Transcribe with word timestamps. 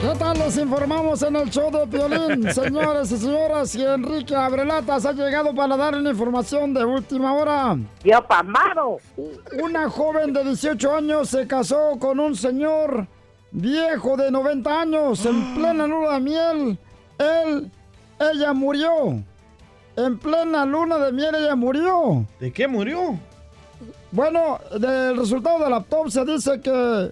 ¿Qué 0.00 0.12
tal? 0.18 0.38
Les 0.38 0.58
informamos 0.58 1.22
en 1.22 1.36
el 1.36 1.48
show 1.50 1.70
de 1.70 1.86
Piolín, 1.86 2.52
señores 2.54 3.10
y 3.12 3.16
señoras, 3.16 3.74
y 3.74 3.82
Enrique 3.82 4.36
Abrelatas 4.36 5.06
ha 5.06 5.12
llegado 5.12 5.54
para 5.54 5.74
dar 5.76 5.94
una 5.94 6.10
información 6.10 6.74
de 6.74 6.84
última 6.84 7.32
hora. 7.32 7.76
¡Yo 8.04 8.26
pasmado! 8.26 8.98
Una 9.62 9.88
joven 9.88 10.34
de 10.34 10.44
18 10.44 10.96
años 10.96 11.30
se 11.30 11.46
casó 11.46 11.98
con 11.98 12.20
un 12.20 12.36
señor 12.36 13.06
viejo 13.50 14.18
de 14.18 14.30
90 14.30 14.80
años 14.80 15.24
en 15.24 15.54
plena 15.56 15.86
luna 15.86 16.12
de 16.12 16.20
miel. 16.20 16.78
Él, 17.18 17.70
ella 18.20 18.52
murió. 18.52 19.22
En 19.96 20.18
plena 20.18 20.66
luna 20.66 20.98
de 20.98 21.12
miel 21.12 21.34
ella 21.36 21.56
murió. 21.56 22.26
¿De 22.38 22.52
qué 22.52 22.68
murió? 22.68 23.18
Bueno, 24.12 24.58
del 24.78 25.16
resultado 25.16 25.64
de 25.64 25.70
la 25.70 25.76
autopsia 25.76 26.22
dice 26.24 26.60
que 26.60 27.10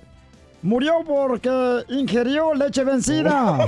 murió 0.64 1.04
porque 1.06 1.84
ingirió 1.90 2.54
leche 2.54 2.82
vencida. 2.82 3.58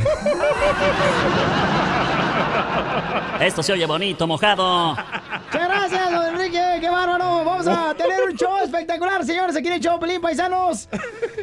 Esto 3.40 3.62
se 3.62 3.74
oye 3.74 3.84
bonito, 3.84 4.26
mojado. 4.26 4.92
Muchas 4.92 5.68
gracias, 5.68 6.10
don 6.10 6.34
Enrique, 6.34 6.78
qué 6.80 6.88
bárbaro. 6.88 7.44
Vamos 7.44 7.66
a 7.66 7.94
tener 7.94 8.22
un 8.22 8.34
show 8.34 8.56
espectacular, 8.64 9.24
señores, 9.24 9.54
aquí 9.54 9.68
en 9.68 9.74
el 9.74 9.80
show 9.80 10.00
Pelín 10.00 10.22
Paisanos. 10.22 10.88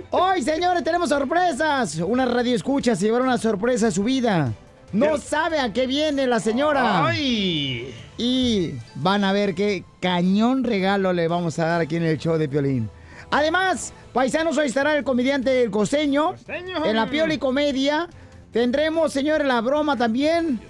Hoy, 0.09 0.41
señores, 0.41 0.83
tenemos 0.83 1.09
sorpresas. 1.09 1.97
Una 1.97 2.25
radio 2.25 2.55
escucha 2.55 2.95
se 2.95 3.05
llevará 3.05 3.23
una 3.23 3.37
sorpresa 3.37 3.87
a 3.87 3.91
su 3.91 4.03
vida. 4.03 4.51
No 4.91 5.19
sabe 5.19 5.59
a 5.59 5.71
qué 5.71 5.85
viene 5.85 6.25
la 6.25 6.39
señora. 6.39 7.05
¡Ay! 7.05 7.93
Y 8.17 8.73
van 8.95 9.23
a 9.23 9.31
ver 9.33 9.53
qué 9.53 9.83
cañón 9.99 10.63
regalo 10.63 11.13
le 11.13 11.27
vamos 11.27 11.59
a 11.59 11.65
dar 11.65 11.81
aquí 11.81 11.97
en 11.97 12.03
el 12.03 12.17
show 12.17 12.37
de 12.37 12.49
Piolín. 12.49 12.89
Además, 13.33 13.93
paisanos, 14.13 14.59
hoy 14.59 14.67
estará 14.67 14.95
el 14.95 15.03
comediante 15.03 15.63
El 15.63 15.71
Costeño. 15.71 16.33
Costeño. 16.33 16.85
En 16.85 16.95
la 16.95 17.09
Pioli 17.09 17.39
Comedia. 17.39 18.07
Tendremos, 18.51 19.11
señores, 19.11 19.47
la 19.47 19.59
broma 19.61 19.97
también. 19.97 20.61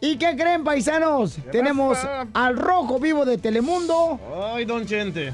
¿Y 0.00 0.16
qué 0.16 0.36
creen, 0.36 0.62
paisanos? 0.62 1.38
Tenemos 1.50 1.98
pasa? 1.98 2.28
al 2.32 2.56
Rojo 2.56 3.00
Vivo 3.00 3.24
de 3.24 3.36
Telemundo. 3.38 4.20
¡Ay, 4.54 4.64
don 4.64 4.86
Chente! 4.86 5.32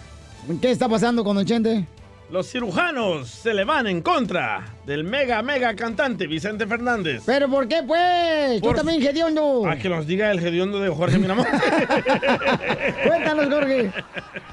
¿Qué 0.62 0.70
está 0.70 0.88
pasando 0.88 1.22
con 1.22 1.36
Don 1.36 1.44
Chente? 1.44 1.86
Los 2.30 2.50
cirujanos 2.50 3.28
se 3.28 3.52
le 3.52 3.64
van 3.64 3.86
en 3.86 4.00
contra 4.00 4.64
del 4.86 5.02
mega, 5.04 5.40
mega 5.42 5.74
cantante 5.74 6.26
Vicente 6.26 6.66
Fernández. 6.66 7.22
¿Pero 7.24 7.48
por 7.48 7.66
qué, 7.68 7.82
pues? 7.86 8.60
Tú 8.60 8.68
Por- 8.68 8.76
también, 8.76 9.00
Gediondo. 9.00 9.66
A 9.68 9.76
que 9.76 9.88
nos 9.88 10.06
diga 10.06 10.30
el 10.30 10.38
hediondo 10.38 10.78
de 10.80 10.90
Jorge 10.90 11.18
Miramonte. 11.18 11.50
Cuéntanos, 13.06 13.46
Jorge. 13.48 13.90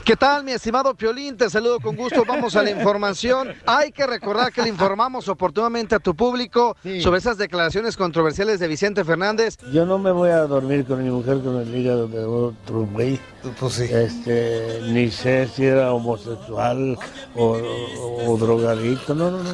¿Qué 0.06 0.16
tal, 0.16 0.44
mi 0.44 0.52
estimado 0.54 0.96
Piolín? 0.96 1.38
Te 1.38 1.50
saludo 1.50 1.80
con 1.80 1.96
gusto. 1.96 2.24
Vamos 2.26 2.56
a 2.56 2.64
la 2.64 2.72
información. 2.72 3.54
Hay 3.66 3.92
que 3.92 4.08
recordar 4.08 4.52
que 4.52 4.62
le 4.64 4.70
informamos 4.70 5.28
oportunamente 5.28 5.96
a 5.96 6.00
tu 6.00 6.16
público 6.16 6.76
Sí. 6.82 7.02
sobre 7.02 7.20
esas 7.20 7.38
declaraciones 7.38 7.96
controversiales 7.98 8.60
de 8.60 8.68
Vicente 8.68 9.04
Fernández. 9.04 9.58
Yo 9.72 9.86
no 9.86 9.98
me 10.00 10.12
voy 10.12 10.30
a 10.30 10.40
dormir 10.48 10.86
con 10.86 11.04
mi 11.04 11.10
mujer 11.10 11.40
con 11.42 11.58
el 11.62 11.76
hígado 11.76 12.08
de 12.08 12.24
otro 12.24 12.86
güey. 12.92 13.20
Pues 13.60 13.74
sí. 13.74 13.84
Este, 13.92 14.80
ni 14.90 15.12
sé 15.12 15.48
si 15.48 15.66
era 15.66 15.92
homosexual 15.94 16.98
o, 17.36 17.46
o- 17.58 18.32
o 18.34 18.38
drogadicto, 18.38 19.14
no, 19.14 19.30
no, 19.32 19.44
no. 19.44 19.52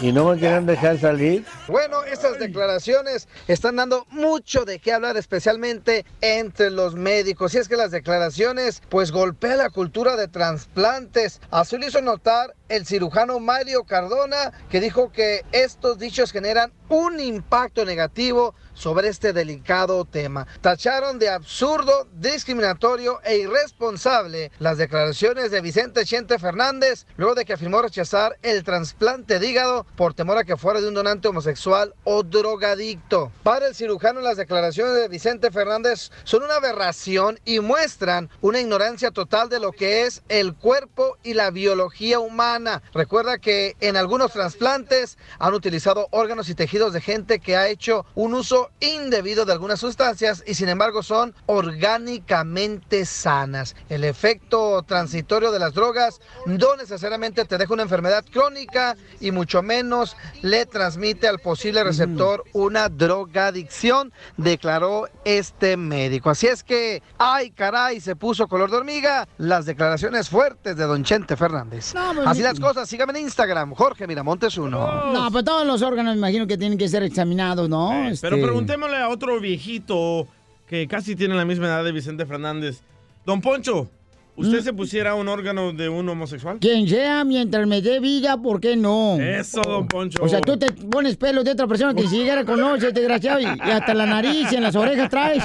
Y 0.00 0.12
no 0.12 0.26
me 0.26 0.38
querían 0.38 0.64
dejar 0.64 0.98
salir. 0.98 1.44
Bueno, 1.66 2.04
estas 2.04 2.38
declaraciones 2.38 3.26
están 3.48 3.76
dando 3.76 4.06
mucho 4.10 4.64
de 4.64 4.78
qué 4.78 4.92
hablar, 4.92 5.16
especialmente 5.16 6.04
entre 6.20 6.70
los 6.70 6.94
médicos. 6.94 7.54
Y 7.54 7.58
es 7.58 7.68
que 7.68 7.76
las 7.76 7.90
declaraciones, 7.90 8.80
pues, 8.90 9.10
golpean 9.10 9.58
la 9.58 9.70
cultura 9.70 10.14
de 10.14 10.28
trasplantes. 10.28 11.40
Así 11.50 11.78
lo 11.78 11.88
hizo 11.88 12.00
notar 12.00 12.54
el 12.68 12.86
cirujano 12.86 13.40
Mario 13.40 13.84
Cardona, 13.84 14.52
que 14.70 14.80
dijo 14.80 15.10
que 15.10 15.44
estos 15.50 15.98
dichos 15.98 16.30
generan 16.30 16.72
un 16.88 17.18
impacto 17.18 17.84
negativo 17.84 18.54
sobre 18.78 19.08
este 19.08 19.32
delicado 19.32 20.04
tema. 20.04 20.46
Tacharon 20.60 21.18
de 21.18 21.28
absurdo, 21.28 22.06
discriminatorio 22.14 23.20
e 23.24 23.38
irresponsable 23.38 24.52
las 24.60 24.78
declaraciones 24.78 25.50
de 25.50 25.60
Vicente 25.60 26.04
Chente 26.04 26.38
Fernández 26.38 27.06
luego 27.16 27.34
de 27.34 27.44
que 27.44 27.54
afirmó 27.54 27.82
rechazar 27.82 28.38
el 28.42 28.62
trasplante 28.62 29.38
de 29.38 29.46
hígado 29.46 29.84
por 29.96 30.14
temor 30.14 30.38
a 30.38 30.44
que 30.44 30.56
fuera 30.56 30.80
de 30.80 30.88
un 30.88 30.94
donante 30.94 31.28
homosexual 31.28 31.94
o 32.04 32.22
drogadicto. 32.22 33.32
Para 33.42 33.66
el 33.66 33.74
cirujano, 33.74 34.20
las 34.20 34.36
declaraciones 34.36 34.94
de 34.94 35.08
Vicente 35.08 35.50
Fernández 35.50 36.10
son 36.24 36.44
una 36.44 36.56
aberración 36.56 37.40
y 37.44 37.60
muestran 37.60 38.30
una 38.40 38.60
ignorancia 38.60 39.10
total 39.10 39.48
de 39.48 39.60
lo 39.60 39.72
que 39.72 40.02
es 40.02 40.22
el 40.28 40.54
cuerpo 40.54 41.16
y 41.22 41.34
la 41.34 41.50
biología 41.50 42.20
humana. 42.20 42.82
Recuerda 42.94 43.38
que 43.38 43.76
en 43.80 43.96
algunos 43.96 44.32
trasplantes 44.32 45.18
han 45.38 45.54
utilizado 45.54 46.06
órganos 46.10 46.48
y 46.48 46.54
tejidos 46.54 46.92
de 46.92 47.00
gente 47.00 47.40
que 47.40 47.56
ha 47.56 47.68
hecho 47.68 48.06
un 48.14 48.34
uso 48.34 48.67
indebido 48.80 49.44
de 49.44 49.52
algunas 49.52 49.80
sustancias 49.80 50.42
y 50.46 50.54
sin 50.54 50.68
embargo 50.68 51.02
son 51.02 51.34
orgánicamente 51.46 53.04
sanas. 53.04 53.74
El 53.88 54.04
efecto 54.04 54.82
transitorio 54.82 55.50
de 55.50 55.58
las 55.58 55.74
drogas 55.74 56.20
no 56.46 56.76
necesariamente 56.76 57.44
te 57.44 57.58
deja 57.58 57.74
una 57.74 57.82
enfermedad 57.82 58.24
crónica 58.30 58.96
y 59.20 59.30
mucho 59.30 59.62
menos 59.62 60.16
le 60.42 60.66
transmite 60.66 61.28
al 61.28 61.38
posible 61.38 61.82
receptor 61.84 62.44
una 62.52 62.88
drogadicción, 62.88 64.12
declaró 64.36 65.08
este 65.24 65.76
médico. 65.76 66.30
Así 66.30 66.46
es 66.46 66.62
que, 66.62 67.02
ay 67.18 67.50
caray, 67.50 68.00
se 68.00 68.16
puso 68.16 68.48
color 68.48 68.70
de 68.70 68.76
hormiga 68.76 69.28
las 69.38 69.66
declaraciones 69.66 70.28
fuertes 70.28 70.76
de 70.76 70.84
don 70.84 71.04
Chente 71.04 71.36
Fernández. 71.36 71.94
No, 71.94 72.14
pues, 72.14 72.26
Así 72.26 72.42
las 72.42 72.60
cosas, 72.60 72.88
síganme 72.88 73.18
en 73.18 73.24
Instagram, 73.24 73.74
Jorge 73.74 74.06
Miramontes 74.06 74.56
uno. 74.58 75.12
No, 75.12 75.30
pues 75.30 75.44
todos 75.44 75.66
los 75.66 75.82
órganos 75.82 76.14
me 76.14 76.18
imagino 76.18 76.46
que 76.46 76.56
tienen 76.56 76.78
que 76.78 76.88
ser 76.88 77.02
examinados, 77.02 77.68
¿no? 77.68 77.92
Eh, 77.92 78.14
Pero 78.20 78.36
Este, 78.36 78.42
preguntémosle 78.66 78.96
a 78.96 79.08
otro 79.08 79.40
viejito 79.40 80.26
que 80.66 80.86
casi 80.86 81.16
tiene 81.16 81.34
la 81.34 81.44
misma 81.44 81.66
edad 81.66 81.84
de 81.84 81.92
Vicente 81.92 82.26
Fernández. 82.26 82.80
Don 83.24 83.40
Poncho, 83.40 83.88
Mm. 84.36 84.40
¿usted 84.42 84.60
se 84.60 84.72
pusiera 84.72 85.16
un 85.16 85.26
órgano 85.26 85.72
de 85.72 85.88
un 85.88 86.08
homosexual? 86.08 86.58
Quien 86.60 86.88
sea, 86.88 87.24
mientras 87.24 87.66
me 87.66 87.82
dé 87.82 87.98
vida, 87.98 88.40
¿por 88.40 88.60
qué 88.60 88.76
no? 88.76 89.16
Eso, 89.20 89.60
don 89.62 89.88
Poncho. 89.88 90.22
O 90.22 90.28
sea, 90.28 90.40
tú 90.40 90.56
te 90.56 90.70
pones 90.72 91.16
pelos 91.16 91.44
de 91.44 91.50
otra 91.50 91.66
persona 91.66 91.92
que 91.92 92.02
ni 92.02 92.08
siquiera 92.08 92.44
conoces, 92.44 92.94
desgraciado, 92.94 93.40
y, 93.40 93.44
y 93.46 93.70
hasta 93.70 93.94
la 93.94 94.06
nariz 94.06 94.52
y 94.52 94.54
en 94.56 94.62
las 94.62 94.76
orejas 94.76 95.10
traes. 95.10 95.42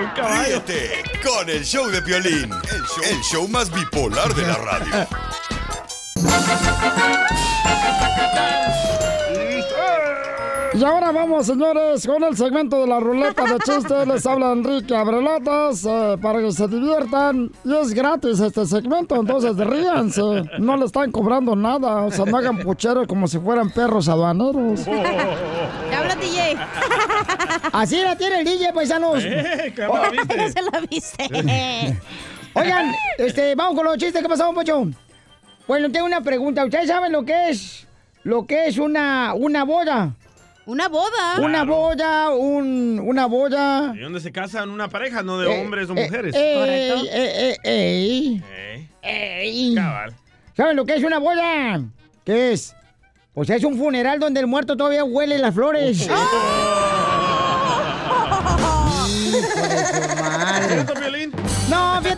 Un 0.00 0.10
caballo. 0.14 0.44
Ríete 0.46 0.90
con 1.26 1.50
el 1.50 1.64
show 1.64 1.88
de 1.88 2.02
Piolín, 2.02 2.52
el 2.52 2.82
show, 2.84 3.04
el 3.10 3.20
show 3.22 3.48
más 3.48 3.74
bipolar 3.74 4.32
de 4.34 4.42
la 4.42 4.54
radio. 4.54 5.08
Y 10.80 10.82
ahora 10.82 11.12
vamos, 11.12 11.44
señores, 11.44 12.06
con 12.06 12.24
el 12.24 12.34
segmento 12.34 12.80
de 12.80 12.86
la 12.86 13.00
ruleta 13.00 13.44
de 13.44 13.58
chistes. 13.58 14.08
Les 14.08 14.24
habla 14.24 14.52
Enrique 14.52 14.96
Abrelatas 14.96 15.84
eh, 15.84 16.16
para 16.22 16.40
que 16.40 16.50
se 16.52 16.66
diviertan. 16.68 17.52
Y 17.66 17.76
es 17.76 17.92
gratis 17.92 18.40
este 18.40 18.64
segmento, 18.64 19.16
entonces 19.16 19.58
ríanse. 19.58 20.22
No 20.58 20.78
le 20.78 20.86
están 20.86 21.12
cobrando 21.12 21.54
nada. 21.54 22.04
O 22.06 22.10
sea, 22.10 22.24
no 22.24 22.34
hagan 22.34 22.60
pucheros 22.60 23.06
como 23.06 23.28
si 23.28 23.38
fueran 23.38 23.68
perros 23.68 24.08
aduaneros. 24.08 24.88
Habla 24.88 26.16
DJ. 26.18 26.56
Así 27.72 28.00
la 28.00 28.16
tiene 28.16 28.38
el 28.38 28.46
DJ, 28.46 28.72
paisanos. 28.72 29.22
Eh, 29.22 29.74
¿cómo 29.76 29.98
la 29.98 30.08
viste? 30.12 30.34
No 30.34 30.48
se 30.48 30.62
la 30.62 30.80
viste. 30.80 31.24
Oigan, 32.54 32.94
este, 33.18 33.54
vamos 33.54 33.74
con 33.74 33.84
los 33.84 33.98
chistes. 33.98 34.22
¿Qué 34.22 34.28
pasó, 34.30 34.50
Pocho? 34.54 34.86
Bueno, 35.68 35.90
tengo 35.92 36.06
una 36.06 36.22
pregunta. 36.22 36.64
¿Ustedes 36.64 36.88
saben 36.88 37.12
lo 37.12 37.22
que 37.22 37.50
es? 37.50 37.86
Lo 38.22 38.46
que 38.46 38.66
es 38.66 38.78
una, 38.78 39.34
una 39.34 39.64
boda. 39.64 40.14
Una 40.70 40.86
boda. 40.88 41.40
Una 41.40 41.64
boda, 41.64 42.30
un, 42.30 43.00
una 43.04 43.26
boda. 43.26 43.92
¿Y 43.96 43.98
dónde 43.98 44.20
se 44.20 44.30
casan 44.30 44.70
una 44.70 44.88
pareja, 44.88 45.20
no 45.24 45.36
de 45.36 45.52
Eh, 45.52 45.60
hombres 45.60 45.90
o 45.90 45.96
eh, 45.96 46.04
mujeres? 46.04 46.32
ey, 46.32 46.54
Correcto. 46.54 47.08
ey, 47.12 47.56
ey, 47.64 48.42
ey. 49.02 49.74
cabal. 49.74 50.14
¿Saben 50.56 50.76
lo 50.76 50.84
que 50.84 50.94
es 50.94 51.02
una 51.02 51.18
boda? 51.18 51.82
¿Qué 52.24 52.52
es? 52.52 52.76
Pues 53.34 53.50
es 53.50 53.64
un 53.64 53.78
funeral 53.78 54.20
donde 54.20 54.38
el 54.38 54.46
muerto 54.46 54.76
todavía 54.76 55.02
huele 55.02 55.38
las 55.38 55.52
flores. 55.56 56.02
Hijo 56.02 56.14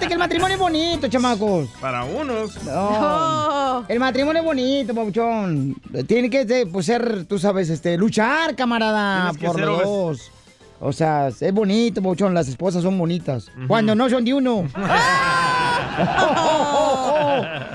Que 0.07 0.15
el 0.15 0.19
matrimonio 0.19 0.55
es 0.55 0.61
bonito, 0.61 1.09
chamacos. 1.09 1.69
Para 1.81 2.05
unos. 2.05 2.63
No. 2.65 3.85
El 3.89 4.01
matrimonio 4.01 4.41
es 4.41 4.47
bonito, 4.47 4.95
papuchón. 4.95 5.77
Tiene 6.07 6.29
que 6.29 6.67
pues, 6.71 6.87
ser, 6.87 7.25
tú 7.27 7.39
sabes, 7.39 7.71
este, 7.71 7.97
luchar, 7.97 8.57
camarada, 8.57 9.33
por 9.35 9.61
los 9.61 9.83
dos. 9.83 10.33
O 10.81 10.93
sea, 10.93 11.29
es 11.29 11.55
bonito, 11.55 12.03
Pauchón, 12.03 12.35
las 12.35 12.49
esposas 12.49 12.83
son 12.83 12.99
bonitas. 12.99 13.47
Cuando 13.69 13.95
no 13.95 14.11
son 14.11 14.25
de 14.25 14.35
uno. 14.35 14.67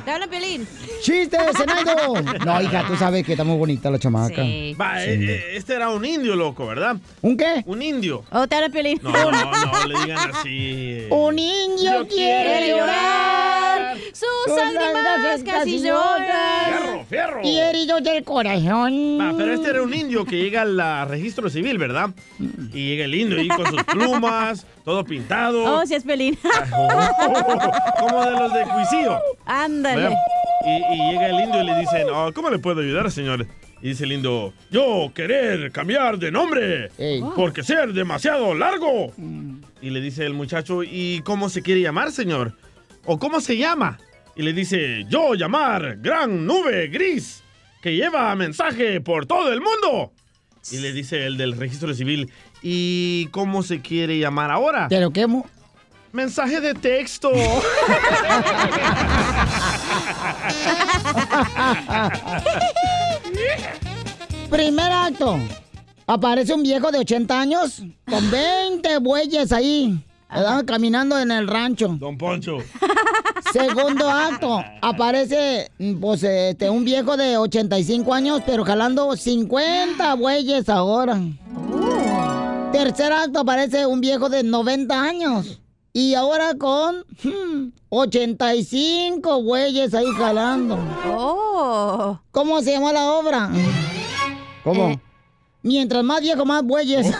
Hablan, 0.05 0.29
Piolín. 0.29 0.67
¡Chiste, 1.01 1.37
Zenaido! 1.55 2.21
No, 2.45 2.61
hija, 2.61 2.85
tú 2.87 2.95
sabes 2.95 3.25
que 3.25 3.33
está 3.33 3.43
muy 3.43 3.57
bonita 3.57 3.89
la 3.89 3.99
chamaca. 3.99 4.41
Va, 4.41 5.03
eh, 5.03 5.15
eh, 5.19 5.43
este 5.53 5.75
era 5.75 5.89
un 5.89 6.03
indio, 6.03 6.35
loco, 6.35 6.67
¿verdad? 6.67 6.97
¿Un 7.21 7.37
qué? 7.37 7.63
Un 7.65 7.81
indio. 7.81 8.23
Oh, 8.31 8.47
te 8.47 8.69
Piolín. 8.69 8.99
No, 9.01 9.11
no, 9.11 9.31
no, 9.31 9.85
le 9.85 9.99
digan 9.99 10.31
así. 10.31 11.07
Un 11.09 11.39
indio 11.39 12.07
quiere 12.07 12.69
llorar. 12.69 13.97
Sus 14.13 14.55
lágrimas 14.55 15.43
casi 15.45 15.81
lloran. 15.81 16.65
Fierro, 16.65 17.05
fierro. 17.05 17.41
Y 17.43 17.57
herido 17.57 18.01
del 18.01 18.23
corazón. 18.23 19.19
Va, 19.19 19.33
pero 19.37 19.53
este 19.53 19.69
era 19.69 19.81
un 19.81 19.93
indio 19.93 20.25
que 20.25 20.37
llega 20.37 20.63
al 20.63 21.09
registro 21.09 21.49
civil, 21.49 21.77
¿verdad? 21.77 22.09
Y 22.39 22.89
llega 22.89 23.05
el 23.05 23.15
indio 23.15 23.39
ahí 23.39 23.47
con 23.47 23.65
sus 23.67 23.83
plumas, 23.83 24.65
todo 24.83 25.03
pintado. 25.03 25.63
Oh, 25.63 25.85
sí 25.85 25.95
es 25.95 26.03
Piolín. 26.03 26.37
Como 27.99 28.25
de 28.25 28.31
los 28.31 28.53
de 28.53 28.63
Cuisillo. 28.63 29.19
Ándale. 29.45 30.01
¿verdad? 30.03 30.17
Y, 30.65 30.93
y 30.93 31.11
llega 31.11 31.27
el 31.27 31.39
indio 31.45 31.61
y 31.61 31.65
le 31.65 31.75
dicen, 31.79 32.07
"Oh, 32.11 32.31
¿cómo 32.33 32.49
le 32.49 32.59
puedo 32.59 32.81
ayudar, 32.81 33.09
señor? 33.11 33.45
Y 33.81 33.89
dice 33.89 34.05
el 34.05 34.11
indio, 34.13 34.53
yo 34.71 35.11
querer 35.13 35.71
cambiar 35.71 36.17
de 36.17 36.31
nombre, 36.31 36.89
porque 37.35 37.61
ser 37.63 37.93
demasiado 37.93 38.53
largo. 38.55 39.13
Y 39.81 39.91
le 39.91 40.01
dice 40.01 40.25
el 40.25 40.33
muchacho, 40.33 40.81
¿y 40.83 41.21
cómo 41.23 41.47
se 41.49 41.61
quiere 41.61 41.81
llamar, 41.81 42.11
señor? 42.11 42.53
¿O 43.05 43.19
cómo 43.19 43.39
se 43.39 43.55
llama? 43.55 43.99
Y 44.35 44.41
le 44.41 44.53
dice, 44.53 45.05
yo 45.09 45.35
llamar 45.35 45.97
gran 46.01 46.45
nube 46.47 46.87
gris, 46.87 47.43
que 47.81 47.95
lleva 47.95 48.33
mensaje 48.35 48.99
por 48.99 49.27
todo 49.27 49.53
el 49.53 49.61
mundo. 49.61 50.11
Y 50.71 50.77
le 50.77 50.91
dice 50.91 51.27
el 51.27 51.37
del 51.37 51.55
registro 51.55 51.93
civil, 51.93 52.31
¿y 52.63 53.27
cómo 53.27 53.61
se 53.61 53.81
quiere 53.81 54.17
llamar 54.17 54.49
ahora? 54.49 54.87
¿Te 54.87 54.99
lo 54.99 55.11
quemo? 55.11 55.47
Mensaje 56.13 56.61
de 56.61 56.73
texto. 56.73 57.29
Primer 64.49 64.91
acto. 64.91 65.39
Aparece 66.05 66.53
un 66.53 66.63
viejo 66.63 66.89
de 66.89 66.99
80 66.99 67.39
años 67.39 67.83
con 68.09 68.31
20 68.31 68.97
bueyes 68.99 69.51
ahí, 69.51 70.01
¿verdad? 70.29 70.63
caminando 70.65 71.19
en 71.19 71.31
el 71.31 71.47
rancho. 71.47 71.89
Don 71.99 72.17
Poncho. 72.17 72.57
Segundo 73.51 74.09
acto. 74.09 74.63
Aparece 74.81 75.69
pues, 75.99 76.23
este, 76.23 76.69
un 76.69 76.85
viejo 76.85 77.17
de 77.17 77.37
85 77.37 78.13
años, 78.13 78.41
pero 78.45 78.63
jalando 78.63 79.15
50 79.15 80.13
bueyes 80.15 80.69
ahora. 80.69 81.19
Tercer 82.71 83.11
acto. 83.11 83.39
Aparece 83.39 83.85
un 83.85 83.99
viejo 83.99 84.29
de 84.29 84.43
90 84.43 85.01
años. 85.01 85.59
Y 85.97 86.13
ahora 86.13 86.53
con 86.53 87.03
hmm, 87.23 87.71
85 87.89 89.41
bueyes 89.41 89.95
ahí 89.95 90.05
jalando. 90.15 90.77
Oh. 91.07 92.19
¿Cómo 92.29 92.61
se 92.61 92.73
llama 92.73 92.93
la 92.93 93.13
obra? 93.13 93.49
¿Cómo? 94.63 94.89
Eh. 94.89 94.99
Mientras 95.63 96.03
más 96.03 96.21
viejo, 96.21 96.45
más 96.45 96.61
bueyes. 96.61 97.07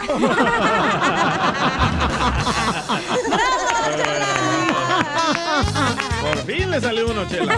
Por 6.22 6.38
fin 6.46 6.70
le 6.70 6.80
salió 6.80 7.08
uno, 7.10 7.28
chela. 7.28 7.58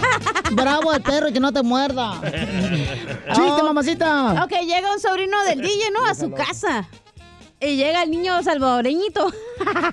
Bravo 0.53 0.89
al 0.91 1.01
perro 1.01 1.27
y 1.27 1.33
que 1.33 1.41
no 1.41 1.51
te 1.51 1.63
muerda. 1.63 2.21
¡Chiste, 3.33 3.61
mamacita! 3.61 4.41
Ok, 4.45 4.53
llega 4.65 4.89
un 4.93 5.01
sobrino 5.01 5.43
del 5.43 5.61
DJ, 5.61 5.91
¿no? 5.91 6.05
A 6.05 6.15
su 6.15 6.31
casa. 6.31 6.87
Y 7.61 7.75
llega 7.75 8.03
el 8.03 8.11
niño 8.11 8.41
salvadoreñito. 8.41 9.29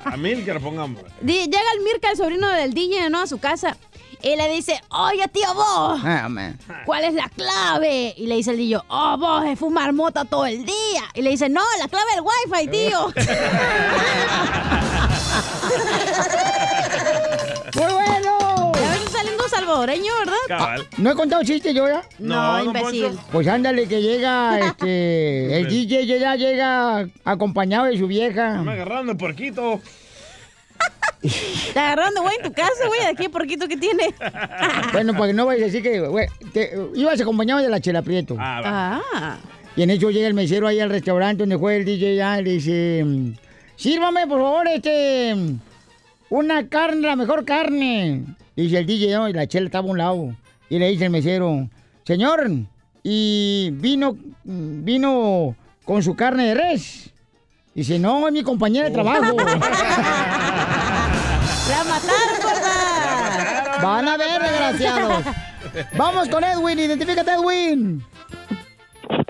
A 0.04 0.16
Milker, 0.16 0.60
pongamos. 0.60 1.02
Llega 1.20 1.58
el 1.74 1.80
Mirka, 1.82 2.12
el 2.12 2.16
sobrino 2.16 2.48
del 2.48 2.72
DJ, 2.72 3.10
¿no? 3.10 3.22
A 3.22 3.26
su 3.26 3.38
casa. 3.38 3.76
Y 4.22 4.36
le 4.36 4.48
dice, 4.48 4.80
oye, 4.90 5.26
tío, 5.28 5.52
vos, 5.52 6.02
man. 6.02 6.58
¿cuál 6.84 7.04
es 7.04 7.14
la 7.14 7.28
clave? 7.28 8.14
Y 8.16 8.26
le 8.26 8.36
dice 8.36 8.52
el 8.52 8.56
DJ, 8.56 8.78
oh, 8.88 9.16
vos 9.18 9.44
es 9.46 9.58
fumar 9.58 9.92
mota 9.92 10.24
todo 10.24 10.46
el 10.46 10.64
día. 10.64 11.02
Y 11.14 11.22
le 11.22 11.30
dice, 11.30 11.48
no, 11.48 11.62
la 11.78 11.88
clave 11.88 12.06
del 12.14 12.22
wifi, 12.22 12.68
tío. 12.68 13.08
¡Muy 17.74 17.92
bueno! 17.92 18.15
Salvadoreño, 19.48 20.12
¿verdad? 20.18 20.34
Cabal. 20.48 20.86
¿No 20.98 21.10
he 21.10 21.14
contado 21.14 21.42
chiste 21.42 21.72
yo 21.74 21.86
ya? 21.88 22.02
No, 22.18 22.64
imbécil. 22.64 23.18
Pues 23.32 23.46
ándale, 23.48 23.86
que 23.88 24.00
llega, 24.02 24.58
este, 24.68 25.58
el 25.58 25.68
DJ 25.68 26.06
ya 26.06 26.34
llega 26.36 27.06
acompañado 27.24 27.86
de 27.86 27.96
su 27.98 28.06
vieja. 28.06 28.62
Me 28.62 28.72
agarraron 28.72 29.06
de 29.08 29.14
porquito. 29.14 29.80
Te 31.72 31.80
agarraron 31.80 32.14
de 32.14 32.20
güey 32.20 32.36
en 32.36 32.42
tu 32.44 32.52
casa, 32.52 32.86
güey, 32.86 33.00
de 33.00 33.06
aquí 33.06 33.28
porquito 33.28 33.66
que 33.68 33.76
tiene. 33.76 34.14
Bueno, 34.92 35.14
pues 35.14 35.34
no 35.34 35.44
vayas 35.46 35.62
a 35.62 35.66
decir 35.66 35.82
que, 35.82 36.00
güey, 36.00 36.26
te- 36.52 36.72
ibas 36.94 37.20
acompañado 37.20 37.60
de 37.60 37.68
la 37.68 37.80
Chela 37.80 38.02
Prieto. 38.02 38.36
Ah, 38.38 38.60
va. 38.64 39.02
Ah. 39.14 39.38
Y 39.74 39.82
en 39.82 39.90
eso 39.90 40.10
llega 40.10 40.26
el 40.28 40.32
mesero 40.34 40.66
ahí 40.66 40.80
al 40.80 40.88
restaurante 40.90 41.42
donde 41.42 41.58
fue 41.58 41.76
el 41.76 41.84
DJ 41.84 42.16
ya 42.16 42.38
y 42.40 42.44
le 42.44 42.50
dice, 42.52 43.04
sírvame 43.76 44.26
por 44.26 44.40
favor, 44.40 44.66
este, 44.68 45.34
una 46.30 46.68
carne, 46.68 47.06
la 47.06 47.16
mejor 47.16 47.44
carne. 47.44 48.22
Dice 48.56 48.78
el 48.78 48.86
DJ, 48.86 49.12
¿no? 49.14 49.28
y 49.28 49.32
la 49.34 49.46
chela 49.46 49.66
estaba 49.66 49.86
a 49.86 49.90
un 49.90 49.98
lado. 49.98 50.34
Y 50.68 50.78
le 50.78 50.88
dice 50.88 51.04
el 51.04 51.10
mesero, 51.10 51.68
señor, 52.04 52.48
¿y 53.02 53.70
vino, 53.74 54.16
vino 54.44 55.54
con 55.84 56.02
su 56.02 56.16
carne 56.16 56.46
de 56.48 56.54
res? 56.54 57.10
Dice, 57.74 57.98
no, 57.98 58.26
es 58.26 58.32
mi 58.32 58.42
compañera 58.42 58.86
de 58.88 58.94
trabajo. 58.94 59.36
¡La 59.36 59.44
mataron, 61.84 62.40
gorda! 62.42 63.78
Van 63.82 64.08
a 64.08 64.16
ver, 64.16 64.40
desgraciados. 64.42 65.24
Vamos 65.96 66.28
con 66.28 66.42
Edwin, 66.42 66.78
identifícate, 66.78 67.30
Edwin. 67.32 68.02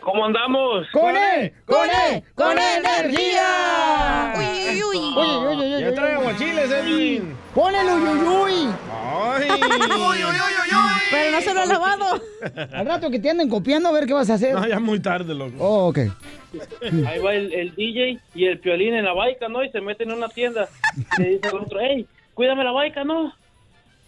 ¿Cómo 0.02 0.24
andamos? 0.26 0.86
¡Con 0.92 1.16
él! 1.16 1.52
¡Con 1.66 1.88
él! 1.90 2.22
¡Con 2.36 2.56
energía! 2.56 4.32
Uy, 4.38 4.82
uy, 4.82 4.84
uy. 4.84 5.14
Oye, 5.16 5.36
oye, 5.36 5.56
oye, 5.56 5.70
Ya 5.80 5.86
oye. 5.88 5.92
trae 5.92 6.14
aguachiles, 6.14 6.70
Edwin. 6.70 7.35
¡Ponele 7.56 7.92
uyuyuy! 7.94 8.68
Ay. 8.92 9.48
Pero 11.10 11.30
no 11.30 11.40
se 11.40 11.54
lo 11.54 11.60
ha 11.60 11.64
lavado. 11.66 12.20
Al 12.74 12.84
rato 12.86 13.10
que 13.10 13.18
te 13.18 13.30
anden 13.30 13.48
copiando, 13.48 13.88
a 13.88 13.92
ver 13.92 14.04
qué 14.06 14.12
vas 14.12 14.28
a 14.28 14.34
hacer. 14.34 14.52
No, 14.54 14.66
ya 14.68 14.78
muy 14.78 15.00
tarde, 15.00 15.34
loco. 15.34 15.54
Oh, 15.58 15.88
ok. 15.88 15.98
Ahí 17.06 17.18
va 17.18 17.34
el, 17.34 17.50
el 17.54 17.74
DJ 17.74 18.18
y 18.34 18.44
el 18.44 18.58
piolín 18.58 18.94
en 18.94 19.04
la 19.06 19.14
baica, 19.14 19.48
¿no? 19.48 19.64
Y 19.64 19.70
se 19.70 19.80
meten 19.80 20.10
en 20.10 20.18
una 20.18 20.28
tienda. 20.28 20.68
Y 21.18 21.22
le 21.22 21.28
dice 21.30 21.48
al 21.48 21.54
otro, 21.62 21.78
hey, 21.80 22.06
cuídame 22.34 22.62
la 22.62 22.72
baica, 22.72 23.04
¿no? 23.04 23.32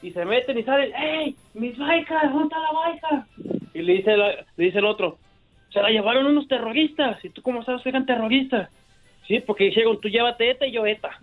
Y 0.03 0.11
se 0.13 0.25
meten 0.27 0.59
y 0.59 0.63
salen, 0.65 0.93
hey, 0.95 1.35
mis 1.55 1.79
baicas, 1.79 2.23
¿dónde 2.31 2.45
está 2.45 2.59
la 2.59 2.73
baica? 2.73 3.27
Y 3.73 3.81
le 3.83 3.93
dice, 3.95 4.15
la- 4.17 4.45
le 4.57 4.65
dice 4.65 4.79
el 4.79 4.85
otro, 4.85 5.19
se 5.73 5.81
la 5.81 5.89
llevaron 5.89 6.27
unos 6.27 6.47
terroristas. 6.49 7.25
¿Y 7.25 7.31
tú 7.31 7.41
cómo 7.43 7.65
sabes 7.65 7.83
que 7.83 7.89
eran 7.89 8.05
terroristas? 8.05 8.69
Sí, 9.27 9.41
porque 9.41 9.65
dijeron, 9.65 9.99
tú 10.01 10.09
llévate 10.09 10.51
esta 10.51 10.67
y 10.67 10.73
yo 10.73 10.85
esta. 10.85 11.19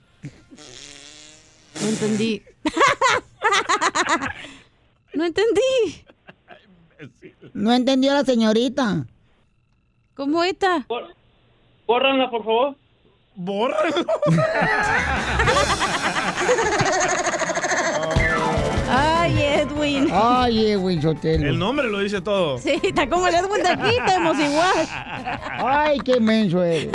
No 1.85 1.89
entendí. 1.91 2.41
No 5.13 5.25
entendí. 5.25 5.61
No 7.53 7.71
entendió 7.73 8.13
la 8.13 8.23
señorita. 8.25 9.05
¿Cómo 10.15 10.43
esta? 10.43 10.83
Cor- 10.87 11.13
Córranla, 11.85 12.29
por 12.31 12.43
favor. 12.43 12.75
Bórralo. 13.35 14.05
Ay, 18.89 19.41
Edwin. 19.41 20.07
Ay, 20.11 20.71
Edwin 20.71 21.01
Sotelo. 21.01 21.47
El 21.49 21.57
nombre 21.59 21.89
lo 21.89 21.99
dice 21.99 22.21
todo. 22.21 22.57
Sí, 22.59 22.79
está 22.83 23.09
como 23.09 23.27
el 23.27 23.35
Edwin 23.35 23.63
de 23.63 23.69
aquí, 23.69 23.95
estamos 23.97 24.37
igual. 24.39 24.87
Ay, 25.59 25.99
qué 25.99 26.19
menso 26.19 26.63
eres. 26.63 26.89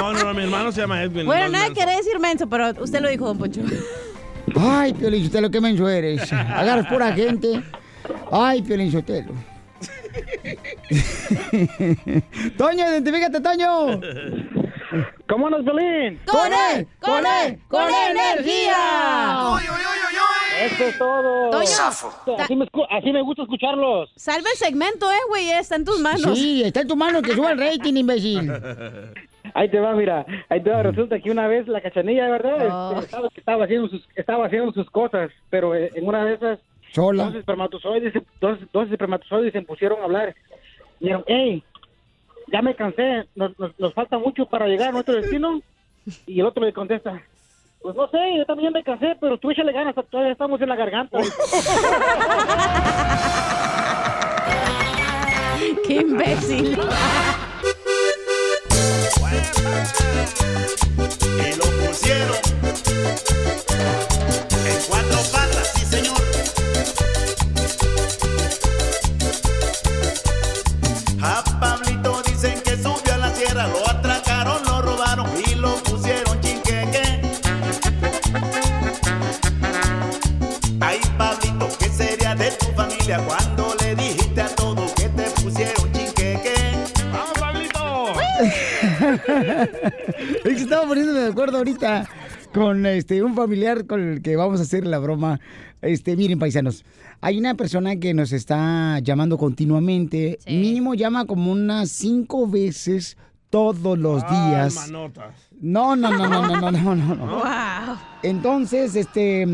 No, 0.00 0.12
no, 0.14 0.24
no, 0.24 0.34
mi 0.34 0.42
hermano 0.44 0.72
se 0.72 0.80
llama 0.80 1.02
Edwin. 1.02 1.26
Bueno, 1.26 1.48
nada 1.50 1.66
menso. 1.68 1.80
quería 1.80 1.96
decir 1.96 2.18
menso, 2.18 2.48
pero 2.48 2.70
usted 2.82 3.00
lo 3.00 3.08
dijo, 3.10 3.26
don 3.26 3.36
Poncho. 3.38 3.60
Ay, 4.58 4.94
Piolín 4.94 5.24
Sotelo, 5.24 5.50
qué 5.50 5.60
menso 5.60 5.88
eres. 5.88 6.32
Agarras 6.32 6.86
pura 6.86 7.12
gente. 7.12 7.62
Ay, 8.32 8.62
Piolín 8.62 8.90
Sotelo. 8.90 9.32
Toño, 12.56 12.88
identifícate, 12.88 13.40
Toño. 13.40 14.00
¿Cómo 15.28 15.50
nos, 15.50 15.62
Piolín? 15.64 16.18
¡Con 16.26 16.52
él! 16.52 16.88
¡Con 17.00 17.24
él! 17.26 17.60
¡Con 17.68 17.82
energía! 17.82 18.76
Eso 20.64 20.84
es 20.84 20.98
todo. 20.98 21.50
Toño, 21.50 22.36
Así 22.38 22.56
me, 22.56 22.66
así 22.90 23.12
me 23.12 23.22
gusta 23.22 23.42
escucharlos. 23.42 24.10
salva 24.16 24.48
el 24.50 24.58
segmento, 24.58 25.10
eh, 25.10 25.16
güey, 25.28 25.50
está 25.50 25.76
en 25.76 25.84
tus 25.84 26.00
manos. 26.00 26.38
Sí, 26.38 26.62
está 26.62 26.80
en 26.80 26.88
tu 26.88 26.96
mano 26.96 27.22
que 27.22 27.34
suba 27.34 27.52
el 27.52 27.58
rating, 27.58 27.94
imbécil. 27.94 28.50
Ahí 29.54 29.68
te 29.68 29.80
va, 29.80 29.92
mira, 29.94 30.24
ahí 30.48 30.62
te 30.62 30.70
va. 30.70 30.82
Resulta 30.82 31.18
que 31.20 31.30
una 31.30 31.48
vez 31.48 31.66
la 31.68 31.80
cachanilla, 31.80 32.28
¿verdad? 32.28 32.68
Oh. 32.70 32.90
Este, 32.92 33.04
estaba, 33.06 33.28
estaba 33.34 33.64
haciendo 33.64 33.88
sus, 33.88 34.08
estaba 34.14 34.46
haciendo 34.46 34.72
sus 34.72 34.90
cosas, 34.90 35.30
pero 35.50 35.74
eh, 35.74 35.90
en 35.94 36.06
una 36.06 36.24
de 36.24 36.34
esas 36.34 36.58
Sola. 36.92 37.24
dos 37.24 37.34
espermatozoides, 37.36 38.12
se- 38.12 38.22
dos, 38.40 38.58
dos 38.72 38.90
espermatozoides 38.90 39.52
se 39.52 39.62
pusieron 39.62 40.00
a 40.00 40.04
hablar. 40.04 40.34
Dijeron, 40.98 41.24
hey, 41.26 41.62
ya 42.52 42.62
me 42.62 42.74
cansé, 42.74 43.26
nos, 43.34 43.58
nos, 43.58 43.78
nos 43.78 43.94
falta 43.94 44.18
mucho 44.18 44.46
para 44.46 44.66
llegar 44.66 44.88
a 44.88 44.92
nuestro 44.92 45.14
destino. 45.14 45.60
Y 46.26 46.40
el 46.40 46.46
otro 46.46 46.64
le 46.64 46.72
contesta, 46.72 47.22
pues 47.82 47.94
no 47.94 48.08
sé, 48.08 48.18
yo 48.36 48.44
también 48.46 48.72
me 48.72 48.82
casé, 48.82 49.16
pero 49.20 49.38
tú 49.38 49.50
échale 49.50 49.72
ganas, 49.72 49.94
todavía 50.10 50.32
estamos 50.32 50.60
en 50.60 50.68
la 50.68 50.76
garganta. 50.76 51.18
¡Qué 55.86 55.94
imbécil! 55.94 56.78
Y 59.30 59.32
lo 61.54 61.64
pusieron 61.64 62.36
en 64.66 64.78
cuatro 64.88 65.18
patas, 65.30 65.70
sí 65.74 65.86
señor. 65.86 66.20
A 71.22 71.44
Pablito 71.60 72.22
dicen 72.26 72.60
que 72.62 72.76
subió 72.76 73.14
a 73.14 73.18
la 73.18 73.34
sierra, 73.34 73.68
lo 73.68 73.88
atracaron, 73.88 74.64
lo 74.64 74.82
robaron 74.82 75.30
y 75.46 75.54
lo 75.54 75.76
pusieron 75.84 76.40
chinqueque. 76.40 77.22
Ay, 80.80 81.00
Pablito, 81.16 81.68
¿qué 81.78 81.88
sería 81.88 82.34
de 82.34 82.50
tu 82.50 82.66
familia 82.72 83.18
cuando 83.26 83.59
es 90.44 90.56
que 90.56 90.62
estaba 90.62 90.86
poniéndome 90.86 91.20
de 91.20 91.28
acuerdo 91.30 91.58
ahorita 91.58 92.08
con 92.52 92.84
este 92.86 93.22
un 93.22 93.34
familiar 93.34 93.86
con 93.86 94.00
el 94.00 94.22
que 94.22 94.36
vamos 94.36 94.60
a 94.60 94.62
hacer 94.64 94.86
la 94.86 94.98
broma. 94.98 95.40
Este, 95.82 96.16
miren, 96.16 96.38
paisanos, 96.38 96.84
hay 97.20 97.38
una 97.38 97.54
persona 97.54 97.96
que 97.96 98.12
nos 98.12 98.32
está 98.32 98.98
llamando 99.00 99.38
continuamente. 99.38 100.38
Mínimo 100.46 100.94
llama 100.94 101.24
como 101.26 101.52
unas 101.52 101.90
cinco 101.90 102.46
veces 102.46 103.16
todos 103.48 103.98
los 103.98 104.22
días. 104.28 104.74
manotas. 104.74 105.34
No, 105.60 105.96
no, 105.96 106.10
no, 106.10 106.28
no, 106.28 106.46
no, 106.48 106.70
no, 106.70 106.70
no, 106.70 106.94
no. 106.94 107.14
no. 107.14 107.26
Wow. 107.40 107.96
Entonces, 108.22 108.94
este, 108.96 109.46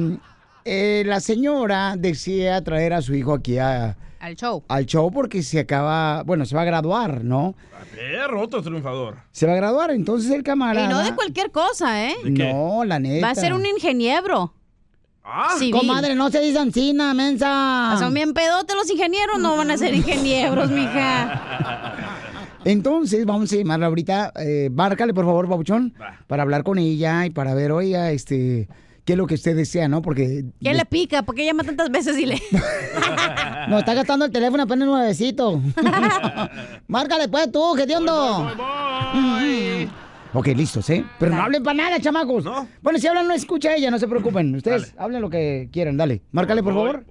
eh, 0.64 1.02
la 1.06 1.20
señora 1.20 1.94
desea 1.96 2.62
traer 2.62 2.92
a 2.92 3.02
su 3.02 3.14
hijo 3.14 3.32
aquí 3.34 3.58
a- 3.58 3.96
Al 4.26 4.34
show. 4.34 4.64
al 4.66 4.86
show 4.86 5.08
porque 5.12 5.40
se 5.44 5.60
acaba, 5.60 6.24
bueno, 6.24 6.44
se 6.46 6.56
va 6.56 6.62
a 6.62 6.64
graduar, 6.64 7.22
¿no? 7.22 7.54
Perro, 7.94 8.42
otro 8.42 8.60
triunfador. 8.60 9.18
Se 9.30 9.46
va 9.46 9.52
a 9.52 9.56
graduar, 9.56 9.92
entonces 9.92 10.32
el 10.32 10.40
Y 10.40 10.42
camarada. 10.42 10.88
no 10.88 10.98
de 11.04 11.14
cualquier 11.14 11.52
cosa, 11.52 12.04
¿eh? 12.08 12.16
No, 12.24 12.84
la 12.84 12.98
neta. 12.98 13.24
Va 13.24 13.30
a 13.30 13.34
ser 13.36 13.52
un 13.54 13.64
ingeniero. 13.64 14.52
Ah, 15.22 15.54
Civil. 15.56 15.72
Comadre, 15.80 16.16
no 16.16 16.28
se 16.30 16.40
dice 16.40 16.58
encina, 16.58 17.14
mensa. 17.14 17.94
Son 18.00 18.12
bien 18.12 18.32
pedotes 18.34 18.74
los 18.74 18.90
ingenieros, 18.90 19.38
no 19.38 19.56
van 19.56 19.70
a 19.70 19.76
ser 19.78 19.94
ingenieros, 19.94 20.72
mija. 20.72 21.94
Entonces, 22.64 23.24
vamos 23.26 23.52
a 23.52 23.56
llamarla 23.56 23.86
ahorita. 23.86 24.32
Eh, 24.40 24.70
márcale, 24.72 25.14
por 25.14 25.24
favor, 25.24 25.48
Pabuchón, 25.48 25.94
para 26.26 26.42
hablar 26.42 26.64
con 26.64 26.78
ella 26.78 27.26
y 27.26 27.30
para 27.30 27.54
ver, 27.54 27.70
oiga, 27.70 28.10
este, 28.10 28.66
qué 29.06 29.12
es 29.12 29.16
lo 29.16 29.26
que 29.26 29.34
usted 29.36 29.56
desea, 29.56 29.88
¿no? 29.88 30.02
Porque... 30.02 30.44
¿Qué 30.60 30.74
le 30.74 30.84
pica? 30.84 31.22
¿Por 31.22 31.34
qué 31.34 31.46
llama 31.46 31.62
tantas 31.64 31.90
veces 31.90 32.18
y 32.18 32.26
le...? 32.26 32.42
No, 33.68 33.78
está 33.80 33.94
gastando 33.94 34.24
el 34.26 34.30
teléfono 34.30 34.62
apenas 34.62 34.86
nuevecito. 34.86 35.60
Márcale, 36.86 37.28
pues, 37.28 37.50
tú, 37.50 37.74
¿qué 37.76 37.84
te 37.84 37.96
hondo? 37.96 38.48
Ok, 40.34 40.46
listos, 40.48 40.88
¿eh? 40.90 41.04
Pero 41.18 41.34
no 41.34 41.42
hablen 41.42 41.62
para 41.64 41.76
nada, 41.76 41.98
chamacos. 42.00 42.44
Bueno, 42.82 42.98
si 43.00 43.06
hablan, 43.08 43.26
no 43.26 43.34
escucha 43.34 43.74
ella, 43.74 43.90
no 43.90 43.98
se 43.98 44.06
preocupen. 44.06 44.54
Ustedes 44.54 44.94
hablen 44.98 45.20
lo 45.22 45.30
que 45.30 45.68
quieran, 45.72 45.96
dale. 45.96 46.22
Márcale, 46.30 46.62
por 46.62 46.74
favor. 46.74 47.04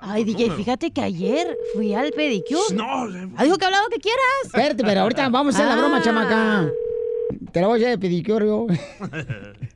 Ay, 0.00 0.24
DJ, 0.24 0.50
fíjate 0.50 0.90
que 0.90 1.00
ayer 1.00 1.56
fui 1.74 1.94
al 1.94 2.10
pedicure. 2.10 2.74
No, 2.74 3.06
dijo 3.08 3.56
que 3.56 3.64
hablaba 3.64 3.84
lo 3.84 3.90
que 3.90 4.00
quieras. 4.00 4.24
Espérate, 4.46 4.82
pero 4.82 5.02
ahorita 5.02 5.28
vamos 5.28 5.54
a 5.54 5.58
hacer 5.58 5.68
la 5.70 5.76
broma, 5.76 5.98
Ah. 5.98 6.02
chamaca. 6.02 6.68
Te 7.52 7.60
la 7.60 7.68
voy 7.68 7.84
a 7.84 7.88
de 7.90 7.98
pedicure 7.98 8.46
yo. 8.46 8.66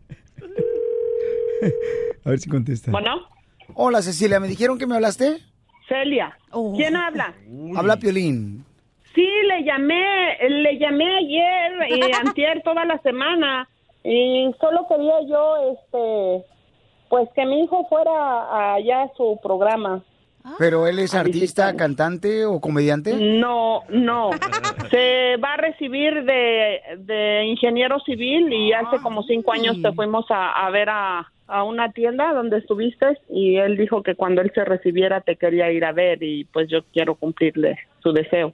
A 2.24 2.30
ver 2.30 2.38
si 2.38 2.48
contesta. 2.48 2.90
Bueno. 2.90 3.26
Hola, 3.74 4.02
Cecilia, 4.02 4.40
¿me 4.40 4.48
dijeron 4.48 4.78
que 4.78 4.86
me 4.86 4.94
hablaste? 4.94 5.38
Celia. 5.88 6.36
Oh. 6.50 6.74
¿Quién 6.76 6.96
habla? 6.96 7.34
Habla 7.76 7.96
Piolín. 7.96 8.64
Sí, 9.14 9.26
le 9.46 9.64
llamé, 9.64 10.36
le 10.48 10.78
llamé 10.78 11.16
ayer 11.16 11.72
y 11.90 12.12
antier 12.26 12.62
toda 12.62 12.84
la 12.84 12.98
semana 13.02 13.68
y 14.04 14.50
solo 14.60 14.86
quería 14.88 15.20
yo, 15.28 15.72
este, 15.72 16.46
pues 17.08 17.28
que 17.34 17.44
mi 17.46 17.64
hijo 17.64 17.86
fuera 17.88 18.74
allá 18.74 19.02
a 19.02 19.12
su 19.16 19.38
programa. 19.42 20.02
¿Pero 20.58 20.86
él 20.86 20.98
es 20.98 21.14
artista, 21.14 21.74
cantante 21.76 22.46
o 22.46 22.60
comediante? 22.60 23.14
No, 23.14 23.82
no. 23.88 24.30
Se 24.90 25.36
va 25.36 25.54
a 25.54 25.56
recibir 25.56 26.24
de, 26.24 26.80
de 26.98 27.44
ingeniero 27.44 28.00
civil 28.00 28.50
y 28.52 28.72
hace 28.72 28.98
como 29.02 29.22
cinco 29.24 29.52
años 29.52 29.76
te 29.82 29.92
fuimos 29.92 30.24
a, 30.30 30.66
a 30.66 30.70
ver 30.70 30.88
a, 30.88 31.30
a 31.48 31.64
una 31.64 31.90
tienda 31.92 32.32
donde 32.32 32.58
estuviste 32.58 33.06
y 33.30 33.56
él 33.56 33.76
dijo 33.76 34.02
que 34.02 34.14
cuando 34.14 34.42
él 34.42 34.52
se 34.54 34.64
recibiera 34.64 35.20
te 35.22 35.36
quería 35.36 35.72
ir 35.72 35.84
a 35.84 35.92
ver 35.92 36.22
y 36.22 36.44
pues 36.44 36.68
yo 36.70 36.80
quiero 36.92 37.14
cumplirle 37.16 37.78
su 38.02 38.12
deseo. 38.12 38.52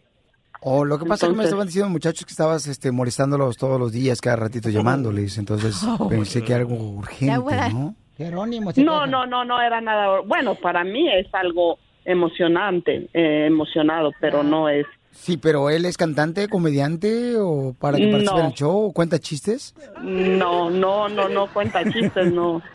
O 0.63 0.85
lo 0.85 0.99
que 0.99 1.05
pasa 1.05 1.27
es 1.27 1.33
que 1.33 1.37
me 1.37 1.45
estaban 1.45 1.67
diciendo 1.67 1.91
muchachos 1.91 2.25
que 2.25 2.31
estabas 2.31 2.67
este, 2.67 2.91
molestándolos 2.91 3.59
todos 3.59 3.79
los 3.79 3.93
días, 3.93 4.21
cada 4.23 4.37
ratito 4.37 4.71
llamándoles. 4.71 5.37
Entonces 5.37 5.83
Oh. 5.99 6.09
pensé 6.09 6.43
que 6.43 6.55
algo 6.55 6.75
urgente, 6.75 7.35
¿no? 7.73 7.95
Jerónimo, 8.17 8.71
No, 8.77 9.07
no, 9.07 9.27
no, 9.27 9.45
no 9.45 9.61
era 9.61 9.81
nada. 9.81 10.21
Bueno, 10.21 10.55
para 10.55 10.85
mí 10.85 11.13
es 11.13 11.27
algo 11.35 11.79
emocionante, 12.05 13.09
eh, 13.13 13.47
emocionado, 13.47 14.13
pero 14.21 14.43
no 14.43 14.69
es. 14.69 14.87
Sí, 15.15 15.37
pero 15.37 15.71
él 15.71 15.85
es 15.87 15.97
cantante, 15.97 16.49
comediante 16.49 17.37
o 17.39 17.75
para 17.79 17.97
que 17.99 18.09
participe 18.09 18.41
en 18.41 18.47
el 18.47 18.53
show 18.53 18.87
o 18.87 18.93
cuenta 18.93 19.19
chistes. 19.19 19.75
No, 20.03 20.69
no, 20.71 21.09
no, 21.09 21.29
no 21.29 21.53
cuenta 21.53 21.83
chistes, 21.91 22.33
no. 22.33 22.61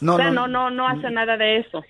No, 0.00 0.14
o 0.14 0.16
sea, 0.16 0.30
no. 0.30 0.46
no, 0.46 0.70
no, 0.70 0.70
no 0.70 0.86
hace 0.86 1.10
nada 1.10 1.36
de 1.36 1.56
eso. 1.58 1.82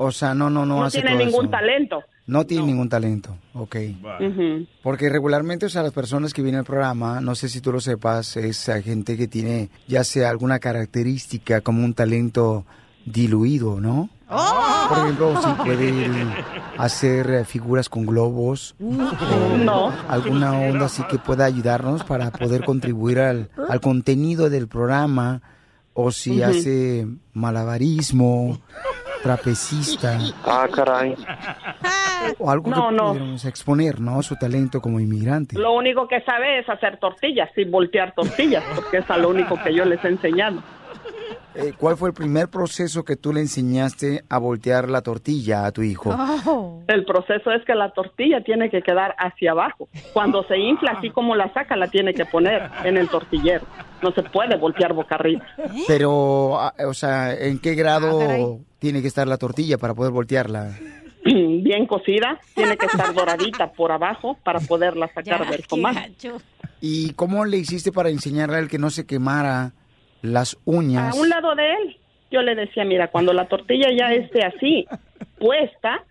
O 0.00 0.10
sea, 0.10 0.34
no, 0.34 0.50
no, 0.50 0.66
no, 0.66 0.78
No 0.78 0.84
hace 0.86 1.00
tiene 1.00 1.14
todo 1.16 1.24
ningún 1.24 1.44
eso. 1.44 1.50
talento. 1.52 2.02
No 2.26 2.44
tiene 2.46 2.66
ningún 2.66 2.88
talento, 2.88 3.36
ok. 3.52 3.76
Ujú. 4.18 4.66
Porque 4.82 5.08
regularmente, 5.08 5.66
o 5.66 5.68
sea, 5.68 5.84
las 5.84 5.92
personas 5.92 6.34
que 6.34 6.42
vienen 6.42 6.58
al 6.58 6.64
programa, 6.64 7.20
no 7.20 7.36
sé 7.36 7.48
si 7.48 7.60
tú 7.60 7.70
lo 7.70 7.80
sepas, 7.80 8.36
es 8.38 8.68
gente 8.82 9.16
que 9.16 9.28
tiene 9.28 9.68
ya 9.86 10.02
sea 10.02 10.30
alguna 10.30 10.58
característica 10.58 11.60
como 11.60 11.84
un 11.84 11.94
talento 11.94 12.64
diluido, 13.04 13.80
¿no? 13.80 14.08
Por 14.88 14.98
ejemplo, 14.98 15.40
si 15.42 15.48
puede 15.64 16.26
hacer 16.78 17.30
eh, 17.30 17.44
figuras 17.44 17.88
con 17.88 18.04
globos 18.06 18.74
No. 18.78 19.92
alguna 20.08 20.52
onda 20.58 20.86
así 20.86 21.02
que 21.04 21.18
pueda 21.18 21.44
ayudarnos 21.44 22.04
para 22.04 22.30
poder 22.30 22.64
contribuir 22.64 23.20
al, 23.20 23.50
al 23.68 23.80
contenido 23.80 24.50
del 24.50 24.68
programa 24.68 25.40
o 25.92 26.10
si 26.10 26.40
Ujú. 26.40 26.50
hace 26.50 27.06
malabarismo, 27.32 28.58
trapecista 29.22 30.18
Ah, 30.44 30.66
caray. 30.72 31.14
o 32.38 32.50
algo 32.50 32.70
No, 32.70 32.88
que 32.88 32.94
no. 32.96 33.08
pudiéramos 33.10 33.44
exponer, 33.44 34.00
¿no? 34.00 34.22
Su 34.22 34.36
talento 34.36 34.80
como 34.80 34.98
inmigrante. 35.00 35.56
Lo 35.58 35.72
único 35.74 36.08
que 36.08 36.20
sabe 36.22 36.58
es 36.58 36.68
hacer 36.68 36.98
tortillas 36.98 37.48
y 37.56 37.64
voltear 37.64 38.12
tortillas, 38.14 38.64
porque 38.74 38.98
es 38.98 39.10
a 39.10 39.16
lo 39.16 39.28
único 39.30 39.56
que 39.62 39.72
yo 39.74 39.84
les 39.84 40.04
he 40.04 40.08
enseñado. 40.08 40.62
Eh, 41.54 41.72
¿Cuál 41.78 41.96
fue 41.96 42.08
el 42.08 42.14
primer 42.14 42.48
proceso 42.48 43.04
que 43.04 43.16
tú 43.16 43.32
le 43.32 43.40
enseñaste 43.40 44.24
a 44.28 44.38
voltear 44.38 44.90
la 44.90 45.02
tortilla 45.02 45.66
a 45.66 45.72
tu 45.72 45.82
hijo? 45.82 46.14
El 46.88 47.04
proceso 47.04 47.52
es 47.52 47.64
que 47.64 47.74
la 47.74 47.90
tortilla 47.90 48.42
tiene 48.42 48.70
que 48.70 48.82
quedar 48.82 49.14
hacia 49.18 49.52
abajo. 49.52 49.88
Cuando 50.12 50.42
se 50.44 50.58
infla, 50.58 50.92
así 50.98 51.10
como 51.10 51.36
la 51.36 51.52
saca, 51.54 51.76
la 51.76 51.86
tiene 51.88 52.12
que 52.12 52.24
poner 52.24 52.70
en 52.84 52.96
el 52.96 53.08
tortillero. 53.08 53.64
No 54.02 54.12
se 54.12 54.22
puede 54.22 54.56
voltear 54.56 54.92
boca 54.92 55.14
arriba. 55.14 55.46
Pero, 55.86 56.58
ah, 56.58 56.74
o 56.86 56.94
sea, 56.94 57.32
¿en 57.32 57.58
qué 57.60 57.74
grado 57.74 58.58
tiene 58.80 59.00
que 59.00 59.08
estar 59.08 59.28
la 59.28 59.38
tortilla 59.38 59.78
para 59.78 59.94
poder 59.94 60.12
voltearla? 60.12 60.76
Bien 61.24 61.86
cocida, 61.86 62.38
tiene 62.54 62.76
que 62.76 62.86
estar 62.86 63.14
doradita 63.14 63.72
por 63.72 63.92
abajo 63.92 64.36
para 64.42 64.60
poderla 64.60 65.08
sacar 65.14 65.48
del 65.48 65.66
comal. 65.66 66.14
¿Y 66.80 67.12
cómo 67.14 67.44
le 67.44 67.58
hiciste 67.58 67.92
para 67.92 68.10
enseñarle 68.10 68.58
al 68.58 68.68
que 68.68 68.78
no 68.78 68.90
se 68.90 69.06
quemara 69.06 69.72
las 70.24 70.54
A 70.54 70.58
uñas? 70.64 71.16
un 71.16 71.28
lado 71.28 71.54
de 71.54 71.72
él, 71.72 71.96
yo 72.30 72.42
le 72.42 72.54
decía, 72.54 72.84
mira, 72.84 73.08
cuando 73.08 73.32
la 73.32 73.46
tortilla 73.46 73.88
ya 73.96 74.12
esté 74.12 74.42
así, 74.44 74.86
puesta, 75.38 76.02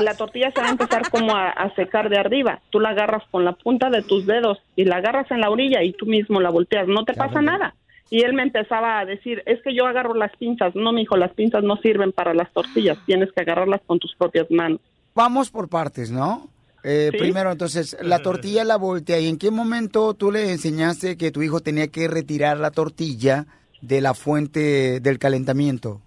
la 0.00 0.14
tortilla 0.16 0.52
se 0.52 0.60
va 0.60 0.68
a 0.68 0.72
empezar 0.72 1.10
como 1.10 1.34
a, 1.34 1.48
a 1.50 1.74
secar 1.74 2.08
de 2.08 2.18
arriba. 2.18 2.60
Tú 2.70 2.78
la 2.78 2.90
agarras 2.90 3.24
con 3.30 3.44
la 3.44 3.52
punta 3.52 3.90
de 3.90 4.02
tus 4.02 4.26
dedos 4.26 4.58
y 4.76 4.84
la 4.84 4.96
agarras 4.96 5.30
en 5.30 5.40
la 5.40 5.50
orilla 5.50 5.82
y 5.82 5.92
tú 5.92 6.06
mismo 6.06 6.40
la 6.40 6.50
volteas. 6.50 6.86
No 6.86 7.04
te 7.04 7.14
pasa 7.14 7.42
nada. 7.42 7.74
Y 8.08 8.22
él 8.22 8.34
me 8.34 8.42
empezaba 8.42 9.00
a 9.00 9.06
decir, 9.06 9.42
es 9.46 9.60
que 9.62 9.74
yo 9.74 9.86
agarro 9.86 10.14
las 10.14 10.36
pinzas. 10.36 10.76
No, 10.76 10.92
mijo, 10.92 11.16
las 11.16 11.32
pinzas 11.32 11.64
no 11.64 11.76
sirven 11.78 12.12
para 12.12 12.34
las 12.34 12.52
tortillas. 12.52 12.98
Tienes 13.06 13.32
que 13.32 13.40
agarrarlas 13.40 13.80
con 13.86 13.98
tus 13.98 14.14
propias 14.14 14.50
manos. 14.50 14.80
Vamos 15.14 15.50
por 15.50 15.68
partes, 15.68 16.10
¿no? 16.10 16.48
Eh, 16.84 17.10
Sí. 17.12 17.18
Primero, 17.18 17.52
entonces, 17.52 17.96
la 18.02 18.18
tortilla 18.20 18.64
la 18.64 18.76
voltea. 18.76 19.18
¿Y 19.20 19.28
en 19.28 19.38
qué 19.38 19.50
momento 19.50 20.14
tú 20.14 20.30
le 20.32 20.50
enseñaste 20.50 21.16
que 21.16 21.30
tu 21.30 21.42
hijo 21.42 21.60
tenía 21.60 21.88
que 21.88 22.08
retirar 22.08 22.58
la 22.58 22.70
tortilla 22.70 23.46
de 23.80 24.00
la 24.00 24.14
fuente 24.14 25.00
del 25.00 25.18
calentamiento? 25.18 26.00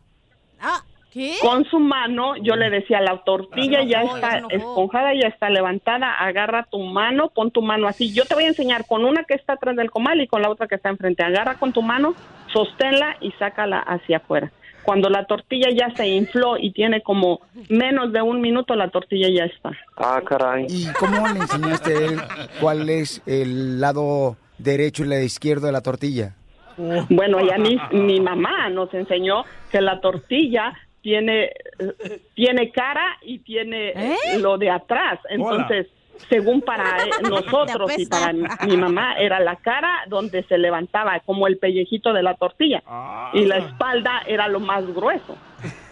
Con 1.41 1.63
su 1.65 1.79
mano, 1.79 2.35
yo 2.43 2.57
le 2.57 2.69
decía, 2.69 2.99
la 2.99 3.23
tortilla 3.23 3.83
ya 3.83 4.01
está 4.01 4.41
esponjada, 4.49 5.13
ya 5.13 5.29
está 5.29 5.49
levantada, 5.49 6.11
agarra 6.13 6.67
tu 6.69 6.79
mano, 6.79 7.29
pon 7.29 7.51
tu 7.51 7.61
mano 7.61 7.87
así. 7.87 8.13
Yo 8.13 8.25
te 8.25 8.35
voy 8.35 8.43
a 8.43 8.49
enseñar 8.49 8.85
con 8.85 9.05
una 9.05 9.23
que 9.23 9.33
está 9.33 9.53
atrás 9.53 9.77
del 9.77 9.91
comal 9.91 10.19
y 10.19 10.27
con 10.27 10.41
la 10.41 10.49
otra 10.49 10.67
que 10.67 10.75
está 10.75 10.89
enfrente. 10.89 11.23
Agarra 11.23 11.55
con 11.55 11.71
tu 11.71 11.81
mano, 11.81 12.15
sosténla 12.51 13.15
y 13.21 13.31
sácala 13.39 13.79
hacia 13.79 14.17
afuera. 14.17 14.51
Cuando 14.85 15.09
la 15.09 15.25
tortilla 15.25 15.69
ya 15.71 15.89
se 15.95 16.07
infló 16.07 16.57
y 16.57 16.71
tiene 16.71 17.01
como 17.01 17.41
menos 17.69 18.13
de 18.13 18.21
un 18.21 18.39
minuto, 18.39 18.75
la 18.75 18.89
tortilla 18.89 19.27
ya 19.29 19.45
está. 19.45 19.71
Ah, 19.97 20.21
caray. 20.23 20.67
¿Y 20.69 20.85
cómo 20.99 21.27
le 21.27 21.39
enseñaste 21.39 21.95
a 21.95 22.05
él 22.05 22.21
cuál 22.61 22.87
es 22.89 23.21
el 23.25 23.81
lado 23.81 24.37
derecho 24.59 25.03
y 25.03 25.11
el 25.11 25.23
izquierdo 25.23 25.65
de 25.65 25.71
la 25.71 25.81
tortilla? 25.81 26.35
Bueno, 26.77 27.39
y 27.43 27.49
a 27.49 27.57
mí, 27.57 27.77
mi 27.91 28.19
mamá 28.19 28.69
nos 28.69 28.93
enseñó 28.93 29.43
que 29.71 29.81
la 29.81 29.99
tortilla 30.01 30.73
tiene, 31.01 31.45
eh, 31.79 32.21
tiene 32.33 32.71
cara 32.71 33.17
y 33.21 33.39
tiene 33.39 33.89
¿Eh? 33.89 34.39
lo 34.39 34.57
de 34.57 34.69
atrás. 34.69 35.19
Entonces, 35.29 35.87
según 36.29 36.61
para 36.61 36.97
nosotros 37.29 37.91
y 37.97 38.05
para 38.05 38.33
mi, 38.33 38.43
mi 38.67 38.77
mamá, 38.77 39.13
era 39.17 39.39
la 39.39 39.55
cara 39.57 40.01
donde 40.07 40.43
se 40.43 40.57
levantaba 40.57 41.19
como 41.25 41.47
el 41.47 41.57
pellejito 41.57 42.13
de 42.13 42.23
la 42.23 42.35
tortilla. 42.35 42.81
Y 43.33 43.45
la 43.45 43.57
espalda 43.57 44.21
era 44.27 44.47
lo 44.47 44.59
más 44.59 44.85
grueso. 44.93 45.37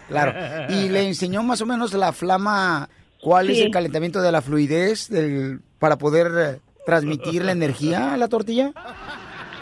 Claro. 0.08 0.32
¿Y 0.68 0.88
le 0.88 1.02
enseñó 1.06 1.42
más 1.42 1.60
o 1.60 1.66
menos 1.66 1.92
la 1.94 2.12
flama, 2.12 2.88
cuál 3.20 3.50
es 3.50 3.60
el 3.60 3.70
calentamiento 3.70 4.20
de 4.20 4.32
la 4.32 4.42
fluidez 4.42 5.08
del, 5.08 5.60
para 5.78 5.96
poder 5.96 6.26
eh, 6.56 6.60
transmitir 6.86 7.44
la 7.44 7.52
energía 7.52 8.12
a 8.14 8.16
la 8.16 8.28
tortilla? 8.28 8.72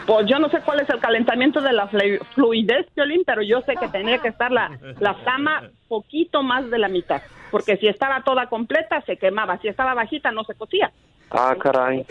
Pues 0.05 0.25
yo 0.27 0.37
no 0.37 0.49
sé 0.49 0.59
cuál 0.65 0.81
es 0.81 0.89
el 0.89 0.99
calentamiento 0.99 1.61
de 1.61 1.71
la 1.71 1.89
flu- 1.89 2.19
fluidez, 2.35 2.87
Piolín, 2.93 3.21
pero 3.25 3.41
yo 3.41 3.61
sé 3.61 3.75
que 3.79 3.87
tenía 3.87 4.17
que 4.17 4.27
estar 4.27 4.51
la, 4.51 4.77
la 4.99 5.13
flama 5.13 5.69
poquito 5.87 6.43
más 6.43 6.69
de 6.69 6.77
la 6.77 6.89
mitad. 6.89 7.21
Porque 7.53 7.77
si 7.77 7.87
estaba 7.87 8.23
toda 8.23 8.47
completa, 8.47 8.99
se 9.05 9.15
quemaba. 9.15 9.59
Si 9.59 9.67
estaba 9.67 9.93
bajita, 9.93 10.31
no 10.31 10.43
se 10.43 10.55
cocía. 10.55 10.91
Ah, 11.29 11.55
caray. 11.61 12.03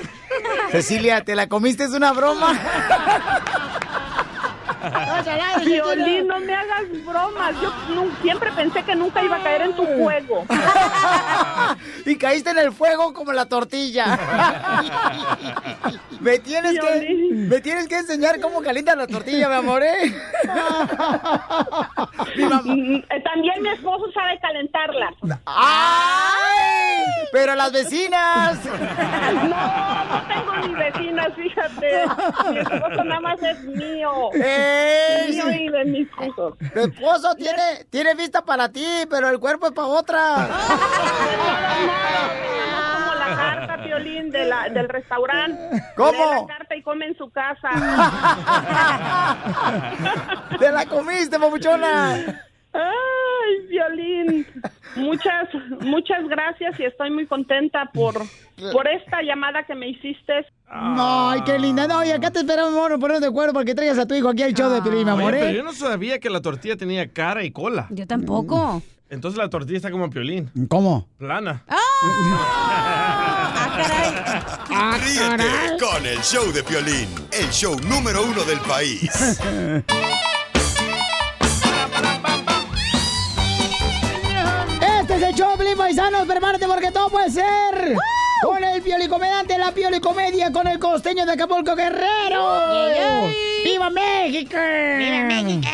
Cecilia, 0.70 1.24
¿te 1.24 1.34
la 1.34 1.48
comiste? 1.48 1.82
¿Es 1.82 1.90
una 1.90 2.12
broma? 2.12 2.52
Violín, 5.64 6.26
no 6.26 6.40
me 6.40 6.54
hagas 6.54 7.04
bromas. 7.04 7.54
Yo 7.60 7.72
siempre 8.20 8.50
pensé 8.52 8.82
que 8.82 8.94
nunca 8.94 9.22
iba 9.22 9.36
a 9.36 9.42
caer 9.42 9.62
en 9.62 9.74
tu 9.74 9.84
juego. 9.84 10.44
y 12.06 12.16
caíste 12.16 12.50
en 12.50 12.58
el 12.58 12.72
fuego 12.72 13.12
como 13.12 13.32
la 13.32 13.46
tortilla. 13.46 14.18
me 16.20 16.38
tienes 16.38 16.78
que 16.78 17.30
me 17.32 17.60
tienes 17.60 17.88
que 17.88 17.96
enseñar 17.96 18.40
cómo 18.40 18.62
calienta 18.62 18.94
la 18.94 19.06
tortilla, 19.06 19.48
mi 19.48 19.54
amor, 19.54 19.82
¿eh? 19.82 20.14
Mm, 22.64 22.94
eh, 22.96 23.22
También 23.24 23.62
mi 23.62 23.68
esposo 23.70 24.10
sabe 24.12 24.38
calentarla. 24.40 25.12
¡Ay! 25.46 27.04
Pero 27.32 27.54
las 27.54 27.72
vecinas. 27.72 28.58
No, 28.64 30.04
no 30.04 30.22
tengo 30.28 30.56
ni 30.66 30.74
vecinas, 30.74 31.28
fíjate. 31.34 32.04
Mi 32.50 32.58
esposo 32.58 33.04
nada 33.04 33.20
más 33.20 33.42
es 33.42 33.60
mío. 33.64 34.30
¡Ey! 34.72 35.32
Mío 35.34 35.50
y 35.50 35.68
de 35.68 35.84
mis 35.84 36.08
hijos. 36.26 36.54
Tu 36.72 36.80
esposo 36.80 37.34
tiene, 37.34 37.84
tiene 37.90 38.14
vista 38.14 38.42
para 38.42 38.68
ti, 38.70 38.86
pero 39.10 39.28
el 39.28 39.38
cuerpo 39.38 39.66
es 39.66 39.72
para 39.72 39.88
otra. 39.88 40.48
Como 42.96 43.14
la 43.14 43.36
carta, 43.36 43.76
Violín, 43.78 44.30
de 44.30 44.44
la, 44.46 44.68
del 44.68 44.88
restaurante. 44.88 45.82
¿Cómo? 45.96 46.12
Lee 46.12 46.40
la 46.40 46.46
carta 46.46 46.76
y 46.76 46.82
come 46.82 47.06
en 47.06 47.16
su 47.16 47.30
casa. 47.30 47.70
¡Te 50.58 50.70
la 50.70 50.86
comiste, 50.86 51.38
papuchona! 51.38 52.46
Ay, 52.72 53.66
Violín. 53.68 54.46
Muchas, 54.96 55.48
muchas 55.80 56.28
gracias 56.28 56.78
y 56.78 56.84
estoy 56.84 57.10
muy 57.10 57.26
contenta 57.26 57.90
por, 57.94 58.14
por 58.72 58.86
esta 58.88 59.22
llamada 59.22 59.64
que 59.64 59.74
me 59.74 59.88
hiciste. 59.88 60.46
Ay, 60.66 61.40
qué 61.46 61.58
linda. 61.58 61.88
No, 61.88 62.04
y 62.04 62.10
acá 62.10 62.30
te 62.30 62.40
esperamos, 62.40 62.74
amor, 62.74 63.00
ponernos 63.00 63.22
de 63.22 63.28
acuerdo 63.28 63.54
para 63.54 63.64
que 63.64 63.74
traigas 63.74 63.98
a 63.98 64.06
tu 64.06 64.14
hijo 64.14 64.28
aquí 64.28 64.42
al 64.42 64.52
show 64.52 64.70
de 64.70 64.82
Pelín, 64.82 65.04
mi 65.04 65.10
amor, 65.10 65.32
Oye, 65.32 65.38
pero 65.38 65.50
¿eh? 65.50 65.56
yo 65.56 65.62
no 65.62 65.72
sabía 65.72 66.18
que 66.18 66.28
la 66.28 66.42
tortilla 66.42 66.76
tenía 66.76 67.10
cara 67.10 67.42
y 67.42 67.50
cola. 67.50 67.86
Yo 67.88 68.06
tampoco. 68.06 68.82
Entonces 69.08 69.38
la 69.38 69.48
tortilla 69.50 69.76
está 69.76 69.90
como 69.90 70.08
piolín. 70.10 70.50
¿Cómo? 70.68 71.08
Plana. 71.18 71.64
Ríete 75.02 75.44
con 75.78 76.04
el 76.06 76.18
show 76.20 76.50
de 76.52 76.62
Piolín, 76.62 77.08
el 77.30 77.50
show 77.50 77.76
número 77.88 78.22
uno 78.24 78.42
del 78.44 78.58
país. 78.60 79.38
es 85.22 85.28
el 85.28 85.34
show, 85.34 85.56
Pelín 85.56 85.76
Paisanos. 85.76 86.26
Prepárate 86.26 86.66
porque 86.66 86.90
todo 86.90 87.08
puede 87.08 87.30
ser. 87.30 87.96
Con 88.42 88.62
el 88.64 88.82
piolicomediante, 88.82 89.56
la 89.56 89.72
piolicomedia, 89.72 90.50
con 90.50 90.66
el 90.66 90.78
costeño 90.78 91.24
de 91.24 91.32
Acapulco 91.32 91.76
Guerrero. 91.76 93.28
¡Viva 93.64 93.90
México! 93.90 94.56
¡Viva 94.98 95.24
México! 95.24 95.68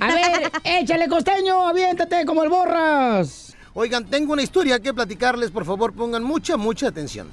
A 0.00 0.06
ver, 0.06 0.52
échale 0.64 1.08
costeño, 1.08 1.66
aviéntate 1.66 2.26
como 2.26 2.42
el 2.42 2.50
borras. 2.50 3.56
Oigan, 3.72 4.04
tengo 4.04 4.32
una 4.34 4.42
historia 4.42 4.80
que 4.80 4.92
platicarles, 4.92 5.50
por 5.50 5.64
favor, 5.64 5.94
pongan 5.94 6.22
mucha, 6.22 6.56
mucha 6.56 6.88
atención. 6.88 7.28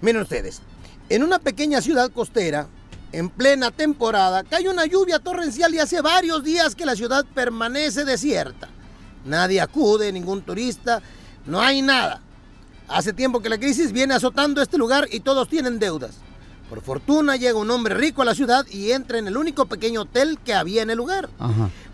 Miren 0.00 0.22
ustedes, 0.22 0.60
en 1.08 1.22
una 1.24 1.38
pequeña 1.38 1.80
ciudad 1.80 2.10
costera, 2.12 2.68
en 3.10 3.28
plena 3.30 3.70
temporada, 3.70 4.44
cae 4.44 4.68
una 4.68 4.86
lluvia 4.86 5.18
torrencial 5.18 5.74
y 5.74 5.78
hace 5.80 6.00
varios 6.00 6.44
días 6.44 6.74
que 6.74 6.86
la 6.86 6.94
ciudad 6.94 7.24
permanece 7.34 8.04
desierta. 8.04 8.68
Nadie 9.28 9.60
acude, 9.60 10.10
ningún 10.12 10.42
turista, 10.42 11.02
no 11.46 11.60
hay 11.60 11.82
nada. 11.82 12.20
Hace 12.88 13.12
tiempo 13.12 13.40
que 13.40 13.50
la 13.50 13.58
crisis 13.58 13.92
viene 13.92 14.14
azotando 14.14 14.62
este 14.62 14.78
lugar 14.78 15.06
y 15.12 15.20
todos 15.20 15.48
tienen 15.48 15.78
deudas. 15.78 16.16
Por 16.68 16.82
fortuna 16.82 17.36
llega 17.36 17.58
un 17.58 17.70
hombre 17.70 17.94
rico 17.94 18.22
a 18.22 18.24
la 18.24 18.34
ciudad 18.34 18.66
y 18.70 18.92
entra 18.92 19.18
en 19.18 19.26
el 19.26 19.36
único 19.36 19.66
pequeño 19.66 20.02
hotel 20.02 20.38
que 20.44 20.54
había 20.54 20.82
en 20.82 20.90
el 20.90 20.98
lugar. 20.98 21.28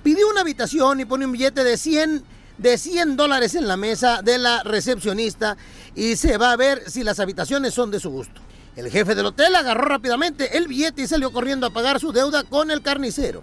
Pidió 0.02 0.28
una 0.28 0.40
habitación 0.40 1.00
y 1.00 1.04
pone 1.04 1.26
un 1.26 1.32
billete 1.32 1.62
de 1.62 1.76
100, 1.76 2.24
de 2.58 2.78
100 2.78 3.16
dólares 3.16 3.54
en 3.54 3.68
la 3.68 3.76
mesa 3.76 4.22
de 4.22 4.38
la 4.38 4.62
recepcionista 4.62 5.56
y 5.94 6.16
se 6.16 6.38
va 6.38 6.52
a 6.52 6.56
ver 6.56 6.88
si 6.88 7.04
las 7.04 7.20
habitaciones 7.20 7.74
son 7.74 7.90
de 7.90 8.00
su 8.00 8.10
gusto. 8.10 8.40
El 8.74 8.90
jefe 8.90 9.14
del 9.14 9.26
hotel 9.26 9.54
agarró 9.54 9.84
rápidamente 9.84 10.56
el 10.56 10.66
billete 10.66 11.02
y 11.02 11.06
salió 11.06 11.32
corriendo 11.32 11.66
a 11.68 11.70
pagar 11.70 12.00
su 12.00 12.12
deuda 12.12 12.42
con 12.42 12.72
el 12.72 12.82
carnicero. 12.82 13.42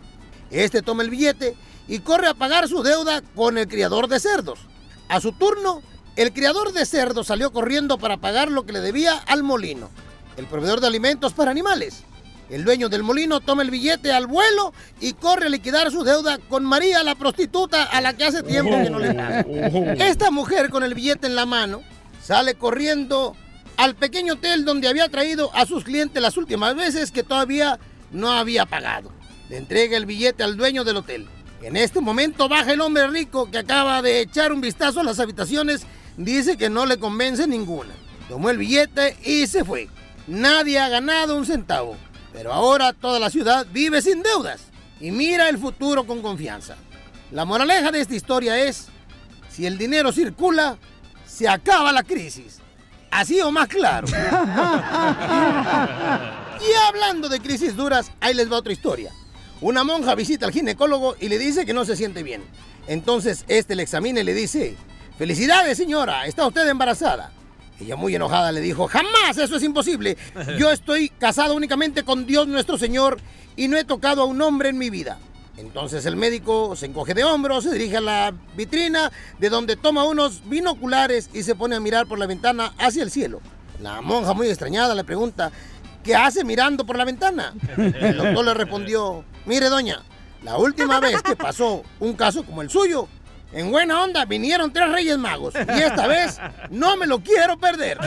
Este 0.49 0.81
toma 0.81 1.03
el 1.03 1.09
billete 1.09 1.55
y 1.91 1.99
corre 1.99 2.29
a 2.29 2.33
pagar 2.33 2.69
su 2.69 2.83
deuda 2.83 3.21
con 3.35 3.57
el 3.57 3.67
criador 3.67 4.07
de 4.07 4.21
cerdos. 4.21 4.59
A 5.09 5.19
su 5.19 5.33
turno, 5.33 5.81
el 6.15 6.31
criador 6.31 6.71
de 6.71 6.85
cerdos 6.85 7.27
salió 7.27 7.51
corriendo 7.51 7.97
para 7.97 8.15
pagar 8.15 8.49
lo 8.49 8.65
que 8.65 8.71
le 8.71 8.79
debía 8.79 9.17
al 9.27 9.43
molino, 9.43 9.89
el 10.37 10.45
proveedor 10.45 10.79
de 10.79 10.87
alimentos 10.87 11.33
para 11.33 11.51
animales. 11.51 12.03
El 12.49 12.63
dueño 12.63 12.87
del 12.87 13.03
molino 13.03 13.41
toma 13.41 13.63
el 13.63 13.71
billete 13.71 14.13
al 14.13 14.25
vuelo 14.25 14.73
y 15.01 15.11
corre 15.13 15.47
a 15.47 15.49
liquidar 15.49 15.91
su 15.91 16.05
deuda 16.05 16.37
con 16.37 16.63
María, 16.63 17.03
la 17.03 17.15
prostituta, 17.15 17.83
a 17.83 17.99
la 17.99 18.13
que 18.13 18.23
hace 18.23 18.41
tiempo 18.41 18.71
que 18.71 18.89
no 18.89 18.99
le 18.99 19.13
paga. 19.13 19.41
Esta 20.05 20.31
mujer 20.31 20.69
con 20.69 20.83
el 20.83 20.93
billete 20.93 21.27
en 21.27 21.35
la 21.35 21.45
mano 21.45 21.81
sale 22.23 22.55
corriendo 22.55 23.35
al 23.75 23.95
pequeño 23.95 24.35
hotel 24.35 24.63
donde 24.63 24.87
había 24.87 25.09
traído 25.09 25.53
a 25.53 25.65
sus 25.65 25.83
clientes 25.83 26.23
las 26.23 26.37
últimas 26.37 26.73
veces 26.73 27.11
que 27.11 27.23
todavía 27.23 27.79
no 28.11 28.31
había 28.31 28.65
pagado. 28.65 29.11
Le 29.49 29.57
entrega 29.57 29.97
el 29.97 30.05
billete 30.05 30.43
al 30.43 30.55
dueño 30.55 30.85
del 30.85 30.95
hotel. 30.95 31.27
En 31.61 31.77
este 31.77 32.01
momento 32.01 32.49
baja 32.49 32.73
el 32.73 32.81
hombre 32.81 33.07
rico 33.07 33.51
que 33.51 33.59
acaba 33.59 34.01
de 34.01 34.21
echar 34.21 34.51
un 34.51 34.61
vistazo 34.61 35.01
a 35.01 35.03
las 35.03 35.19
habitaciones. 35.19 35.83
Dice 36.17 36.57
que 36.57 36.71
no 36.71 36.87
le 36.87 36.97
convence 36.97 37.47
ninguna. 37.47 37.93
Tomó 38.27 38.49
el 38.49 38.57
billete 38.57 39.15
y 39.23 39.45
se 39.45 39.63
fue. 39.63 39.87
Nadie 40.25 40.79
ha 40.79 40.89
ganado 40.89 41.37
un 41.37 41.45
centavo. 41.45 41.95
Pero 42.33 42.51
ahora 42.51 42.93
toda 42.93 43.19
la 43.19 43.29
ciudad 43.29 43.67
vive 43.71 44.01
sin 44.01 44.23
deudas 44.23 44.61
y 44.99 45.11
mira 45.11 45.49
el 45.49 45.59
futuro 45.59 46.05
con 46.05 46.23
confianza. 46.23 46.77
La 47.31 47.45
moraleja 47.45 47.91
de 47.91 48.01
esta 48.01 48.15
historia 48.15 48.57
es, 48.57 48.87
si 49.49 49.67
el 49.67 49.77
dinero 49.77 50.11
circula, 50.11 50.77
se 51.27 51.47
acaba 51.47 51.91
la 51.91 52.01
crisis. 52.03 52.57
Así 53.11 53.39
o 53.41 53.51
más 53.51 53.67
claro. 53.67 54.07
y 56.59 56.73
hablando 56.87 57.29
de 57.29 57.39
crisis 57.39 57.75
duras, 57.75 58.11
ahí 58.19 58.33
les 58.33 58.51
va 58.51 58.57
otra 58.57 58.73
historia. 58.73 59.11
Una 59.61 59.83
monja 59.83 60.15
visita 60.15 60.47
al 60.47 60.51
ginecólogo 60.51 61.15
y 61.19 61.29
le 61.29 61.37
dice 61.37 61.67
que 61.67 61.73
no 61.73 61.85
se 61.85 61.95
siente 61.95 62.23
bien. 62.23 62.41
Entonces 62.87 63.45
este 63.47 63.75
le 63.75 63.83
examina 63.83 64.19
y 64.19 64.23
le 64.23 64.33
dice, 64.33 64.75
felicidades 65.19 65.77
señora, 65.77 66.25
está 66.25 66.47
usted 66.47 66.67
embarazada. 66.67 67.31
Ella 67.79 67.95
muy 67.95 68.15
enojada 68.15 68.51
le 68.51 68.59
dijo, 68.59 68.87
jamás, 68.87 69.37
eso 69.37 69.55
es 69.55 69.63
imposible. 69.63 70.17
Yo 70.57 70.71
estoy 70.71 71.09
casada 71.09 71.53
únicamente 71.53 72.03
con 72.03 72.25
Dios 72.25 72.47
nuestro 72.47 72.79
Señor 72.79 73.19
y 73.55 73.67
no 73.67 73.77
he 73.77 73.83
tocado 73.83 74.23
a 74.23 74.25
un 74.25 74.41
hombre 74.41 74.69
en 74.69 74.79
mi 74.79 74.89
vida. 74.89 75.19
Entonces 75.57 76.07
el 76.07 76.15
médico 76.15 76.75
se 76.75 76.87
encoge 76.87 77.13
de 77.13 77.23
hombros, 77.23 77.63
se 77.63 77.73
dirige 77.73 77.97
a 77.97 78.01
la 78.01 78.33
vitrina, 78.57 79.11
de 79.37 79.49
donde 79.49 79.75
toma 79.75 80.05
unos 80.05 80.41
binoculares 80.49 81.29
y 81.33 81.43
se 81.43 81.53
pone 81.53 81.75
a 81.75 81.79
mirar 81.79 82.07
por 82.07 82.17
la 82.17 82.25
ventana 82.25 82.73
hacia 82.79 83.03
el 83.03 83.11
cielo. 83.11 83.41
La 83.79 84.01
monja 84.01 84.33
muy 84.33 84.47
extrañada 84.47 84.95
le 84.95 85.03
pregunta, 85.03 85.51
¿qué 86.03 86.15
hace 86.15 86.43
mirando 86.43 86.85
por 86.85 86.97
la 86.97 87.05
ventana? 87.05 87.53
El 87.77 88.17
doctor 88.17 88.45
le 88.45 88.53
respondió, 88.53 89.23
mire 89.45 89.69
doña, 89.69 90.01
la 90.43 90.57
última 90.57 90.99
vez 90.99 91.21
que 91.21 91.35
pasó 91.35 91.83
un 91.99 92.13
caso 92.13 92.43
como 92.43 92.61
el 92.61 92.69
suyo, 92.69 93.07
En 93.53 93.69
buena 93.69 94.01
onda 94.01 94.23
vinieron 94.23 94.71
tres 94.71 94.89
reyes 94.89 95.17
magos 95.17 95.53
y 95.55 95.81
esta 95.81 96.07
vez 96.07 96.39
no 96.69 96.95
me 96.95 97.05
lo 97.05 97.19
quiero 97.19 97.57
perder. 97.57 97.97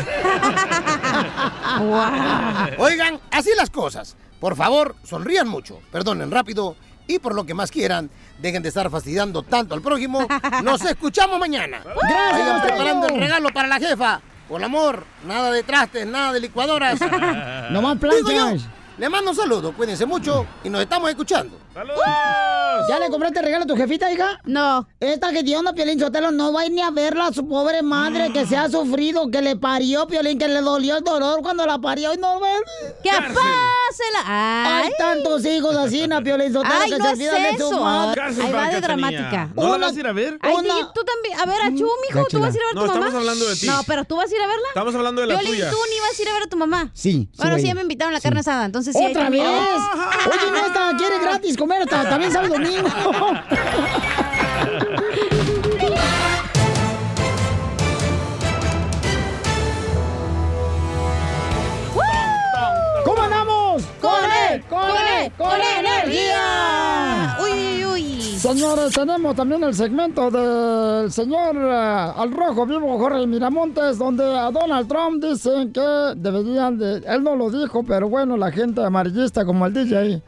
Oigan, 2.79 3.21
así 3.31 3.51
las 3.57 3.69
cosas. 3.69 4.17
Por 4.41 4.57
favor, 4.57 4.97
sonrían 5.05 5.47
mucho, 5.47 5.81
perdonen 5.93 6.31
rápido 6.31 6.77
y 7.07 7.19
por 7.19 7.35
lo 7.35 7.45
que 7.45 7.53
más 7.53 7.71
quieran, 7.71 8.11
dejen 8.41 8.63
de 8.63 8.71
estar 8.71 8.89
fastidiando 8.91 9.43
tanto 9.43 9.75
al 9.75 9.83
prójimo. 9.83 10.27
Nos 10.63 10.83
escuchamos 10.85 11.39
mañana. 11.39 11.83
Gracias, 11.85 12.33
Vayan 12.33 12.63
preparando 12.63 13.07
el 13.09 13.21
regalo 13.21 13.51
para 13.51 13.69
la 13.69 13.79
jefa. 13.79 14.23
Por 14.49 14.63
amor, 14.63 15.05
nada 15.27 15.51
de 15.51 15.63
trastes, 15.63 16.07
nada 16.07 16.33
de 16.33 16.41
licuadoras. 16.41 16.99
Digo 17.71 18.31
yo, 18.31 18.47
planchas. 18.47 18.69
le 18.99 19.09
mando 19.09 19.31
un 19.31 19.37
saludo, 19.37 19.73
cuídense 19.73 20.05
mucho 20.07 20.47
y 20.63 20.69
nos 20.69 20.83
estamos 20.83 21.09
escuchando. 21.11 21.59
¿Ya 22.89 22.99
le 22.99 23.09
compraste 23.09 23.41
regalo 23.43 23.65
a 23.65 23.67
tu 23.67 23.77
jefita, 23.77 24.13
hija? 24.13 24.41
No. 24.45 24.87
Esta 25.01 25.33
que 25.33 25.43
tiene 25.43 25.61
una 25.61 25.73
Piolín 25.73 25.99
Sotelo 25.99 26.31
no 26.31 26.53
va 26.53 26.61
a 26.63 26.67
ir 26.67 26.73
ni 26.73 26.83
a 26.83 26.91
verla 26.91 27.29
a 27.29 27.33
su 27.33 27.49
pobre 27.49 27.83
madre 27.83 28.33
que 28.33 28.47
se 28.47 28.57
ha 28.57 28.69
sufrido, 28.69 29.31
que 29.31 29.41
le 29.43 29.57
parió 29.57 30.07
Piolín, 30.07 30.39
que 30.39 30.49
le 30.49 30.61
dolió 30.61 30.99
el 30.99 31.05
dolor 31.05 31.41
cuando 31.43 31.67
la 31.67 31.79
parió 31.79 32.13
y 32.15 32.19
no 32.19 32.39
ve. 32.41 32.51
¡Que 33.03 33.11
Ay. 34.27 34.85
Hay 34.85 34.93
tantos 34.99 35.45
hijos 35.45 35.77
así, 35.77 36.07
na 36.09 36.21
Piolín 36.23 36.53
Sotelo, 36.53 36.75
Ay, 36.81 36.91
que 36.91 36.99
no 36.99 37.05
se 37.05 37.13
es 37.13 37.19
de 37.19 37.59
su 37.59 37.67
eso. 37.69 37.81
madre. 37.85 38.23
Ahí 38.23 38.53
va 38.53 38.69
de 38.69 38.81
dramática. 38.81 39.49
¿No 39.55 39.79
la 39.79 39.87
vas 39.87 39.97
a 39.97 40.01
ir 40.01 40.07
a 40.07 40.13
ver? 40.13 40.39
Ay, 40.41 40.55
Una- 40.55 40.63
DJ, 40.75 40.87
tú 40.95 41.01
también. 41.05 41.41
A 41.41 41.47
ver, 41.47 41.63
a 41.63 41.69
Chu, 41.77 41.89
mijo, 42.09 42.27
¿tú 42.31 42.39
vas 42.41 42.55
a 42.55 42.57
ir 42.57 42.63
a 42.63 42.67
ver 42.67 42.71
a 42.71 42.75
No, 42.75 42.81
tu 42.83 42.87
mamá? 42.87 43.07
estamos 43.07 43.15
hablando 43.15 43.49
de 43.49 43.57
ti. 43.57 43.67
No, 43.67 43.81
pero 43.87 44.05
tú 44.05 44.17
vas 44.17 44.31
a 44.31 44.35
ir 44.35 44.41
a 44.43 44.47
verla. 44.47 44.69
Estamos 44.69 44.95
hablando 44.95 45.21
de 45.21 45.27
la 45.29 45.35
Piolín, 45.39 45.53
tuya. 45.55 45.71
tú 45.71 45.77
ni 45.91 46.01
vas 46.01 46.19
a 46.19 46.23
ir 46.23 46.29
a 46.29 46.33
ver 46.35 46.43
a 46.43 46.47
tu 46.47 46.57
mamá. 46.57 46.91
Sí, 46.95 47.13
sí 47.13 47.29
Bueno, 47.37 47.53
voy 47.53 47.61
sí, 47.61 47.67
ya 47.69 47.75
me 47.75 47.83
invitaron 47.83 48.13
a 48.15 48.17
la 48.19 48.21
carne 48.21 48.41
asada, 48.41 48.65
entonces 48.65 48.95
sí. 48.97 49.05
¡Otra 49.05 49.31
vez! 49.31 49.43
Oye, 49.43 50.51
no, 50.51 50.67
esta 50.67 50.97
quiere 50.97 51.19
gratis 51.19 51.57
comer 51.57 51.83
hasta 51.83 52.09
también 52.09 52.31
y 52.33 52.49
domingo. 52.49 52.89
¡Con 65.37 65.61
energía! 65.61 67.37
Uy, 67.43 67.85
uy, 67.85 67.85
uy. 67.85 68.05
Señores, 68.39 68.93
tenemos 68.95 69.35
también 69.35 69.65
el 69.65 69.75
segmento 69.75 70.31
del 70.31 71.11
señor 71.11 71.57
eh, 71.57 72.13
al 72.17 72.31
rojo 72.31 72.65
vivo 72.67 72.97
Jorge 72.99 73.27
Miramontes, 73.27 73.99
donde 73.99 74.23
a 74.23 74.51
Donald 74.53 74.87
Trump 74.87 75.25
dicen 75.25 75.73
que 75.73 76.13
deberían 76.17 76.79
de... 76.79 76.99
Él 77.07 77.25
no 77.25 77.35
lo 77.35 77.51
dijo, 77.51 77.83
pero 77.83 78.09
bueno, 78.09 78.37
la 78.37 78.53
gente 78.53 78.85
amarillista 78.85 79.45
como 79.45 79.67
el 79.67 79.73
DJ 79.73 80.23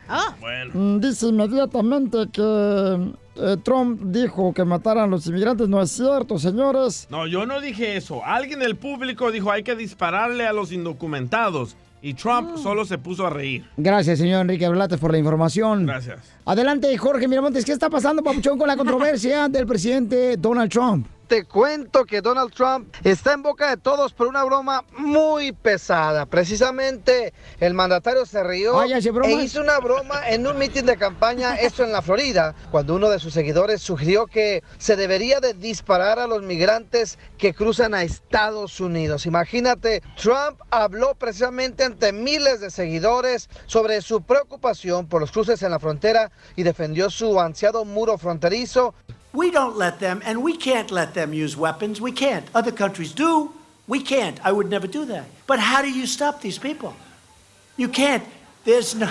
mm, 0.72 0.98
dice 0.98 1.28
inmediatamente 1.28 2.26
que 2.32 3.12
eh, 3.36 3.56
Trump 3.62 4.00
dijo 4.06 4.52
que 4.54 4.64
mataran 4.64 5.04
a 5.04 5.06
los 5.08 5.26
inmigrantes. 5.26 5.68
No 5.68 5.80
es 5.80 5.90
cierto, 5.90 6.38
señores. 6.38 7.06
No, 7.10 7.26
yo 7.26 7.46
no 7.46 7.60
dije 7.60 7.96
eso. 7.96 8.24
Alguien 8.24 8.58
del 8.58 8.76
público 8.76 9.30
dijo 9.30 9.52
hay 9.52 9.62
que 9.62 9.76
dispararle 9.76 10.46
a 10.46 10.52
los 10.52 10.72
indocumentados. 10.72 11.76
Y 12.02 12.14
Trump 12.14 12.56
solo 12.56 12.84
se 12.84 12.98
puso 12.98 13.26
a 13.26 13.30
reír. 13.30 13.64
Gracias, 13.76 14.18
señor 14.18 14.42
Enrique 14.42 14.68
Blates, 14.68 14.98
por 14.98 15.12
la 15.12 15.18
información. 15.18 15.86
Gracias. 15.86 16.20
Adelante, 16.44 16.96
Jorge 16.96 17.26
Miramontes. 17.26 17.64
¿Qué 17.64 17.72
está 17.72 17.90
pasando, 17.90 18.22
Papuchón, 18.22 18.58
con 18.58 18.68
la 18.68 18.76
controversia 18.76 19.48
del 19.48 19.66
presidente 19.66 20.36
Donald 20.36 20.70
Trump? 20.70 21.06
Te 21.28 21.44
cuento 21.44 22.04
que 22.04 22.20
Donald 22.20 22.52
Trump 22.54 22.94
está 23.02 23.32
en 23.32 23.42
boca 23.42 23.70
de 23.70 23.76
todos 23.76 24.12
por 24.12 24.28
una 24.28 24.44
broma 24.44 24.84
muy 24.96 25.50
pesada. 25.50 26.24
Precisamente 26.26 27.32
el 27.58 27.74
mandatario 27.74 28.24
se 28.26 28.44
rió 28.44 28.80
e 28.84 29.32
hizo 29.32 29.60
una 29.60 29.80
broma 29.80 30.28
en 30.28 30.46
un 30.46 30.56
mitin 30.56 30.86
de 30.86 30.96
campaña, 30.96 31.56
esto 31.56 31.82
en 31.82 31.90
la 31.90 32.00
Florida, 32.00 32.54
cuando 32.70 32.94
uno 32.94 33.10
de 33.10 33.18
sus 33.18 33.34
seguidores 33.34 33.82
sugirió 33.82 34.26
que 34.26 34.62
se 34.78 34.94
debería 34.94 35.40
de 35.40 35.54
disparar 35.54 36.20
a 36.20 36.28
los 36.28 36.42
migrantes 36.42 37.18
que 37.38 37.54
cruzan 37.54 37.94
a 37.94 38.04
Estados 38.04 38.78
Unidos. 38.78 39.26
Imagínate, 39.26 40.02
Trump 40.16 40.60
habló 40.70 41.16
precisamente 41.16 41.82
ante 41.82 42.12
miles 42.12 42.60
de 42.60 42.70
seguidores 42.70 43.48
sobre 43.66 44.00
su 44.00 44.22
preocupación 44.22 45.08
por 45.08 45.22
los 45.22 45.32
cruces 45.32 45.60
en 45.64 45.72
la 45.72 45.80
frontera 45.80 46.30
y 46.54 46.62
defendió 46.62 47.10
su 47.10 47.40
ansiado 47.40 47.84
muro 47.84 48.16
fronterizo 48.16 48.94
We 49.36 49.50
don't 49.50 49.76
let 49.76 50.00
them, 50.00 50.22
and 50.24 50.42
we 50.42 50.56
can't 50.56 50.90
let 50.90 51.12
them 51.12 51.34
use 51.34 51.58
weapons. 51.58 52.00
We 52.00 52.10
can't. 52.10 52.46
Other 52.54 52.72
countries 52.72 53.12
do. 53.12 53.52
We 53.86 54.00
can't. 54.00 54.40
I 54.42 54.50
would 54.50 54.70
never 54.70 54.86
do 54.86 55.04
that. 55.04 55.26
But 55.46 55.58
how 55.58 55.82
do 55.82 55.90
you 55.90 56.06
stop 56.06 56.40
these 56.40 56.56
people? 56.56 56.96
You 57.76 57.90
can't. 57.90 58.24
There's 58.64 58.94
no. 58.94 59.06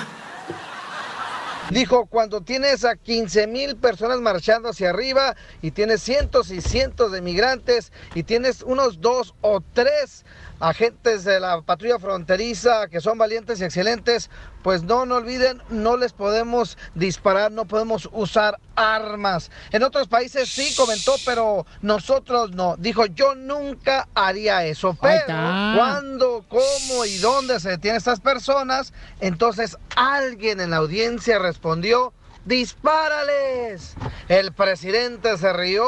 Dijo, 1.69 2.09
cuando 2.09 2.41
tienes 2.41 2.83
a 2.83 2.95
15 2.95 3.45
mil 3.45 3.75
personas 3.75 4.19
marchando 4.19 4.69
hacia 4.69 4.89
arriba 4.89 5.35
y 5.61 5.69
tienes 5.69 6.01
cientos 6.01 6.49
y 6.49 6.59
cientos 6.59 7.11
de 7.11 7.21
migrantes 7.21 7.91
y 8.15 8.23
tienes 8.23 8.63
unos 8.63 8.99
dos 8.99 9.35
o 9.41 9.61
tres 9.73 10.25
agentes 10.59 11.23
de 11.23 11.39
la 11.39 11.61
patrulla 11.61 11.99
fronteriza 11.99 12.87
que 12.87 13.01
son 13.01 13.17
valientes 13.17 13.59
y 13.59 13.63
excelentes, 13.63 14.29
pues 14.63 14.83
no, 14.83 15.05
no 15.05 15.15
olviden, 15.15 15.61
no 15.69 15.97
les 15.97 16.13
podemos 16.13 16.77
disparar, 16.95 17.51
no 17.51 17.65
podemos 17.65 18.09
usar 18.11 18.59
armas. 18.75 19.51
En 19.71 19.83
otros 19.83 20.07
países 20.07 20.49
sí 20.49 20.73
comentó, 20.75 21.15
pero 21.25 21.65
nosotros 21.81 22.51
no. 22.51 22.75
Dijo, 22.77 23.05
yo 23.05 23.35
nunca 23.35 24.07
haría 24.15 24.65
eso. 24.65 24.97
Pero 24.99 25.15
está. 25.15 25.73
cuando, 25.77 26.45
cómo 26.49 27.05
y 27.05 27.17
dónde 27.17 27.59
se 27.59 27.69
detienen 27.69 27.97
estas 27.97 28.19
personas, 28.19 28.93
entonces 29.19 29.77
alguien 29.95 30.59
en 30.59 30.71
la 30.71 30.77
audiencia 30.77 31.37
respondió, 31.37 32.13
dispárales. 32.45 33.95
El 34.29 34.53
presidente 34.53 35.37
se 35.37 35.51
rió 35.53 35.85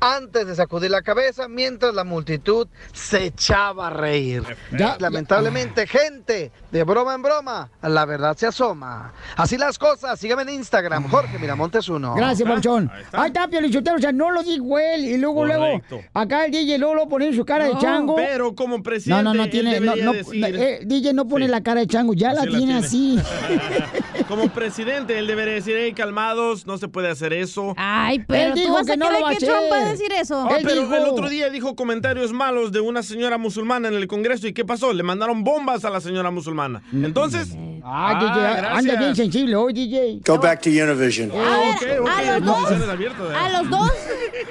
antes 0.00 0.46
de 0.46 0.54
sacudir 0.54 0.90
la 0.90 1.02
cabeza 1.02 1.48
mientras 1.48 1.94
la 1.94 2.04
multitud 2.04 2.66
se 2.92 3.24
echaba 3.26 3.88
a 3.88 3.90
reír. 3.90 4.42
Ya- 4.76 4.96
Lamentablemente, 4.98 5.86
gente, 5.86 6.50
de 6.70 6.84
broma 6.84 7.14
en 7.14 7.22
broma, 7.22 7.70
la 7.82 8.04
verdad 8.06 8.36
se 8.36 8.46
asoma. 8.46 9.12
Así 9.36 9.56
las 9.58 9.78
cosas, 9.78 10.18
sígueme 10.18 10.42
en 10.42 10.50
Instagram, 10.50 11.08
Jorge 11.10 11.38
Miramontes 11.38 11.88
uno. 11.88 12.14
Gracias, 12.14 12.48
Papuchón. 12.48 12.90
Ahí 13.12 13.28
está, 13.28 13.48
Piolichotero, 13.48 13.96
o 13.96 14.00
sea, 14.00 14.12
no 14.12 14.30
lo 14.30 14.42
dijo 14.42 14.78
él. 14.78 15.04
Y 15.04 15.16
luego, 15.18 15.36
Correcto. 15.42 15.96
luego, 15.96 16.08
acá 16.14 16.44
el 16.46 16.52
DJ 16.52 16.78
luego 16.78 16.94
lo 16.94 17.08
pone 17.08 17.26
en 17.28 17.34
su 17.34 17.44
cara 17.44 17.66
de 17.66 17.76
chango. 17.78 18.16
Pero 18.16 18.54
como 18.54 18.82
presidente, 18.82 19.22
No, 19.22 19.34
no, 19.34 19.42
no 19.44 19.50
tiene, 19.50 19.80
no, 19.80 19.96
no, 19.96 20.12
decir- 20.12 20.44
eh, 20.58 20.80
DJ 20.84 21.12
no 21.12 21.26
pone 21.28 21.46
la 21.48 21.62
cara 21.62 21.80
de 21.80 21.86
chango, 21.86 22.14
ya 22.14 22.32
la 22.32 22.42
tiene, 22.42 22.58
tiene. 22.58 22.74
así. 22.78 23.18
Como 24.28 24.48
presidente, 24.48 25.18
él 25.18 25.26
debería 25.26 25.54
decir, 25.54 25.74
hey, 25.76 25.92
calmados, 25.92 26.64
no 26.66 26.78
se 26.78 26.86
puede 26.86 27.08
hacer 27.08 27.32
eso. 27.32 27.74
Ay, 27.76 28.20
pero 28.20 28.48
Él 28.48 28.52
tú 28.54 28.60
dijo 28.60 28.74
vas 28.74 28.86
que 28.86 28.92
a 28.92 28.96
no 28.96 29.10
lo 29.10 29.20
va 29.20 29.30
a 29.30 29.32
hacer. 29.32 29.48
Decir 29.92 30.12
eso. 30.12 30.46
Ah, 30.50 30.56
pero 30.62 30.82
dijo- 30.82 30.94
el 30.94 31.04
otro 31.04 31.28
día 31.28 31.50
dijo 31.50 31.74
comentarios 31.76 32.32
malos 32.32 32.72
de 32.72 32.80
una 32.80 33.02
señora 33.02 33.38
musulmana 33.38 33.88
en 33.88 33.94
el 33.94 34.06
Congreso. 34.06 34.46
¿Y 34.46 34.52
qué 34.52 34.64
pasó? 34.64 34.92
Le 34.92 35.02
mandaron 35.02 35.42
bombas 35.44 35.84
a 35.84 35.90
la 35.90 36.00
señora 36.00 36.30
musulmana. 36.30 36.82
Entonces. 36.92 37.48
Ah, 37.82 38.18
DJ, 38.20 38.46
anda 38.46 38.56
gracias. 38.60 38.98
bien 38.98 39.16
sensible 39.16 39.56
hoy, 39.56 39.72
DJ. 39.72 40.20
Go 40.26 40.38
back 40.38 40.60
to 40.60 40.68
Univision. 40.68 41.32
Ah, 41.34 41.74
a 42.18 42.38
los 42.38 42.44
dos- 42.44 42.88
abiertas, 42.88 43.30
¿eh? 43.30 43.34
A 43.34 43.48
los 43.62 43.70
dos, 43.70 43.90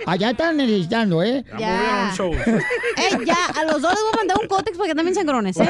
Allá 0.06 0.32
están 0.32 0.58
necesitando, 0.58 1.22
¿eh? 1.22 1.44
Ya. 1.60 2.12
eh, 2.12 2.18
a 3.56 3.64
los 3.66 3.82
dos 3.82 3.92
les 3.92 4.02
voy 4.02 4.12
a 4.14 4.18
mandar 4.18 4.38
un 4.42 4.48
cótex 4.48 4.78
para 4.78 4.90
que 4.90 4.96
también 4.96 5.16
grones, 5.26 5.58
¿eh? 5.58 5.70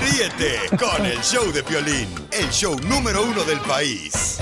Ríete 0.00 0.76
con 0.76 1.06
el 1.06 1.18
show 1.22 1.50
de 1.52 1.62
Piolín, 1.62 2.08
el 2.32 2.48
show 2.50 2.76
número 2.88 3.22
uno 3.24 3.42
del 3.44 3.58
país. 3.60 4.38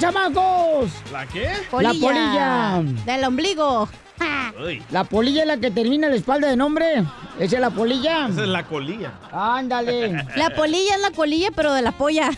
Chamacos! 0.00 0.90
¿La 1.12 1.26
qué? 1.26 1.50
La 1.80 1.92
polilla. 1.92 2.82
Del 3.04 3.24
ombligo. 3.24 3.88
Uy, 4.62 4.82
La 4.90 5.04
polilla 5.04 5.42
es 5.42 5.46
la 5.46 5.56
que 5.58 5.70
termina 5.70 6.06
en 6.06 6.12
la 6.12 6.18
espalda 6.18 6.48
de 6.48 6.56
nombre. 6.56 7.04
Esa 7.38 7.56
es 7.56 7.60
la 7.60 7.70
polilla. 7.70 8.28
esa 8.28 8.42
es 8.42 8.48
la 8.48 8.64
colilla. 8.64 9.12
Ándale. 9.30 10.24
La 10.36 10.50
polilla 10.50 10.96
es 10.96 11.02
la 11.02 11.10
colilla, 11.10 11.48
pero 11.54 11.72
de 11.72 11.82
la 11.82 11.92
polla. 11.92 12.30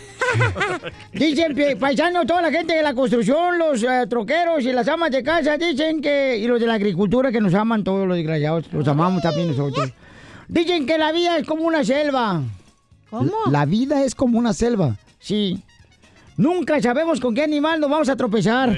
Dicen, 1.12 1.56
paisanos, 1.78 2.26
toda 2.26 2.42
la 2.42 2.50
gente 2.50 2.74
de 2.74 2.82
la 2.82 2.94
construcción, 2.94 3.58
los 3.58 3.82
eh, 3.82 4.06
troqueros 4.08 4.62
y 4.64 4.72
las 4.72 4.86
amas 4.88 5.10
de 5.10 5.22
casa, 5.22 5.56
dicen 5.56 6.00
que, 6.00 6.36
y 6.36 6.46
los 6.46 6.60
de 6.60 6.66
la 6.66 6.74
agricultura 6.74 7.32
que 7.32 7.40
nos 7.40 7.54
aman 7.54 7.84
todos 7.84 8.06
los 8.06 8.16
desgraciados, 8.16 8.72
los 8.72 8.86
amamos 8.86 9.22
también 9.22 9.48
nosotros. 9.48 9.90
Dicen 10.48 10.86
que 10.86 10.98
la 10.98 11.12
vida 11.12 11.38
es 11.38 11.46
como 11.46 11.64
una 11.64 11.84
selva. 11.84 12.42
¿Cómo? 13.10 13.32
La 13.50 13.66
vida 13.66 14.04
es 14.04 14.14
como 14.14 14.38
una 14.38 14.52
selva, 14.52 14.96
sí. 15.18 15.62
Nunca 16.36 16.80
sabemos 16.80 17.20
con 17.20 17.34
qué 17.34 17.42
animal 17.42 17.80
nos 17.80 17.90
vamos 17.90 18.08
a 18.08 18.16
tropezar. 18.16 18.70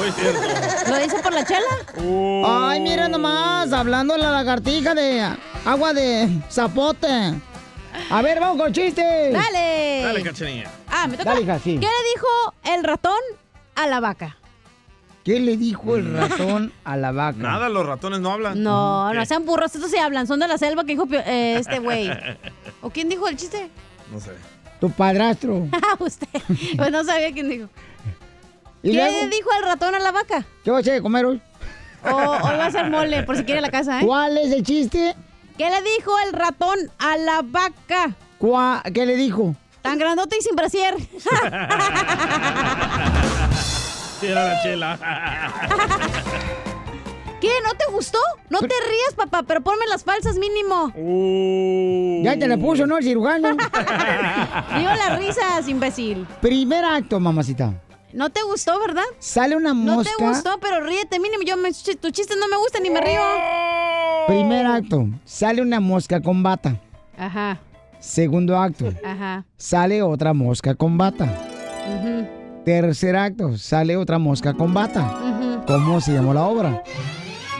Uy, 0.00 0.10
cierto. 0.12 0.40
¿Lo 0.90 0.96
dice 0.98 1.16
por 1.22 1.32
la 1.32 1.44
chela? 1.44 1.60
Uh, 1.98 2.44
Ay, 2.46 2.80
mira 2.80 3.08
nomás, 3.08 3.72
hablando 3.72 4.16
la 4.16 4.30
lagartija 4.30 4.94
de 4.94 5.24
agua 5.64 5.92
de 5.92 6.28
zapote. 6.50 7.34
A 8.10 8.22
ver, 8.22 8.40
vamos 8.40 8.60
con 8.60 8.72
chistes. 8.72 9.32
Dale. 9.32 10.00
Dale, 10.02 10.22
cachanilla. 10.22 10.70
Ah, 10.88 11.06
me 11.06 11.16
toca. 11.16 11.30
Dale, 11.30 11.42
hija, 11.42 11.58
sí. 11.58 11.78
¿Qué 11.78 11.86
le 11.86 12.10
dijo 12.14 12.26
el 12.74 12.84
ratón 12.84 13.20
a 13.74 13.86
la 13.86 14.00
vaca? 14.00 14.36
¿Qué 15.24 15.38
le 15.38 15.56
dijo 15.56 15.94
el 15.96 16.12
ratón 16.16 16.72
a 16.84 16.96
la 16.96 17.12
vaca? 17.12 17.38
Nada, 17.38 17.68
los 17.68 17.86
ratones 17.86 18.20
no 18.20 18.32
hablan. 18.32 18.60
No, 18.62 19.12
no 19.14 19.24
sean 19.26 19.44
burros, 19.44 19.72
estos 19.74 19.90
sí 19.90 19.98
hablan, 19.98 20.26
son 20.26 20.40
de 20.40 20.48
la 20.48 20.58
selva 20.58 20.82
que 20.84 20.92
dijo 20.92 21.06
eh, 21.12 21.56
este 21.58 21.78
güey. 21.78 22.10
¿O 22.82 22.90
quién 22.90 23.08
dijo 23.08 23.28
el 23.28 23.36
chiste? 23.36 23.70
No 24.10 24.18
sé. 24.18 24.32
Tu 24.82 24.90
padrastro. 24.90 25.68
Ah, 25.72 25.94
Usted. 26.00 26.26
Pues 26.76 26.90
no 26.90 27.04
sabía 27.04 27.32
quién 27.32 27.48
dijo. 27.48 27.68
¿Y 28.82 28.90
¿Qué 28.90 28.96
luego? 28.96 29.28
dijo 29.28 29.48
el 29.60 29.64
ratón 29.64 29.94
a 29.94 30.00
la 30.00 30.10
vaca? 30.10 30.44
¿Qué 30.64 30.72
vas 30.72 30.78
a 30.78 30.80
hacer 30.80 30.94
de 30.94 31.02
comer 31.02 31.24
hoy? 31.24 31.40
O 32.04 32.08
hoy 32.16 32.56
va 32.58 32.66
a 32.66 32.70
ser 32.72 32.90
mole, 32.90 33.22
por 33.22 33.36
si 33.36 33.44
quiere 33.44 33.60
la 33.60 33.70
casa, 33.70 34.00
¿eh? 34.00 34.04
¿Cuál 34.04 34.36
es 34.38 34.50
el 34.50 34.64
chiste? 34.64 35.14
¿Qué 35.56 35.70
le 35.70 35.80
dijo 35.96 36.10
el 36.26 36.32
ratón 36.32 36.76
a 36.98 37.16
la 37.16 37.42
vaca? 37.44 38.16
¿Cuá- 38.40 38.82
¿Qué 38.92 39.06
le 39.06 39.14
dijo? 39.14 39.54
Tan 39.82 39.98
grandote 40.00 40.36
y 40.36 40.42
sin 40.42 40.56
brasier. 40.56 40.96
Sí, 44.20 44.26
era 44.28 44.44
la 44.44 44.62
chela. 44.62 44.98
¿Qué? 47.42 47.50
¿No 47.64 47.74
te 47.74 47.92
gustó? 47.92 48.18
No 48.50 48.60
te 48.60 48.66
rías, 48.68 49.14
papá, 49.16 49.42
pero 49.42 49.60
ponme 49.62 49.84
las 49.88 50.04
falsas 50.04 50.36
mínimo. 50.38 50.92
Ya 52.22 52.38
te 52.38 52.46
la 52.46 52.56
puso, 52.56 52.86
¿no? 52.86 52.98
El 52.98 53.04
cirujano. 53.04 53.48
Digo 54.78 54.90
las 54.90 55.18
risas, 55.18 55.68
imbécil. 55.68 56.26
Primer 56.40 56.84
acto, 56.84 57.18
mamacita. 57.18 57.74
¿No 58.12 58.30
te 58.30 58.42
gustó, 58.42 58.78
verdad? 58.78 59.02
Sale 59.18 59.56
una 59.56 59.70
No 59.74 59.96
mosca. 59.96 60.12
te 60.16 60.24
gustó, 60.24 60.58
pero 60.60 60.80
ríete 60.86 61.18
mínimo. 61.18 61.42
Yo 61.44 61.56
me, 61.56 61.70
tu 61.72 62.10
chiste 62.10 62.34
no 62.38 62.46
me 62.46 62.56
gusta 62.58 62.78
ni 62.78 62.90
me 62.90 63.00
río. 63.00 63.20
Primer 64.28 64.64
acto. 64.66 65.06
Sale 65.24 65.62
una 65.62 65.80
mosca 65.80 66.20
con 66.20 66.42
bata. 66.44 66.76
Ajá, 67.18 67.58
Segundo 67.98 68.56
acto. 68.58 68.92
ajá. 69.04 69.44
Sale 69.56 70.02
otra 70.02 70.32
mosca 70.32 70.74
con 70.76 70.96
bata. 70.98 71.24
ujú, 71.24 72.28
Tercer 72.64 73.16
acto. 73.16 73.56
Sale 73.58 73.96
otra 73.96 74.18
mosca 74.18 74.54
con 74.54 74.72
bata. 74.74 75.00
ujú. 75.20 75.64
¿Cómo 75.66 76.00
se 76.00 76.12
llamó 76.12 76.34
la 76.34 76.44
obra? 76.44 76.82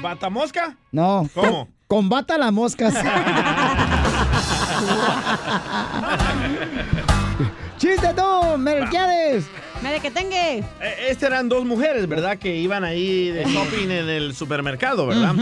¿Batamosca? 0.03 0.77
No. 0.91 1.29
¿Cómo? 1.35 1.69
Combata 1.87 2.37
las 2.39 2.53
moscas. 2.53 2.95
¡Chiste 7.79 8.15
tú, 8.15 8.59
Melquiades! 8.59 9.47
Mire 9.83 10.01
que 10.01 10.11
tenga. 10.11 10.37
Eh, 10.37 10.65
Este 11.09 11.27
eran 11.27 11.49
dos 11.49 11.65
mujeres, 11.65 12.09
¿verdad? 12.09 12.39
Que 12.39 12.55
iban 12.57 12.85
ahí 12.85 13.31
de 13.31 13.45
shopping 13.45 13.91
en 13.91 14.09
el 14.09 14.35
supermercado, 14.35 15.07
¿verdad? 15.07 15.35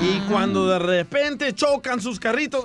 Y 0.00 0.20
cuando 0.30 0.66
de 0.66 0.78
repente 0.78 1.52
chocan 1.54 2.00
sus 2.00 2.18
carritos. 2.18 2.64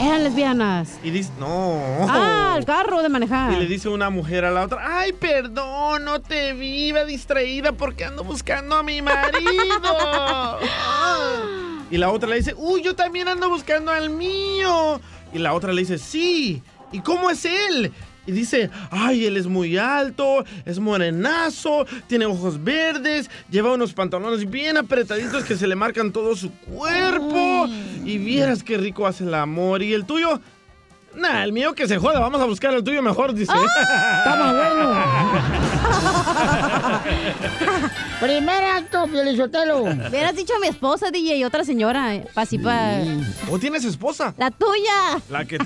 Eran 0.00 0.24
lesbianas. 0.24 0.98
Y 1.02 1.10
dice, 1.10 1.30
no. 1.38 1.78
Ah, 2.08 2.54
el 2.56 2.64
carro 2.64 3.02
de 3.02 3.08
manejar. 3.08 3.52
Y 3.52 3.56
le 3.56 3.66
dice 3.66 3.88
una 3.88 4.10
mujer 4.10 4.44
a 4.44 4.50
la 4.50 4.62
otra, 4.64 4.98
ay, 5.00 5.12
perdón, 5.12 6.04
no 6.04 6.20
te 6.20 6.52
vi, 6.54 6.86
iba 6.88 7.04
distraída 7.04 7.72
porque 7.72 8.04
ando 8.04 8.24
buscando 8.24 8.76
a 8.76 8.82
mi 8.82 9.02
marido. 9.02 10.58
y 11.90 11.98
la 11.98 12.10
otra 12.10 12.28
le 12.28 12.36
dice, 12.36 12.54
uy, 12.56 12.82
yo 12.82 12.94
también 12.94 13.28
ando 13.28 13.48
buscando 13.48 13.90
al 13.92 14.10
mío. 14.10 15.00
Y 15.32 15.38
la 15.38 15.52
otra 15.54 15.72
le 15.72 15.80
dice, 15.82 15.98
sí, 15.98 16.62
¿y 16.90 17.00
cómo 17.00 17.30
es 17.30 17.44
él? 17.44 17.92
Y 18.26 18.32
dice, 18.32 18.70
ay, 18.90 19.26
él 19.26 19.36
es 19.36 19.46
muy 19.46 19.76
alto, 19.76 20.44
es 20.64 20.78
morenazo, 20.78 21.86
tiene 22.06 22.26
ojos 22.26 22.62
verdes, 22.62 23.28
lleva 23.50 23.72
unos 23.72 23.92
pantalones 23.92 24.48
bien 24.48 24.76
apretaditos 24.76 25.44
que 25.44 25.56
se 25.56 25.66
le 25.66 25.74
marcan 25.74 26.12
todo 26.12 26.36
su 26.36 26.52
cuerpo. 26.52 27.66
Y 28.04 28.18
vieras 28.18 28.62
qué 28.62 28.78
rico 28.78 29.06
hace 29.06 29.24
el 29.24 29.34
amor. 29.34 29.82
¿Y 29.82 29.92
el 29.92 30.04
tuyo? 30.04 30.40
Nah, 31.14 31.42
el 31.42 31.52
mío 31.52 31.74
que 31.74 31.86
se 31.86 31.98
joda, 31.98 32.20
vamos 32.20 32.40
a 32.40 32.44
buscar 32.44 32.72
el 32.74 32.82
tuyo 32.84 33.02
mejor, 33.02 33.34
dice. 33.34 33.52
¡Está 34.18 34.36
más 34.36 34.54
Primer 38.22 38.62
acto, 38.64 39.06
Piolichotelo. 39.08 39.82
Hubieras 39.82 40.36
dicho 40.36 40.54
a 40.54 40.60
mi 40.60 40.68
esposa, 40.68 41.10
DJ, 41.10 41.38
y 41.38 41.44
otra 41.44 41.64
señora. 41.64 42.14
eh, 42.14 42.24
pa' 42.32 42.42
así 42.42 42.56
pa- 42.56 42.98
¿O 43.50 43.58
tienes 43.58 43.84
esposa? 43.84 44.32
La 44.38 44.50
tuya. 44.52 45.20
La 45.28 45.44
que 45.44 45.58
te... 45.58 45.64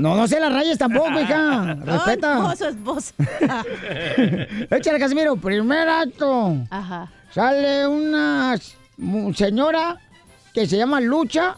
No, 0.00 0.14
no 0.14 0.28
se 0.28 0.38
las 0.38 0.52
rayes 0.52 0.78
tampoco, 0.78 1.18
hija. 1.20 1.74
Respeta. 1.84 2.34
Ay, 2.36 2.52
esposo, 2.52 2.68
esposa. 2.68 3.14
Échale, 4.70 4.98
Casimiro. 5.00 5.36
Primer 5.36 5.88
acto. 5.88 6.54
Ajá. 6.70 7.10
Sale 7.34 7.86
una 7.88 8.56
mu- 8.96 9.34
señora 9.34 9.96
que 10.54 10.66
se 10.66 10.76
llama 10.76 11.00
Lucha 11.00 11.56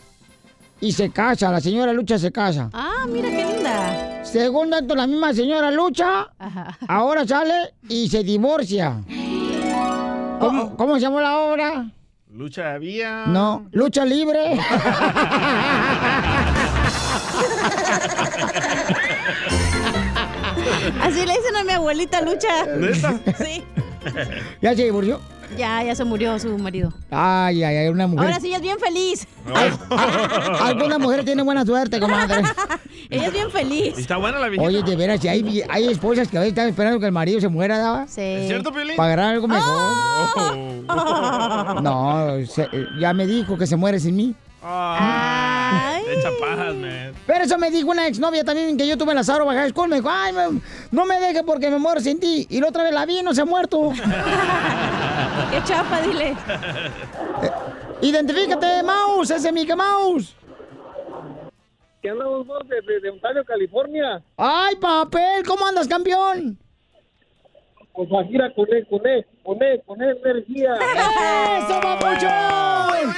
y 0.81 0.93
se 0.93 1.11
casa. 1.11 1.51
La 1.53 1.61
señora 1.61 1.93
Lucha 1.93 2.19
se 2.19 2.33
casa. 2.33 2.71
Ah, 2.73 3.05
mira 3.07 3.29
qué 3.29 3.45
linda. 3.45 4.25
Segundo 4.25 4.77
acto, 4.77 4.95
la 4.95 5.07
misma 5.07 5.33
señora 5.35 5.71
Lucha. 5.71 6.29
Ajá. 6.39 6.79
Ahora 6.89 7.27
sale 7.27 7.75
y 7.89 8.09
se 8.09 8.25
divorcia. 8.25 8.95
¿Cómo, 10.39 10.77
cómo 10.77 10.95
se 10.95 11.01
llamó 11.01 11.21
la 11.21 11.39
obra? 11.39 11.91
Lucha 12.31 12.75
había. 12.75 13.27
No, 13.27 13.67
lucha 13.73 14.05
libre. 14.05 14.59
Así 21.03 21.25
le 21.27 21.33
dicen 21.33 21.57
a 21.57 21.65
mi 21.65 21.73
abuelita 21.73 22.21
Lucha. 22.23 22.67
¿Neta? 22.77 23.19
Sí. 23.39 23.65
¿Ya 24.61 24.75
se 24.75 24.85
divorció? 24.85 25.21
Ya, 25.57 25.83
ya 25.83 25.95
se 25.95 26.05
murió 26.05 26.39
su 26.39 26.57
marido. 26.59 26.93
Ay, 27.11 27.63
ay, 27.65 27.77
ay, 27.77 27.89
una 27.89 28.07
mujer. 28.07 28.27
Ahora 28.27 28.41
sí, 28.41 28.49
ella 28.49 28.57
es 28.57 28.63
bien 28.63 28.79
feliz. 28.79 29.27
Algunas 30.61 30.99
mujeres 30.99 31.25
tienen 31.25 31.45
buena 31.45 31.65
suerte, 31.65 31.99
comadre. 32.01 32.43
Ella 33.11 33.27
es 33.29 33.33
bien 33.33 33.51
feliz. 33.51 33.95
¿Y 33.97 34.01
está 34.03 34.19
buena 34.19 34.39
la 34.39 34.49
viejita? 34.49 34.69
Oye, 34.69 34.83
de 34.83 34.97
veras, 34.97 35.21
si 35.21 35.29
hay, 35.29 35.63
hay 35.71 35.89
esposas 35.89 36.29
que 36.29 36.37
a 36.37 36.41
veces 36.41 36.53
están 36.53 36.69
esperando 36.69 37.01
que 37.01 37.07
el 37.07 37.13
marido 37.13 37.41
se 37.41 37.49
muera, 37.49 37.79
¿daba? 37.79 38.07
Sí. 38.07 38.21
¿Es 38.21 38.49
cierto, 38.49 38.71
Piolín? 38.71 38.97
Para 38.97 39.07
agarrar 39.15 39.35
algo 39.35 39.49
mejor. 39.49 39.93
Oh. 40.89 41.81
No, 41.81 42.47
se- 42.47 42.69
ya 43.01 43.15
me 43.15 43.27
dijo 43.27 43.57
que 43.57 43.67
se 43.67 43.77
muere 43.77 43.99
sin 44.01 44.17
mí. 44.17 44.35
Ay. 44.63 46.03
Te 46.05 46.15
echa 46.19 46.31
pajas, 46.41 46.75
man. 46.75 47.13
Pero 47.27 47.45
eso 47.45 47.59
me 47.59 47.71
dijo 47.71 47.91
una 47.91 48.07
exnovia 48.07 48.43
también 48.45 48.77
que 48.77 48.87
yo 48.87 48.97
tuve 48.99 49.11
en 49.11 49.17
la 49.17 49.25
Zaro 49.25 49.45
Baja 49.47 49.69
School. 49.69 49.89
Me 49.89 49.97
dijo, 49.97 50.09
ay, 50.11 50.33
me- 50.33 50.61
no 50.91 51.05
me 51.07 51.19
deje 51.21 51.43
porque 51.45 51.71
me 51.71 51.79
muero 51.79 52.01
sin 52.01 52.19
ti. 52.19 52.47
Y 52.51 52.61
la 52.61 52.69
otra 52.69 52.83
vez 52.83 52.93
la 52.93 53.07
vi 53.07 53.19
y 53.19 53.23
no 53.23 53.35
se 53.35 53.43
ha 53.43 53.45
muerto. 53.45 53.91
Qué 55.51 55.63
chapa, 55.65 56.01
dile. 56.03 56.35
Identifícate, 58.01 58.83
Mouse, 58.83 59.31
ese 59.31 59.49
es 59.49 59.55
Mickey 59.55 59.75
Mouse. 59.77 60.35
¿Qué 62.03 62.11
andamos 62.11 62.47
vos 62.47 62.61
de, 62.69 63.01
de- 63.01 63.11
Ontario, 63.11 63.45
California? 63.45 64.23
Ay, 64.37 64.77
papel, 64.77 65.43
¿cómo 65.47 65.67
andas, 65.67 65.89
campeón? 65.89 66.57
Pues 67.93 68.09
con 68.09 68.25
él, 68.73 68.87
con 68.89 69.05
él, 69.07 69.27
con 69.87 70.03
él, 70.03 70.19
energía. 70.25 70.75
¡Eso, 70.75 71.81
papuchón! 71.81 73.15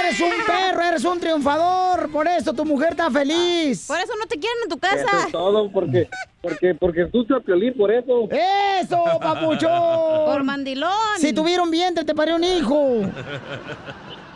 Eres 0.00 0.20
un 0.20 0.30
perro, 0.46 0.82
eres 0.82 1.04
un 1.04 1.20
triunfador. 1.20 2.10
Por 2.10 2.26
eso 2.26 2.52
tu 2.52 2.64
mujer 2.64 2.90
está 2.90 3.10
feliz. 3.10 3.86
Por 3.86 3.98
eso 3.98 4.12
no 4.18 4.26
te 4.26 4.38
quieren 4.38 4.58
en 4.64 4.68
tu 4.68 4.74
Eso 4.74 5.06
casa. 5.06 5.26
es 5.26 5.32
todo, 5.32 5.70
porque, 5.70 6.08
porque, 6.42 6.74
porque 6.74 7.04
tú 7.06 7.24
a 7.34 7.40
Piolín, 7.40 7.74
por 7.74 7.92
eso. 7.92 8.28
¡Eso, 8.30 9.04
papuchón! 9.20 10.24
Por 10.26 10.42
mandilón. 10.42 10.90
Si 11.18 11.32
tuviera 11.32 11.62
un 11.62 11.70
vientre, 11.70 12.04
te 12.04 12.14
parió 12.14 12.36
un 12.36 12.44
hijo. 12.44 13.02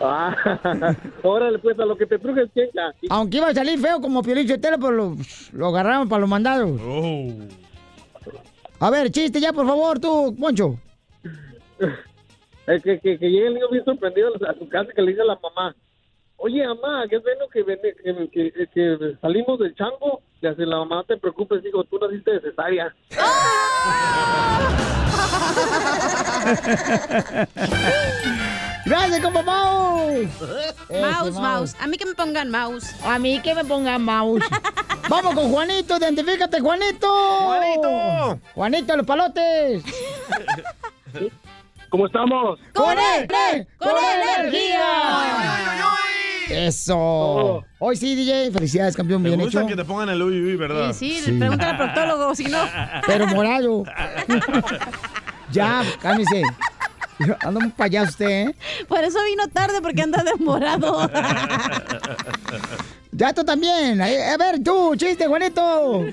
Ah, 0.01 0.35
órale, 1.23 1.59
pues, 1.61 1.79
a 1.79 1.85
lo 1.85 1.97
que 1.97 2.05
te 2.05 2.19
trujes, 2.19 2.49
chencha. 2.53 2.93
Aunque 3.09 3.37
iba 3.37 3.47
a 3.47 3.55
salir 3.55 3.79
feo 3.79 4.01
como 4.01 4.23
Piolín 4.23 4.47
Sotelo, 4.47 4.77
pero 4.77 4.91
lo, 4.91 5.17
lo 5.53 5.69
agarraron 5.69 6.09
para 6.09 6.21
los 6.21 6.29
mandados. 6.29 6.79
Oh. 6.85 7.29
A 8.81 8.91
ver, 8.91 9.11
chiste 9.13 9.41
ya, 9.41 9.53
por 9.53 9.67
favor, 9.67 10.01
tú, 10.01 10.35
Poncho. 10.39 10.79
Eh, 11.81 12.81
que, 12.83 12.99
que, 12.99 13.19
que 13.19 13.31
llega 13.31 13.49
el 13.49 13.55
niño 13.55 13.69
bien 13.71 13.85
sorprendido 13.85 14.31
a 14.49 14.55
su 14.55 14.69
casa 14.69 14.91
que 14.95 15.03
le 15.03 15.11
dice 15.11 15.23
a 15.23 15.27
la 15.27 15.39
mamá, 15.43 15.75
oye, 16.37 16.67
mamá, 16.67 17.05
qué 17.09 17.19
bueno 17.19 17.47
que, 17.53 17.65
que, 17.65 18.29
que, 18.31 18.69
que 18.73 19.17
salimos 19.21 19.59
del 19.59 19.75
chango. 19.75 20.23
Le 20.41 20.49
hace 20.49 20.65
la 20.65 20.79
mamá, 20.79 20.97
no 20.97 21.05
te 21.05 21.17
preocupes, 21.17 21.65
hijo, 21.65 21.85
tú 21.85 21.99
naciste 21.99 22.33
de 22.33 22.41
cesárea. 22.41 22.95
Gracias, 28.87 29.21
compa 29.21 29.43
Mouse. 29.43 30.29
Mouse, 30.91 31.29
Ese 31.29 31.41
mouse. 31.41 31.75
A 31.81 31.87
mí 31.87 31.97
que 31.97 32.05
me 32.05 32.15
pongan 32.15 32.51
mouse. 32.51 32.95
A 33.05 33.19
mí 33.19 33.41
que 33.41 33.55
me 33.55 33.65
pongan 33.65 34.03
mouse. 34.03 34.43
Vamos 35.09 35.35
con 35.35 35.51
Juanito, 35.51 35.97
identifícate, 35.97 36.61
Juanito. 36.61 37.09
Juanito. 37.09 38.41
Juanito, 38.55 38.97
los 38.97 39.07
palotes. 39.07 39.83
¿Cómo 41.95 42.07
estamos? 42.07 42.59
¡Con 42.73 42.91
él! 42.99 43.29
¡Con, 43.79 43.93
energía! 44.41 44.85
Eso. 46.51 47.63
Hoy 47.79 47.95
sí, 47.95 48.17
DJ. 48.17 48.51
Felicidades, 48.51 48.97
campeón. 48.97 49.23
Me 49.23 49.29
Bien 49.29 49.41
gusta 49.41 49.61
hecho. 49.61 49.69
que 49.69 49.77
te 49.77 49.85
pongan 49.85 50.09
el 50.09 50.21
uy, 50.21 50.41
uy, 50.41 50.57
¿verdad? 50.57 50.93
Sí, 50.93 51.21
Sí. 51.25 51.31
pregúntale 51.39 51.71
al 51.71 51.77
proctólogo, 51.77 52.35
si 52.35 52.47
no. 52.47 52.59
Pero 53.07 53.29
morado. 53.29 53.85
ya, 55.53 55.85
cálmese. 56.03 56.43
Anda 57.43 57.65
un 57.65 57.71
payaso 57.71 58.11
usted, 58.11 58.49
¿eh? 58.49 58.57
Por 58.89 59.05
eso 59.05 59.23
vino 59.23 59.47
tarde, 59.47 59.81
porque 59.81 60.03
anda 60.03 60.25
demorado. 60.25 61.09
Ya 63.13 63.33
tú 63.33 63.45
también. 63.45 64.01
A 64.01 64.07
a 64.07 64.37
ver, 64.37 64.61
tú, 64.65 64.97
chiste, 64.97 65.29
Juanito. 65.29 66.05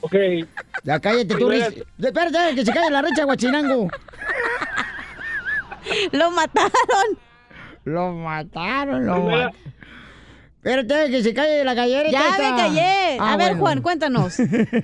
Ok, 0.00 0.14
Ya 0.84 1.00
cállate 1.00 1.26
tú, 1.26 1.34
Primera- 1.48 1.68
Riz. 1.70 1.84
Espérate, 1.98 2.54
que 2.54 2.64
se 2.64 2.72
calle 2.72 2.90
la 2.90 3.02
recha, 3.02 3.24
guachinango. 3.24 3.88
Lo 6.12 6.30
mataron. 6.30 6.70
Lo 7.84 8.12
mataron, 8.12 9.04
lo 9.06 9.20
mataron. 9.24 9.52
Espérate, 10.62 11.10
que 11.10 11.22
se 11.22 11.34
calle 11.34 11.62
la 11.64 11.74
gallera. 11.74 12.10
Ya 12.10 12.28
esta. 12.30 12.50
me 12.50 12.56
callé. 12.56 13.18
Ah, 13.20 13.32
A 13.32 13.36
ver, 13.36 13.48
bueno. 13.48 13.60
Juan, 13.60 13.82
cuéntanos. 13.82 14.36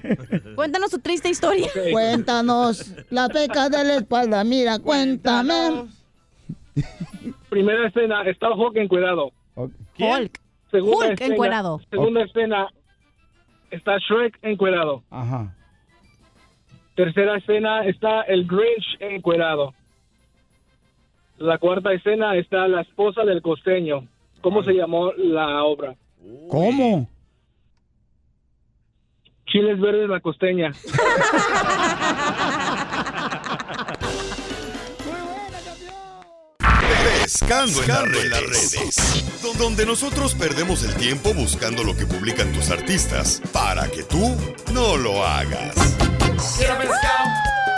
cuéntanos 0.55 0.91
tu 0.91 0.99
triste 0.99 1.31
historia. 1.31 1.71
Cuéntanos 1.93 2.93
las 3.11 3.31
pecas 3.31 3.71
de 3.71 3.85
la 3.85 3.95
espalda. 3.97 4.45
Mira, 4.45 4.79
cuéntame. 4.79 5.87
Primera 7.49 7.89
escena, 7.89 8.23
está 8.25 8.51
Hulk 8.51 8.77
encuerado. 8.77 9.33
Hulk. 9.57 10.41
Segunda 10.71 11.07
Hulk 11.07 11.13
escena, 11.15 11.35
encuerado. 11.35 11.81
Segunda 11.91 12.23
escena, 12.25 12.69
está 13.71 13.97
Shrek 13.99 14.39
encuerado. 14.43 15.03
Ajá. 15.11 15.55
Tercera 17.01 17.39
escena, 17.39 17.87
está 17.87 18.21
el 18.25 18.47
Grinch 18.47 18.99
encuerado. 19.01 19.73
La 21.39 21.57
cuarta 21.57 21.95
escena 21.95 22.37
está 22.37 22.69
la 22.69 22.83
esposa 22.83 23.25
del 23.25 23.41
costeño. 23.41 24.07
¿Cómo 24.43 24.63
se 24.63 24.75
llamó 24.75 25.11
la 25.17 25.65
obra? 25.65 25.95
¿Cómo? 26.51 27.09
Chiles 29.47 29.81
verdes 29.81 30.11
la 30.11 30.21
costeña. 30.21 30.73
Pescando, 37.40 37.83
en 38.20 38.31
las 38.31 38.42
redes. 38.42 39.24
Don- 39.42 39.57
Donde 39.57 39.87
nosotros 39.87 40.35
perdemos 40.35 40.85
el 40.85 40.94
tiempo 40.94 41.33
buscando 41.33 41.83
lo 41.83 41.96
que 41.96 42.05
publican 42.07 42.53
tus 42.53 42.68
artistas 42.70 43.40
para 43.50 43.88
que 43.88 44.03
tú 44.03 44.37
no 44.74 44.96
lo 44.98 45.24
hagas. 45.24 45.74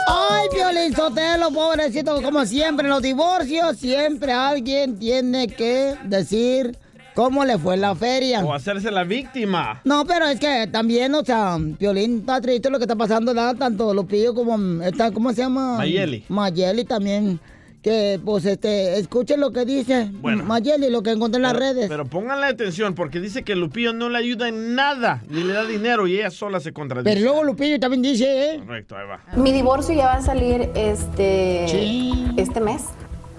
Ay, 0.09 0.49
Piolín 0.53 0.95
Sotelo, 0.97 1.51
pobrecito, 1.53 2.21
como 2.23 2.45
siempre 2.45 2.87
en 2.87 2.91
los 2.91 3.03
divorcios, 3.03 3.77
siempre 3.79 4.33
alguien 4.33 4.99
tiene 4.99 5.47
que 5.47 5.95
decir 6.05 6.77
cómo 7.15 7.45
le 7.45 7.57
fue 7.57 7.77
la 7.77 7.95
feria. 7.95 8.45
O 8.45 8.53
hacerse 8.53 8.91
la 8.91 9.05
víctima. 9.05 9.81
No, 9.85 10.05
pero 10.05 10.27
es 10.27 10.41
que 10.41 10.67
también, 10.73 11.15
o 11.15 11.25
sea, 11.25 11.57
Piolín 11.79 12.21
está 12.21 12.41
triste 12.41 12.69
lo 12.69 12.79
que 12.79 12.85
está 12.85 12.97
pasando, 12.97 13.33
¿verdad? 13.33 13.55
Tanto 13.57 13.95
Lupillo 13.95 14.35
como, 14.35 14.59
mm, 14.59 14.83
esta, 14.83 15.13
¿cómo 15.13 15.31
se 15.33 15.43
llama? 15.43 15.77
Mayeli. 15.79 16.25
Mayeli 16.29 16.85
también, 16.85 17.39
que, 17.83 18.21
pues, 18.25 18.45
este, 18.47 18.99
escuchen 18.99 19.41
lo 19.41 19.51
que 19.51 19.65
dice 19.65 20.09
Bueno. 20.21 20.45
Mayeli, 20.45 20.89
lo 20.91 21.03
que 21.03 21.11
encontré 21.11 21.37
en 21.39 21.43
las 21.43 21.57
redes. 21.57 21.89
Pero 21.89 22.05
pónganle 22.07 22.47
atención 22.47 22.95
porque 22.95 23.21
dice 23.21 23.43
que 23.43 23.57
Lupillo 23.57 23.93
no 23.93 24.09
le 24.09 24.19
ayuda 24.19 24.49
en 24.49 24.75
nada, 24.75 25.23
ni 25.29 25.43
le 25.43 25.53
da 25.53 25.65
dinero 25.65 26.07
y 26.07 26.17
ella 26.17 26.31
sola 26.31 26.61
se 26.61 26.73
contradice. 26.73 27.13
Pero 27.15 27.25
luego 27.27 27.45
Lupillo 27.45 27.79
también 27.81 28.03
dice, 28.03 28.55
¿eh? 28.55 28.59
Correcto, 28.65 28.97
ahí 28.97 29.07
va. 29.07 29.21
Mi 29.37 29.53
divorcio 29.53 29.95
ya 29.95 30.07
va 30.07 30.15
a 30.15 30.23
salir 30.23 30.71
este, 30.75 31.67
Sí. 31.69 32.27
este 32.37 32.61
mes. 32.61 32.83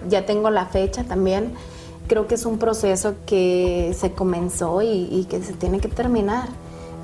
Ya 0.09 0.25
tengo 0.25 0.49
la 0.49 0.65
fecha 0.65 1.03
también. 1.05 1.51
Creo 2.07 2.27
que 2.27 2.35
es 2.35 2.45
un 2.45 2.59
proceso 2.59 3.15
que 3.25 3.95
se 3.97 4.11
comenzó 4.11 4.81
y, 4.81 5.07
y 5.09 5.25
que 5.29 5.41
se 5.41 5.53
tiene 5.53 5.79
que 5.79 5.87
terminar. 5.87 6.49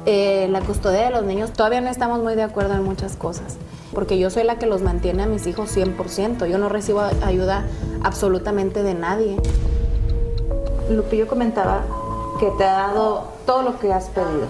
Eh, 0.06 0.47
la 0.49 0.60
custodia 0.62 1.04
de 1.06 1.10
los 1.12 1.23
niños, 1.23 1.54
todavía 1.54 1.80
no 1.82 1.89
estamos 1.89 2.21
muy 2.21 2.36
de 2.36 2.43
acuerdo 2.43 2.73
en 2.73 2.84
muchas 2.84 3.15
cosas, 3.15 3.58
porque 3.93 4.19
yo 4.19 4.30
soy 4.30 4.43
la 4.43 4.58
que 4.60 4.65
los 4.65 4.82
mantiene 4.82 5.23
a 5.23 5.25
mis 5.25 5.47
hijos 5.47 5.75
100%. 5.75 6.45
Yo 6.47 6.58
no 6.58 6.69
recibo 6.69 7.02
ayuda 7.23 7.65
absolutamente 8.04 8.84
de 8.84 8.93
nadie. 8.93 9.38
Lupillo 10.89 11.28
comentaba 11.28 11.84
que 12.39 12.49
te 12.58 12.63
ha 12.63 12.73
dado 12.73 13.25
todo 13.45 13.63
lo 13.63 13.80
que 13.80 13.91
has 13.91 14.10
pedido. 14.10 14.47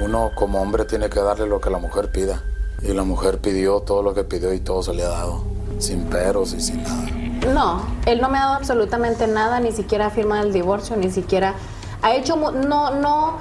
Uno 0.00 0.30
como 0.34 0.60
hombre 0.60 0.84
tiene 0.84 1.08
que 1.08 1.20
darle 1.20 1.46
lo 1.46 1.60
que 1.60 1.70
la 1.70 1.78
mujer 1.78 2.10
pida. 2.10 2.42
Y 2.82 2.92
la 2.92 3.04
mujer 3.04 3.38
pidió 3.38 3.80
todo 3.80 4.02
lo 4.02 4.14
que 4.14 4.24
pidió 4.24 4.52
y 4.52 4.60
todo 4.60 4.82
se 4.82 4.92
le 4.92 5.04
ha 5.04 5.08
dado. 5.08 5.42
Sin 5.78 6.04
peros 6.04 6.52
y 6.52 6.60
sin 6.60 6.82
nada. 6.82 7.06
No, 7.52 7.82
él 8.06 8.20
no 8.20 8.28
me 8.28 8.38
ha 8.38 8.42
dado 8.42 8.54
absolutamente 8.54 9.26
nada, 9.26 9.60
ni 9.60 9.72
siquiera 9.72 10.06
ha 10.06 10.10
firmado 10.10 10.44
el 10.44 10.52
divorcio, 10.52 10.96
ni 10.96 11.10
siquiera 11.10 11.54
ha 12.02 12.14
hecho, 12.14 12.36
no, 12.36 12.90
no, 12.90 13.38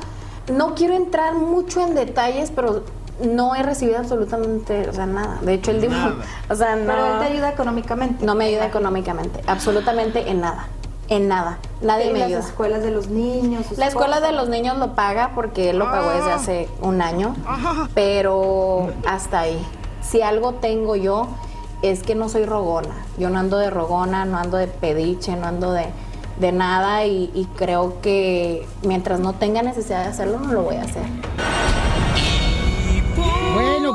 no 0.51 0.75
quiero 0.75 0.95
entrar 0.95 1.35
mucho 1.35 1.81
en 1.81 1.95
detalles, 1.95 2.51
pero 2.51 2.83
no 3.21 3.55
he 3.55 3.63
recibido 3.63 3.99
absolutamente, 3.99 4.89
o 4.89 4.93
sea, 4.93 5.05
nada. 5.05 5.39
De 5.41 5.53
hecho, 5.53 5.71
el 5.71 5.81
divorcio, 5.81 6.15
o 6.49 6.55
sea, 6.55 6.75
no. 6.75 6.85
Pero 6.87 7.05
él 7.13 7.19
te 7.19 7.33
ayuda 7.33 7.49
económicamente. 7.49 8.25
No 8.25 8.35
me 8.35 8.45
ayuda 8.45 8.65
económicamente, 8.65 9.41
absolutamente 9.47 10.29
en 10.29 10.41
nada, 10.41 10.67
en 11.09 11.27
nada. 11.27 11.57
Nadie 11.81 12.07
¿Y 12.09 12.13
me 12.13 12.19
las 12.19 12.27
ayuda. 12.27 12.39
escuelas 12.41 12.81
de 12.83 12.91
los 12.91 13.07
niños. 13.07 13.65
La 13.77 13.87
escuela 13.87 14.15
cosas? 14.17 14.29
de 14.31 14.35
los 14.37 14.49
niños 14.49 14.77
lo 14.77 14.93
paga 14.95 15.31
porque 15.35 15.69
él 15.71 15.77
lo 15.79 15.85
pagó 15.85 16.09
desde 16.11 16.31
Ah. 16.31 16.35
hace 16.35 16.69
un 16.81 17.01
año, 17.01 17.35
pero 17.93 18.91
hasta 19.07 19.41
ahí. 19.41 19.65
Si 20.01 20.21
algo 20.21 20.53
tengo 20.55 20.95
yo 20.95 21.27
es 21.81 22.03
que 22.03 22.15
no 22.15 22.29
soy 22.29 22.45
rogona. 22.45 22.95
Yo 23.17 23.29
no 23.29 23.39
ando 23.39 23.57
de 23.57 23.69
rogona, 23.69 24.25
no 24.25 24.37
ando 24.37 24.57
de 24.57 24.67
pediche, 24.67 25.35
no 25.35 25.47
ando 25.47 25.71
de, 25.73 25.85
de 26.39 26.51
nada 26.51 27.05
y, 27.05 27.29
y 27.33 27.45
creo 27.57 27.99
que 28.01 28.65
mientras 28.83 29.19
no 29.19 29.33
tenga 29.33 29.61
necesidad 29.61 30.03
de 30.03 30.09
hacerlo 30.09 30.39
no 30.39 30.51
lo 30.53 30.63
voy 30.63 30.75
a 30.77 30.81
hacer. 30.83 31.03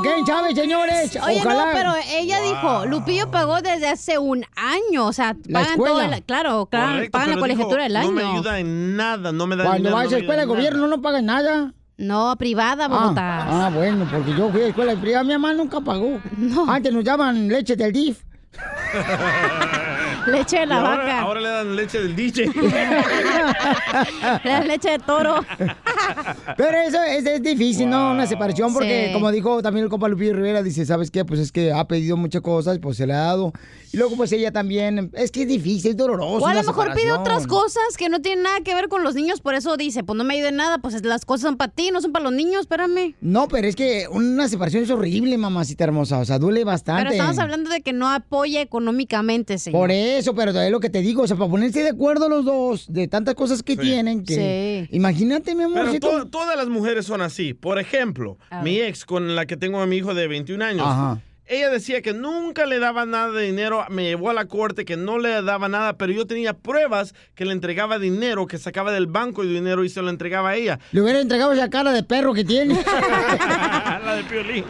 ¿Quién 0.01 0.25
sabe, 0.25 0.55
señores? 0.55 1.17
Oye, 1.25 1.39
Ojalá. 1.39 1.65
no, 1.65 1.71
pero 1.73 1.93
ella 2.11 2.41
dijo, 2.41 2.85
Lupillo 2.85 3.29
pagó 3.31 3.61
desde 3.61 3.87
hace 3.89 4.17
un 4.17 4.45
año, 4.55 5.05
o 5.07 5.13
sea, 5.13 5.35
La 5.45 5.59
pagan 5.61 5.71
escuela. 5.73 5.93
todo, 5.93 6.01
el- 6.15 6.23
claro, 6.23 6.65
claro, 6.67 6.91
Correcto, 6.93 7.11
pagan 7.11 7.29
la 7.31 7.37
colegiatura 7.37 7.83
del 7.83 7.95
año. 7.95 8.07
No 8.07 8.13
me 8.13 8.23
ayuda 8.23 8.59
en 8.59 8.95
nada, 8.95 9.31
no 9.31 9.47
me 9.47 9.55
da 9.55 9.63
Cuando 9.63 9.77
dinero. 9.89 9.95
vas 9.95 10.05
no 10.05 10.09
a 10.09 10.11
me 10.13 10.19
escuela 10.19 10.41
de 10.41 10.47
gobierno 10.47 10.87
no 10.87 11.01
pagas 11.01 11.23
nada. 11.23 11.73
No, 11.97 12.33
privada, 12.37 12.85
Ah, 12.85 12.87
Bogotá. 12.87 13.65
ah, 13.65 13.69
bueno, 13.73 14.07
porque 14.09 14.31
yo 14.33 14.49
fui 14.49 14.61
a 14.61 14.67
escuela 14.67 14.95
privada, 14.95 15.23
mi 15.25 15.33
mamá 15.33 15.53
nunca 15.53 15.81
pagó. 15.81 16.19
Antes 16.67 16.93
nos 16.93 17.03
daban 17.03 17.47
leche 17.49 17.75
del 17.75 17.91
DIF. 17.91 18.23
Leche 20.27 20.59
de 20.59 20.65
la 20.65 20.77
ahora, 20.79 20.97
vaca. 20.97 21.19
ahora 21.21 21.41
le 21.41 21.49
dan 21.49 21.75
leche 21.75 21.99
del 21.99 22.15
DJ. 22.15 22.45
La 24.43 24.61
leche 24.61 24.91
de 24.91 24.99
toro. 24.99 25.43
Pero 26.57 26.77
eso 26.79 27.01
es, 27.03 27.25
es 27.25 27.41
difícil, 27.41 27.89
¿no? 27.89 28.11
Una 28.11 28.25
separación, 28.27 28.73
porque 28.73 29.07
Sí. 29.07 29.13
como 29.13 29.31
dijo 29.31 29.61
también 29.61 29.83
el 29.85 29.89
compa 29.89 30.07
Lupillo 30.07 30.33
Rivera, 30.33 30.63
dice, 30.63 30.85
¿sabes 30.85 31.11
qué? 31.11 31.25
Pues 31.25 31.39
es 31.39 31.51
que 31.51 31.71
ha 31.71 31.87
pedido 31.87 32.17
muchas 32.17 32.41
cosas, 32.41 32.79
pues 32.79 32.97
se 32.97 33.05
le 33.07 33.13
ha 33.13 33.17
dado. 33.19 33.53
Y 33.91 33.97
luego 33.97 34.15
pues 34.17 34.31
ella 34.31 34.51
también, 34.51 35.11
es 35.13 35.31
que 35.31 35.43
es 35.43 35.47
difícil, 35.47 35.91
es 35.91 35.97
doloroso. 35.97 36.45
O 36.45 36.47
a 36.47 36.53
lo 36.53 36.63
mejor 36.63 36.93
pide 36.93 37.11
otras 37.11 37.47
cosas 37.47 37.83
que 37.97 38.09
no 38.09 38.21
tienen 38.21 38.43
nada 38.43 38.61
que 38.61 38.73
ver 38.75 38.87
con 38.87 39.03
los 39.03 39.15
niños, 39.15 39.41
por 39.41 39.55
eso 39.55 39.77
dice, 39.77 40.03
pues 40.03 40.15
no 40.17 40.23
me 40.23 40.35
ayude 40.35 40.51
nada, 40.51 40.77
pues 40.79 41.03
las 41.03 41.25
cosas 41.25 41.41
son 41.41 41.57
para 41.57 41.71
ti, 41.71 41.89
no 41.91 42.01
son 42.01 42.11
para 42.11 42.23
los 42.23 42.33
niños, 42.33 42.61
espérame. 42.61 43.15
No, 43.21 43.47
pero 43.47 43.67
es 43.67 43.75
que 43.75 44.07
una 44.11 44.47
separación 44.47 44.83
es 44.83 44.89
horrible, 44.91 45.37
mamacita 45.37 45.83
hermosa, 45.85 46.19
o 46.19 46.25
sea, 46.25 46.37
duele 46.39 46.63
bastante. 46.63 47.03
Pero 47.03 47.13
estamos 47.13 47.39
hablando 47.39 47.69
de 47.69 47.81
que 47.81 47.93
no 47.93 48.07
apoya 48.09 48.61
económicamente, 48.61 49.57
señor. 49.57 49.79
Por 49.79 49.91
eso, 49.91 50.08
pero 50.35 50.51
es 50.51 50.71
lo 50.71 50.79
que 50.79 50.89
te 50.89 51.01
digo, 51.01 51.23
o 51.23 51.27
sea, 51.27 51.37
para 51.37 51.49
ponerse 51.49 51.81
de 51.83 51.89
acuerdo 51.89 52.29
los 52.29 52.45
dos 52.45 52.85
de 52.91 53.07
tantas 53.07 53.35
cosas 53.35 53.63
que 53.63 53.75
tienen, 53.77 54.23
que 54.23 54.87
imagínate, 54.91 55.55
mi 55.55 55.63
Pero 55.65 55.81
amorcito. 55.81 56.09
to- 56.09 56.25
todas 56.27 56.55
las 56.57 56.67
mujeres 56.67 57.05
son 57.05 57.21
así. 57.21 57.53
Por 57.53 57.79
ejemplo, 57.79 58.37
A 58.49 58.61
mi 58.61 58.79
ex 58.79 59.05
con 59.05 59.35
la 59.35 59.45
que 59.45 59.57
tengo 59.57 59.81
a 59.81 59.85
mi 59.85 59.97
hijo 59.97 60.13
de 60.13 60.27
21 60.27 60.61
años. 60.63 60.85
Ajá. 60.87 61.21
Ella 61.51 61.71
decía 61.71 62.03
que 62.03 62.13
nunca 62.13 62.67
le 62.67 62.77
daba 62.77 63.07
nada 63.07 63.31
de 63.31 63.43
dinero, 63.43 63.83
me 63.89 64.03
llevó 64.03 64.29
a 64.29 64.35
la 64.35 64.45
corte 64.45 64.85
que 64.85 64.97
no 64.97 65.17
le 65.17 65.41
daba 65.41 65.67
nada, 65.67 65.97
pero 65.97 66.13
yo 66.13 66.27
tenía 66.27 66.53
pruebas 66.53 67.15
que 67.33 67.43
le 67.43 67.53
entregaba 67.53 67.97
dinero, 67.97 68.45
que 68.45 68.59
sacaba 68.59 68.91
del 68.91 69.07
banco 69.07 69.41
el 69.41 69.51
dinero 69.51 69.83
y 69.83 69.89
se 69.89 70.03
lo 70.03 70.11
entregaba 70.11 70.49
a 70.49 70.55
ella. 70.57 70.79
Le 70.91 71.01
hubiera 71.01 71.19
entregado 71.19 71.51
esa 71.53 71.67
cara 71.71 71.91
de 71.91 72.03
perro 72.03 72.35
que 72.35 72.43
tiene. 72.45 72.75
la 74.05 74.15
de 74.15 74.23
Piolín. 74.25 74.65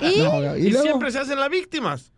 ¿Y? 0.00 0.20
No, 0.22 0.56
y 0.56 0.66
y 0.66 0.70
luego- 0.70 0.84
siempre 0.86 1.10
se 1.10 1.18
hacen 1.18 1.38
las 1.38 1.50
víctimas. 1.50 2.12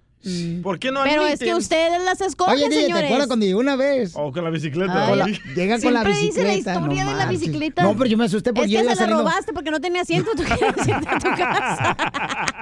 ¿Por 0.63 0.79
qué 0.79 0.93
no 0.93 1.03
Pero 1.05 1.27
es 1.27 1.41
que 1.41 1.55
ustedes 1.55 2.01
las 2.05 2.21
escogen, 2.21 2.55
Oye, 2.55 2.65
DJ, 2.69 2.77
¿te 2.77 2.83
señores. 2.83 3.05
acuerdas 3.07 3.27
cuando 3.27 3.47
llegó 3.47 3.61
una 3.61 3.77
vez? 3.77 4.13
O 4.15 4.31
con 4.33 4.45
la 4.45 4.51
bicicleta. 4.51 5.07
Con 5.09 5.19
la- 5.19 5.25
Oli. 5.25 5.41
llega 5.57 5.81
con 5.81 5.93
la 5.95 6.01
Siempre 6.03 6.13
dice 6.13 6.25
bicicleta. 6.45 6.51
la 6.75 6.81
historia 6.81 7.05
no 7.05 7.11
de 7.11 7.17
la 7.17 7.25
marches. 7.25 7.41
bicicleta. 7.41 7.83
No, 7.83 7.97
pero 7.97 8.07
yo 8.07 8.17
me 8.19 8.25
asusté 8.25 8.53
porque 8.53 8.67
es 8.67 8.73
yo 8.73 8.79
que 8.79 8.85
iba 8.85 8.95
se 8.95 9.01
la 9.01 9.07
saliendo. 9.07 9.23
robaste 9.25 9.53
porque 9.53 9.71
no 9.71 9.81
tenía 9.81 10.03
asiento, 10.03 10.31
tú 10.37 10.43
querías 10.45 10.89
irte 10.89 11.09
a 11.09 11.19
tu 11.19 11.29
casa. 11.37 11.97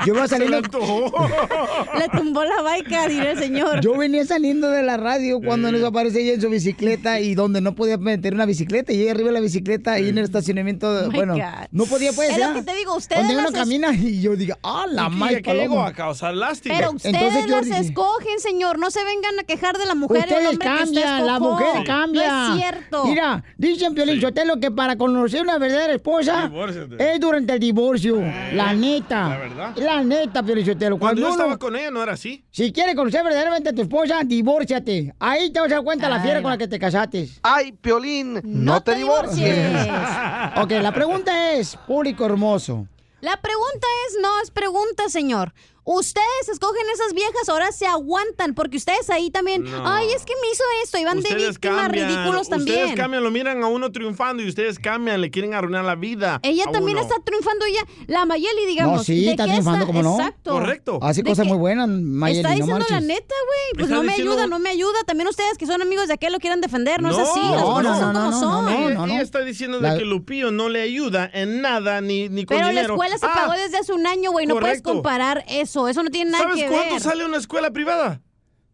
Yo 0.06 0.14
iba 0.14 0.26
saliendo. 0.28 0.60
Le 1.98 2.08
tumbó 2.18 2.44
la 2.44 2.62
baica, 2.62 3.08
diré 3.08 3.32
el 3.32 3.38
señor. 3.38 3.80
Yo 3.80 3.96
venía 3.96 4.24
saliendo 4.24 4.70
de 4.70 4.82
la 4.82 4.96
radio 4.96 5.40
cuando 5.40 5.70
nos 5.72 5.82
aparece 5.84 6.22
ella 6.22 6.34
en 6.34 6.40
su 6.40 6.48
bicicleta 6.48 7.20
y 7.20 7.34
donde 7.34 7.60
no 7.60 7.74
podía 7.74 7.96
meter 7.98 8.34
una 8.34 8.46
bicicleta 8.46 8.92
y 8.92 9.02
ella 9.02 9.12
arriba 9.12 9.28
de 9.28 9.34
la 9.34 9.40
bicicleta 9.40 9.98
y 10.00 10.08
en 10.08 10.18
el 10.18 10.24
estacionamiento, 10.24 10.88
Oh 10.90 11.10
bueno, 11.10 11.34
no 11.72 11.84
podía 11.84 12.12
pues. 12.12 12.30
Es 12.30 12.38
lo 12.38 12.46
¿verdad? 12.48 12.64
que 12.64 12.70
te 12.72 12.76
digo, 12.78 12.96
ustedes 12.96 13.20
Donde 13.22 13.34
uno 13.34 13.42
las 13.44 13.52
es- 13.52 13.58
camina 13.58 13.92
y 13.94 14.20
yo 14.20 14.36
digo, 14.36 14.56
ah, 14.62 14.86
la 14.88 15.06
¿Y 15.06 15.10
madre 15.16 15.42
llegó 15.42 15.82
a 15.82 15.92
causar 15.92 16.34
lástima. 16.34 16.76
Pero 16.76 16.92
ustedes 16.92 17.46
las 17.50 17.66
escogen, 17.66 18.38
señor. 18.40 18.78
No 18.78 18.90
se 18.90 19.04
vengan 19.04 19.38
a 19.38 19.44
quejar 19.44 19.76
de 19.78 19.86
la 19.86 19.94
mujer. 19.94 20.18
el 20.18 20.24
Ustedes 20.24 20.48
hombre 20.48 20.66
que 20.68 20.72
usted 20.74 20.84
cambian, 20.84 21.26
la 21.26 21.38
mujer 21.38 21.84
cambia. 21.84 22.32
No 22.32 22.54
es 22.54 22.60
cierto. 22.60 23.04
Mira, 23.06 23.44
dicen 23.58 23.94
Piolín 23.94 24.20
Sotelo 24.20 24.58
que 24.60 24.70
para 24.70 24.96
conocer 24.96 25.42
una 25.42 25.58
verdadera 25.58 25.92
esposa 25.94 26.48
Divórciate. 26.48 27.12
es 27.14 27.20
durante 27.20 27.52
el 27.54 27.58
divorcio. 27.60 28.20
la 28.52 28.72
neta. 28.74 29.28
la 29.28 29.38
verdad. 29.38 29.76
La 29.76 30.02
neta, 30.02 30.42
Piolín 30.42 30.66
Sotelo. 30.66 30.98
Cuando 30.98 31.20
yo 31.20 31.26
uno- 31.28 31.36
estaba 31.36 31.56
con 31.58 31.76
ella 31.76 31.90
no 31.90 32.02
era 32.02 32.12
así. 32.12 32.44
Si 32.50 32.72
quieres 32.72 32.94
conocer 32.94 33.22
verdaderamente 33.24 33.70
a 33.70 33.72
tu 33.72 33.82
esposa, 33.82 34.20
divórciate. 34.24 35.14
Ahí 35.18 35.50
te 35.50 35.60
vas 35.60 35.70
a 35.70 35.76
dar 35.76 35.84
cuenta 35.84 36.08
la 36.08 36.20
fiera 36.20 36.42
con 36.42 36.50
la 36.50 36.58
que 36.58 36.68
te 36.68 36.78
casaste. 36.78 37.28
Ay, 37.42 37.72
Piolín, 37.72 38.40
no, 38.44 38.82
te, 38.82 38.94
divorcies. 38.94 39.56
ok, 40.56 40.70
la 40.82 40.92
pregunta 40.92 41.52
es, 41.52 41.76
público 41.86 42.24
hermoso. 42.24 42.86
La 43.20 43.36
pregunta 43.40 43.86
es, 44.08 44.16
no 44.22 44.28
es 44.42 44.50
pregunta, 44.50 45.08
señor. 45.08 45.52
Ustedes 45.92 46.48
escogen 46.52 46.82
esas 46.94 47.14
viejas, 47.14 47.48
ahora 47.48 47.72
se 47.72 47.84
aguantan, 47.84 48.54
porque 48.54 48.76
ustedes 48.76 49.10
ahí 49.10 49.30
también, 49.32 49.64
No. 49.64 49.82
ay, 49.92 50.06
es 50.14 50.24
que 50.24 50.34
me 50.40 50.48
hizo 50.52 50.62
esto, 50.84 50.98
y 50.98 51.04
van 51.04 51.16
de 51.16 51.22
Ustedes 51.24 51.48
víctimas 51.48 51.82
cambian, 51.82 52.08
ridículos 52.08 52.48
también. 52.48 52.78
Ustedes 52.78 52.96
cambian, 52.96 53.24
lo 53.24 53.30
miran 53.32 53.62
a 53.64 53.66
uno 53.66 53.90
triunfando 53.90 54.40
y 54.42 54.48
ustedes 54.48 54.78
cambian, 54.78 55.20
le 55.20 55.32
quieren 55.32 55.52
arruinar 55.52 55.84
la 55.84 55.96
vida. 55.96 56.38
Ella 56.44 56.64
a 56.68 56.70
también 56.70 56.96
uno. 56.96 57.06
está 57.08 57.20
triunfando 57.24 57.64
ella, 57.64 57.80
la 58.06 58.24
Mayeli, 58.24 58.66
digamos. 58.66 58.98
No, 58.98 59.02
sí, 59.02 59.24
¿de 59.24 59.30
está 59.32 59.44
triunfando, 59.46 59.86
¿cómo 59.86 60.02
no? 60.02 60.16
Exacto. 60.16 60.52
Correcto. 60.52 60.98
Hace 61.02 61.22
¿De 61.24 61.30
cosas 61.30 61.46
muy 61.46 61.58
buenas, 61.58 61.88
Mayeli, 61.88 62.38
está 62.38 62.50
no 62.50 62.54
diciendo 62.56 62.86
la 62.88 63.00
neta, 63.00 63.34
güey. 63.46 63.58
Pues 63.74 63.84
Está 63.86 63.94
no 63.96 64.02
me 64.02 64.08
diciendo- 64.12 64.32
ayuda, 64.32 64.46
no 64.46 64.58
me 64.60 64.70
ayuda. 64.70 65.02
También 65.06 65.26
ustedes 65.28 65.58
que 65.58 65.66
son 65.66 65.82
amigos 65.82 66.06
de 66.06 66.14
aquel 66.14 66.32
lo 66.32 66.38
quieran 66.38 66.60
defender, 66.60 67.02
no, 67.02 67.10
es 67.10 67.18
así. 67.18 67.40
Las 67.40 67.62
no, 67.62 67.66
cosas 67.74 67.82
no, 67.84 67.98
son 68.00 68.12
no, 68.12 68.20
como 68.20 68.30
no, 68.30 68.40
son. 68.40 68.64
no, 68.64 68.70
Ella, 68.70 68.94
no, 68.94 69.06
no. 69.08 69.12
ella 69.12 69.22
está 69.22 69.40
diciendo 69.40 69.80
La- 69.80 69.94
de 69.94 69.98
que 69.98 70.04
Lupillo 70.04 70.52
no 70.52 70.68
le 70.68 70.82
ayuda 70.82 71.28
en 71.32 71.60
nada 71.62 72.00
ni, 72.00 72.28
ni 72.28 72.44
con 72.44 72.54
Pero 72.56 72.66
la 72.66 72.70
dinero. 72.70 72.94
escuela 72.94 73.18
se 73.18 73.26
Ah, 73.26 73.32
pagó 73.34 73.52
desde 73.54 73.78
hace 73.78 73.92
un 73.92 74.06
año, 74.06 74.30
güey. 74.30 74.46
No 74.46 74.56
puedes 74.60 74.82
comparar 74.82 75.44
eso. 75.48 75.79
Eso 75.88 76.02
no 76.02 76.10
tiene 76.10 76.30
nada 76.32 76.44
¿Sabes 76.44 76.62
que 76.62 76.68
cuánto 76.68 76.94
ver. 76.94 77.02
sale 77.02 77.24
una 77.24 77.36
escuela 77.38 77.70
privada? 77.70 78.20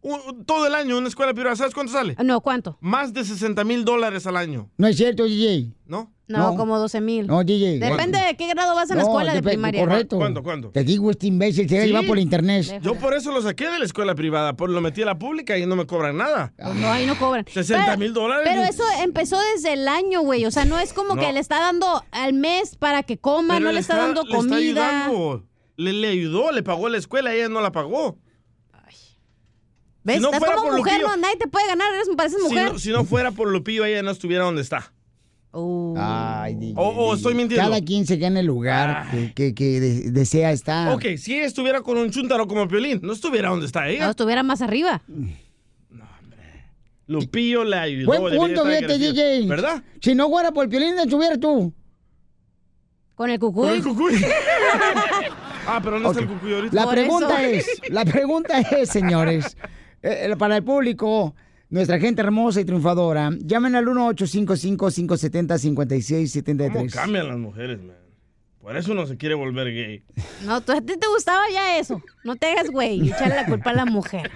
Un- 0.01 0.45
todo 0.45 0.67
el 0.67 0.75
año 0.75 0.97
una 0.97 1.07
escuela 1.07 1.33
privada. 1.33 1.55
¿Sabes 1.55 1.73
cuánto 1.73 1.91
sale? 1.91 2.15
No, 2.23 2.39
¿cuánto? 2.41 2.77
Más 2.81 3.13
de 3.13 3.25
60 3.25 3.63
mil 3.63 3.83
dólares 3.83 4.25
al 4.27 4.37
año. 4.37 4.69
No 4.77 4.87
es 4.87 4.95
cierto, 4.95 5.23
DJ. 5.25 5.73
¿No? 5.85 6.13
No, 6.27 6.51
No. 6.51 6.55
como 6.57 6.77
12 6.77 6.99
mil. 7.01 7.25
No, 7.25 7.43
DJ. 7.43 7.79
Depende 7.79 8.19
de 8.19 8.35
qué 8.35 8.47
grado 8.49 8.75
vas 8.75 8.89
en 8.91 8.97
la 8.97 9.03
No, 9.03 9.09
escuela 9.09 9.31
de 9.31 9.37
depende, 9.37 9.55
primaria. 9.55 9.81
Correcto. 9.85 10.17
¿Cuánto, 10.17 10.43
cuánto? 10.43 10.69
Te 10.71 10.83
digo, 10.83 11.09
este 11.09 11.27
imbécil 11.27 11.67
se 11.69 11.85
Sí. 11.85 11.91
va 11.91 12.03
por 12.03 12.19
internet. 12.19 12.79
Yo 12.81 12.95
por 12.95 13.13
eso 13.15 13.31
lo 13.31 13.41
saqué 13.41 13.69
de 13.69 13.79
la 13.79 13.85
escuela 13.85 14.13
privada, 14.13 14.53
por 14.53 14.69
lo 14.69 14.79
metí 14.81 15.01
a 15.01 15.05
la 15.05 15.17
pública 15.17 15.57
y 15.57 15.65
no 15.65 15.75
me 15.77 15.87
cobran 15.87 16.17
nada. 16.17 16.53
Pues 16.61 16.75
no, 16.75 16.91
ahí 16.91 17.05
no 17.05 17.17
cobran. 17.17 17.45
60 17.47 17.85
Pero- 17.85 17.97
mil 17.97 18.13
dólares. 18.13 18.43
Pero 18.45 18.63
eso 18.63 18.83
empezó 19.03 19.37
desde 19.55 19.73
el 19.73 19.87
año, 19.87 20.21
güey. 20.21 20.45
O 20.45 20.51
sea, 20.51 20.65
no 20.65 20.77
es 20.79 20.93
como 20.93 21.15
No. 21.15 21.21
que 21.21 21.31
le 21.33 21.39
está 21.39 21.59
dando 21.59 22.03
al 22.11 22.33
mes 22.33 22.75
para 22.75 23.03
que 23.03 23.17
coma, 23.17 23.55
Pero 23.55 23.65
no 23.67 23.71
le 23.71 23.79
está, 23.79 23.95
dando 23.97 24.23
le 24.23 24.27
está 24.29 24.37
comida. 24.37 24.57
ayudando. 25.05 25.43
Le, 25.77 25.93
le 25.93 26.07
ayudó, 26.09 26.51
le 26.51 26.63
pagó 26.63 26.89
la 26.89 26.97
escuela, 26.97 27.33
ella 27.33 27.47
no 27.49 27.61
la 27.61 27.71
pagó. 27.71 28.17
¿Ves? 30.03 30.15
Si 30.17 30.21
no 30.21 30.27
Estás 30.29 30.39
fuera 30.39 30.55
como 30.55 30.67
por 30.69 30.77
mujer, 30.79 31.01
Lupillo- 31.01 31.07
no, 31.09 31.17
nadie 31.17 31.35
te 31.37 31.47
puede 31.47 31.67
ganar, 31.67 31.93
eres, 31.93 32.07
pareces 32.15 32.39
Si 32.41 32.47
mujer. 32.47 32.71
no, 32.73 32.79
si 32.79 32.89
no 32.91 33.03
fuera 33.05 33.31
por 33.31 33.49
Lupillo, 33.49 33.83
ella 33.85 34.01
no 34.03 34.11
estuviera 34.11 34.45
donde 34.45 34.61
está. 34.61 34.91
Ay, 35.97 36.55
DJ, 36.55 36.73
O- 36.77 36.89
o 36.89 37.13
estoy 37.15 37.33
mintiendo. 37.33 37.67
Cada 37.69 37.81
quien 37.81 38.05
se 38.05 38.15
gana 38.17 38.39
el 38.39 38.45
lugar 38.45 39.09
que, 39.11 39.33
que- 39.33 39.53
que 39.55 39.79
de- 39.79 40.11
desea 40.11 40.51
estar. 40.51 40.93
Ok, 40.93 41.05
si 41.17 41.35
ella 41.35 41.45
estuviera 41.45 41.81
con 41.81 41.97
un 41.97 42.09
chúntaro 42.11 42.47
como 42.47 42.67
Piolín, 42.67 42.99
no 43.03 43.11
estuviera 43.13 43.49
donde 43.49 43.65
está 43.65 43.87
ella. 43.89 44.05
No, 44.05 44.11
estuviera 44.11 44.43
más 44.43 44.61
arriba. 44.61 45.01
Lupillo 47.07 47.63
le 47.63 47.77
ayudó. 47.77 48.05
Buen 48.19 48.35
punto, 48.37 48.65
fíjate. 48.65 48.97
DJ. 48.97 49.47
¿Verdad? 49.47 49.83
Si 50.01 50.13
no 50.15 50.29
fuera 50.29 50.51
por 50.51 50.65
el 50.65 50.69
piolín, 50.69 50.89
¿dónde 50.89 51.03
estuvieras 51.03 51.39
tú? 51.39 51.73
Con 53.15 53.29
el 53.29 53.39
cucuy. 53.39 53.67
Con 53.67 53.75
el 53.77 53.83
cucuy. 53.83 54.13
ah, 55.67 55.79
pero 55.83 55.99
no 55.99 56.09
Ok. 56.09 56.15
está 56.17 56.23
el 56.25 56.29
cucuy 56.33 56.53
ahorita. 56.53 56.75
La 56.75 56.89
pregunta 56.89 57.43
eso. 57.43 57.69
es, 57.83 57.89
la 57.91 58.05
pregunta 58.05 58.59
es, 58.61 58.89
señores, 58.89 59.57
eh, 60.01 60.33
para 60.37 60.57
el 60.57 60.63
público, 60.63 61.35
nuestra 61.69 61.99
gente 61.99 62.21
hermosa 62.21 62.61
y 62.61 62.65
triunfadora, 62.65 63.31
llamen 63.39 63.75
al 63.75 63.85
1-855-570-5673. 63.87 66.71
¿Cómo 66.73 66.87
cambian 66.89 67.27
las 67.27 67.37
mujeres, 67.37 67.79
man? 67.81 67.95
Por 68.61 68.75
eso 68.75 68.91
uno 68.91 69.05
se 69.07 69.15
quiere 69.17 69.35
volver 69.35 69.67
gay. 69.73 70.03
No, 70.45 70.59
tú, 70.61 70.73
a 70.73 70.81
ti 70.81 70.97
te 70.97 71.07
gustaba 71.07 71.43
ya 71.53 71.77
eso. 71.77 72.01
No 72.25 72.35
te 72.35 72.47
hagas, 72.51 72.69
güey. 72.69 72.99
y 73.01 73.09
Echarle 73.11 73.35
la 73.35 73.45
culpa 73.45 73.69
a 73.69 73.73
la 73.73 73.85
mujer. 73.85 74.29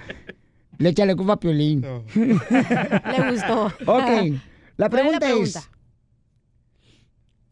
Le 0.78 0.88
échale 0.88 1.14
culpa 1.16 1.34
a 1.34 1.40
Piolín. 1.40 1.82
Le 2.14 3.30
gustó. 3.30 3.66
Ok, 3.66 3.74
la 3.86 3.86
¿Cuál 3.86 4.30
es 4.30 4.40
la 4.76 4.88
pregunta 4.88 5.26
es, 5.28 5.32
pregunta? 5.32 5.62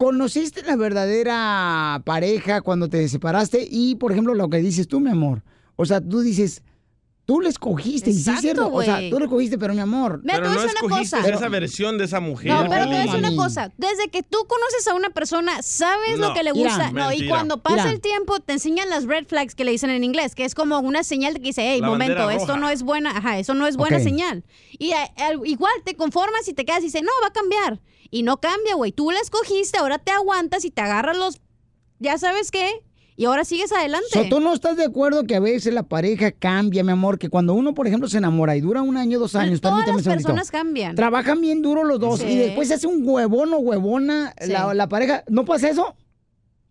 ¿Conociste 0.01 0.63
la 0.63 0.75
verdadera 0.75 2.01
pareja 2.05 2.61
cuando 2.61 2.89
te 2.89 3.07
separaste? 3.07 3.67
Y, 3.69 3.95
por 3.95 4.11
ejemplo, 4.11 4.33
lo 4.33 4.49
que 4.49 4.57
dices 4.57 4.87
tú, 4.87 4.99
mi 4.99 5.11
amor. 5.11 5.43
O 5.75 5.85
sea, 5.85 6.01
tú 6.01 6.21
dices, 6.21 6.63
tú 7.25 7.39
le 7.39 7.49
escogiste, 7.49 8.09
y 8.09 8.13
sí 8.13 8.19
es 8.21 8.27
Exacto, 8.27 8.41
cierto. 8.41 8.73
O 8.73 8.81
sea, 8.81 8.95
güey. 8.95 9.09
tú 9.11 9.19
le 9.19 9.25
escogiste, 9.25 9.59
pero 9.59 9.75
mi 9.75 9.79
amor. 9.79 10.19
Mira, 10.23 10.37
pero 10.37 10.41
te 10.41 10.47
voy 10.49 10.55
no 10.55 10.61
a 10.61 10.63
decir 10.63 10.77
una 10.81 10.87
escogiste 10.87 11.17
cosa. 11.17 11.29
esa 11.35 11.49
versión 11.49 11.97
de 11.99 12.05
esa 12.05 12.19
mujer. 12.19 12.51
No, 12.51 12.67
pero 12.67 12.81
te 12.83 12.87
voy 12.87 12.95
a 12.95 13.01
decir 13.03 13.19
una 13.19 13.35
cosa. 13.35 13.71
Desde 13.77 14.09
que 14.09 14.23
tú 14.23 14.39
conoces 14.47 14.87
a 14.87 14.95
una 14.95 15.11
persona, 15.11 15.61
sabes 15.61 16.17
No, 16.17 16.29
lo 16.29 16.33
que 16.33 16.43
le 16.43 16.53
mira, 16.53 16.69
gusta. 16.75 16.91
no, 16.91 17.11
y 17.13 17.27
cuando 17.27 17.61
pasa 17.61 17.75
Mira. 17.83 17.91
el 17.91 18.01
tiempo, 18.01 18.39
te 18.39 18.53
enseñan 18.53 18.89
las 18.89 19.05
red 19.05 19.27
flags 19.27 19.53
que 19.53 19.63
le 19.65 19.71
dicen 19.71 19.91
en 19.91 20.03
inglés, 20.03 20.33
que 20.33 20.45
es 20.45 20.55
como 20.55 20.79
una 20.79 21.03
señal 21.03 21.35
de 21.35 21.39
que 21.41 21.47
dice, 21.49 21.61
hey, 21.63 21.79
La 21.79 21.87
momento, 21.87 22.29
esto 22.31 22.57
no 22.57 22.69
es 22.69 22.81
buena, 22.81 23.11
ajá, 23.17 23.37
eso 23.37 23.53
no 23.53 23.67
es 23.67 23.77
buena 23.77 23.99
señal. 23.99 24.43
Y 24.79 24.91
eh, 24.93 24.95
al- 25.17 25.45
igual 25.45 25.73
te 25.85 25.95
conformas 25.95 26.47
y 26.47 26.53
te 26.53 26.65
quedas 26.65 26.81
y 26.81 26.85
dices, 26.85 27.03
no, 27.03 27.11
va 27.23 27.27
a 27.27 27.33
cambiar. 27.33 27.79
Y 28.11 28.23
no 28.23 28.37
cambia, 28.37 28.75
güey. 28.75 28.91
Tú 28.91 29.09
la 29.09 29.19
escogiste, 29.19 29.79
ahora 29.79 29.97
te 29.97 30.11
aguantas 30.11 30.65
y 30.65 30.69
te 30.71 30.81
agarras 30.81 31.17
los, 31.17 31.39
ya 31.99 32.17
sabes 32.17 32.51
qué, 32.51 32.69
y 33.15 33.25
ahora 33.25 33.45
sigues 33.45 33.71
adelante. 33.71 34.07
So, 34.11 34.23
¿Tú 34.29 34.39
no 34.39 34.53
estás 34.53 34.75
de 34.77 34.83
acuerdo 34.85 35.23
que 35.25 35.35
a 35.35 35.39
veces 35.39 35.73
la 35.73 35.83
pareja 35.83 36.31
cambia, 36.31 36.83
mi 36.83 36.91
amor? 36.91 37.19
Que 37.19 37.29
cuando 37.29 37.53
uno, 37.53 37.73
por 37.73 37.87
ejemplo, 37.87 38.09
se 38.09 38.17
enamora 38.17 38.55
y 38.57 38.61
dura 38.61 38.81
un 38.81 38.97
año, 38.97 39.17
dos 39.19 39.35
años, 39.35 39.61
Todas 39.61 39.87
las 39.87 40.03
personas 40.03 40.51
cambian. 40.51 40.95
Trabajan 40.95 41.39
bien 41.39 41.61
duro 41.61 41.83
los 41.83 41.99
dos 41.99 42.19
Sí. 42.19 42.25
y 42.27 42.35
después 42.37 42.67
se 42.67 42.73
hace 42.75 42.87
un 42.87 43.01
huevón 43.07 43.53
o 43.53 43.57
huevona 43.59 44.33
Sí. 44.41 44.51
la, 44.51 44.73
la 44.73 44.89
pareja. 44.89 45.23
¿No 45.29 45.45
pasa 45.45 45.69
eso? 45.69 45.95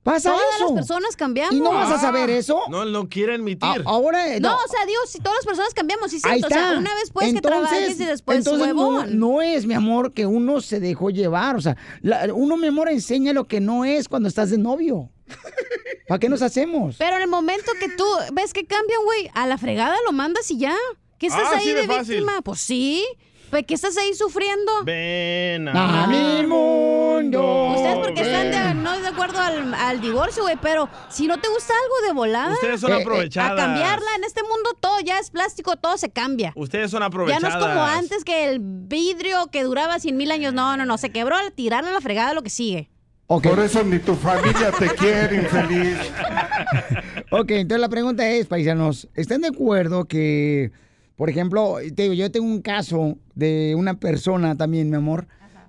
Pasa 0.03 0.31
Todas 0.31 0.45
eso. 0.57 0.65
las 0.65 0.73
personas 0.73 1.15
cambiamos. 1.17 1.55
¿Y 1.55 1.61
no 1.61 1.73
vas 1.73 1.91
a 1.91 1.99
saber 1.99 2.31
eso? 2.31 2.63
No, 2.71 2.87
no 2.87 3.09
quiere 3.11 3.35
admitir. 3.35 3.69
A- 3.69 3.83
ahora, 3.85 4.27
No, 4.41 4.49
no. 4.51 4.57
o 4.57 4.69
sea, 4.69 4.87
digo, 4.87 5.01
si 5.07 5.19
todas 5.19 5.37
las 5.39 5.45
personas 5.45 5.75
cambiamos, 5.75 6.11
sí, 6.11 6.17
es 6.17 6.25
Ahí 6.25 6.39
cierto. 6.39 6.55
O 6.55 6.59
está. 6.59 6.71
sea, 6.71 6.79
una 6.79 6.95
vez 6.95 7.11
puedes 7.11 7.33
que 7.33 7.37
Entonces- 7.37 7.69
trabajes 7.69 8.01
y 8.01 8.05
después 8.07 8.39
entonces 8.39 8.69
no, 8.75 8.89
huevón. 8.89 9.19
no 9.19 9.43
es, 9.43 9.67
mi 9.67 9.75
amor, 9.75 10.15
que 10.15 10.25
uno 10.25 10.63
se 10.63 10.81
dejó 10.81 11.11
llevar. 11.11 11.57
O 11.57 11.61
sea, 11.61 11.77
la- 12.01 12.33
uno, 12.33 12.57
mi 12.57 12.69
amor, 12.69 12.89
enseña 12.89 13.35
lo 13.35 13.47
que 13.47 13.61
no 13.61 13.85
es 13.85 14.09
cuando 14.09 14.29
estás 14.29 14.49
de 14.51 14.57
novio. 14.57 15.11
¿Para 16.09 16.19
qué 16.19 16.29
nos 16.31 16.41
hacemos? 16.43 16.97
Pero 16.99 17.17
en 17.17 17.23
el 17.23 17.29
momento 17.29 17.71
que 17.79 17.89
tú 17.91 18.05
ves 18.33 18.53
que 18.55 18.65
cambian, 18.65 19.01
güey, 19.05 19.31
a 19.35 19.47
la 19.47 19.59
fregada 19.59 19.95
lo 20.07 20.13
mandas 20.13 20.51
y 20.51 20.59
ya. 20.59 20.75
¿Qué 21.19 21.27
estás 21.27 21.49
Ah, 21.53 21.57
ahí 21.59 21.73
de, 21.75 21.87
víctima? 21.87 22.41
Pues 22.43 22.61
sí. 22.61 23.05
¿Pues 23.51 23.65
qué 23.67 23.75
estás 23.75 23.97
ahí 23.97 24.15
sufriendo? 24.15 24.71
Ven 24.85 25.69
A 25.69 26.07
mi 26.07 26.47
mundo. 26.47 27.73
Ustedes 27.75 27.97
porque 27.99 28.21
están 28.21 28.51
de- 28.51 28.59
ven. 28.59 28.83
no 28.85 28.99
de 29.01 29.09
acuerdo 29.09 29.41
al, 29.41 29.75
al 29.75 30.01
divorcio, 30.01 30.43
güey, 30.45 30.57
pero 30.63 30.89
si 31.09 31.27
no 31.27 31.39
te 31.41 31.49
gusta 31.49 31.73
algo 31.75 32.07
de 32.07 32.13
volada, 32.15 32.53
Ustedes 32.53 32.81
son 32.81 32.93
Eh, 32.93 32.99
eh, 32.99 33.03
aprovechadas. 33.03 33.53
a 33.53 33.57
cambiarla. 33.57 34.07
En 34.17 34.25
este 34.25 34.43
mundo 34.43 34.71
todo 34.79 35.01
ya 35.01 35.19
es 35.19 35.31
plástico, 35.31 35.77
todo 35.77 35.99
se 35.99 36.11
cambia. 36.11 36.53
Ustedes 36.55 36.91
son 36.93 37.01
Ya 37.01 37.07
aprovechadas. 37.07 37.43
no 37.43 37.49
es 37.49 37.57
como 37.57 37.83
antes 37.85 38.25
que 38.25 38.49
el 38.51 38.61
vidrio 38.61 39.49
que 39.51 39.65
duraba 39.65 39.99
cien 39.99 40.17
mil 40.17 40.31
años. 40.31 40.55
No, 40.55 40.77
no, 40.77 40.85
no. 40.85 40.97
Se 40.99 41.11
quebró 41.11 41.37
al 41.37 41.53
tirarle 41.53 41.91
a 41.91 41.93
la 41.95 42.01
fregada 42.01 42.35
lo 42.35 42.43
que 42.43 42.51
sigue. 42.51 42.89
Ok. 43.27 43.49
Por 43.49 43.59
eso 43.61 43.83
ni 43.85 43.99
tu 43.99 44.15
familia 44.15 44.71
te 44.79 44.89
quiere, 44.91 45.37
infeliz. 45.37 45.97
Ok, 47.33 47.51
entonces 47.53 47.81
la 47.81 47.89
pregunta 47.89 48.29
es, 48.29 48.47
paisanos, 48.47 49.09
¿están 49.15 49.41
de 49.43 49.49
acuerdo 49.49 50.07
que, 50.07 50.73
por 51.21 51.29
ejemplo, 51.29 51.77
te 51.95 52.05
digo, 52.05 52.15
yo 52.15 52.31
tengo 52.31 52.47
un 52.47 52.63
caso 52.63 53.19
de 53.35 53.75
una 53.77 54.01
persona 54.01 54.57
también, 54.57 54.89
mi 54.89 54.97
amor, 54.97 55.27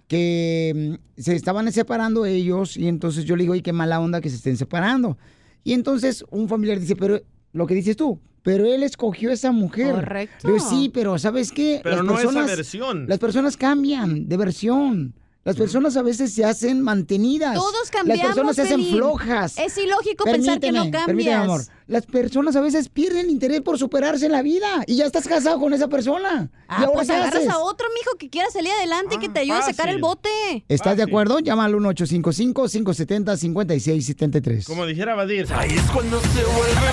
que 0.07 0.97
mm, 1.17 1.21
se 1.21 1.35
estaban 1.35 1.69
separando 1.73 2.25
ellos 2.25 2.77
y 2.77 2.87
entonces 2.87 3.25
yo 3.25 3.35
le 3.35 3.43
digo, 3.43 3.51
oye, 3.51 3.61
qué 3.61 3.73
mala 3.73 3.99
onda 3.99 4.21
que 4.21 4.29
se 4.29 4.37
estén 4.37 4.55
separando. 4.55 5.17
Y 5.65 5.73
entonces 5.73 6.23
un 6.29 6.47
familiar 6.47 6.79
dice, 6.79 6.95
pero 6.95 7.19
lo 7.51 7.67
que 7.67 7.73
dices 7.73 7.97
tú, 7.97 8.17
pero 8.43 8.65
él 8.65 8.81
escogió 8.81 9.29
a 9.29 9.33
esa 9.33 9.51
mujer. 9.51 9.93
Correcto. 9.93 10.47
Yo 10.47 10.57
sí, 10.57 10.89
pero 10.93 11.19
¿sabes 11.19 11.51
qué? 11.51 11.81
Pero 11.83 12.01
no 12.01 12.17
esa 12.17 12.45
versión. 12.45 13.05
Las 13.09 13.19
personas 13.19 13.57
cambian 13.57 14.29
de 14.29 14.37
versión. 14.37 15.13
Las 15.43 15.55
personas 15.55 15.97
a 15.97 16.03
veces 16.03 16.31
se 16.35 16.45
hacen 16.45 16.81
mantenidas. 16.81 17.55
Todos 17.55 17.89
cambiamos, 17.89 18.23
Las 18.23 18.27
personas 18.35 18.55
se 18.55 18.61
hacen 18.61 18.75
Pelín. 18.77 18.95
flojas. 18.95 19.57
Es 19.57 19.75
ilógico 19.75 20.23
pensar 20.23 20.59
que 20.59 20.71
no 20.71 20.81
permíteme, 20.83 21.05
cambias. 21.07 21.43
amor. 21.43 21.61
Las 21.87 22.05
personas 22.05 22.55
a 22.55 22.61
veces 22.61 22.89
pierden 22.89 23.27
interés 23.31 23.61
por 23.61 23.79
superarse 23.79 24.27
en 24.27 24.33
la 24.33 24.43
vida 24.43 24.83
y 24.85 24.97
ya 24.97 25.07
estás 25.07 25.27
casado 25.27 25.59
con 25.59 25.73
esa 25.73 25.87
persona. 25.87 26.51
Ah, 26.67 26.77
¿Y 26.79 26.83
ahora 26.83 26.93
pues 26.93 27.09
agarras 27.09 27.33
haces? 27.35 27.49
a 27.49 27.57
otro 27.57 27.87
mijo 27.99 28.15
que 28.19 28.29
quiera 28.29 28.51
salir 28.51 28.71
adelante 28.71 29.15
y 29.15 29.17
que 29.17 29.29
te 29.29 29.39
ayude 29.39 29.57
a 29.57 29.63
sacar 29.63 29.89
el 29.89 29.99
bote. 29.99 30.29
¿Estás 30.67 30.95
de 30.95 31.01
acuerdo? 31.03 31.39
Llama 31.39 31.65
al 31.65 31.73
1855-570-5673. 31.73 34.65
Como 34.65 34.85
dijera 34.85 35.15
Badir. 35.15 35.47
Ahí 35.53 35.71
es 35.71 35.89
cuando 35.91 36.21
se 36.21 36.43
vuelve 36.43 36.91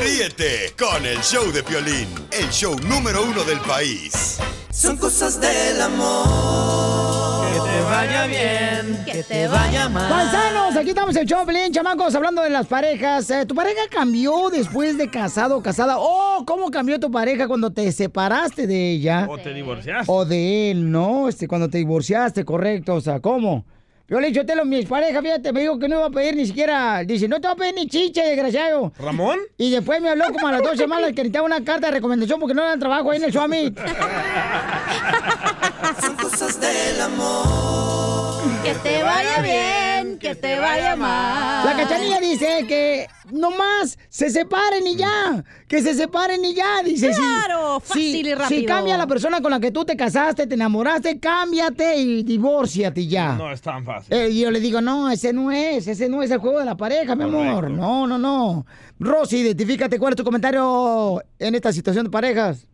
Ríete 0.00 0.74
con 0.78 1.04
el 1.04 1.18
show 1.20 1.50
de 1.52 1.62
Piolín, 1.62 2.08
el 2.30 2.48
show 2.50 2.76
número 2.80 3.22
uno 3.22 3.44
del 3.44 3.60
país. 3.60 4.38
Son 4.70 4.96
cosas 4.96 5.40
del 5.40 5.80
amor. 5.80 7.46
Que 7.52 7.58
te 7.60 7.82
vaya 7.82 8.26
bien, 8.26 9.04
que 9.04 9.22
te 9.22 9.48
vaya 9.48 9.88
mal. 9.88 10.08
Paisanos, 10.08 10.76
aquí 10.76 10.90
estamos 10.90 11.14
en 11.16 11.26
Choplin, 11.26 11.72
chamacos, 11.72 12.14
hablando 12.14 12.42
de 12.42 12.50
las 12.50 12.66
parejas. 12.66 13.30
Eh, 13.30 13.44
¿Tu 13.46 13.54
pareja 13.54 13.82
cambió 13.90 14.48
después 14.50 14.96
de 14.96 15.10
casado 15.10 15.58
o 15.58 15.62
casada? 15.62 15.96
¿O 15.98 16.44
cómo 16.46 16.70
cambió 16.70 16.98
tu 16.98 17.10
pareja 17.10 17.46
cuando 17.48 17.70
te 17.70 17.92
separaste 17.92 18.66
de 18.66 18.92
ella? 18.92 19.26
O 19.28 19.38
te 19.38 19.52
divorciaste. 19.52 20.10
O 20.10 20.24
de 20.24 20.70
él, 20.70 20.90
¿no? 20.90 21.28
Este, 21.28 21.46
cuando 21.46 21.68
te 21.68 21.78
divorciaste, 21.78 22.44
correcto. 22.44 22.94
O 22.94 23.00
sea, 23.00 23.20
¿cómo? 23.20 23.64
Yo 24.08 24.20
le 24.20 24.32
yo 24.32 24.44
te 24.44 24.54
lo, 24.54 24.64
mi 24.64 24.84
pareja, 24.84 25.22
fíjate, 25.22 25.52
me 25.52 25.60
dijo 25.60 25.78
que 25.78 25.88
no 25.88 25.96
iba 25.96 26.06
a 26.06 26.10
pedir 26.10 26.36
ni 26.36 26.46
siquiera. 26.46 27.02
Dice, 27.04 27.28
no 27.28 27.40
te 27.40 27.48
va 27.48 27.54
a 27.54 27.56
pedir 27.56 27.74
ni 27.74 27.86
chiche, 27.86 28.22
desgraciado. 28.22 28.92
¿Ramón? 28.98 29.38
Y 29.56 29.70
después 29.70 30.00
me 30.02 30.10
habló 30.10 30.26
como 30.32 30.48
a 30.48 30.52
las 30.52 30.62
dos 30.62 30.76
semanas 30.76 31.06
que 31.08 31.14
necesitaba 31.22 31.46
una 31.46 31.64
carta 31.64 31.86
de 31.86 31.94
recomendación 31.94 32.38
porque 32.38 32.54
no 32.54 32.62
dan 32.62 32.78
trabajo 32.78 33.10
ahí 33.10 33.18
en 33.18 33.24
el 33.24 33.32
Summit. 33.32 33.78
Son 36.00 36.16
cosas 36.16 36.60
del 36.60 37.00
amor. 37.00 38.42
Que 38.64 38.74
te 38.74 39.02
vaya 39.02 39.40
bien, 39.42 39.81
que 40.18 40.34
te 40.34 40.58
vaya 40.58 40.96
mal. 40.96 41.64
La 41.64 41.76
cachanilla 41.76 42.20
dice 42.20 42.64
que 42.66 43.06
nomás 43.30 43.98
se 44.08 44.30
separen 44.30 44.86
y 44.86 44.96
ya. 44.96 45.44
Que 45.68 45.82
se 45.82 45.94
separen 45.94 46.44
y 46.44 46.54
ya. 46.54 46.82
Dice, 46.84 47.12
si- 47.14 47.20
Claro, 47.20 47.80
si, 47.80 47.86
fácil 47.88 48.14
y 48.16 48.24
Si 48.24 48.34
rápido. 48.34 48.66
cambia 48.66 48.96
la 48.96 49.06
persona 49.06 49.40
con 49.40 49.50
la 49.50 49.60
que 49.60 49.70
tú 49.70 49.84
te 49.84 49.96
casaste, 49.96 50.46
te 50.46 50.54
enamoraste, 50.54 51.18
cámbiate 51.20 51.96
y 51.96 52.22
divórciate 52.22 53.06
ya. 53.06 53.34
No 53.36 53.50
es 53.52 53.60
tan 53.60 53.84
fácil. 53.84 54.12
Eh, 54.12 54.28
y 54.30 54.40
yo 54.40 54.50
le 54.50 54.60
digo, 54.60 54.80
no, 54.80 55.10
ese 55.10 55.32
no 55.32 55.50
es, 55.52 55.86
ese 55.86 56.08
no 56.08 56.22
es 56.22 56.30
el 56.30 56.38
juego 56.38 56.58
de 56.58 56.64
la 56.64 56.76
pareja, 56.76 57.14
mi 57.14 57.24
amor. 57.24 57.70
No, 57.70 58.06
no, 58.06 58.18
no. 58.18 58.66
Rosy, 58.98 59.38
identifícate 59.38 59.98
cuál 59.98 60.12
es 60.12 60.16
tu 60.16 60.24
comentario 60.24 61.22
en 61.38 61.54
esta 61.54 61.72
situación 61.72 62.04
de 62.04 62.10
parejas. 62.10 62.66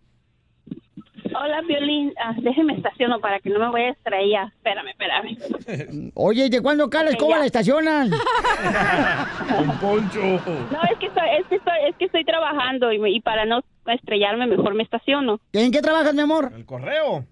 Hola, 1.41 1.61
Violín. 1.63 2.13
Ah, 2.21 2.35
déjeme 2.41 2.75
estaciono 2.75 3.21
para 3.21 3.39
que 3.41 3.51
no 3.51 3.59
me 3.61 3.71
vaya 3.71 3.89
a 3.89 3.91
estrellar. 3.91 4.49
Espérame, 4.57 4.89
espérame. 4.89 6.11
Oye, 6.15 6.49
¿de 6.51 6.61
cuándo 6.61 6.87
Ok, 6.87 6.97
escoba 7.09 7.35
ya. 7.35 7.39
la 7.39 7.47
estacionan? 7.47 8.11
Un 9.61 9.79
poncho. 9.79 10.21
No, 10.21 10.83
es 10.91 10.99
que 10.99 11.07
estoy, 11.07 11.29
es 11.41 11.47
que 11.47 11.55
estoy, 11.57 11.75
es 11.89 11.97
que 11.97 12.05
estoy 12.07 12.25
trabajando 12.25 12.93
y, 12.93 12.99
me- 12.99 13.11
y 13.11 13.21
para 13.21 13.45
no 13.45 13.61
estrellarme 13.87 14.47
mejor 14.47 14.75
me 14.75 14.83
estaciono. 14.83 15.41
¿En 15.53 15.71
qué 15.71 15.81
trabajas, 15.81 16.15
mi 16.15 16.23
amor? 16.23 16.53
El 16.55 16.67
correo. 16.67 17.25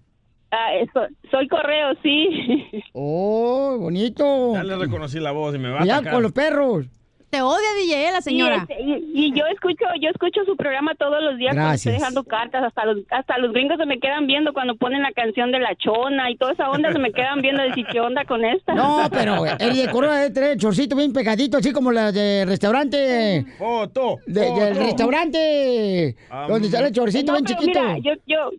Ah, 0.51 0.73
eso- 0.75 1.07
soy 1.29 1.47
correo, 1.49 1.93
sí. 2.01 2.83
Oh, 2.93 3.77
bonito. 3.79 4.53
Ya 4.53 4.63
le 4.63 4.77
reconocí 4.77 5.19
la 5.19 5.31
voz 5.31 5.53
y 5.55 5.57
me 5.59 5.69
va 5.69 5.81
a 5.81 5.85
Ya 5.85 5.95
atacar. 5.95 6.13
con 6.13 6.23
los 6.23 6.31
perros. 6.31 6.85
Te 7.29 7.41
odia, 7.41 7.67
DJ, 7.81 8.11
la 8.13 8.21
señora. 8.21 8.65
Y, 8.69 8.71
este, 8.71 8.83
y- 8.83 9.25
y 9.27 9.33
yo 9.37 9.45
escucho, 9.47 9.83
yo 9.99 10.09
escucho 10.09 10.45
su 10.45 10.55
programa 10.55 10.95
todos 10.95 11.21
los 11.21 11.37
días 11.37 11.53
cuando 11.55 11.73
estoy 11.73 11.91
dejando 11.93 12.23
cartas, 12.23 12.63
hasta 12.63 12.85
los, 12.85 12.99
hasta 13.11 13.37
los 13.37 13.51
gringos 13.51 13.77
se 13.77 13.85
me 13.85 13.99
quedan 13.99 14.27
viendo 14.27 14.53
cuando 14.53 14.75
ponen 14.77 15.01
la 15.01 15.11
canción 15.11 15.51
de 15.51 15.59
la 15.59 15.75
chona 15.75 16.31
y 16.31 16.37
toda 16.37 16.53
esa 16.53 16.69
onda 16.69 16.93
se 16.93 16.99
me 16.99 17.11
quedan 17.11 17.41
viendo 17.41 17.61
decir 17.63 17.85
qué 17.91 17.99
onda 17.99 18.23
con 18.23 18.45
esta. 18.45 18.73
No, 18.75 19.09
pero 19.11 19.45
el 19.45 19.75
de 19.75 19.89
Corona 19.91 20.19
debe 20.19 20.33
tener 20.33 20.51
el 20.51 20.57
chorcito 20.57 20.95
bien 20.95 21.11
pegadito, 21.11 21.57
así 21.57 21.73
como 21.73 21.91
la 21.91 22.11
de 22.13 22.45
restaurante. 22.45 23.45
Foto. 23.57 24.19
De- 24.25 24.49
del 24.49 24.75
restaurante. 24.77 26.15
donde 26.47 26.69
sale 26.69 26.87
el 26.87 26.93
chorcito 26.93 27.33
No, 27.33 27.39
bien 27.39 27.45
chiquito. 27.45 27.81
Mira, 27.81 27.97
yo, 27.97 28.11
yo, 28.25 28.51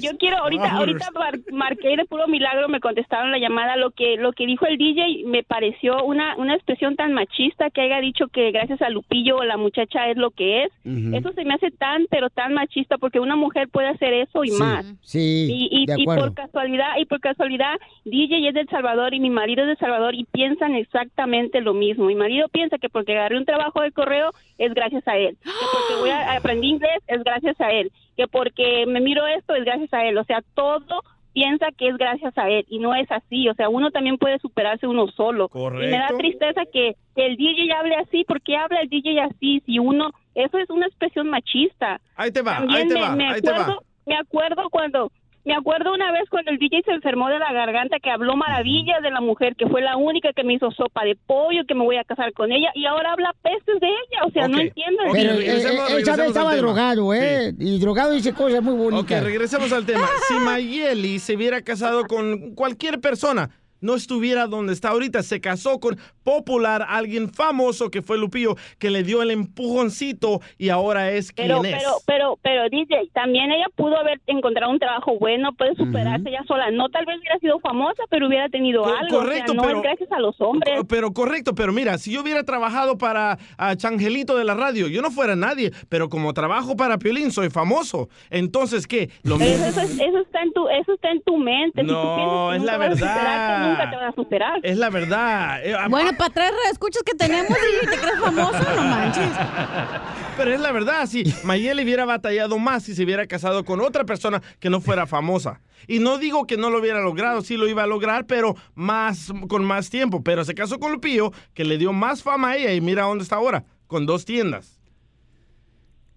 yo 0.00 0.16
quiero, 0.18 0.38
ahorita, 0.38 0.64
Ah, 0.64 0.76
ahorita 0.78 1.10
mar- 1.12 1.38
marqué 1.52 1.96
de 1.96 2.04
puro 2.06 2.26
milagro, 2.26 2.68
me 2.68 2.80
contestaron 2.80 3.30
la 3.30 3.38
llamada, 3.38 3.76
lo 3.76 3.90
que, 3.90 4.16
lo 4.16 4.32
que 4.32 4.46
dijo 4.46 4.66
el 4.66 4.78
DJ 4.78 5.24
me 5.26 5.42
pareció 5.42 6.02
una, 6.04 6.36
una 6.36 6.54
expresión 6.54 6.96
tan 6.96 7.12
machista 7.12 7.70
que 7.70 7.82
haya 7.82 8.00
dicho 8.00 8.28
que 8.28 8.50
gracias 8.50 8.80
a 8.82 8.88
Lupillo 8.90 9.42
la 9.44 9.56
muchacha 9.56 10.08
es 10.08 10.16
lo 10.16 10.30
que 10.30 10.64
es. 10.64 10.72
Eso 11.14 11.32
se 11.32 11.44
me 11.44 11.54
hace 11.54 11.70
tan, 11.70 12.06
pero 12.10 12.30
tan 12.30 12.54
machista 12.54 12.96
porque 12.98 13.20
una 13.20 13.36
mujer 13.36 13.68
puede 13.68 13.88
hacer 13.88 14.14
eso 14.14 14.44
y 14.44 14.50
Sí, 14.50 14.58
más. 14.58 14.86
sí, 15.02 15.46
Y, 15.50 15.68
y- 15.82 15.86
de 15.86 15.94
y 16.00 16.04
por 16.04 16.34
casualidad, 16.34 16.96
y 16.98 17.04
por 17.04 17.20
casualidad, 17.20 17.74
DJ 18.04 18.48
es 18.48 18.54
del 18.54 18.68
Salvador 18.68 19.12
y 19.14 19.20
mi 19.20 19.30
marido 19.30 19.62
es 19.62 19.68
del 19.68 19.78
Salvador 19.78 20.14
y 20.14 20.24
piensan 20.24 20.74
exactamente 20.74 21.60
lo 21.60 21.74
mismo. 21.74 22.06
Mi 22.06 22.14
marido 22.14 22.48
piensa 22.48 22.78
que 22.78 22.88
porque 22.88 23.12
agarré 23.12 23.36
un 23.36 23.44
trabajo 23.44 23.82
de 23.82 23.92
correo 23.92 24.30
es 24.58 24.72
gracias 24.74 25.06
a 25.06 25.16
él, 25.16 25.36
que 25.42 25.66
porque 25.72 26.00
voy 26.00 26.10
a 26.10 26.36
aprendí 26.36 26.68
inglés 26.68 26.98
es 27.06 27.22
gracias 27.22 27.60
a 27.60 27.70
él, 27.70 27.90
que 28.18 28.26
porque 28.26 28.84
me 28.86 29.00
miro 29.00 29.24
esto 29.28 29.54
es 29.54 29.64
gracias 29.64 29.94
a 29.94 30.04
él. 30.04 30.18
O 30.18 30.24
sea, 30.24 30.42
todo 30.54 31.02
piensa 31.32 31.68
que 31.78 31.86
es 31.88 31.96
gracias 31.96 32.36
a 32.36 32.48
él 32.50 32.66
y 32.68 32.80
no 32.80 32.92
es 32.96 33.08
así. 33.12 33.48
O 33.48 33.54
sea, 33.54 33.68
uno 33.68 33.92
también 33.92 34.18
puede 34.18 34.40
superarse 34.40 34.88
uno 34.88 35.06
solo. 35.06 35.48
Y 35.54 35.58
me 35.58 35.90
da 35.92 36.08
Correcto. 36.08 36.16
tristeza 36.18 36.62
que, 36.72 36.96
que 37.14 37.26
el 37.26 37.36
DJ 37.36 37.72
hable 37.72 37.94
así. 37.94 38.24
¿Por 38.24 38.42
qué 38.42 38.56
habla 38.56 38.80
el 38.80 38.88
DJ 38.88 39.20
así? 39.20 39.62
Si 39.64 39.78
uno, 39.78 40.10
eso 40.34 40.58
es 40.58 40.68
una 40.68 40.86
expresión 40.86 41.30
machista. 41.30 42.00
Ahí 42.16 42.32
te 42.32 42.42
va, 42.42 42.56
También 42.56 42.82
ahí 42.82 42.88
te 42.88 42.94
me, 42.94 43.00
va, 43.00 43.14
me 43.14 43.28
ahí 43.32 43.40
te 43.40 43.52
va. 43.52 43.56
acuerdo, 43.62 43.82
me 44.06 44.16
acuerdo 44.16 44.68
cuando 44.70 45.12
me 45.48 45.54
acuerdo 45.54 45.94
una 45.94 46.12
vez 46.12 46.28
cuando 46.28 46.50
el 46.50 46.58
DJ 46.58 46.82
se 46.84 46.92
enfermó 46.92 47.28
de 47.30 47.38
la 47.38 47.50
garganta 47.54 47.96
que 48.02 48.10
habló 48.10 48.36
maravillas 48.36 49.00
de 49.02 49.10
la 49.10 49.22
mujer, 49.22 49.56
que 49.56 49.66
fue 49.66 49.80
la 49.80 49.96
única 49.96 50.34
que 50.34 50.44
me 50.44 50.52
hizo 50.52 50.70
sopa 50.72 51.04
de 51.04 51.16
pollo, 51.26 51.62
que 51.66 51.74
me 51.74 51.84
voy 51.84 51.96
a 51.96 52.04
casar 52.04 52.34
con 52.34 52.52
ella 52.52 52.68
y 52.74 52.84
ahora 52.84 53.12
habla 53.12 53.34
pestes 53.42 53.80
de 53.80 53.86
ella, 53.86 54.26
o 54.26 54.30
sea, 54.30 54.46
no 54.46 54.58
Ok. 54.58 54.64
entiendo. 54.64 55.02
Ok, 55.08 55.12
Pero 55.14 55.32
eh, 55.32 55.36
regresemos- 55.38 55.88
eh, 55.90 55.94
regresemos 55.94 56.26
estaba 56.26 56.54
drogado, 56.56 57.14
¿eh? 57.14 57.54
Y 57.58 57.78
drogado 57.80 58.12
dice 58.12 58.34
cosas 58.34 58.62
muy 58.62 58.74
Ok, 58.74 58.78
bonitas. 58.92 59.24
regresemos 59.24 59.72
al 59.72 59.86
tema. 59.86 60.06
Si 60.28 60.34
Mayeli 60.34 61.18
se 61.18 61.34
hubiera 61.34 61.62
casado 61.62 62.04
con 62.04 62.54
cualquier 62.54 63.00
persona, 63.00 63.48
no 63.80 63.94
estuviera 63.94 64.46
donde 64.46 64.72
está 64.72 64.90
ahorita. 64.90 65.22
Se 65.22 65.40
casó 65.40 65.80
con 65.80 65.98
popular, 66.24 66.84
alguien 66.88 67.30
famoso 67.30 67.90
que 67.90 68.02
fue 68.02 68.18
Lupillo, 68.18 68.56
que 68.78 68.90
le 68.90 69.02
dio 69.02 69.22
el 69.22 69.30
empujoncito 69.30 70.40
y 70.58 70.68
ahora 70.70 71.10
es 71.12 71.32
quien 71.32 71.48
Pero, 71.48 71.64
es. 71.64 71.72
pero, 71.76 71.90
pero, 72.06 72.38
pero, 72.42 72.68
DJ, 72.70 73.10
también 73.12 73.50
ella 73.52 73.66
pudo 73.76 73.96
haber 73.98 74.20
encontrado 74.26 74.72
un 74.72 74.78
trabajo 74.78 75.18
bueno, 75.18 75.52
puede 75.52 75.74
superarse 75.76 76.28
ella 76.28 76.44
sola. 76.46 76.70
No 76.70 76.88
tal 76.88 77.06
vez 77.06 77.18
hubiera 77.18 77.38
sido 77.38 77.58
famosa, 77.60 78.02
pero 78.10 78.26
hubiera 78.26 78.48
tenido 78.48 78.82
Co- 78.82 78.94
algo. 78.94 79.18
correcto, 79.20 79.52
o 79.52 79.54
sea, 79.54 79.62
no 79.62 79.68
pero- 79.68 79.82
gracias 79.82 80.12
a 80.12 80.20
los 80.20 80.40
hombres. 80.40 80.78
Co- 80.80 80.84
Pero 80.86 81.12
correcto, 81.12 81.54
pero 81.54 81.72
mira, 81.72 81.98
si 81.98 82.12
yo 82.12 82.22
hubiera 82.22 82.42
trabajado 82.44 82.98
para 82.98 83.38
a 83.56 83.76
Changelito 83.76 84.36
de 84.36 84.44
la 84.44 84.54
radio, 84.54 84.88
yo 84.88 85.02
no 85.02 85.10
fuera 85.10 85.36
nadie, 85.36 85.70
pero 85.88 86.08
como 86.08 86.32
trabajo 86.34 86.76
para 86.76 86.98
Piolín, 86.98 87.30
soy 87.30 87.50
famoso. 87.50 88.08
Entonces, 88.30 88.86
¿qué? 88.86 89.10
Lo 89.22 89.38
Pero 89.38 89.50
eso, 89.50 89.80
es- 89.80 89.98
eso 90.00 90.18
está 90.18 90.42
en 90.42 90.52
tu, 90.52 90.68
eso 90.68 90.92
está 90.94 91.10
en 91.10 91.22
tu 91.22 91.36
mente. 91.36 91.80
Si 91.82 91.86
tú 91.86 91.92
No, 91.92 92.16
piensas 92.16 92.50
que 92.50 92.56
es 92.56 92.62
la 92.64 92.78
verdad. 92.78 93.67
Nunca 93.68 93.90
te 93.90 93.96
vas 93.96 94.12
a 94.12 94.14
superar. 94.14 94.60
Es 94.62 94.76
la 94.78 94.90
verdad. 94.90 95.64
Eh, 95.64 95.74
Bueno, 95.88 96.10
para 96.16 96.32
tres 96.32 96.52
escuchas 96.72 97.02
que 97.04 97.14
tenemos 97.14 97.50
y 97.82 97.86
te 97.86 97.96
crees 97.96 98.20
famoso, 98.20 98.58
no 98.76 98.82
manches. 98.82 99.30
Pero 100.36 100.54
es 100.54 100.60
la 100.60 100.70
verdad, 100.72 101.06
si 101.06 101.24
Mayeli 101.44 101.82
hubiera 101.82 102.04
batallado 102.04 102.58
más 102.58 102.84
si 102.84 102.94
se 102.94 103.02
hubiera 103.04 103.26
casado 103.26 103.64
con 103.64 103.80
otra 103.80 104.04
persona 104.04 104.40
que 104.60 104.70
no 104.70 104.80
fuera 104.80 105.06
famosa. 105.06 105.60
Y 105.86 105.98
no 105.98 106.18
digo 106.18 106.46
que 106.46 106.56
no 106.56 106.70
lo 106.70 106.78
hubiera 106.78 107.00
logrado, 107.00 107.42
sí 107.42 107.56
lo 107.56 107.66
iba 107.68 107.82
a 107.82 107.86
lograr, 107.86 108.26
pero 108.26 108.54
más 108.74 109.32
con 109.48 109.64
más 109.64 109.90
tiempo. 109.90 110.22
Pero 110.22 110.44
se 110.44 110.54
casó 110.54 110.78
con 110.78 110.92
Lupillo, 110.92 111.32
que 111.54 111.64
le 111.64 111.76
dio 111.78 111.92
más 111.92 112.22
fama 112.22 112.50
a 112.50 112.56
ella 112.56 112.72
y 112.72 112.80
mira 112.80 113.02
dónde 113.04 113.24
está 113.24 113.36
ahora, 113.36 113.64
con 113.86 114.06
dos 114.06 114.24
tiendas. 114.24 114.77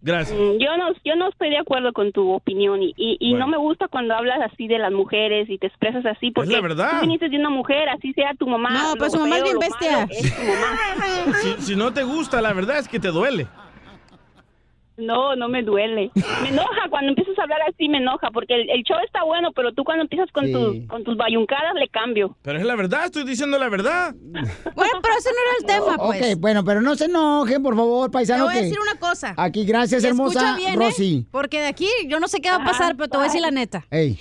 Gracias. 0.04 0.38
Mm, 0.38 0.58
Yo 0.60 0.78
no, 0.78 0.90
yo 1.06 1.16
no 1.16 1.30
estoy 1.30 1.50
de 1.52 1.60
acuerdo 1.60 1.94
con 1.94 2.12
tu 2.12 2.32
opinión 2.32 2.82
y, 2.82 2.94
y, 2.98 3.18
y 3.20 3.32
Bueno. 3.32 3.46
no 3.46 3.52
me 3.52 3.58
gusta 3.58 3.88
cuando 3.88 4.16
hablas 4.16 4.40
así 4.52 4.68
de 4.68 4.80
las 4.80 4.92
mujeres 4.92 5.50
y 5.50 5.58
te 5.60 5.68
expresas 5.68 6.06
así 6.06 6.32
porque 6.32 6.52
la 6.52 6.62
verdad. 6.62 6.92
tú 6.96 7.02
viniste 7.02 7.30
de 7.30 7.38
una 7.38 7.50
mujer, 7.52 7.88
así 7.90 8.12
sea 8.14 8.34
tu 8.34 8.48
mamá. 8.48 8.70
No, 8.72 8.96
pues 8.98 9.12
su 9.14 9.20
mamá 9.20 9.38
es 9.38 9.44
bien 9.44 9.60
bestia. 9.60 9.92
malo, 9.92 10.08
es 10.12 10.36
tu 10.36 10.42
mamá. 10.42 11.38
Si, 11.42 11.62
si 11.62 11.76
no 11.76 11.94
te 11.94 12.04
gusta, 12.04 12.42
la 12.42 12.52
verdad 12.54 12.80
es 12.80 12.88
que 12.88 13.00
te 13.00 13.10
duele. 13.10 13.48
No, 15.02 15.36
no 15.36 15.50
me 15.50 15.64
duele. 15.64 16.12
Me 16.44 16.50
enoja 16.50 16.90
cuando 16.90 17.10
empiezas 17.10 17.38
a 17.40 17.44
hablar 17.44 17.60
así, 17.70 17.90
me 17.90 17.98
enoja 17.98 18.30
porque 18.32 18.54
el, 18.56 18.70
el 18.70 18.84
show 18.84 18.98
está 19.06 19.24
bueno, 19.24 19.52
pero 19.54 19.74
tú 19.74 19.84
cuando 19.84 20.04
empiezas 20.04 20.32
con, 20.32 20.46
Sí. 20.46 20.54
tus 20.54 20.88
con 20.88 21.04
tus 21.04 21.18
bayuncadas 21.18 21.74
le 21.76 21.88
cambio. 21.90 22.36
Pero 22.42 22.60
es 22.60 22.66
la 22.66 22.76
verdad, 22.76 23.06
estoy 23.06 23.24
diciendo 23.24 23.58
la 23.60 23.70
verdad. 23.70 24.14
Bueno, 24.76 25.00
pero 25.02 25.16
ese 25.18 25.30
no 25.30 25.38
era 25.40 25.58
el 25.60 25.66
tema, 25.66 25.98
pues. 26.06 26.22
Ok, 26.34 26.40
bueno, 26.40 26.64
pero 26.64 26.82
no 26.82 26.96
se 26.96 27.06
enojen, 27.06 27.62
por 27.62 27.76
favor, 27.76 28.10
Te 28.10 28.14
paisano. 28.14 28.46
voy 28.46 28.56
a 28.58 28.62
decir 28.62 28.80
una 28.80 28.96
cosa. 29.00 29.34
Aquí, 29.38 29.66
gracias, 29.66 30.04
hermosa 30.04 30.56
bien, 30.56 30.82
¿eh? 30.82 30.86
Rosy. 30.86 31.28
Porque 31.32 31.60
de 31.62 31.68
aquí 31.68 31.88
yo 32.08 32.20
no 32.20 32.28
sé 32.28 32.40
qué 32.42 32.50
va 32.50 32.58
a 32.58 32.66
pasar, 32.66 32.96
pero 32.96 33.10
te 33.10 33.18
voy 33.18 33.26
a 33.26 33.28
decir 33.28 33.42
la 33.42 33.52
neta. 33.52 33.86
Ey. 33.92 34.18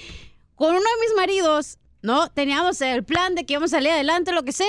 Con 0.55 0.71
uno 0.71 0.79
de 0.81 1.07
mis 1.07 1.17
maridos, 1.17 1.79
¿no? 2.03 2.29
Teníamos 2.29 2.81
el 2.83 3.05
plan 3.05 3.35
de 3.35 3.45
que 3.47 3.55
íbamos 3.55 3.73
a 3.73 3.77
salir 3.79 3.91
adelante, 3.93 4.33
lo 4.33 4.43
que 4.43 4.53
sea. 4.53 4.67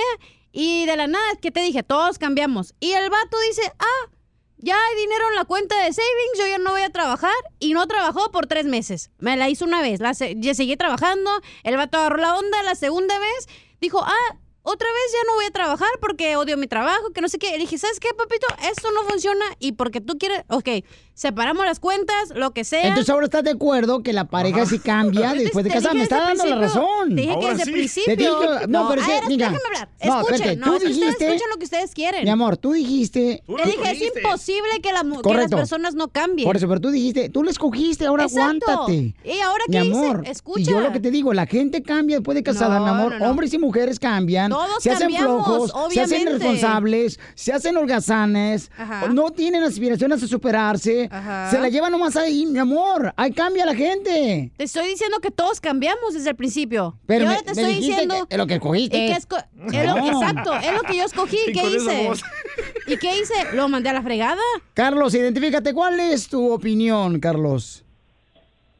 Y 0.52 0.84
de 0.86 0.96
la 0.96 1.06
nada, 1.06 1.24
que 1.40 1.50
te 1.50 1.60
dije? 1.60 1.82
Todos 1.82 2.18
cambiamos. 2.18 2.74
Y 2.80 2.92
el 2.92 3.08
vato 3.10 3.36
dice, 3.48 3.62
ah, 3.78 4.10
ya 4.62 4.74
hay 4.76 4.96
dinero 4.96 5.28
en 5.28 5.34
la 5.36 5.44
cuenta 5.44 5.76
de 5.76 5.92
savings, 5.92 6.38
yo 6.38 6.46
ya 6.46 6.58
no 6.58 6.70
voy 6.70 6.82
a 6.82 6.90
trabajar. 6.90 7.34
Y 7.58 7.74
no 7.74 7.86
trabajó 7.86 8.30
por 8.30 8.46
tres 8.46 8.64
meses. 8.64 9.10
Me 9.18 9.36
la 9.36 9.48
hizo 9.50 9.64
una 9.64 9.82
vez, 9.82 10.00
la 10.00 10.14
se- 10.14 10.34
ya 10.38 10.54
seguí 10.54 10.76
trabajando. 10.76 11.30
El 11.64 11.76
vato 11.76 11.98
agarró 11.98 12.16
la 12.16 12.36
onda 12.36 12.62
la 12.62 12.74
segunda 12.74 13.18
vez. 13.18 13.48
Dijo, 13.80 14.02
ah, 14.02 14.36
otra 14.62 14.86
vez 14.88 15.12
ya 15.12 15.18
no 15.28 15.34
voy 15.34 15.44
a 15.46 15.50
trabajar 15.50 15.88
porque 16.00 16.36
odio 16.36 16.56
mi 16.56 16.66
trabajo, 16.66 17.10
que 17.12 17.20
no 17.20 17.28
sé 17.28 17.38
qué. 17.38 17.50
Le 17.52 17.58
dije, 17.58 17.78
¿sabes 17.78 17.98
qué, 18.00 18.08
papito? 18.16 18.46
Esto 18.70 18.88
no 18.92 19.02
funciona 19.08 19.44
y 19.58 19.72
porque 19.72 20.00
tú 20.00 20.18
quieres, 20.18 20.42
ok, 20.48 20.68
separamos 21.14 21.64
las 21.64 21.80
cuentas, 21.80 22.30
lo 22.34 22.52
que 22.52 22.64
sea. 22.64 22.82
Entonces 22.88 23.10
ahora 23.10 23.24
estás 23.26 23.44
de 23.44 23.50
acuerdo 23.50 24.02
que 24.02 24.12
la 24.12 24.24
pareja 24.28 24.64
sí 24.66 24.78
cambia 24.78 25.34
después 25.34 25.64
de 25.64 25.70
te 25.70 25.76
casar. 25.76 25.94
Me 25.94 26.02
está 26.02 26.18
dando 26.20 26.44
la 26.46 26.56
razón. 26.56 27.08
Te 27.10 27.14
dije 27.22 27.38
que 27.40 27.48
desde 27.50 27.62
el 27.64 27.72
principio. 27.72 28.14
Te 28.14 28.16
dije, 28.22 28.66
no, 28.68 28.88
pero 28.88 29.00
es 29.02 29.06
que, 29.06 29.12
a 29.12 29.20
ver, 29.20 29.28
mira, 29.28 29.48
déjame 29.50 29.66
hablar. 29.66 29.88
no, 30.04 30.18
Escuchen, 30.20 30.34
espérate, 30.34 30.56
no, 30.56 30.66
tú 30.66 30.72
es 30.76 30.82
que 30.82 30.88
ustedes 30.88 31.00
dijiste- 31.00 31.26
escuchan 31.26 31.50
lo 31.50 31.56
que 31.58 31.64
ustedes 31.64 31.90
quieren. 31.94 32.24
Mi 32.24 32.30
amor, 32.30 32.56
tú 32.56 32.72
dijiste. 32.72 33.42
Te 33.46 33.64
dije, 33.70 33.90
es 33.90 34.16
imposible 34.16 34.80
que, 34.82 34.92
la 34.92 35.02
mu- 35.04 35.22
que 35.22 35.34
las 35.34 35.50
personas 35.50 35.94
no 35.94 36.08
cambien. 36.08 36.46
Por 36.46 36.56
eso, 36.56 36.68
pero 36.68 36.80
tú 36.80 36.90
dijiste, 36.90 37.28
tú 37.28 37.42
la 37.42 37.50
escogiste, 37.50 38.06
ahora 38.06 38.24
Exacto. 38.24 38.70
aguántate. 38.70 39.14
¿Y 39.24 39.40
ahora 39.40 39.64
Mi 39.68 39.76
qué 39.78 39.84
hice? 39.86 39.98
amor, 39.98 40.22
Escucha. 40.26 40.60
y 40.60 40.64
yo 40.64 40.80
lo 40.80 40.92
que 40.92 41.00
te 41.00 41.10
digo, 41.10 41.34
la 41.34 41.46
gente 41.46 41.82
cambia 41.82 42.16
después 42.16 42.34
de 42.36 42.42
casada, 42.42 42.78
No, 42.78 42.84
mi 42.84 42.90
amor. 42.90 43.12
no, 43.14 43.18
no. 43.18 43.30
Hombres 43.30 43.52
y 43.52 43.58
mujeres 43.58 43.98
cambian. 43.98 44.51
Todos 44.52 44.82
se 44.82 44.90
hacen 44.90 45.08
cambiamos, 45.10 45.44
flojos, 45.46 45.70
se 45.92 46.00
hacen 46.00 46.16
obviamente. 46.18 46.30
irresponsables, 46.46 47.20
se 47.34 47.52
hacen 47.52 47.76
holgazanes, 47.76 48.70
Ajá. 48.76 49.08
no 49.08 49.30
tienen 49.30 49.62
aspiraciones 49.62 50.22
a 50.22 50.26
superarse, 50.26 51.08
Ajá. 51.10 51.50
se 51.50 51.58
la 51.58 51.68
llevan 51.68 51.92
nomás 51.92 52.16
ahí, 52.16 52.46
mi 52.46 52.58
amor. 52.58 53.12
Ahí 53.16 53.32
cambia 53.32 53.66
la 53.66 53.74
gente. 53.74 54.50
Te 54.56 54.64
estoy 54.64 54.86
diciendo 54.88 55.18
que 55.20 55.30
todos 55.30 55.60
cambiamos 55.60 56.14
desde 56.14 56.30
el 56.30 56.36
principio. 56.36 56.98
Pero 57.06 57.24
y 57.24 57.28
me- 57.28 57.34
ahora 57.34 57.44
te 57.46 57.54
me 57.54 57.60
estoy 57.62 57.74
diciendo. 57.80 58.14
que 58.28 58.34
es 58.34 58.38
lo 58.38 58.46
que 58.46 58.54
escogiste. 58.54 58.96
y 58.96 59.06
que 59.08 59.14
esco- 59.14 59.44
es 59.72 59.86
lo- 59.86 59.96
No. 59.96 60.06
exacto, 60.06 60.54
es 60.54 60.72
lo 60.72 60.80
que 60.82 60.96
yo 60.96 61.04
escogí. 61.04 61.38
Y 61.48 61.52
¿Qué 61.52 61.66
hice? 61.76 62.10
¿Y 62.86 62.96
qué 62.96 63.18
hice? 63.20 63.34
Lo 63.54 63.68
mandé 63.68 63.88
a 63.90 63.92
la 63.92 64.02
fregada. 64.02 64.40
Carlos, 64.74 65.14
identifícate, 65.14 65.72
¿cuál 65.74 65.98
es 66.00 66.28
tu 66.28 66.50
opinión, 66.52 67.20
Carlos? 67.20 67.84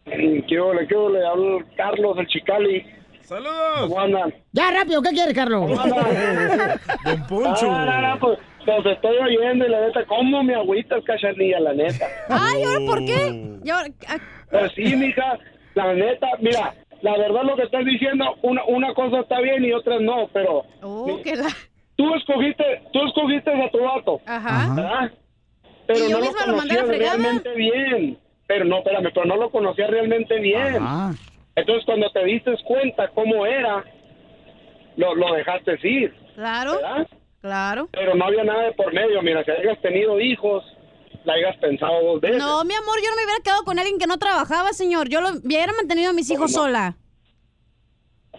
¿Qué 0.04 0.58
ole, 0.60 0.86
qué 0.88 0.94
ole? 0.96 1.24
Hablo 1.26 1.58
Carlos, 1.76 2.16
el 2.18 2.26
Chicali. 2.26 2.84
¡Saludos! 3.22 3.88
¿Cómo 3.88 4.00
andan? 4.00 4.34
Ya, 4.52 4.70
rápido, 4.70 5.02
¿qué 5.02 5.10
quieres, 5.10 5.34
Carlos? 5.34 5.70
Don 7.04 7.26
Poncho. 7.28 7.70
Ah, 7.70 7.84
no, 7.84 8.08
no, 8.08 8.18
pues, 8.20 8.38
los 8.66 8.86
estoy 8.86 9.16
oyendo 9.16 9.66
y 9.66 9.70
la 9.70 9.80
neta, 9.80 10.04
¿cómo 10.06 10.42
me 10.42 10.54
agüitas, 10.54 11.02
cachanilla, 11.04 11.60
la 11.60 11.72
neta? 11.74 12.06
Ay, 12.28 12.62
¿ahora 12.62 12.86
por 12.86 12.98
qué? 13.04 13.58
Yo, 13.62 13.74
ah, 14.08 14.18
Pues 14.50 14.72
sí, 14.74 14.96
mija, 14.96 15.38
la 15.74 15.94
neta, 15.94 16.26
mira, 16.40 16.74
la 17.02 17.16
verdad 17.18 17.42
lo 17.44 17.56
que 17.56 17.62
estás 17.64 17.84
diciendo, 17.84 18.24
una, 18.42 18.64
una 18.64 18.94
cosa 18.94 19.20
está 19.20 19.40
bien 19.40 19.64
y 19.64 19.72
otra 19.72 19.98
no, 19.98 20.28
pero... 20.32 20.64
oh, 20.82 21.20
que 21.22 21.36
la... 21.36 21.48
Tú 21.96 22.14
escogiste, 22.14 22.64
tú 22.92 23.06
escogiste 23.06 23.50
a 23.50 23.70
tu 23.70 23.78
vato, 23.80 24.20
Ajá. 24.26 24.74
¿verdad? 24.74 25.12
Pero 25.86 26.08
no 26.08 26.20
lo 26.20 26.32
conocías 26.32 26.88
realmente 26.88 27.54
bien. 27.54 28.18
Pero 28.46 28.64
no, 28.64 28.78
espérame, 28.78 29.10
pero 29.14 29.26
no 29.26 29.36
lo 29.36 29.50
conocías 29.50 29.90
realmente 29.90 30.38
bien. 30.40 30.82
Entonces 31.54 31.84
cuando 31.84 32.10
te 32.10 32.24
diste 32.24 32.54
cuenta 32.64 33.08
cómo 33.08 33.44
era, 33.46 33.84
lo, 34.96 35.14
lo 35.14 35.34
dejaste 35.34 35.78
ir. 35.82 36.14
Claro, 36.34 36.76
¿verdad? 36.76 37.06
claro. 37.40 37.88
Pero 37.92 38.14
no 38.14 38.24
había 38.24 38.44
nada 38.44 38.64
de 38.64 38.72
por 38.72 38.92
medio. 38.92 39.20
Mira, 39.22 39.44
si 39.44 39.50
hayas 39.50 39.80
tenido 39.82 40.18
hijos, 40.20 40.64
la 41.24 41.34
hayas 41.34 41.56
pensado 41.58 42.02
dos 42.04 42.20
veces. 42.20 42.38
No, 42.38 42.64
mi 42.64 42.74
amor, 42.74 42.96
yo 43.02 43.10
no 43.10 43.16
me 43.16 43.24
hubiera 43.24 43.42
quedado 43.44 43.64
con 43.64 43.78
alguien 43.78 43.98
que 43.98 44.06
no 44.06 44.18
trabajaba, 44.18 44.72
señor. 44.72 45.08
Yo 45.08 45.20
lo 45.20 45.28
hubiera 45.44 45.72
mantenido 45.74 46.10
a 46.10 46.14
mis 46.14 46.30
hijos 46.30 46.52
no? 46.52 46.62
sola. 46.62 46.96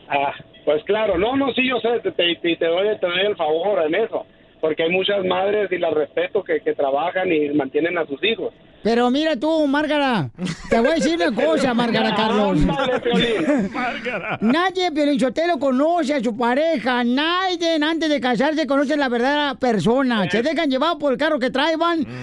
Ah, 0.09 0.33
pues 0.65 0.83
claro, 0.85 1.17
no, 1.17 1.35
no, 1.35 1.53
sí, 1.53 1.67
yo 1.67 1.79
sé, 1.79 1.99
te, 2.01 2.11
te, 2.11 2.35
te- 2.35 2.55
te 2.55 2.65
doy, 2.65 2.97
te 2.99 3.05
doy 3.07 3.19
el 3.19 3.35
favor 3.35 3.83
en 3.85 3.95
eso. 3.95 4.25
Porque 4.59 4.83
hay 4.83 4.89
muchas 4.89 5.23
madres, 5.25 5.71
y 5.71 5.77
las 5.77 5.93
respeto, 5.93 6.43
que, 6.43 6.61
que 6.61 6.73
trabajan 6.73 7.31
y 7.31 7.49
mantienen 7.49 7.97
a 7.97 8.05
sus 8.05 8.23
hijos. 8.23 8.53
Pero 8.83 9.09
mira 9.09 9.37
tú, 9.37 9.65
Márgara, 9.65 10.29
te 10.69 10.79
voy 10.79 10.89
a 10.89 10.93
decir 10.95 11.15
una 11.15 11.33
cosa, 11.33 11.73
Márgara 11.73 12.13
Carlos. 12.15 12.59
Nadie, 14.41 14.91
Piolinchotelo, 14.91 15.57
conoce 15.57 16.15
a 16.15 16.23
su 16.23 16.35
pareja. 16.35 17.03
Nadie, 17.03 17.79
antes 17.81 18.09
de 18.09 18.19
casarse, 18.19 18.67
conoce 18.67 18.97
la 18.97 19.07
verdadera 19.07 19.55
persona. 19.55 20.29
Se 20.29 20.41
dejan 20.43 20.69
llevar 20.69 20.97
por 20.97 21.13
el 21.13 21.17
carro 21.17 21.39
que 21.39 21.49
traen, 21.49 21.79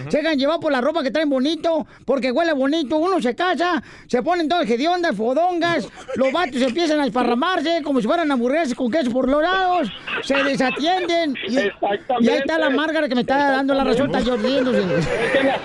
se 0.09 0.19
dejan 0.19 0.39
llevar 0.39 0.61
por 0.61 0.71
la 0.71 0.81
ropa 0.81 1.03
que 1.03 1.11
traen 1.11 1.31
bonito, 1.31 1.87
porque 2.05 2.31
huele 2.31 2.53
bonito. 2.53 2.99
Uno 2.99 3.23
se 3.23 3.35
casa, 3.35 3.83
se 4.07 4.23
ponen 4.23 4.49
todas 4.49 4.69
hediondas, 4.69 5.17
fodongas. 5.17 5.89
Los 6.17 6.31
vatos 6.31 6.61
empiezan 6.61 7.01
a 7.01 7.07
esparramarse 7.07 7.81
como 7.83 8.01
si 8.01 8.07
fueran 8.07 8.31
hamburguesas 8.31 8.75
con 8.75 8.91
queso 8.91 9.11
por 9.11 9.29
los 9.29 9.43
lados. 9.43 9.89
Se 10.23 10.43
desatienden. 10.45 11.35
Y, 11.49 11.55
y 11.57 12.29
ahí 12.29 12.39
está 12.39 12.59
la 12.59 12.69
Márgara 12.69 13.09
que 13.09 13.15
me 13.15 13.23
está 13.23 13.51
dando 13.51 13.73
la 13.73 13.85
razón, 13.85 14.07
está 14.07 14.21
yo 14.21 14.37
riéndose. 14.37 14.81
Es 14.81 15.33
que 15.33 15.43
la, 15.43 15.59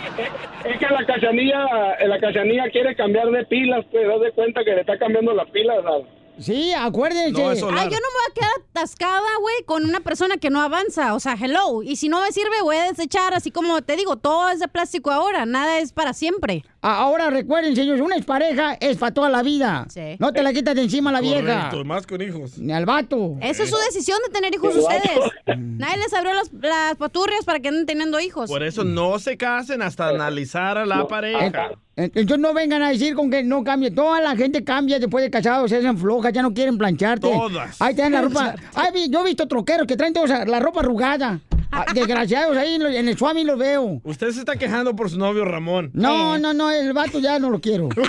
es 0.65 0.79
la 0.91 1.05
cachanilla, 1.05 1.97
la 2.05 2.19
cachanilla 2.19 2.69
quiere 2.69 2.95
cambiar 2.95 3.29
de 3.29 3.45
pilas, 3.45 3.85
pues, 3.91 4.07
das 4.07 4.21
de 4.21 4.31
cuenta 4.31 4.63
que 4.63 4.73
le 4.73 4.81
está 4.81 4.97
cambiando 4.97 5.33
las 5.33 5.49
pilas. 5.51 5.77
a- 5.85 6.24
Sí, 6.39 6.73
acuérdense. 6.73 7.41
Ay, 7.43 7.59
yo 7.59 7.69
no 7.69 7.71
me 7.71 7.81
voy 7.85 8.29
a 8.29 8.33
quedar 8.33 8.51
atascada, 8.71 9.27
güey, 9.39 9.55
con 9.65 9.85
una 9.85 9.99
persona 10.01 10.37
que 10.37 10.49
no 10.49 10.61
avanza. 10.61 11.13
O 11.13 11.19
sea, 11.19 11.37
hello. 11.39 11.81
Y 11.83 11.95
si 11.95 12.09
no 12.09 12.21
me 12.21 12.31
sirve, 12.31 12.61
voy 12.61 12.77
a 12.77 12.83
desechar. 12.83 13.33
Así 13.33 13.51
como 13.51 13.81
te 13.81 13.95
digo, 13.95 14.17
todo 14.17 14.49
es 14.49 14.59
de 14.59 14.67
plástico 14.67 15.11
ahora. 15.11 15.45
Nada 15.45 15.79
es 15.79 15.93
para 15.93 16.13
siempre. 16.13 16.63
Ahora 16.81 17.29
recuerden, 17.29 17.75
señores, 17.75 18.01
una 18.01 18.15
expareja 18.15 18.73
es 18.79 18.97
para 18.97 19.13
toda 19.13 19.29
la 19.29 19.41
vida. 19.43 19.87
Sí. 19.89 20.17
No 20.19 20.33
te 20.33 20.43
la 20.43 20.53
quitas 20.53 20.75
de 20.75 20.83
encima 20.83 21.09
a 21.09 21.13
la 21.13 21.21
vieja. 21.21 21.69
Correcto, 21.69 21.85
más 21.85 22.05
con 22.05 22.21
hijos. 22.21 22.57
Ni 22.57 22.73
al 22.73 22.85
vato. 22.85 23.37
Esa 23.41 23.63
es 23.63 23.69
su 23.69 23.77
decisión 23.77 24.19
de 24.27 24.31
tener 24.33 24.53
hijos 24.53 24.75
ustedes. 24.75 25.17
vato. 25.17 25.55
Nadie 25.57 25.97
les 25.97 26.13
abrió 26.13 26.33
las, 26.33 26.51
las 26.53 26.95
paturrias 26.97 27.43
para 27.45 27.59
que 27.59 27.69
anden 27.69 27.85
teniendo 27.85 28.19
hijos. 28.19 28.49
Por 28.49 28.63
eso 28.63 28.83
no 28.83 29.17
se 29.19 29.37
casen 29.37 29.81
hasta 29.81 30.09
analizar 30.09 30.77
a 30.77 30.85
la 30.85 31.07
pareja. 31.07 31.71
Entonces 31.97 32.39
no 32.39 32.53
vengan 32.53 32.81
a 32.81 32.89
decir 32.89 33.15
con 33.15 33.29
que 33.29 33.43
no 33.43 33.63
cambie. 33.63 33.91
Toda 33.91 34.19
la 34.21 34.35
gente 34.35 34.63
cambia 34.63 34.99
después 34.99 35.23
de 35.23 35.31
casados, 35.31 35.69
se 35.69 35.77
hacen 35.77 35.97
flojas, 35.97 36.33
ya 36.33 36.41
no 36.41 36.53
quieren 36.53 36.77
plancharte. 36.77 37.29
Todas. 37.29 37.81
Ahí 37.81 37.95
tienen 37.95 38.13
la 38.13 38.21
ropa. 38.21 38.55
Ay, 38.75 39.09
yo 39.09 39.21
he 39.21 39.23
visto 39.23 39.47
troqueros 39.47 39.87
que 39.87 39.95
traen 39.95 40.13
toda 40.13 40.45
la 40.45 40.59
ropa 40.59 40.81
arrugada. 40.81 41.39
Ah, 41.71 41.85
Desgraciados, 41.93 42.55
ahí 42.57 42.75
en 42.75 43.07
el 43.09 43.17
Swami 43.17 43.43
los 43.43 43.57
veo. 43.57 43.99
Usted 44.03 44.31
se 44.31 44.39
está 44.39 44.55
quejando 44.55 44.95
por 44.95 45.09
su 45.09 45.17
novio 45.17 45.43
Ramón. 45.45 45.91
No, 45.93 46.37
no, 46.37 46.53
no, 46.53 46.71
el 46.71 46.93
vato 46.93 47.19
ya 47.19 47.39
no 47.39 47.49
lo 47.49 47.59
quiero. 47.59 47.89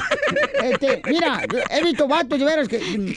Este, 0.64 1.00
mira, 1.08 1.42
he 1.70 1.84
visto 1.84 2.08
vatos 2.08 2.38
de 2.40 2.44
veras 2.44 2.66
que 2.66 3.16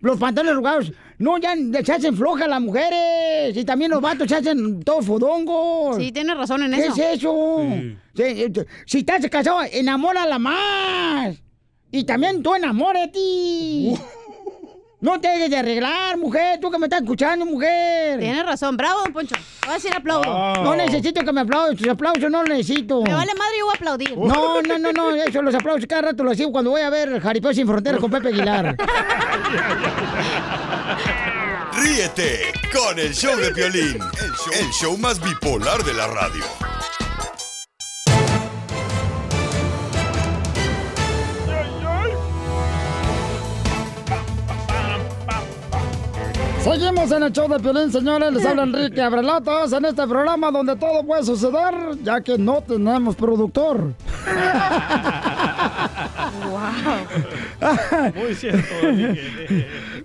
los 0.00 0.18
pantalones 0.18 0.52
arrugados. 0.52 0.92
No, 1.18 1.36
ya 1.36 1.54
se 1.84 1.92
hacen 1.92 2.16
flojas 2.16 2.48
las 2.48 2.60
mujeres. 2.60 3.54
Y 3.54 3.64
también 3.64 3.90
los 3.90 4.00
vatos 4.00 4.28
se 4.28 4.36
hacen 4.36 4.82
todos 4.82 5.04
fodongos. 5.04 5.96
Sí, 5.96 6.10
tienes 6.12 6.36
razón 6.36 6.62
en 6.62 6.72
¿Qué 6.72 6.86
eso. 6.86 6.94
es 6.94 7.18
eso? 7.18 7.66
Sí, 8.14 8.22
eh, 8.22 8.52
Si 8.86 8.98
estás 9.00 9.26
casado, 9.28 9.58
enamórala 9.70 10.38
más. 10.38 11.36
Y 11.90 12.04
también 12.04 12.42
tú 12.42 12.54
enamórate. 12.54 13.18
No 15.06 15.20
te 15.20 15.28
dejes 15.28 15.50
de 15.50 15.56
arreglar, 15.56 16.18
mujer. 16.18 16.58
Tú 16.60 16.68
que 16.68 16.78
me 16.80 16.86
estás 16.86 17.00
escuchando, 17.00 17.46
mujer. 17.46 18.18
Tienes 18.18 18.44
razón. 18.44 18.76
Bravo, 18.76 19.02
don 19.02 19.12
Poncho. 19.12 19.36
Voy 19.62 19.70
a 19.70 19.74
decir 19.74 19.94
aplaudo. 19.94 20.64
No 20.64 20.74
necesito 20.74 21.20
que 21.20 21.32
me 21.32 21.42
aplaudes. 21.42 21.78
Tus 21.78 21.86
aplausos 21.86 22.28
no 22.28 22.42
los 22.42 22.48
necesito. 22.48 23.02
Me 23.02 23.14
vale 23.14 23.32
madre, 23.36 23.56
yo 23.56 23.66
voy 23.66 23.74
a 23.74 23.76
aplaudir. 23.76 24.18
No, 24.18 24.60
no, 24.62 24.78
no, 24.80 24.90
no. 24.90 25.14
Eso, 25.14 25.42
los 25.42 25.54
aplausos 25.54 25.86
cada 25.86 26.02
rato 26.02 26.24
los 26.24 26.36
sigo 26.36 26.50
cuando 26.50 26.72
voy 26.72 26.80
a 26.80 26.90
ver 26.90 27.20
Jaripeo 27.20 27.54
sin 27.54 27.68
fronteras 27.68 28.00
con 28.00 28.10
Pepe 28.10 28.30
Aguilar. 28.30 28.76
Ríete 31.74 32.52
con 32.72 32.98
el 32.98 33.14
show 33.14 33.36
de 33.36 33.46
el 33.46 33.54
show, 33.54 34.52
el 34.58 34.70
show 34.72 34.98
más 34.98 35.20
bipolar 35.20 35.84
de 35.84 35.94
la 35.94 36.08
radio. 36.08 36.42
Seguimos 46.66 47.12
en 47.12 47.22
el 47.22 47.32
show 47.32 47.48
de 47.48 47.60
Piolín, 47.60 47.92
señores. 47.92 48.32
Les 48.32 48.44
habla 48.44 48.64
Enrique 48.64 49.00
Abrelatas 49.00 49.72
en 49.72 49.84
este 49.84 50.04
programa 50.04 50.50
donde 50.50 50.74
todo 50.74 51.04
puede 51.04 51.22
suceder, 51.22 51.72
ya 52.02 52.20
que 52.20 52.36
no 52.36 52.60
tenemos 52.60 53.14
productor. 53.14 53.94
Muy 58.16 58.34
cierto. 58.34 58.74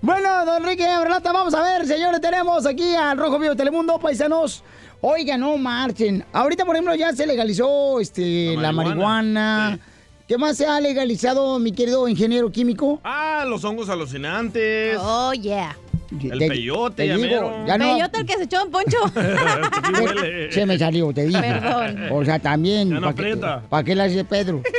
Bueno, 0.01 0.45
don 0.45 0.61
Enrique 0.61 0.85
Abrelata, 0.85 1.31
vamos 1.31 1.55
a 1.55 1.63
ver, 1.63 1.87
señores, 1.87 2.21
tenemos 2.21 2.63
aquí 2.67 2.93
al 2.93 3.17
Rojo 3.17 3.39
Vivo 3.39 3.51
de 3.51 3.57
Telemundo, 3.57 3.97
paisanos. 3.97 4.63
Oiga, 5.01 5.39
no 5.39 5.57
marchen. 5.57 6.23
Ahorita, 6.31 6.63
por 6.63 6.75
ejemplo, 6.75 6.93
ya 6.93 7.11
se 7.11 7.25
legalizó 7.25 7.99
este, 7.99 8.55
la 8.55 8.71
marihuana. 8.71 9.79
¿Qué 10.27 10.37
más 10.37 10.57
se 10.57 10.67
ha 10.67 10.79
legalizado, 10.79 11.57
mi 11.57 11.71
querido 11.71 12.07
ingeniero 12.07 12.51
químico? 12.51 13.01
Ah, 13.03 13.45
los 13.47 13.63
hongos 13.65 13.89
alucinantes. 13.89 14.95
Oh, 15.01 15.33
yeah. 15.33 15.75
El 16.11 16.39
Te- 16.39 16.47
peyote, 16.47 17.07
te 17.07 17.15
digo, 17.15 17.65
ya 17.65 17.77
no- 17.77 17.93
Peyote 17.95 18.19
el 18.19 18.25
que 18.25 18.33
se 18.33 18.43
echó 18.43 18.59
Don 18.59 18.71
Poncho. 18.71 18.97
Se 20.51 20.65
me 20.65 20.77
salió, 20.77 21.13
te 21.13 21.25
dije. 21.25 21.39
Perdón. 21.41 22.07
O 22.11 22.25
sea, 22.25 22.37
también. 22.39 22.89
Ya 22.89 22.99
no 22.99 23.15
¿Para 23.15 23.15
qué, 23.15 23.37
pa' 23.69 23.83
qué 23.83 23.95
la 23.95 24.03
hace 24.05 24.23
Pedro? 24.25 24.61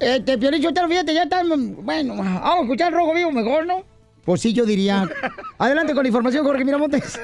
Este, 0.00 0.38
Piolín, 0.38 0.62
yo 0.62 0.72
te 0.72 0.80
lo 0.80 0.88
fíjate, 0.88 1.12
ya 1.12 1.24
están. 1.24 1.46
Bueno, 1.84 2.14
vamos 2.16 2.42
a 2.42 2.62
escuchar 2.62 2.88
el 2.88 2.94
rojo 2.94 3.12
vivo 3.12 3.30
mejor, 3.32 3.66
¿no? 3.66 3.84
Pues 4.24 4.42
sí, 4.42 4.52
yo 4.52 4.64
diría. 4.64 5.08
Adelante 5.58 5.94
con 5.94 6.02
la 6.02 6.08
información, 6.08 6.44
Jorge 6.44 6.64
Miramontes. 6.64 7.18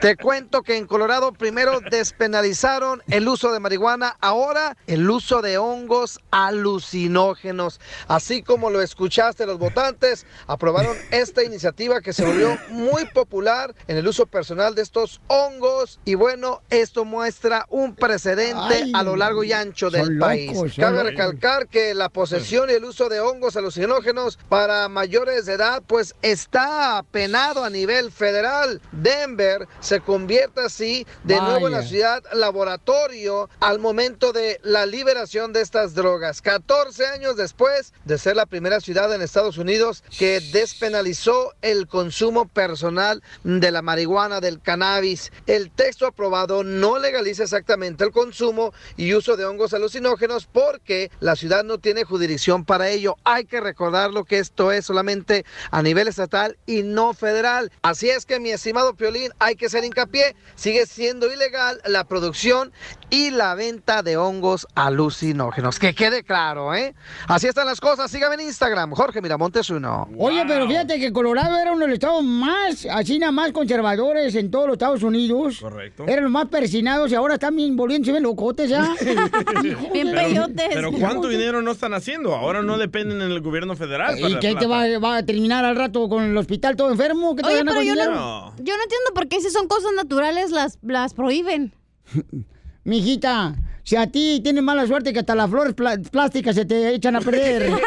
Te 0.00 0.16
cuento 0.16 0.62
que 0.62 0.76
en 0.76 0.86
Colorado 0.86 1.32
primero 1.32 1.80
despenalizaron 1.90 3.02
el 3.08 3.28
uso 3.28 3.52
de 3.52 3.60
marihuana, 3.60 4.16
ahora 4.20 4.76
el 4.86 5.08
uso 5.10 5.42
de 5.42 5.58
hongos 5.58 6.20
alucinógenos. 6.30 7.80
Así 8.06 8.42
como 8.42 8.70
lo 8.70 8.80
escuchaste, 8.80 9.46
los 9.46 9.58
votantes 9.58 10.26
aprobaron 10.46 10.96
esta 11.10 11.42
iniciativa 11.42 12.00
que 12.00 12.12
se 12.12 12.24
volvió 12.24 12.56
muy 12.70 13.06
popular 13.06 13.74
en 13.86 13.96
el 13.96 14.06
uso 14.06 14.26
personal 14.26 14.74
de 14.74 14.82
estos 14.82 15.20
hongos. 15.26 16.00
Y 16.04 16.14
bueno, 16.14 16.62
esto 16.70 17.04
muestra 17.04 17.66
un 17.68 17.94
precedente 17.94 18.82
Ay, 18.82 18.92
a 18.94 19.02
lo 19.02 19.16
largo 19.16 19.44
y 19.44 19.52
ancho 19.52 19.90
del 19.90 20.18
país. 20.18 20.56
Cabe 20.76 21.02
recalcar 21.02 21.68
que 21.68 21.94
la 21.94 22.08
posesión 22.08 22.70
y 22.70 22.74
el 22.74 22.84
uso 22.84 23.08
de 23.08 23.20
hongos 23.20 23.56
alucinógenos 23.56 24.38
para 24.48 24.88
mayores 24.88 25.46
de 25.46 25.54
edad 25.54 25.82
pues 25.86 26.14
está 26.22 27.04
penado 27.10 27.64
a 27.64 27.70
nivel 27.70 28.10
federal. 28.10 28.80
Denver 28.92 29.68
se 29.80 30.00
convierte 30.00 30.60
así 30.60 31.06
de 31.24 31.40
nuevo 31.40 31.66
en 31.68 31.74
la 31.74 31.82
ciudad 31.82 32.22
laboratorio 32.32 33.48
al 33.60 33.78
momento 33.78 34.32
de 34.32 34.60
la 34.62 34.86
liberación 34.86 35.52
de 35.52 35.60
estas 35.60 35.94
drogas. 35.94 36.42
14 36.42 37.06
años 37.06 37.36
después 37.36 37.92
de 38.04 38.18
ser 38.18 38.36
la 38.36 38.46
primera 38.46 38.80
ciudad 38.80 39.14
en 39.14 39.22
Estados 39.22 39.58
Unidos 39.58 40.02
que 40.18 40.40
despenalizó 40.52 41.52
el 41.62 41.86
consumo 41.86 42.48
personal 42.48 43.22
de 43.44 43.70
la 43.70 43.82
marihuana, 43.82 44.40
del 44.40 44.60
cannabis. 44.60 45.32
El 45.46 45.70
texto 45.70 46.06
aprobado 46.06 46.64
no 46.64 46.98
legaliza 46.98 47.44
exactamente 47.44 48.04
el 48.04 48.10
consumo 48.10 48.72
y 48.96 49.14
uso 49.14 49.36
de 49.36 49.44
hongos 49.44 49.74
alucinógenos 49.74 50.46
porque 50.46 51.10
la 51.20 51.36
ciudad 51.36 51.64
no 51.64 51.78
tiene 51.78 52.04
jurisdicción 52.04 52.64
para 52.64 52.88
ello. 52.88 53.16
Hay 53.24 53.44
que 53.44 53.60
recordarlo 53.60 54.24
que 54.24 54.38
esto 54.38 54.72
es 54.72 54.86
solamente 54.86 55.44
a 55.70 55.82
nivel 55.82 56.07
estatal 56.08 56.58
y 56.66 56.82
no 56.82 57.14
federal. 57.14 57.70
Así 57.82 58.10
es 58.10 58.26
que 58.26 58.40
mi 58.40 58.50
estimado 58.50 58.94
Piolín, 58.94 59.32
hay 59.38 59.56
que 59.56 59.66
hacer 59.66 59.84
hincapié, 59.84 60.34
sigue 60.54 60.86
siendo 60.86 61.32
ilegal 61.32 61.80
la 61.84 62.04
producción 62.04 62.72
y 63.10 63.30
la 63.30 63.54
venta 63.54 64.02
de 64.02 64.16
hongos 64.16 64.66
alucinógenos. 64.74 65.78
Que 65.78 65.94
quede 65.94 66.22
claro, 66.22 66.74
¿eh? 66.74 66.94
Así 67.26 67.46
están 67.46 67.66
las 67.66 67.80
cosas. 67.80 68.10
Sígame 68.10 68.34
en 68.36 68.42
Instagram, 68.42 68.92
Jorge 68.92 69.22
Miramontes 69.22 69.70
uno. 69.70 70.08
Oye, 70.18 70.44
pero 70.46 70.66
fíjate 70.66 70.98
que 70.98 71.12
Colorado 71.12 71.56
era 71.56 71.72
uno 71.72 71.80
de 71.80 71.86
los 71.88 71.94
estados 71.94 72.22
más, 72.22 72.86
así 72.90 73.18
nada 73.18 73.32
más 73.32 73.52
conservadores 73.52 74.34
en 74.34 74.50
todos 74.50 74.66
los 74.66 74.74
Estados 74.74 75.02
Unidos. 75.02 75.58
Correcto. 75.60 76.04
Eran 76.06 76.24
los 76.24 76.32
más 76.32 76.46
persinados 76.48 77.10
y 77.10 77.14
ahora 77.14 77.34
están 77.34 77.56
bien 77.56 77.76
volviéndose 77.76 78.12
bien 78.12 78.22
locotes 78.22 78.68
ya. 78.68 78.94
bien 79.92 80.12
Pero, 80.14 80.46
pero 80.54 80.92
¿cuánto 80.92 81.28
dinero 81.28 81.62
no 81.62 81.72
están 81.72 81.94
haciendo? 81.94 82.34
Ahora 82.34 82.62
no 82.62 82.78
dependen 82.78 83.22
en 83.22 83.30
el 83.30 83.40
gobierno 83.40 83.76
federal. 83.76 84.18
¿Y 84.18 84.38
qué 84.38 84.54
te 84.54 84.66
va, 84.66 84.86
va 84.98 85.16
a 85.18 85.26
terminar 85.26 85.64
al 85.64 85.76
rato 85.76 86.08
con 86.08 86.24
el 86.24 86.36
hospital 86.36 86.76
todo 86.76 86.90
enfermo? 86.90 87.34
¿Qué 87.34 87.42
te 87.42 87.48
Oye, 87.48 87.58
van 87.58 87.68
a 87.68 87.72
pero 87.72 87.82
yo 87.82 87.94
no, 87.94 88.54
yo 88.58 88.76
no 88.76 88.82
entiendo 88.82 89.14
por 89.14 89.28
qué 89.28 89.40
si 89.40 89.50
son 89.50 89.68
cosas 89.68 89.92
naturales 89.96 90.50
las, 90.50 90.78
las 90.82 91.14
prohíben. 91.14 91.74
Mijita, 92.84 93.54
si 93.82 93.96
a 93.96 94.06
ti 94.06 94.40
tienes 94.42 94.62
mala 94.62 94.86
suerte 94.86 95.12
que 95.12 95.18
hasta 95.20 95.34
las 95.34 95.50
flores 95.50 95.74
plásticas 95.74 96.54
se 96.54 96.64
te 96.64 96.94
echan 96.94 97.16
a 97.16 97.20
perder. 97.20 97.72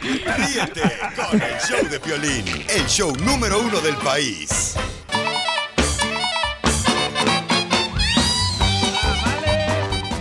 Ríete 0.00 0.82
con 1.14 1.40
el 1.40 1.58
show 1.60 1.88
de 1.90 2.00
Piolín, 2.00 2.44
el 2.68 2.86
show 2.86 3.12
número 3.24 3.60
uno 3.60 3.80
del 3.80 3.96
país. 3.96 4.74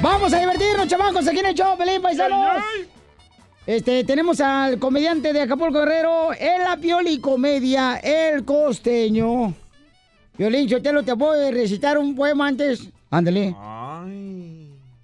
Vamos 0.01 0.33
a 0.33 0.39
divertirnos, 0.39 0.87
chamacos, 0.87 1.27
aquí 1.27 1.39
en 1.39 1.45
el 1.47 1.55
show, 1.55 1.77
Pelín 1.77 2.01
Paisanos. 2.01 2.63
Este, 3.65 4.03
tenemos 4.03 4.39
al 4.41 4.79
comediante 4.79 5.33
de 5.33 5.41
Acapulco 5.41 5.79
Guerrero, 5.79 6.33
en 6.33 6.63
la 6.63 6.77
Pioli 6.77 7.19
Comedia, 7.19 7.97
el 7.97 8.43
costeño. 8.45 9.53
Violín, 10.39 10.67
yo 10.69 10.81
te 10.81 10.91
lo 10.93 11.03
te 11.03 11.11
voy 11.11 11.37
a 11.47 11.51
recitar 11.51 11.97
un 11.97 12.15
poema 12.15 12.47
antes. 12.47 12.87
Ándale. 13.11 13.53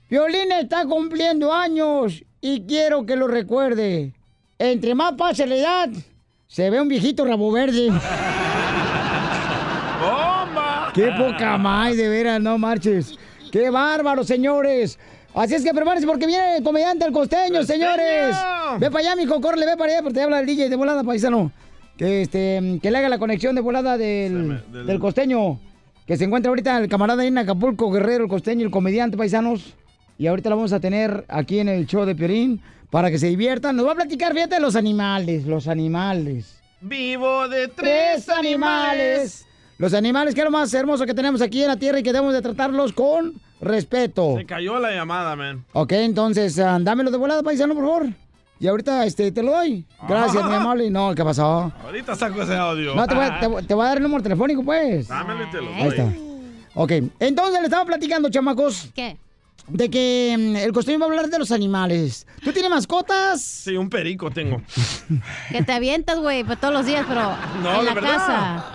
Violín 0.09 0.49
está 0.53 0.86
cumpliendo 0.86 1.53
años 1.53 2.23
y 2.39 2.61
quiero 2.61 3.05
que 3.05 3.17
lo 3.17 3.27
recuerde. 3.27 4.13
Entre 4.57 4.95
más 4.95 5.15
pase 5.15 5.45
la 5.45 5.55
edad, 5.55 5.89
se 6.47 6.69
ve 6.69 6.79
un 6.79 6.88
viejito 6.88 7.25
rabo 7.25 7.51
verde. 7.51 7.89
¡Bomba! 10.01 10.93
¡Qué 10.93 11.11
poca 11.17 11.57
más, 11.57 11.97
de 11.97 12.07
veras, 12.07 12.39
no 12.39 12.57
marches! 12.57 13.19
¡Qué 13.51 13.69
bárbaro, 13.69 14.23
señores! 14.23 14.97
Así 15.33 15.55
es 15.55 15.65
que 15.65 15.73
prepárense 15.73 16.07
porque 16.07 16.27
viene 16.27 16.55
el 16.55 16.63
comediante 16.63 17.03
el 17.05 17.11
costeño, 17.11 17.61
señores. 17.65 18.38
Ve 18.79 18.89
para 18.89 18.99
allá, 18.99 19.17
mijo, 19.17 19.41
córrele, 19.41 19.65
ve 19.65 19.75
para 19.75 19.91
allá, 19.91 20.01
porque 20.01 20.13
te 20.13 20.21
habla 20.21 20.39
el 20.39 20.45
DJ 20.45 20.69
de 20.69 20.77
volada, 20.77 21.03
paisano. 21.03 21.51
Que, 21.98 22.22
este, 22.22 22.80
que 22.82 22.91
le 22.91 22.98
haga 22.98 23.10
la 23.10 23.20
conexión 23.20 23.56
de 23.56 23.62
volada 23.62 23.98
del, 23.98 24.62
del 24.72 25.00
costeño. 25.00 25.60
Que 26.06 26.18
se 26.18 26.26
encuentra 26.26 26.50
ahorita 26.50 26.78
el 26.78 26.89
camarada 26.89 27.22
ahí 27.24 27.30
en 27.30 27.38
Acapulco, 27.38 27.89
Guerrero, 27.91 28.26
el 28.26 28.30
costeño, 28.30 28.66
el 28.66 28.72
comediante, 28.72 29.18
paisanos. 29.18 29.74
Y 30.18 30.28
ahorita 30.28 30.50
lo 30.50 30.58
vamos 30.58 30.74
a 30.74 30.80
tener 30.80 31.26
aquí 31.28 31.60
en 31.60 31.68
el 31.68 31.88
show 31.88 32.06
de 32.06 32.16
Pierín 32.16 32.62
para 32.89 33.10
que 33.10 33.18
se 33.18 33.28
diviertan. 33.28 33.76
Nos 33.76 33.88
va 33.88 33.93
a 33.93 33.96
platicar, 33.96 34.34
fíjate, 34.34 34.60
los 34.60 34.76
animales, 34.76 35.46
los 35.46 35.68
animales. 35.68 36.62
Vivo 36.82 37.48
de 37.48 37.68
Tres 37.70 38.30
animales. 38.30 39.46
Los 39.78 39.93
animales, 39.93 40.34
que 40.34 40.41
es 40.41 40.46
lo 40.46 40.52
más 40.52 40.74
hermoso 40.74 41.06
que 41.06 41.14
tenemos 41.14 41.41
aquí 41.41 41.62
en 41.62 41.68
la 41.68 41.78
tierra 41.78 42.00
y 42.00 42.04
que 42.04 42.14
debemos 42.14 42.34
de 42.34 42.41
tratarlos 42.41 42.93
con 42.93 43.34
respeto. 43.60 44.36
Se 44.38 44.46
cayó 44.46 44.80
la 44.80 44.91
llamada, 44.91 45.36
man. 45.36 45.66
Ok, 45.74 45.91
entonces, 45.93 46.58
ah, 46.60 46.78
dámelo 46.80 47.12
de 47.12 47.18
volada, 47.18 47.43
paisano, 47.43 47.74
por 47.74 47.84
favor. 47.84 48.08
Y 48.60 48.68
ahorita 48.68 49.06
este, 49.06 49.32
te 49.32 49.43
lo 49.43 49.51
doy. 49.51 49.86
Gracias, 50.08 50.43
Ah. 50.43 50.47
mi 50.47 50.56
amable. 50.56 50.89
No, 50.89 51.14
¿qué 51.14 51.24
pasó? 51.24 51.72
Ahorita 51.84 52.16
saco 52.16 52.41
ese 52.41 52.56
audio. 52.56 52.95
No, 52.95 53.06
te 53.06 53.14
voy, 53.16 53.26
a, 53.26 53.39
te, 53.39 53.47
voy- 53.47 53.64
te 53.64 53.74
voy 53.74 53.86
a 53.86 53.88
dar 53.89 53.97
el 53.97 54.03
número 54.03 54.24
telefónico, 54.24 54.64
pues. 54.64 55.08
Dámelo 55.10 55.43
y 55.43 55.51
te 55.51 55.62
lo 55.62 55.70
Ahí 55.74 55.84
doy. 55.84 55.97
está. 55.97 56.14
Ok, 56.76 56.91
entonces 57.20 57.60
le 57.60 57.66
estaba 57.66 57.86
platicando, 57.86 58.30
chamacos. 58.30 58.89
¿Qué? 58.95 59.18
De 59.68 59.89
que 59.89 60.36
mm, 60.38 60.56
el 60.58 60.72
costeño 60.74 60.99
va 60.99 61.06
a 61.06 61.10
hablar 61.10 61.30
de 61.30 61.39
los 61.39 61.51
animales. 61.51 62.28
¿Tú 62.43 62.51
tienes 62.53 62.70
mascotas? 62.70 63.41
Sí, 63.41 63.76
un 63.78 63.89
perico 63.89 64.30
tengo. 64.32 64.62
Que 65.51 65.64
te 65.64 65.72
avientas, 65.74 66.20
güey, 66.20 66.43
pues 66.43 66.60
todos 66.60 66.74
los 66.74 66.86
días, 66.86 67.06
pero 67.08 67.22
No, 67.62 67.80
en 67.80 67.86
la 67.86 67.93
verdad. 67.93 68.10
casa. 68.12 68.66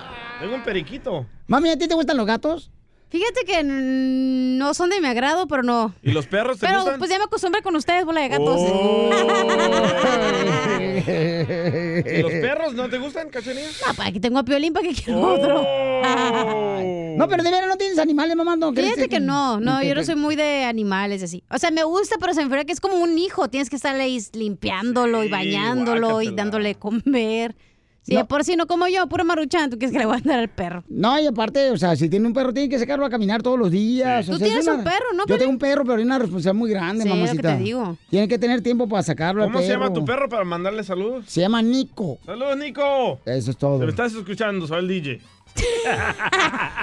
Tengo 0.40 0.54
un 0.56 0.62
periquito. 0.62 1.26
Mami, 1.46 1.70
¿a 1.70 1.76
ti 1.78 1.86
te 1.88 1.94
gustan 1.94 2.16
los 2.16 2.26
gatos? 2.26 2.70
Fíjate 3.10 3.44
que 3.44 3.62
no 3.64 4.72
son 4.72 4.88
de 4.90 5.00
mi 5.00 5.08
agrado, 5.08 5.48
pero 5.48 5.64
no. 5.64 5.92
¿Y 6.02 6.12
los 6.12 6.26
perros 6.26 6.58
te 6.58 6.66
Pero 6.66 6.80
gustan? 6.82 6.98
pues 6.98 7.10
ya 7.10 7.18
me 7.18 7.24
acostumbré 7.24 7.60
con 7.60 7.74
ustedes, 7.74 8.04
bola 8.04 8.20
de 8.20 8.28
gatos. 8.28 8.60
¿Y 11.06 12.22
los 12.22 12.32
perros 12.32 12.74
no 12.74 12.88
te 12.88 12.98
gustan, 12.98 13.28
cachanilla? 13.30 13.68
No, 13.86 13.94
para 13.94 14.12
que 14.12 14.20
tengo 14.20 14.38
a 14.38 14.44
Piolín, 14.44 14.72
para 14.72 14.88
que 14.88 14.94
quiero 14.94 15.20
Oh. 15.20 15.32
otro. 15.32 15.64
No, 17.20 17.28
pero 17.28 17.42
de 17.42 17.50
veras 17.50 17.68
no 17.68 17.76
tienes 17.76 17.98
animales, 17.98 18.34
mamá. 18.34 18.56
No, 18.56 18.72
¿crees 18.72 18.94
Fíjate 18.94 19.10
que 19.10 19.20
no, 19.20 19.60
no, 19.60 19.82
yo 19.82 19.94
no 19.94 20.02
soy 20.04 20.14
muy 20.14 20.36
de 20.36 20.64
animales 20.64 21.20
y 21.20 21.24
así. 21.26 21.44
O 21.50 21.58
sea, 21.58 21.70
me 21.70 21.82
gusta, 21.84 22.16
pero 22.18 22.32
se 22.32 22.40
me 22.40 22.44
figura 22.46 22.64
que 22.64 22.72
es 22.72 22.80
como 22.80 22.94
un 22.94 23.18
hijo. 23.18 23.48
Tienes 23.50 23.68
que 23.68 23.76
estar 23.76 23.94
ahí 23.94 24.18
limpiándolo 24.32 25.22
y 25.22 25.28
bañándolo 25.28 26.22
y 26.22 26.30
dándole 26.34 26.76
comer. 26.76 27.56
Si 28.02 28.14
No. 28.14 28.20
de 28.20 28.24
por 28.24 28.44
si 28.44 28.56
no 28.56 28.66
como 28.66 28.88
yo, 28.88 29.06
puro 29.08 29.24
maruchan, 29.26 29.68
¿tú 29.68 29.76
quieres 29.78 29.92
que 29.92 29.98
le 29.98 30.06
voy 30.06 30.16
a 30.16 30.20
dar 30.20 30.38
al 30.38 30.48
perro? 30.48 30.82
No, 30.88 31.20
y 31.20 31.26
aparte, 31.26 31.70
o 31.70 31.76
sea, 31.76 31.94
si 31.96 32.08
tiene 32.08 32.26
un 32.26 32.32
perro, 32.32 32.52
tiene 32.52 32.68
que 32.68 32.78
sacarlo 32.78 33.04
a 33.04 33.10
caminar 33.10 33.42
todos 33.42 33.58
los 33.58 33.70
días. 33.70 34.24
Sí. 34.24 34.30
o 34.32 34.34
Tú 34.34 34.38
sea, 34.38 34.46
tienes 34.48 34.66
una- 34.66 34.76
un 34.76 34.84
perro, 34.84 35.04
¿no, 35.14 35.26
Yo 35.26 35.36
tengo 35.38 35.50
un 35.50 35.58
perro, 35.58 35.84
pero 35.84 35.96
hay 35.98 36.02
una 36.04 36.18
responsabilidad 36.18 36.54
muy 36.58 36.70
grande, 36.70 37.02
Sí, 37.04 37.08
es 37.08 37.14
lo 37.14 37.14
que 37.14 37.20
mamacita. 37.26 37.56
te 37.58 37.62
digo. 37.62 37.96
Tiene 38.08 38.26
que 38.28 38.38
tener 38.38 38.62
tiempo 38.62 38.88
para 38.88 39.02
sacarlo 39.02 39.42
al 39.44 39.50
¿Cómo 39.52 39.62
se 39.62 39.68
llama 39.68 39.88
perro. 39.88 39.94
tu 40.00 40.04
perro 40.06 40.28
para 40.30 40.44
mandarle 40.44 40.82
saludos? 40.82 41.26
Se 41.28 41.40
llama 41.42 41.60
Nico. 41.60 42.18
¡Saludos, 42.24 42.56
Nico! 42.56 43.20
Eso 43.26 43.50
es 43.50 43.56
todo. 43.58 43.78
Si 43.78 43.84
me 43.84 43.90
estás 43.90 44.14
escuchando, 44.14 44.66
soy 44.66 44.78
el 44.80 44.88
DJ. 44.88 45.20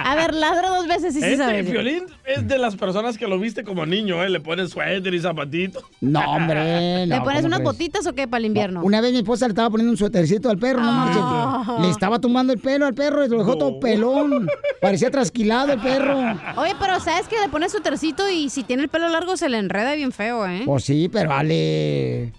A 0.03 0.15
ver, 0.15 0.33
ladra 0.33 0.69
dos 0.69 0.87
veces 0.87 1.15
y 1.15 1.19
sí 1.19 1.25
este 1.25 1.37
sabes. 1.37 1.69
violín 1.69 2.03
es 2.25 2.47
de 2.47 2.57
las 2.57 2.75
personas 2.75 3.17
que 3.17 3.27
lo 3.27 3.39
viste 3.39 3.63
como 3.63 3.85
niño, 3.85 4.23
¿eh? 4.23 4.29
Le 4.29 4.39
pones 4.39 4.69
suéter 4.71 5.13
y 5.13 5.19
zapatito. 5.19 5.81
No, 6.01 6.19
hombre. 6.21 7.05
¿Le 7.05 7.17
no, 7.17 7.23
pones 7.23 7.41
¿cómo 7.41 7.47
unas 7.47 7.59
crees? 7.59 7.71
botitas 7.73 8.07
o 8.07 8.13
qué 8.13 8.27
para 8.27 8.39
el 8.39 8.45
invierno? 8.45 8.81
Una 8.83 9.01
vez 9.01 9.11
mi 9.11 9.19
esposa 9.19 9.47
le 9.47 9.51
estaba 9.51 9.69
poniendo 9.69 9.91
un 9.91 9.97
suétercito 9.97 10.49
al 10.49 10.57
perro, 10.57 10.81
no 10.81 10.91
marches. 10.91 11.21
Ah. 11.23 11.77
Le 11.81 11.89
estaba 11.89 12.19
tumbando 12.19 12.53
el 12.53 12.59
pelo 12.59 12.85
al 12.85 12.93
perro 12.93 13.25
y 13.25 13.29
lo 13.29 13.37
dejó 13.39 13.57
todo 13.57 13.79
pelón. 13.79 14.47
Parecía 14.81 15.11
trasquilado 15.11 15.73
el 15.73 15.79
perro. 15.79 16.17
Oye, 16.57 16.73
pero 16.79 16.99
¿sabes 16.99 17.27
que 17.27 17.39
le 17.39 17.49
pones 17.49 17.71
su 17.71 17.81
tercito 17.81 18.29
y 18.29 18.49
si 18.49 18.63
tiene 18.63 18.83
el 18.83 18.89
pelo 18.89 19.09
largo 19.09 19.37
se 19.37 19.49
le 19.49 19.57
enreda 19.57 19.93
bien 19.95 20.11
feo, 20.11 20.45
eh? 20.47 20.63
Pues 20.65 20.83
sí, 20.85 21.09
pero 21.11 21.29
vale 21.29 22.31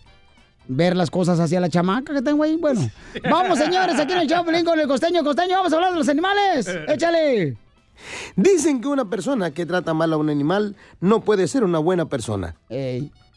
ver 0.68 0.96
las 0.96 1.10
cosas 1.10 1.40
hacia 1.40 1.60
la 1.60 1.68
chamaca 1.68 2.14
que 2.14 2.22
tengo 2.22 2.44
ahí. 2.44 2.56
Bueno, 2.56 2.88
vamos, 3.28 3.58
señores, 3.58 3.98
aquí 3.98 4.12
en 4.12 4.20
el 4.20 4.28
Chaplin 4.28 4.64
con 4.64 4.78
el 4.78 4.86
costeño. 4.86 5.24
Costeño, 5.24 5.56
vamos 5.56 5.72
a 5.72 5.76
hablar 5.76 5.92
de 5.92 5.98
los 5.98 6.08
animales. 6.08 6.68
Échale. 6.86 7.56
Dicen 8.36 8.80
que 8.80 8.86
una 8.86 9.10
persona 9.10 9.50
que 9.50 9.66
trata 9.66 9.92
mal 9.92 10.12
a 10.12 10.16
un 10.16 10.30
animal 10.30 10.76
no 11.00 11.20
puede 11.20 11.48
ser 11.48 11.64
una 11.64 11.78
buena 11.78 12.08
persona. 12.08 12.54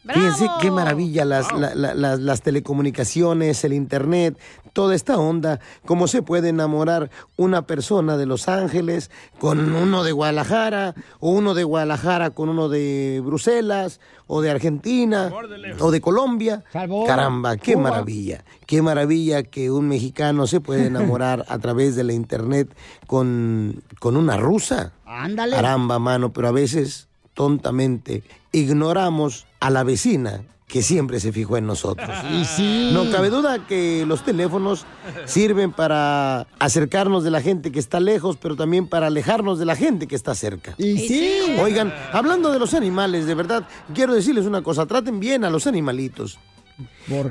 Fíjense 0.08 0.48
qué 0.60 0.70
maravilla 0.70 1.24
las, 1.24 1.52
la- 1.52 1.74
la- 1.76 1.94
las- 1.94 2.18
las 2.20 2.42
telecomunicaciones, 2.42 3.62
el 3.64 3.72
internet, 3.72 4.36
toda 4.72 4.94
esta 4.94 5.16
onda, 5.18 5.60
cómo 5.84 6.08
se 6.08 6.22
puede 6.22 6.48
enamorar 6.48 7.10
una 7.36 7.62
persona 7.66 8.16
de 8.16 8.26
Los 8.26 8.48
Ángeles 8.48 9.10
con 9.38 9.74
uno 9.74 10.02
de 10.02 10.12
Guadalajara, 10.12 10.94
o 11.20 11.30
uno 11.30 11.54
de 11.54 11.62
Guadalajara 11.64 12.30
con 12.30 12.48
uno 12.48 12.68
de 12.68 13.22
Bruselas, 13.24 14.00
o 14.26 14.40
de 14.40 14.50
Argentina, 14.50 15.30
o 15.78 15.90
de 15.90 16.00
Colombia. 16.00 16.64
Caramba, 17.06 17.56
qué 17.56 17.74
Cuba. 17.74 17.90
maravilla, 17.90 18.44
qué 18.66 18.82
maravilla 18.82 19.42
que 19.44 19.70
un 19.70 19.86
mexicano 19.88 20.46
se 20.46 20.60
puede 20.60 20.86
enamorar 20.86 21.44
a 21.48 21.58
través 21.58 21.94
de 21.96 22.04
la 22.04 22.12
internet 22.14 22.74
con, 23.06 23.82
con 24.00 24.16
una 24.16 24.36
rusa. 24.36 24.92
Ándale. 25.06 25.54
Caramba, 25.56 25.98
mano, 25.98 26.32
pero 26.32 26.48
a 26.48 26.52
veces 26.52 27.08
tontamente 27.34 28.22
ignoramos 28.52 29.46
a 29.60 29.70
la 29.70 29.84
vecina 29.84 30.42
que 30.72 30.80
siempre 30.80 31.20
se 31.20 31.32
fijó 31.32 31.58
en 31.58 31.66
nosotros. 31.66 32.08
Y 32.32 32.46
sí. 32.46 32.90
No 32.94 33.10
cabe 33.10 33.28
duda 33.28 33.66
que 33.66 34.06
los 34.06 34.24
teléfonos 34.24 34.86
sirven 35.26 35.70
para 35.70 36.46
acercarnos 36.58 37.24
de 37.24 37.30
la 37.30 37.42
gente 37.42 37.70
que 37.70 37.78
está 37.78 38.00
lejos, 38.00 38.38
pero 38.40 38.56
también 38.56 38.88
para 38.88 39.08
alejarnos 39.08 39.58
de 39.58 39.66
la 39.66 39.76
gente 39.76 40.06
que 40.06 40.16
está 40.16 40.34
cerca. 40.34 40.74
Y 40.78 40.96
sí. 40.98 41.56
Oigan, 41.60 41.92
hablando 42.12 42.50
de 42.50 42.58
los 42.58 42.72
animales, 42.72 43.26
de 43.26 43.34
verdad, 43.34 43.68
quiero 43.94 44.14
decirles 44.14 44.46
una 44.46 44.62
cosa, 44.62 44.86
traten 44.86 45.20
bien 45.20 45.44
a 45.44 45.50
los 45.50 45.66
animalitos. 45.66 46.38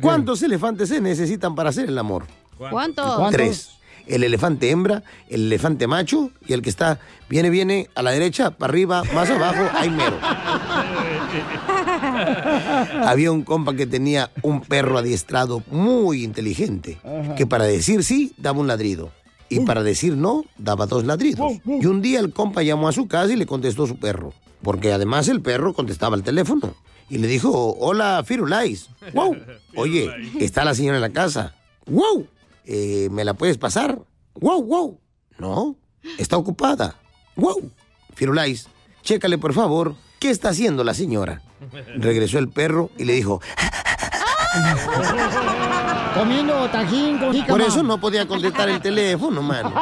¿Cuántos 0.02 0.44
elefantes 0.44 0.90
se 0.90 1.02
necesitan 1.02 1.56
para 1.56 1.70
hacer 1.70 1.90
el 1.90 1.98
amor? 1.98 2.26
¿Cuántos? 2.58 3.32
Tres. 3.32 3.72
El 4.08 4.24
elefante 4.24 4.70
hembra, 4.70 5.04
el 5.30 5.46
elefante 5.48 5.88
macho 5.88 6.32
y 6.48 6.54
el 6.54 6.62
que 6.62 6.70
está, 6.70 7.00
viene, 7.30 7.50
viene, 7.50 7.90
a 7.96 8.02
la 8.02 8.12
derecha, 8.12 8.52
para 8.52 8.72
arriba, 8.72 9.04
más 9.14 9.30
abajo, 9.30 9.70
ahí 9.74 9.90
mero. 9.90 10.18
Había 13.06 13.32
un 13.32 13.44
compa 13.44 13.76
que 13.76 13.86
tenía 13.86 14.32
un 14.42 14.62
perro 14.62 14.98
adiestrado 14.98 15.64
muy 15.70 16.24
inteligente, 16.24 17.00
que 17.38 17.46
para 17.46 17.66
decir 17.66 18.04
sí 18.04 18.34
daba 18.38 18.60
un 18.60 18.68
ladrido. 18.68 19.12
Y 19.50 19.60
para 19.62 19.84
decir 19.84 20.16
no, 20.16 20.46
daba 20.58 20.86
dos 20.86 21.04
ladridos. 21.06 21.54
Y 21.66 21.86
un 21.86 22.02
día 22.02 22.20
el 22.22 22.32
compa 22.32 22.64
llamó 22.64 22.88
a 22.88 22.94
su 22.94 23.08
casa 23.08 23.34
y 23.34 23.36
le 23.36 23.46
contestó 23.46 23.86
su 23.86 23.98
perro. 23.98 24.34
Porque 24.62 24.94
además 24.94 25.28
el 25.28 25.42
perro 25.42 25.74
contestaba 25.74 26.16
el 26.16 26.24
teléfono. 26.24 26.74
Y 27.10 27.18
le 27.18 27.28
dijo, 27.28 27.76
hola, 27.78 28.24
Firulais. 28.26 28.90
Wow. 29.14 29.36
Oye, 29.76 30.10
está 30.40 30.64
la 30.64 30.74
señora 30.74 30.98
en 30.98 31.02
la 31.02 31.10
casa. 31.10 31.54
Wow. 31.86 32.28
Eh, 32.66 33.10
¿Me 33.12 33.24
la 33.24 33.34
puedes 33.34 33.58
pasar? 33.58 34.00
Wow, 34.36 34.64
wow. 34.64 35.00
No, 35.38 35.76
está 36.18 36.38
ocupada. 36.38 36.96
Wow. 37.36 37.72
Firulais, 38.14 38.68
chécale 39.04 39.38
por 39.38 39.54
favor, 39.54 39.96
¿qué 40.20 40.30
está 40.30 40.50
haciendo 40.50 40.84
la 40.84 40.94
señora? 40.94 41.42
Regresó 41.96 42.38
el 42.40 42.50
perro 42.50 42.90
y 42.98 43.06
le 43.06 43.14
dijo, 43.14 43.42
Comiendo 46.14 46.70
tajín 46.70 47.18
con 47.20 47.32
jícama. 47.32 47.48
por 47.48 47.62
eso 47.62 47.84
no 47.84 48.00
podía 48.00 48.28
contestar 48.28 48.68
el 48.70 48.82
teléfono, 48.82 49.42
mano. 49.42 49.74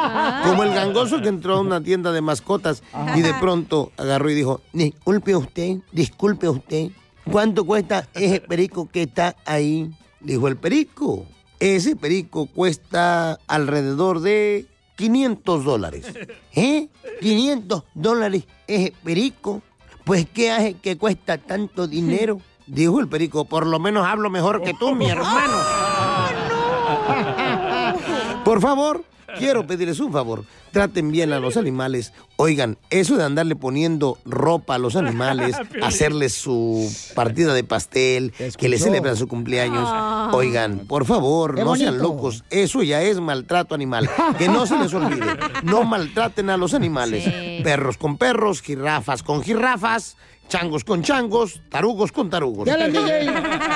Como 0.44 0.62
el 0.62 0.72
gangoso 0.72 1.20
que 1.20 1.28
entró 1.28 1.56
a 1.56 1.60
una 1.60 1.80
tienda 1.82 2.12
de 2.12 2.20
mascotas 2.20 2.84
y 3.16 3.20
de 3.20 3.34
pronto 3.34 3.90
agarró 3.96 4.30
y 4.30 4.34
dijo, 4.34 4.60
disculpe 4.72 5.34
usted, 5.34 5.78
disculpe 5.90 6.48
usted, 6.48 6.90
¿cuánto 7.30 7.64
cuesta 7.64 8.08
ese 8.14 8.40
perico 8.40 8.88
que 8.88 9.02
está 9.02 9.34
ahí? 9.44 9.90
Dijo 10.20 10.46
el 10.46 10.56
perico, 10.56 11.26
ese 11.60 11.94
perico 11.94 12.46
cuesta 12.46 13.38
alrededor 13.46 14.20
de 14.20 14.66
500 14.96 15.64
dólares. 15.64 16.06
¿Eh? 16.54 16.88
500 17.20 17.84
dólares 17.94 18.44
ese 18.66 18.92
perico. 19.04 19.62
Pues, 20.04 20.26
¿qué 20.32 20.50
hace 20.50 20.74
que 20.74 20.98
cuesta 20.98 21.38
tanto 21.38 21.86
dinero? 21.86 22.40
Dijo 22.66 23.00
el 23.00 23.08
perico, 23.08 23.44
por 23.44 23.66
lo 23.66 23.78
menos 23.78 24.06
hablo 24.06 24.30
mejor 24.30 24.62
que 24.62 24.74
tú, 24.74 24.94
mi 24.94 25.08
hermano. 25.08 25.54
Por 28.44 28.60
favor, 28.60 29.04
quiero 29.38 29.66
pedirles 29.66 30.00
un 30.00 30.12
favor. 30.12 30.44
Traten 30.70 31.10
bien 31.10 31.32
a 31.32 31.40
los 31.40 31.56
animales. 31.56 32.12
Oigan, 32.42 32.78
eso 32.88 33.18
de 33.18 33.24
andarle 33.24 33.54
poniendo 33.54 34.16
ropa 34.24 34.76
a 34.76 34.78
los 34.78 34.96
animales, 34.96 35.54
hacerles 35.82 36.32
su 36.32 36.90
partida 37.14 37.52
de 37.52 37.64
pastel, 37.64 38.32
que 38.56 38.70
les 38.70 38.82
celebran 38.82 39.14
su 39.18 39.28
cumpleaños. 39.28 39.84
Ah. 39.86 40.30
Oigan, 40.32 40.86
por 40.86 41.04
favor, 41.04 41.58
no 41.62 41.76
sean 41.76 41.98
locos. 41.98 42.42
Eso 42.48 42.82
ya 42.82 43.02
es 43.02 43.20
maltrato 43.20 43.74
animal. 43.74 44.08
Que 44.38 44.48
no 44.48 44.64
se 44.64 44.78
les 44.78 44.94
olvide. 44.94 45.36
No 45.64 45.84
maltraten 45.84 46.48
a 46.48 46.56
los 46.56 46.72
animales. 46.72 47.24
Sí. 47.24 47.60
Perros 47.62 47.98
con 47.98 48.16
perros, 48.16 48.62
jirafas 48.62 49.22
con 49.22 49.42
jirafas. 49.42 50.16
Changos 50.50 50.82
con 50.82 51.00
changos, 51.04 51.60
tarugos 51.68 52.10
con 52.10 52.28
tarugos. 52.28 52.66
Le. 52.66 53.28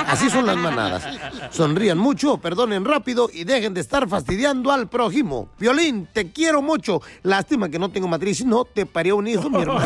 Así 0.07 0.29
son 0.29 0.45
las 0.45 0.57
manadas. 0.57 1.07
Sonrían 1.51 1.97
mucho, 1.97 2.37
perdonen 2.37 2.83
rápido 2.83 3.29
y 3.31 3.45
dejen 3.45 3.73
de 3.73 3.79
estar 3.79 4.09
fastidiando 4.09 4.73
al 4.73 4.89
prójimo. 4.89 5.47
Violín, 5.57 6.05
te 6.11 6.33
quiero 6.33 6.61
mucho. 6.61 7.01
Lástima 7.23 7.69
que 7.69 7.79
no 7.79 7.91
tengo 7.91 8.09
matriz, 8.09 8.43
no 8.43 8.54
te 8.63 8.85
parió 8.85 9.17
un 9.17 9.27
hijo, 9.27 9.49
mi 9.49 9.61
hermano. 9.61 9.81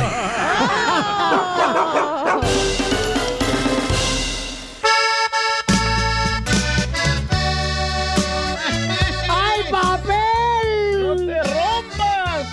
¡Ay, 9.29 9.61
papel! 9.71 11.01
¡No 11.01 11.15
te 11.15 11.37
rompas! 11.43 12.47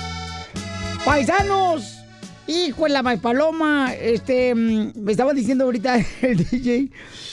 Paisanos, 1.04 1.98
hijo 2.46 2.84
de 2.84 2.90
la 2.90 3.02
maipaloma, 3.02 3.92
este, 3.94 4.54
mm, 4.54 4.92
me 4.96 5.12
estaba 5.12 5.32
diciendo 5.32 5.64
ahorita 5.64 5.96
el 6.22 6.36
DJ 6.44 6.90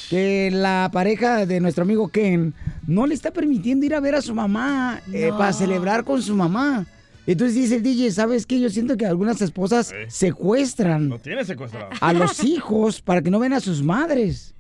que 0.10 0.50
la 0.52 0.90
pareja 0.92 1.46
de 1.46 1.60
nuestro 1.60 1.84
amigo 1.84 2.08
Ken 2.10 2.54
no 2.86 3.08
le 3.08 3.16
está 3.16 3.32
permitiendo 3.32 3.86
ir 3.86 3.96
a 3.96 4.00
ver 4.00 4.16
a 4.16 4.22
su 4.22 4.36
mamá 4.36 5.02
eh, 5.12 5.30
No. 5.32 5.38
para 5.38 5.54
celebrar 5.54 6.04
con 6.04 6.22
su 6.22 6.36
mamá. 6.36 6.86
Entonces 7.26 7.56
dice 7.56 7.78
el 7.78 7.84
DJ, 7.84 8.12
¿sabes 8.12 8.46
qué? 8.46 8.60
Yo 8.60 8.70
siento 8.70 8.98
que 8.98 9.06
algunas 9.06 9.42
esposas 9.42 9.94
secuestran 10.08 11.10
Lo 11.10 11.20
tienes 11.20 11.48
secuestrado. 11.48 11.90
a 12.00 12.14
los 12.14 12.44
hijos 12.44 13.02
para 13.02 13.22
que 13.22 13.32
no 13.32 13.40
ven 13.40 13.54
a 13.54 13.60
sus 13.60 13.82
madres. 13.82 14.54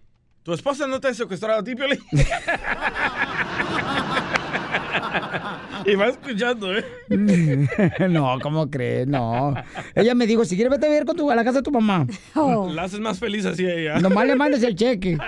¿Tu 0.43 0.53
esposa 0.53 0.87
no 0.87 0.99
te 0.99 1.09
ha 1.09 1.13
secuestrado 1.13 1.59
a 1.59 1.63
ti, 1.63 1.75
Piolín? 1.75 1.99
y 5.85 5.95
va 5.95 6.07
escuchando, 6.07 6.77
¿eh? 6.77 6.85
no, 8.09 8.37
¿cómo 8.41 8.69
crees? 8.69 9.07
No. 9.07 9.53
Ella 9.95 10.13
me 10.15 10.27
dijo, 10.27 10.43
si 10.45 10.55
quieres 10.55 10.71
vete 10.71 10.87
a 10.87 10.89
ver 10.89 11.05
con 11.05 11.15
tu, 11.15 11.29
a 11.31 11.35
la 11.35 11.43
casa 11.43 11.59
de 11.59 11.63
tu 11.63 11.71
mamá. 11.71 12.05
La 12.35 12.83
haces 12.83 12.99
más 12.99 13.19
feliz 13.19 13.45
así 13.45 13.65
a 13.65 13.73
ella. 13.73 13.99
Nomás 13.99 14.27
le 14.27 14.35
mandes 14.35 14.63
el 14.63 14.75
cheque. 14.75 15.17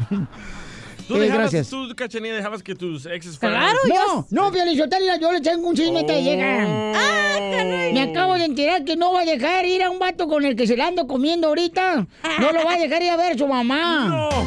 ¿Tú, 1.08 1.16
Eh, 1.16 1.20
dejabas, 1.22 1.50
gracias. 1.52 1.68
tú, 1.70 1.88
Cachanilla, 1.96 2.36
dejabas 2.36 2.62
que 2.62 2.74
tus 2.76 3.04
exes 3.06 3.36
fueran... 3.36 3.60
Claro, 3.60 3.78
no, 3.88 4.26
no, 4.30 4.52
Piolichotelo, 4.52 5.18
yo 5.20 5.32
le 5.32 5.40
tengo 5.40 5.66
un 5.68 5.74
chisme 5.74 6.04
te 6.04 6.22
llega. 6.22 6.64
Me 7.92 8.00
acabo 8.02 8.34
de 8.34 8.44
enterar 8.44 8.84
que 8.84 8.94
no 8.96 9.12
va 9.12 9.22
a 9.22 9.24
dejar 9.24 9.66
ir 9.66 9.82
a 9.82 9.90
un 9.90 9.98
vato 9.98 10.28
con 10.28 10.44
el 10.44 10.54
que 10.54 10.68
se 10.68 10.76
la 10.76 10.86
ando 10.86 11.08
comiendo 11.08 11.48
ahorita. 11.48 12.06
No 12.38 12.52
lo 12.52 12.64
va 12.64 12.74
a 12.74 12.78
dejar 12.78 13.02
ir 13.02 13.10
a 13.10 13.16
ver 13.16 13.36
su 13.38 13.46
mamá. 13.48 14.28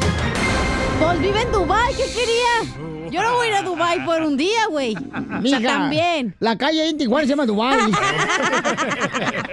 Pues 1.00 1.20
vive 1.20 1.42
en 1.42 1.50
Dubai, 1.50 1.92
¿qué 1.94 2.04
quería? 2.04 2.93
Yo 3.14 3.22
no 3.22 3.34
voy 3.36 3.46
a 3.46 3.50
ir 3.50 3.54
a 3.56 3.62
Dubai 3.62 4.04
por 4.04 4.20
un 4.22 4.36
día, 4.36 4.66
güey. 4.70 4.94
O 4.96 5.00
sea, 5.00 5.20
Mija, 5.40 5.60
también. 5.60 6.34
La 6.40 6.58
calle 6.58 6.82
ahí 6.82 6.90
en 6.90 6.98
Tijuana 6.98 7.24
se 7.24 7.30
llama 7.30 7.46
Dubai. 7.46 7.78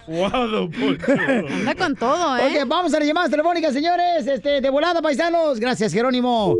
Wow. 0.08 0.70
Anda 1.50 1.76
con 1.76 1.96
todo, 1.96 2.38
¿eh? 2.38 2.62
Ok, 2.62 2.68
vamos 2.68 2.94
a 2.94 3.00
las 3.00 3.08
llamadas 3.08 3.32
telefónicas, 3.32 3.74
señores. 3.74 4.26
Este, 4.28 4.62
de 4.62 4.70
volada, 4.70 5.02
paisanos. 5.02 5.60
Gracias, 5.60 5.94
Jerónimo. 5.94 6.56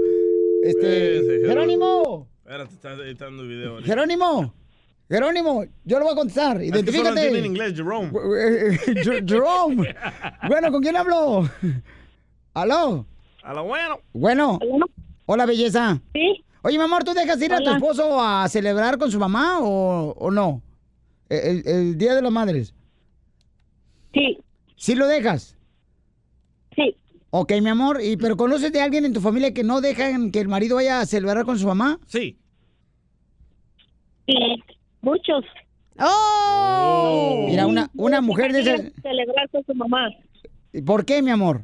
Este, 0.64 1.18
Ese, 1.20 1.48
Jerónimo. 1.48 2.28
Espérate, 2.44 2.74
está 2.74 2.94
editando 2.94 3.44
el 3.44 3.50
video. 3.50 3.72
ahorita. 3.74 3.88
Jerónimo. 3.88 4.54
Jerónimo, 5.08 5.66
yo 5.84 6.00
lo 6.00 6.06
voy 6.06 6.14
a 6.14 6.16
contestar. 6.16 6.58
Es 6.62 6.64
que 6.64 6.68
solo 6.70 6.80
Identifícate. 6.80 7.10
entiende 7.10 7.40
en 7.40 7.46
inglés, 7.46 7.74
Jerome. 7.76 8.10
Jer- 8.12 9.24
Jerome. 9.30 9.96
Bueno, 10.48 10.72
¿con 10.72 10.82
quién 10.82 10.96
hablo? 10.96 11.48
¿Aló? 12.56 13.06
A 13.46 13.54
lo 13.54 13.64
bueno. 13.64 14.00
Bueno. 14.12 14.60
Hola, 15.28 15.46
belleza. 15.46 16.02
Sí. 16.14 16.44
Oye, 16.64 16.80
mi 16.80 16.84
amor, 16.84 17.04
¿tú 17.04 17.14
dejas 17.14 17.40
ir 17.44 17.54
a 17.54 17.60
tu 17.62 17.70
esposo 17.70 18.20
a 18.20 18.50
celebrar 18.50 18.98
con 18.98 19.12
su 19.12 19.20
mamá 19.20 19.60
o, 19.60 20.16
o 20.18 20.32
no? 20.32 20.64
El, 21.30 21.62
el 21.68 21.96
Día 21.96 22.16
de 22.16 22.24
las 22.24 22.32
Madres. 22.32 22.74
Sí. 24.16 24.40
¿Sí 24.76 24.96
lo 24.96 25.06
dejas? 25.06 25.56
Sí. 26.76 26.96
Ok, 27.30 27.52
mi 27.62 27.70
amor, 27.70 28.02
y 28.02 28.18
pero 28.18 28.36
¿conoces 28.36 28.72
de 28.72 28.82
alguien 28.82 29.06
en 29.06 29.14
tu 29.14 29.22
familia 29.22 29.54
que 29.54 29.64
no 29.64 29.80
dejan 29.80 30.32
que 30.32 30.40
el 30.40 30.48
marido 30.48 30.78
vaya 30.78 31.02
a 31.02 31.06
celebrar 31.06 31.46
con 31.46 31.60
su 31.60 31.68
mamá? 31.68 32.00
Sí. 32.08 32.40
Sí, 34.26 34.64
muchos. 35.02 35.46
¡Oh! 36.00 37.46
Mira, 37.48 37.68
una, 37.68 37.92
una 37.94 38.22
mujer 38.22 38.52
de 38.52 38.62
esas... 38.62 38.82
Celebrar 39.04 39.48
con 39.52 39.64
su 39.64 39.76
mamá. 39.76 40.10
¿Por 40.84 41.06
qué, 41.06 41.22
mi 41.22 41.30
amor? 41.30 41.64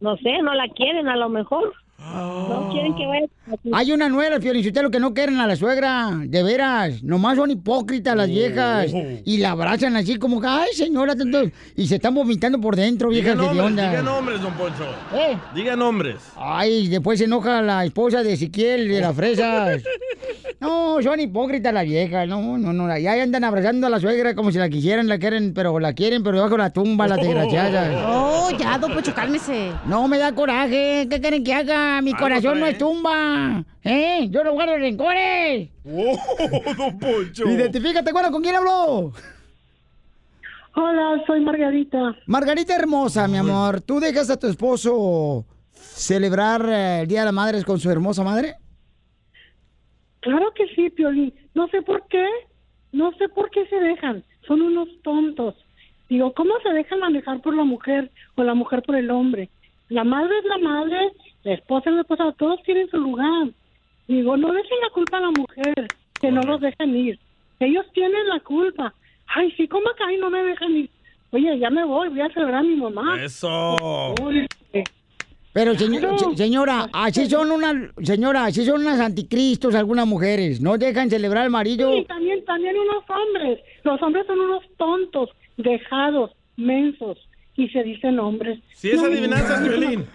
No 0.00 0.16
sé, 0.18 0.42
no 0.42 0.54
la 0.54 0.68
quieren 0.68 1.08
a 1.08 1.16
lo 1.16 1.28
mejor. 1.28 1.72
No 1.98 2.68
quieren 2.72 2.94
que 2.94 3.06
vaya. 3.06 3.26
Hay 3.72 3.92
una 3.92 4.08
nuera, 4.08 4.40
Fiorichotelo, 4.40 4.90
que 4.90 5.00
no 5.00 5.12
quieren 5.12 5.40
a 5.40 5.46
la 5.46 5.56
suegra, 5.56 6.10
de 6.24 6.42
veras. 6.42 7.02
Nomás 7.02 7.36
son 7.36 7.50
hipócritas 7.50 8.16
las 8.16 8.28
viejas. 8.28 8.92
Y 9.24 9.38
la 9.38 9.50
abrazan 9.50 9.96
así 9.96 10.16
como 10.16 10.40
que, 10.40 10.46
ay, 10.46 10.68
señora, 10.74 11.16
tanto... 11.16 11.42
y 11.76 11.86
se 11.86 11.96
están 11.96 12.14
vomitando 12.14 12.60
por 12.60 12.76
dentro, 12.76 13.10
Diga 13.10 13.34
viejas 13.34 13.38
de 13.40 13.44
nombres, 13.46 13.66
onda. 13.66 13.90
diga 13.90 14.02
nombres, 14.02 14.40
don 14.42 14.52
Poncho. 14.54 14.84
¿Eh? 15.14 15.36
Diga 15.54 15.76
nombres. 15.76 16.16
Ay, 16.36 16.88
después 16.88 17.18
se 17.18 17.24
enoja 17.24 17.62
la 17.62 17.84
esposa 17.84 18.22
de 18.22 18.34
Ezequiel 18.34 18.88
de 18.88 19.00
las 19.00 19.14
fresas. 19.14 19.82
No, 20.60 21.00
son 21.02 21.20
hipócritas 21.20 21.72
las 21.72 21.84
viejas. 21.84 22.26
No, 22.26 22.58
no, 22.58 22.72
no. 22.72 22.98
Ya 22.98 23.12
andan 23.22 23.44
abrazando 23.44 23.86
a 23.86 23.90
la 23.90 24.00
suegra 24.00 24.34
como 24.34 24.50
si 24.50 24.58
la 24.58 24.68
quisieran, 24.68 25.06
la 25.06 25.16
quieren, 25.16 25.54
pero 25.54 25.78
la 25.78 25.92
quieren, 25.92 26.24
pero 26.24 26.36
debajo 26.36 26.56
de 26.56 26.58
la 26.58 26.70
tumba, 26.70 27.06
las 27.06 27.18
desgraciadas. 27.22 27.96
Oh, 28.04 28.50
ya, 28.58 28.76
don 28.76 28.92
Pocho, 28.92 29.14
cálmese. 29.14 29.70
No 29.86 30.08
me 30.08 30.18
da 30.18 30.32
coraje. 30.34 31.06
¿Qué 31.08 31.20
quieren 31.20 31.44
que 31.44 31.54
haga? 31.54 31.87
Mi 32.02 32.14
corazón 32.14 32.60
no 32.60 32.66
es 32.66 32.78
tumba. 32.78 33.64
¿Eh? 33.82 34.28
Yo 34.30 34.44
no 34.44 34.52
guardo 34.52 34.76
rencores. 34.76 35.70
¡Oh, 35.84 36.16
don 36.76 36.98
Poncho! 36.98 37.48
Identifícate, 37.48 38.12
bueno, 38.12 38.30
¿con 38.30 38.42
quién 38.42 38.56
habló? 38.56 39.12
Hola, 40.74 41.22
soy 41.26 41.40
Margarita. 41.40 42.16
Margarita 42.26 42.76
hermosa, 42.76 43.26
mi 43.26 43.36
amor. 43.36 43.80
¿Tú 43.80 43.98
dejas 43.98 44.30
a 44.30 44.38
tu 44.38 44.46
esposo 44.46 45.44
celebrar 45.72 46.64
eh, 46.68 47.00
el 47.00 47.08
Día 47.08 47.20
de 47.20 47.24
las 47.26 47.34
Madres 47.34 47.64
con 47.64 47.80
su 47.80 47.90
hermosa 47.90 48.22
madre? 48.22 48.54
Claro 50.20 50.52
que 50.54 50.66
sí, 50.74 50.90
Piolín. 50.90 51.34
No 51.54 51.66
sé 51.68 51.82
por 51.82 52.06
qué. 52.08 52.24
No 52.92 53.12
sé 53.18 53.28
por 53.28 53.50
qué 53.50 53.66
se 53.66 53.76
dejan. 53.76 54.22
Son 54.46 54.62
unos 54.62 54.88
tontos. 55.02 55.54
Digo, 56.08 56.32
¿cómo 56.32 56.54
se 56.62 56.70
dejan 56.70 57.00
manejar 57.00 57.40
por 57.40 57.54
la 57.54 57.64
mujer 57.64 58.10
o 58.36 58.42
la 58.42 58.54
mujer 58.54 58.82
por 58.82 58.96
el 58.96 59.10
hombre? 59.10 59.50
La 59.88 60.04
madre 60.04 60.38
es 60.38 60.44
la 60.44 60.58
madre, 60.58 61.12
la 61.44 61.54
esposa 61.54 61.90
es 61.90 61.96
la 61.96 62.02
esposa, 62.02 62.34
todos 62.38 62.62
tienen 62.64 62.88
su 62.90 62.96
lugar. 62.98 63.48
Digo, 64.06 64.36
no 64.36 64.52
dejen 64.52 64.78
la 64.82 64.90
culpa 64.90 65.18
a 65.18 65.20
la 65.20 65.30
mujer, 65.30 65.86
que 66.20 66.30
no 66.30 66.42
los 66.42 66.60
dejen 66.60 66.96
ir. 66.96 67.18
Ellos 67.60 67.84
tienen 67.92 68.26
la 68.28 68.40
culpa. 68.40 68.94
Ay, 69.26 69.52
sí, 69.56 69.68
¿cómo 69.68 69.84
que 69.96 70.04
ahí 70.04 70.16
no 70.18 70.30
me 70.30 70.42
dejan 70.42 70.72
ir? 70.76 70.90
Oye, 71.30 71.58
ya 71.58 71.68
me 71.70 71.84
voy, 71.84 72.08
voy 72.08 72.20
a 72.22 72.28
celebrar 72.30 72.60
a 72.60 72.62
mi 72.62 72.76
mamá. 72.76 73.22
Eso. 73.22 73.76
Pero 75.52 75.74
señor- 75.74 76.18
se- 76.18 76.36
señora, 76.36 76.88
así 76.92 77.26
son 77.26 77.50
unas, 77.50 77.74
señora, 78.02 78.44
así 78.44 78.64
son 78.64 78.82
unas 78.82 79.00
anticristos 79.00 79.74
algunas 79.74 80.06
mujeres. 80.06 80.60
No 80.60 80.78
dejan 80.78 81.10
celebrar 81.10 81.44
al 81.44 81.50
marido. 81.50 81.92
Sí, 81.92 82.04
también, 82.06 82.44
también 82.44 82.76
unos 82.76 83.02
hombres. 83.10 83.58
Los 83.82 84.00
hombres 84.02 84.26
son 84.26 84.38
unos 84.40 84.62
tontos, 84.76 85.30
dejados, 85.56 86.30
mensos. 86.56 87.18
Y 87.58 87.68
se 87.70 87.82
dicen 87.82 88.20
hombres. 88.20 88.60
Si 88.72 88.88
es 88.88 89.00
No, 89.00 89.08
adivinanza, 89.08 89.60
violín. 89.60 90.06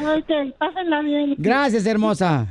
Ok, 0.00 0.56
pásenla 0.58 1.02
bien. 1.02 1.34
Gracias, 1.36 1.84
hermosa. 1.84 2.46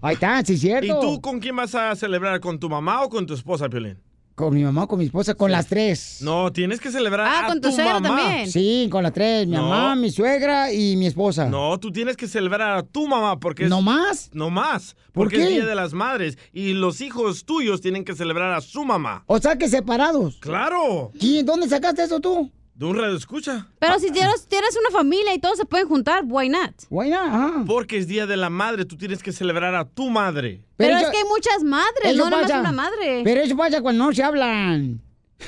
Ahí 0.00 0.14
está, 0.14 0.42
sí, 0.42 0.56
cierto. 0.56 0.86
¿Y 0.86 1.00
tú 1.00 1.20
con 1.20 1.38
quién 1.40 1.54
vas 1.56 1.74
a 1.74 1.94
celebrar? 1.94 2.40
¿Con 2.40 2.58
tu 2.58 2.70
mamá 2.70 3.02
o 3.02 3.10
con 3.10 3.26
tu 3.26 3.34
esposa, 3.34 3.68
Piolín? 3.68 3.98
Con 4.42 4.54
mi 4.54 4.64
mamá, 4.64 4.88
con 4.88 4.98
mi 4.98 5.04
esposa, 5.04 5.34
con 5.34 5.52
las 5.52 5.68
tres. 5.68 6.18
No, 6.20 6.50
tienes 6.52 6.80
que 6.80 6.90
celebrar 6.90 7.28
Ah, 7.28 7.44
a 7.44 7.46
con 7.46 7.60
tu 7.60 7.68
tu 7.68 7.76
suegra 7.76 8.00
mamá. 8.00 8.16
también. 8.22 8.50
Sí, 8.50 8.88
con 8.90 9.04
las 9.04 9.12
tres. 9.12 9.46
Mi 9.46 9.54
No. 9.54 9.68
mamá, 9.68 9.94
mi 9.94 10.10
suegra 10.10 10.72
y 10.72 10.96
mi 10.96 11.06
esposa. 11.06 11.46
No, 11.48 11.78
tú 11.78 11.92
tienes 11.92 12.16
que 12.16 12.26
celebrar 12.26 12.76
a 12.76 12.82
tu 12.82 13.06
mamá 13.06 13.38
porque 13.38 13.62
es... 13.64 13.70
¿No 13.70 13.80
más? 13.82 14.30
No 14.32 14.50
más. 14.50 14.96
¿Por 15.12 15.26
Porque 15.26 15.36
qué? 15.36 15.42
es 15.44 15.48
Día 15.50 15.64
de 15.66 15.76
las 15.76 15.92
Madres 15.92 16.38
y 16.52 16.72
los 16.72 17.00
hijos 17.02 17.44
tuyos 17.44 17.80
tienen 17.80 18.04
que 18.04 18.16
celebrar 18.16 18.52
a 18.52 18.60
su 18.60 18.84
mamá. 18.84 19.22
O 19.28 19.38
sea 19.38 19.56
que 19.56 19.68
separados. 19.68 20.38
¡Claro! 20.40 21.12
¿Y 21.20 21.44
dónde 21.44 21.68
sacaste 21.68 22.02
eso 22.02 22.18
tú? 22.18 22.50
De 22.82 22.88
un 22.88 22.98
radio 22.98 23.16
escucha. 23.16 23.68
Pero 23.78 23.96
si 24.00 24.10
tienes, 24.10 24.44
tienes 24.48 24.76
una 24.76 24.90
familia 24.90 25.32
y 25.32 25.38
todos 25.38 25.56
se 25.56 25.64
pueden 25.64 25.86
juntar, 25.86 26.24
why 26.26 26.48
not? 26.48 26.72
Why 26.90 27.10
not? 27.10 27.20
Ajá. 27.28 27.62
Porque 27.64 27.96
es 27.96 28.08
Día 28.08 28.26
de 28.26 28.36
la 28.36 28.50
Madre, 28.50 28.84
tú 28.84 28.96
tienes 28.96 29.22
que 29.22 29.30
celebrar 29.30 29.72
a 29.76 29.84
tu 29.84 30.10
madre. 30.10 30.62
Pero, 30.78 30.96
eso- 30.96 31.04
es 31.06 31.10
que 31.12 31.18
hay 31.18 31.24
muchas 31.28 31.62
madres, 31.62 32.16
no 32.16 32.28
nada 32.28 32.42
más 32.42 32.50
una 32.58 32.72
madre. 32.72 33.20
Pero 33.22 33.40
eso 33.40 33.56
pasa 33.56 33.80
cuando 33.82 34.06
no 34.06 34.12
se 34.12 34.24
hablan. 34.24 35.00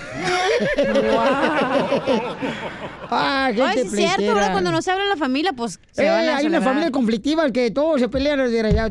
ah, 3.10 3.46
gente 3.52 3.62
Ay, 3.64 3.78
sí 3.80 3.86
es 3.86 3.92
cierto. 3.92 4.34
¿verdad? 4.34 4.52
Cuando 4.52 4.70
no 4.70 4.80
se 4.80 4.92
habla 4.92 5.02
en 5.04 5.10
la 5.10 5.16
familia, 5.16 5.52
pues 5.54 5.80
se 5.90 6.06
Eh, 6.06 6.10
van 6.10 6.28
a 6.28 6.36
hay 6.36 6.46
una 6.46 6.60
familia 6.60 6.90
conflictiva 6.92 7.50
que 7.50 7.72
todos 7.72 8.00
se 8.00 8.08
pelean, 8.08 8.38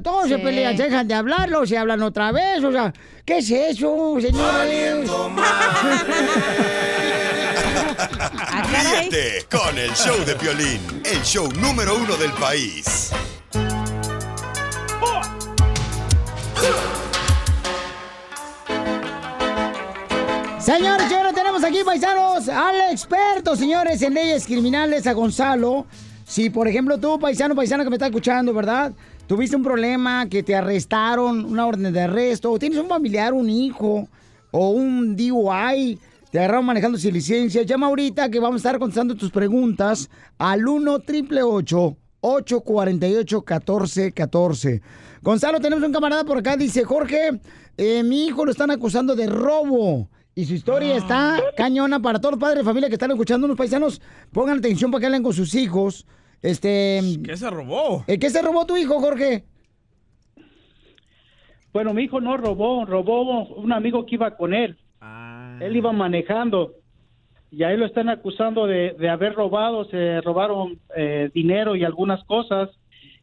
todos 0.03 0.27
se 0.27 0.37
pelean, 0.39 0.75
se 0.75 0.83
dejan 0.83 1.07
de 1.07 1.13
hablarlo, 1.13 1.65
se 1.65 1.77
hablan 1.77 2.01
otra 2.01 2.33
vez, 2.33 2.61
o 2.63 2.71
sea, 2.73 2.93
¿qué 3.25 3.37
es 3.37 3.49
eso, 3.51 4.17
señores? 4.19 5.09
Ríete 8.09 9.45
con 9.49 9.77
el 9.77 9.91
show 9.91 10.23
de 10.25 10.35
Piolín, 10.35 10.81
el 11.05 11.21
show 11.23 11.49
número 11.53 11.95
uno 11.95 12.15
del 12.17 12.31
país. 12.33 13.11
Señores, 20.59 21.11
ahora 21.11 21.33
tenemos 21.33 21.63
aquí, 21.63 21.83
paisanos, 21.85 22.47
al 22.49 22.91
experto, 22.91 23.55
señores, 23.55 24.01
en 24.01 24.13
leyes 24.13 24.45
criminales, 24.45 25.05
a 25.07 25.13
Gonzalo. 25.13 25.85
Si, 26.25 26.49
por 26.49 26.67
ejemplo, 26.67 26.97
tú, 26.97 27.19
paisano, 27.19 27.55
paisano 27.55 27.83
que 27.83 27.89
me 27.89 27.97
está 27.97 28.07
escuchando, 28.07 28.53
¿verdad? 28.53 28.93
Tuviste 29.27 29.55
un 29.55 29.63
problema, 29.63 30.27
que 30.27 30.41
te 30.41 30.55
arrestaron, 30.55 31.45
una 31.45 31.65
orden 31.65 31.93
de 31.93 32.01
arresto, 32.01 32.51
o 32.51 32.59
tienes 32.59 32.79
un 32.79 32.87
familiar, 32.87 33.33
un 33.33 33.49
hijo, 33.49 34.07
o 34.51 34.69
un 34.69 35.15
DUI, 35.15 35.99
te 36.33 36.39
agarraron 36.39 36.65
manejando 36.65 36.97
sin 36.97 37.13
licencia, 37.13 37.61
llama 37.61 37.85
ahorita 37.85 38.31
que 38.31 38.39
vamos 38.39 38.55
a 38.55 38.57
estar 38.57 38.79
contestando 38.79 39.15
tus 39.15 39.29
preguntas 39.29 40.09
al 40.39 40.67
1 40.67 40.91
888 40.93 41.97
848 42.21 43.37
1414 43.37 44.81
Gonzalo, 45.21 45.59
tenemos 45.59 45.85
un 45.85 45.93
camarada 45.93 46.23
por 46.23 46.39
acá, 46.39 46.57
dice, 46.57 46.85
Jorge, 46.85 47.39
eh, 47.77 48.01
mi 48.01 48.25
hijo 48.25 48.45
lo 48.45 48.51
están 48.51 48.71
acusando 48.71 49.15
de 49.15 49.27
robo. 49.27 50.09
Y 50.33 50.45
su 50.45 50.55
historia 50.55 50.95
está 50.95 51.39
cañona 51.55 52.01
para 52.01 52.19
todos 52.19 52.31
los 52.31 52.41
padres 52.41 52.57
de 52.57 52.65
familia 52.65 52.89
que 52.89 52.95
están 52.95 53.11
escuchando, 53.11 53.45
unos 53.45 53.55
paisanos, 53.55 54.01
pongan 54.31 54.57
atención 54.57 54.89
para 54.89 55.01
que 55.01 55.05
hablen 55.05 55.21
con 55.21 55.33
sus 55.33 55.53
hijos. 55.53 56.07
Este... 56.41 56.99
¿Qué 57.23 57.37
se 57.37 57.47
robó? 57.51 58.05
¿eh, 58.07 58.17
¿Qué 58.17 58.31
se 58.31 58.41
robó 58.41 58.65
tu 58.65 58.75
hijo, 58.75 58.99
Jorge? 58.99 59.45
Bueno, 61.71 61.93
mi 61.93 62.05
hijo 62.05 62.19
no 62.19 62.37
robó, 62.37 62.85
robó 62.85 63.43
un 63.53 63.71
amigo 63.71 64.03
que 64.07 64.15
iba 64.15 64.35
con 64.35 64.55
él. 64.55 64.79
Él 65.65 65.75
iba 65.75 65.91
manejando 65.91 66.73
y 67.51 67.63
a 67.63 67.71
él 67.71 67.81
lo 67.81 67.85
están 67.85 68.09
acusando 68.09 68.65
de, 68.65 68.95
de 68.97 69.09
haber 69.09 69.35
robado, 69.35 69.85
se 69.85 70.21
robaron 70.21 70.79
eh, 70.95 71.29
dinero 71.35 71.75
y 71.75 71.83
algunas 71.83 72.23
cosas. 72.23 72.69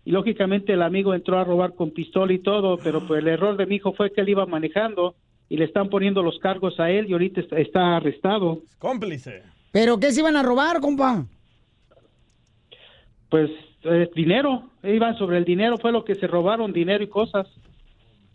Y 0.05 0.13
lógicamente 0.13 0.73
el 0.73 0.83
amigo 0.83 1.15
entró 1.15 1.39
a 1.39 1.45
robar 1.45 1.75
con 1.75 1.91
pistola 1.91 2.33
y 2.33 2.39
todo, 2.39 2.79
pero 2.79 3.07
pues 3.07 3.21
el 3.21 3.29
error 3.29 3.57
de 3.57 3.67
mi 3.67 3.77
hijo 3.77 3.93
fue 3.93 4.13
que 4.13 4.21
él 4.21 4.29
iba 4.29 4.47
manejando 4.47 5.17
y 5.49 5.57
le 5.57 5.65
están 5.65 5.89
poniendo 5.89 6.23
los 6.23 6.39
cargos 6.39 6.79
a 6.79 6.91
él 6.91 7.07
y 7.09 7.13
ahorita 7.13 7.41
está, 7.41 7.59
está 7.59 7.97
arrestado. 7.97 8.61
Cómplice. 8.79 9.43
¿Pero 9.73 9.99
qué 9.99 10.13
se 10.13 10.21
iban 10.21 10.37
a 10.37 10.45
robar, 10.45 10.81
compa? 10.81 11.27
Pues 13.29 13.51
eh, 13.83 14.09
dinero, 14.15 14.71
iban 14.85 15.19
sobre 15.19 15.39
el 15.39 15.45
dinero, 15.45 15.77
fue 15.77 15.91
lo 15.91 16.05
que 16.05 16.15
se 16.15 16.29
robaron, 16.29 16.73
dinero 16.73 17.03
y 17.03 17.09
cosas. 17.09 17.49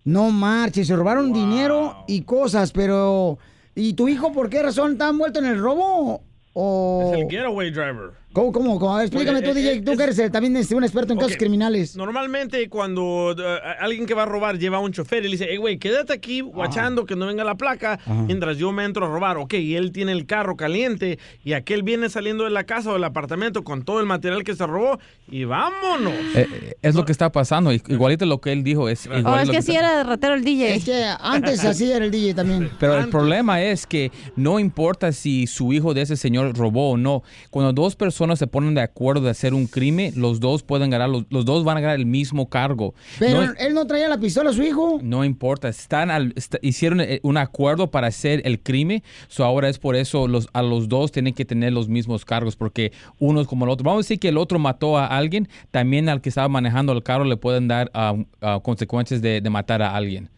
No 0.03 0.29
marches, 0.29 0.87
se 0.87 0.95
robaron 0.95 1.31
dinero 1.31 2.03
y 2.05 2.23
cosas, 2.23 2.73
pero... 2.73 3.37
¿Y 3.75 3.93
tu 3.93 4.07
hijo 4.07 4.31
por 4.31 4.49
qué 4.49 4.63
razón 4.63 4.93
está 4.93 5.09
envuelto 5.09 5.39
en 5.39 5.45
el 5.45 5.59
robo? 5.59 6.23
¿O... 6.53 7.11
Es 7.13 7.19
el 7.19 7.29
getaway 7.29 7.69
driver. 7.69 8.11
¿Cómo, 8.35 8.51
cómo, 8.51 8.77
cómo? 8.77 8.95
Ver, 8.97 9.05
explícame 9.05 9.39
Porque, 9.41 9.53
tú, 9.53 9.57
eh, 9.57 9.61
DJ, 9.61 9.71
eh, 9.77 9.81
tú 9.81 9.95
que 9.95 10.03
eres 10.03 10.29
también 10.29 10.57
un 10.57 10.83
experto 10.83 11.13
en 11.13 11.19
casos 11.19 11.31
Ok. 11.35 11.39
criminales. 11.39 11.95
Normalmente 11.95 12.67
cuando 12.67 13.33
eh, 13.37 13.59
alguien 13.79 14.05
que 14.05 14.13
va 14.13 14.23
a 14.23 14.25
robar 14.25 14.59
lleva 14.59 14.75
a 14.75 14.79
un 14.81 14.91
chofer 14.91 15.19
y 15.23 15.29
le 15.29 15.31
dice, 15.37 15.47
hey, 15.49 15.55
güey, 15.55 15.77
quédate 15.77 16.11
aquí 16.11 16.41
guachando 16.41 17.05
que 17.05 17.15
no 17.15 17.27
venga 17.27 17.45
la 17.45 17.55
placa 17.55 17.97
mientras 18.27 18.57
yo 18.57 18.73
me 18.73 18.83
entro 18.83 19.05
a 19.05 19.09
robar. 19.09 19.37
Ok, 19.37 19.53
y 19.53 19.77
él 19.77 19.93
tiene 19.93 20.11
el 20.11 20.25
carro 20.25 20.57
caliente 20.57 21.17
y 21.45 21.53
aquel 21.53 21.83
viene 21.83 22.09
saliendo 22.09 22.43
de 22.43 22.49
la 22.49 22.65
casa 22.65 22.89
o 22.89 22.93
del 22.95 23.05
apartamento 23.05 23.63
con 23.63 23.85
todo 23.85 24.01
el 24.01 24.05
material 24.05 24.43
que 24.43 24.53
se 24.53 24.67
robó 24.67 24.99
y 25.31 25.45
vámonos. 25.45 26.11
Eh, 26.35 26.75
es 26.81 26.93
lo 26.93 27.05
que 27.05 27.13
está 27.13 27.31
pasando. 27.31 27.71
Igualito 27.71 28.25
lo 28.25 28.41
que 28.41 28.51
él 28.51 28.65
dijo 28.65 28.89
es 28.89 29.05
igual 29.05 29.25
Oh, 29.25 29.39
es 29.39 29.49
que 29.49 29.57
está- 29.59 29.71
sí 29.71 29.77
era 29.77 29.95
de 29.99 30.03
ratero 30.03 30.33
el 30.33 30.43
DJ. 30.43 30.75
Es 30.75 30.83
que 30.83 31.05
antes 31.21 31.63
así 31.63 31.89
era 31.89 32.03
el 32.03 32.11
DJ 32.11 32.33
también. 32.33 32.69
Pero 32.81 32.97
el 32.97 33.07
problema 33.07 33.61
es 33.61 33.87
que 33.87 34.11
no 34.35 34.59
importa 34.59 35.13
si 35.13 35.47
su 35.47 35.71
hijo 35.71 35.93
de 35.93 36.01
ese 36.01 36.17
señor 36.17 36.53
robó 36.57 36.91
o 36.91 36.97
no. 36.97 37.23
Cuando 37.49 37.71
dos 37.71 37.95
personas 37.95 38.24
personas 38.25 38.39
se 38.39 38.47
ponen 38.47 38.73
de 38.73 38.81
acuerdo 38.81 39.21
de 39.21 39.29
hacer 39.29 39.53
un 39.53 39.67
crimen, 39.67 40.13
los 40.15 40.39
dos 40.39 40.63
pueden 40.63 40.89
ganar, 40.89 41.09
los, 41.09 41.25
los 41.29 41.45
dos 41.45 41.63
van 41.63 41.77
a 41.77 41.79
ganar 41.81 41.95
el 41.99 42.05
mismo 42.07 42.49
cargo. 42.49 42.95
Pero 43.19 43.45
No- 43.45 43.53
él 43.59 43.73
no 43.75 43.85
traía 43.85 44.09
la 44.09 44.17
pistola 44.19 44.49
a 44.49 44.53
su 44.53 44.63
hijo. 44.63 44.99
no 45.03 45.23
importa, 45.23 45.69
están 45.69 46.09
al- 46.09 46.33
hicieron 46.63 47.01
eh, 47.01 47.19
un 47.21 47.37
acuerdo 47.37 47.91
para 47.91 48.07
hacer 48.07 48.41
el 48.45 48.59
crimen, 48.59 49.03
so 49.27 49.43
ahora 49.45 49.69
es 49.69 49.77
por 49.77 49.95
eso 49.95 50.27
los, 50.27 50.47
a 50.53 50.63
los 50.63 50.89
dos 50.89 51.11
tienen 51.11 51.33
que 51.35 51.45
tener 51.45 51.71
los 51.71 51.87
mismos 51.87 52.25
cargos, 52.25 52.55
porque 52.55 52.91
uno 53.19 53.41
es 53.41 53.47
como 53.47 53.65
el 53.65 53.71
otro. 53.71 53.83
Vamos 53.85 53.99
a 53.99 54.05
decir 54.05 54.19
que 54.19 54.29
el 54.29 54.37
otro 54.39 54.57
mató 54.57 54.97
a 54.97 55.05
alguien, 55.05 55.47
también 55.69 56.09
al 56.09 56.21
que 56.21 56.29
estaba 56.29 56.49
manejando 56.49 56.93
el 56.93 57.03
carro 57.03 57.25
le 57.25 57.37
pueden 57.37 57.67
dar 57.67 57.91
ah, 57.93 58.15
ah, 58.41 58.59
consecuencias 58.63 59.21
de, 59.21 59.39
de 59.41 59.49
matar 59.51 59.81
a 59.83 59.95
alguien. 59.95 60.29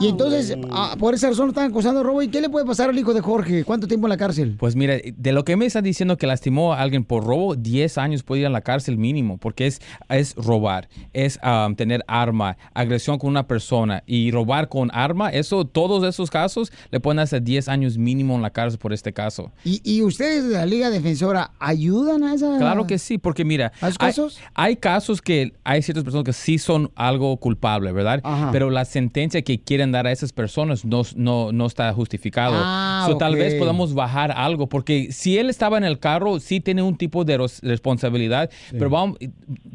Y 0.00 0.08
entonces, 0.08 0.56
ah, 0.70 0.96
por 0.98 1.14
esa 1.14 1.28
razón 1.28 1.46
lo 1.46 1.50
están 1.50 1.70
acusando 1.70 2.00
de 2.00 2.04
robo. 2.04 2.22
¿Y 2.22 2.28
qué 2.28 2.40
le 2.40 2.48
puede 2.48 2.66
pasar 2.66 2.90
al 2.90 2.98
hijo 2.98 3.14
de 3.14 3.20
Jorge? 3.20 3.64
¿Cuánto 3.64 3.86
tiempo 3.86 4.06
en 4.06 4.10
la 4.10 4.16
cárcel? 4.16 4.56
Pues 4.58 4.76
mira, 4.76 4.96
de 5.04 5.32
lo 5.32 5.44
que 5.44 5.56
me 5.56 5.66
están 5.66 5.84
diciendo 5.84 6.16
que 6.16 6.26
lastimó 6.26 6.74
a 6.74 6.80
alguien 6.80 7.04
por 7.04 7.24
robo, 7.24 7.54
10 7.54 7.98
años 7.98 8.22
puede 8.22 8.42
ir 8.42 8.46
a 8.46 8.50
la 8.50 8.60
cárcel 8.60 8.98
mínimo, 8.98 9.38
porque 9.38 9.66
es, 9.66 9.80
es 10.08 10.34
robar, 10.34 10.88
es 11.12 11.38
um, 11.42 11.74
tener 11.74 12.04
arma, 12.06 12.56
agresión 12.74 13.18
con 13.18 13.30
una 13.30 13.46
persona 13.46 14.02
y 14.06 14.30
robar 14.30 14.68
con 14.68 14.90
arma, 14.92 15.30
eso, 15.30 15.64
todos 15.64 16.04
esos 16.04 16.30
casos 16.30 16.72
le 16.90 17.00
pueden 17.00 17.18
hacer 17.18 17.42
10 17.42 17.68
años 17.68 17.98
mínimo 17.98 18.34
en 18.34 18.42
la 18.42 18.50
cárcel 18.50 18.78
por 18.78 18.92
este 18.92 19.12
caso. 19.12 19.52
¿Y, 19.64 19.80
y 19.84 20.02
ustedes 20.02 20.48
de 20.48 20.54
la 20.54 20.66
Liga 20.66 20.90
Defensora 20.90 21.52
ayudan 21.58 22.22
a 22.24 22.34
esa? 22.34 22.58
Claro 22.58 22.86
que 22.86 22.98
sí, 22.98 23.18
porque 23.18 23.44
mira, 23.44 23.72
¿Hay 23.80 23.92
hay, 23.98 24.08
casos? 24.08 24.38
hay 24.54 24.76
casos 24.76 25.22
que 25.22 25.52
hay 25.64 25.82
ciertas 25.82 26.04
personas 26.04 26.24
que 26.24 26.32
sí 26.32 26.58
son 26.58 26.90
algo 26.94 27.36
culpable, 27.38 27.92
¿verdad? 27.92 28.20
Ajá. 28.22 28.50
Pero 28.52 28.70
la 28.70 28.84
sentencia 28.84 29.42
que 29.42 29.61
quieren 29.64 29.92
dar 29.92 30.06
a 30.06 30.12
esas 30.12 30.32
personas 30.32 30.84
no, 30.84 31.02
no, 31.16 31.52
no 31.52 31.66
está 31.66 31.92
justificado. 31.92 32.54
Ah, 32.56 33.06
So, 33.08 33.16
Tal 33.18 33.34
vez 33.36 33.54
podamos 33.58 33.94
bajar 33.94 34.30
algo, 34.32 34.68
porque 34.68 35.10
si 35.12 35.38
él 35.38 35.50
estaba 35.50 35.76
en 35.78 35.84
el 35.84 35.98
carro, 35.98 36.38
sí 36.40 36.60
tiene 36.60 36.82
un 36.82 36.96
tipo 36.96 37.24
de 37.24 37.38
responsabilidad, 37.62 38.50
pero 38.70 38.90
vamos, 38.90 39.18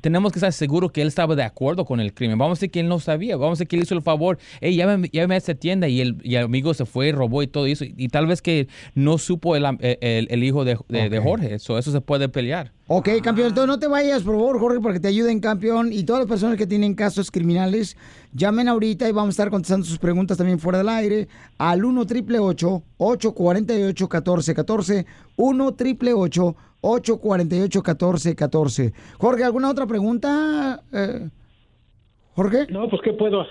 tenemos 0.02 0.32
que 0.32 0.40
estar 0.40 0.54
seguros 0.54 0.92
que 0.92 1.02
él 1.02 1.08
estaba 1.08 1.36
de 1.36 1.44
acuerdo 1.44 1.86
con 1.86 2.00
el 2.00 2.14
crimen. 2.14 2.38
Vamos 2.38 2.58
a 2.58 2.60
decir 2.60 2.72
que 2.72 2.80
él 2.80 2.88
no 2.88 3.00
sabía, 3.00 3.36
vamos 3.38 3.52
a 3.52 3.54
decir 3.60 3.68
que 3.68 3.76
él 3.76 3.84
hizo 3.84 3.96
el 3.96 4.02
favor, 4.02 4.38
hey, 4.62 4.76
llámame, 4.76 5.10
llámame 5.12 5.36
a 5.36 5.38
esta 5.38 5.56
tienda 5.56 5.88
y 5.88 6.02
el, 6.02 6.18
y 6.24 6.36
el 6.36 6.46
amigo 6.46 6.74
se 6.74 6.86
fue, 6.86 7.12
robó 7.12 7.44
y 7.44 7.48
todo 7.48 7.66
eso, 7.66 7.86
y 7.86 8.08
tal 8.10 8.28
vez 8.28 8.42
que 8.42 8.68
no 8.96 9.18
supo 9.18 9.56
el, 9.56 9.66
am- 9.66 9.78
el- 9.82 10.28
el 10.30 10.44
hijo 10.44 10.64
de, 10.66 10.78
de- 10.90 11.10
de 11.10 11.20
Jorge, 11.20 11.54
eso 11.56 11.78
eso 11.78 11.92
se 11.92 12.02
puede 12.02 12.30
pelear. 12.30 12.72
Ok, 12.90 13.10
campeón, 13.22 13.50
entonces 13.50 13.68
no 13.68 13.80
te 13.80 13.88
vayas, 13.88 14.24
por 14.24 14.36
favor, 14.36 14.60
Jorge, 14.62 14.80
porque 14.80 15.02
te 15.02 15.10
ayuden, 15.10 15.42
campeón. 15.42 15.92
Y 15.92 16.04
todas 16.04 16.22
las 16.22 16.30
personas 16.30 16.56
que 16.58 16.66
tienen 16.66 16.94
casos 16.96 17.30
criminales, 17.30 17.98
llamen 18.32 18.70
ahorita 18.70 19.10
y 19.10 19.12
vamos 19.12 19.28
a 19.28 19.32
estar 19.32 19.50
contestando 19.50 19.86
sus 19.86 20.00
preguntas 20.00 20.38
también 20.38 20.58
fuera 20.58 20.78
del 20.78 20.88
aire 20.88 21.28
al 21.58 21.84
1 21.84 22.00
888 22.02 22.84
848 22.98 24.06
1414 24.06 25.06
1 25.36 25.66
888 25.66 26.56
848 26.80 27.80
1414 27.80 28.94
Jorge, 29.18 29.44
¿alguna 29.44 29.70
otra 29.70 29.86
pregunta? 29.86 30.82
eh, 30.94 31.30
Jorge. 32.36 32.68
No, 32.70 32.88
pues 32.90 33.02
¿qué 33.04 33.12
puedo, 33.12 33.44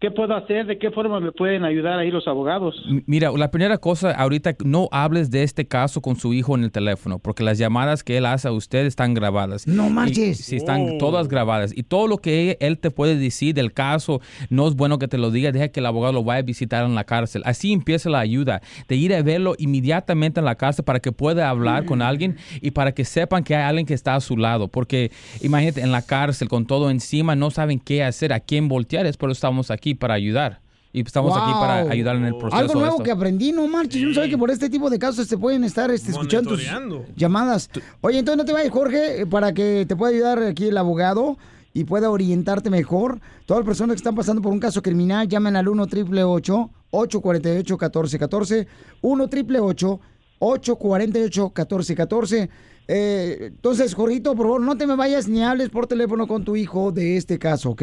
qué 0.00 0.10
puedo 0.10 0.34
hacer? 0.36 0.66
¿De 0.66 0.78
qué 0.78 0.90
forma 0.90 1.20
me 1.20 1.32
pueden 1.32 1.64
ayudar 1.64 1.98
ahí 1.98 2.10
los 2.10 2.26
abogados? 2.28 2.74
Mira, 3.06 3.30
la 3.32 3.50
primera 3.50 3.78
cosa, 3.78 4.10
ahorita 4.12 4.54
no 4.64 4.88
hables 4.92 5.30
de 5.30 5.42
este 5.42 5.66
caso 5.66 6.00
con 6.02 6.16
su 6.16 6.34
hijo 6.34 6.54
en 6.56 6.64
el 6.64 6.70
teléfono, 6.70 7.18
porque 7.18 7.42
las 7.42 7.58
llamadas 7.58 8.04
que 8.04 8.16
él 8.18 8.26
hace 8.26 8.48
a 8.48 8.52
usted 8.52 8.86
están 8.86 9.14
grabadas. 9.14 9.66
No 9.66 9.88
marches. 9.90 10.38
Sí, 10.38 10.56
están 10.56 10.82
Oh. 10.94 10.98
todas 10.98 11.28
grabadas. 11.28 11.72
Y 11.76 11.82
todo 11.82 12.06
lo 12.08 12.18
que 12.18 12.56
él 12.60 12.78
te 12.78 12.90
puede 12.90 13.16
decir 13.16 13.54
del 13.54 13.72
caso, 13.72 14.20
no 14.50 14.68
es 14.68 14.74
bueno 14.74 14.98
que 14.98 15.08
te 15.08 15.18
lo 15.18 15.30
diga, 15.30 15.50
deja 15.52 15.68
que 15.68 15.80
el 15.80 15.86
abogado 15.86 16.12
lo 16.12 16.24
vaya 16.24 16.40
a 16.40 16.42
visitar 16.42 16.84
en 16.84 16.94
la 16.94 17.04
cárcel. 17.04 17.42
Así 17.44 17.72
empieza 17.72 18.10
la 18.10 18.20
ayuda, 18.20 18.60
de 18.88 18.96
ir 18.96 19.14
a 19.14 19.22
verlo 19.22 19.54
inmediatamente 19.58 20.40
en 20.40 20.46
la 20.46 20.54
cárcel 20.56 20.84
para 20.84 21.00
que 21.00 21.12
pueda 21.12 21.48
hablar 21.48 21.84
con 21.86 22.02
alguien 22.02 22.36
y 22.60 22.70
para 22.72 22.92
que 22.92 23.04
sepan 23.04 23.44
que 23.44 23.54
hay 23.56 23.62
alguien 23.62 23.86
que 23.86 23.94
está 23.94 24.14
a 24.14 24.20
su 24.20 24.36
lado. 24.36 24.68
Porque 24.68 25.10
imagínate, 25.42 25.80
en 25.80 25.92
la 25.92 26.02
cárcel 26.02 26.48
con 26.48 26.66
todo 26.66 26.90
encima, 26.90 27.34
no 27.36 27.50
saben 27.50 27.78
qué 27.78 28.04
hacer, 28.04 28.32
a 28.32 28.40
quién 28.40 28.68
voltear, 28.68 29.06
es 29.06 29.16
por 29.16 29.30
eso 29.30 29.36
estamos 29.38 29.70
aquí 29.70 29.85
para 29.94 30.14
ayudar. 30.14 30.60
Y 30.92 31.00
estamos 31.00 31.36
aquí 31.36 31.52
para 31.52 31.90
ayudar 31.90 32.16
en 32.16 32.24
el 32.24 32.36
proceso. 32.36 32.56
Algo 32.56 32.72
de 32.72 32.78
nuevo 32.78 32.94
esto. 32.94 33.04
que 33.04 33.10
aprendí, 33.10 33.52
no 33.52 33.68
marches. 33.68 34.00
Yo 34.00 34.08
no 34.08 34.14
sabía 34.14 34.30
que 34.30 34.38
por 34.38 34.50
este 34.50 34.70
tipo 34.70 34.88
de 34.88 34.98
casos 34.98 35.26
se 35.26 35.36
pueden 35.36 35.62
estar 35.64 35.90
este, 35.90 36.10
escuchando 36.10 36.50
tus 36.50 36.66
llamadas. 37.14 37.68
Oye, 38.00 38.18
entonces 38.18 38.38
no 38.38 38.44
te 38.46 38.54
vayas, 38.54 38.70
Jorge, 38.70 39.20
eh, 39.20 39.26
para 39.26 39.52
que 39.52 39.84
te 39.86 39.94
pueda 39.94 40.12
ayudar 40.12 40.38
aquí 40.42 40.68
el 40.68 40.78
abogado 40.78 41.36
y 41.74 41.84
pueda 41.84 42.08
orientarte 42.08 42.70
mejor. 42.70 43.20
Todas 43.44 43.60
las 43.60 43.66
personas 43.66 43.94
que 43.94 43.98
están 43.98 44.14
pasando 44.14 44.40
por 44.40 44.52
un 44.52 44.58
caso 44.58 44.80
criminal, 44.80 45.28
llamen 45.28 45.56
al 45.56 45.68
1 45.68 45.82
888 45.82 46.70
848 46.90 47.74
1414 47.74 48.66
1 49.02 49.24
888 49.24 50.00
848 50.38 51.42
1414 51.54 52.50
eh, 52.88 53.36
entonces, 53.48 53.94
Jorgito, 53.94 54.34
por 54.34 54.46
favor, 54.46 54.60
no 54.60 54.76
te 54.76 54.86
me 54.86 54.94
vayas 54.94 55.28
ni 55.28 55.42
hables 55.42 55.70
por 55.70 55.86
teléfono 55.86 56.26
con 56.26 56.44
tu 56.44 56.56
hijo 56.56 56.92
de 56.92 57.16
este 57.16 57.38
caso, 57.38 57.70
¿ok? 57.70 57.82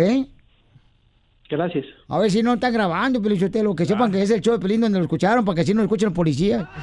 Gracias. 1.50 1.86
A 2.08 2.20
ver 2.20 2.32
si 2.32 2.41
no 2.41 2.54
están 2.54 2.74
grabando, 2.74 3.22
Pelichotelo, 3.22 3.76
que 3.76 3.86
sepan 3.86 4.12
que 4.12 4.22
es 4.22 4.32
el 4.32 4.41
show 4.41 4.54
de 4.54 4.60
Pelín 4.60 4.82
donde 4.82 4.98
lo 4.98 5.06
escucharon, 5.06 5.46
para 5.46 5.56
que 5.56 5.62
así 5.62 5.74
no 5.74 5.82
lo 5.82 5.86
escuchen 5.86 6.08
los 6.08 6.16
policías. 6.16 6.66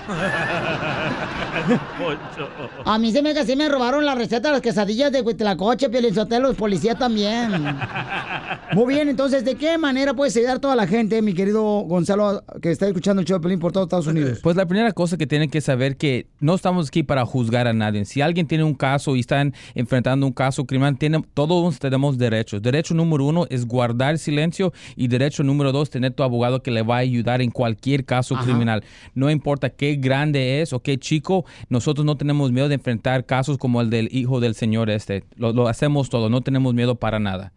A 2.84 2.98
mí 2.98 3.10
se 3.12 3.22
me 3.22 3.34
que 3.34 3.44
sí 3.44 3.56
me 3.56 3.68
robaron 3.68 4.04
la 4.04 4.14
receta 4.14 4.48
de 4.48 4.54
las 4.54 4.62
quesadillas 4.62 5.10
de 5.10 5.22
Huitlacoche, 5.22 5.88
Pelichotelo, 5.88 6.48
los 6.48 6.56
policías 6.56 6.98
también. 6.98 7.52
Muy 8.72 8.94
bien, 8.94 9.08
entonces, 9.08 9.44
¿de 9.44 9.56
qué 9.56 9.78
manera 9.78 10.14
puedes 10.14 10.36
ayudar 10.36 10.56
a 10.56 10.60
toda 10.60 10.76
la 10.76 10.86
gente, 10.86 11.20
mi 11.22 11.34
querido 11.34 11.62
Gonzalo, 11.62 12.44
que 12.62 12.70
está 12.70 12.86
escuchando 12.86 13.20
el 13.20 13.26
show 13.26 13.38
de 13.38 13.42
Pelín 13.42 13.58
por 13.58 13.72
todos 13.72 13.86
Estados 13.86 14.06
Unidos? 14.06 14.38
Pues 14.42 14.54
la 14.54 14.66
primera 14.66 14.92
cosa 14.92 15.16
que 15.16 15.26
tienen 15.26 15.50
que 15.50 15.60
saber 15.60 15.96
que 15.96 16.28
no 16.38 16.54
estamos 16.54 16.88
aquí 16.88 17.02
para 17.02 17.26
juzgar 17.26 17.66
a 17.66 17.72
nadie. 17.72 18.04
Si 18.04 18.20
alguien 18.20 18.46
tiene 18.46 18.62
un 18.62 18.74
caso 18.74 19.16
y 19.16 19.20
están 19.20 19.54
enfrentando 19.74 20.24
un 20.26 20.32
caso 20.32 20.66
criminal, 20.66 20.96
tiene, 20.98 21.22
todos 21.34 21.78
tenemos 21.80 22.16
derechos. 22.16 22.62
Derecho 22.62 22.94
número 22.94 23.24
uno 23.24 23.46
es 23.50 23.66
guardar 23.66 24.18
silencio 24.18 24.72
y 24.94 25.08
derecho 25.08 25.42
número 25.42 25.72
dos, 25.72 25.90
tener 25.90 26.12
tu 26.12 26.22
abogado 26.22 26.62
que 26.62 26.70
le 26.70 26.82
va 26.82 26.96
a 26.96 27.00
ayudar 27.00 27.42
en 27.42 27.50
cualquier 27.50 28.04
caso 28.04 28.36
Ajá. 28.36 28.44
criminal. 28.44 28.84
No 29.14 29.30
importa 29.30 29.70
qué 29.70 29.96
grande 29.96 30.62
es 30.62 30.72
o 30.72 30.80
qué 30.80 30.98
chico, 30.98 31.44
nosotros 31.68 32.04
no 32.04 32.16
tenemos 32.16 32.52
miedo 32.52 32.68
de 32.68 32.76
enfrentar 32.76 33.26
casos 33.26 33.58
como 33.58 33.80
el 33.80 33.90
del 33.90 34.08
hijo 34.12 34.38
del 34.38 34.54
señor 34.54 34.90
este. 34.90 35.24
Lo, 35.36 35.52
lo 35.52 35.66
hacemos 35.66 36.08
todo, 36.08 36.30
no 36.30 36.40
tenemos 36.42 36.72
miedo 36.74 36.94
para 36.94 37.18
nada. 37.18 37.52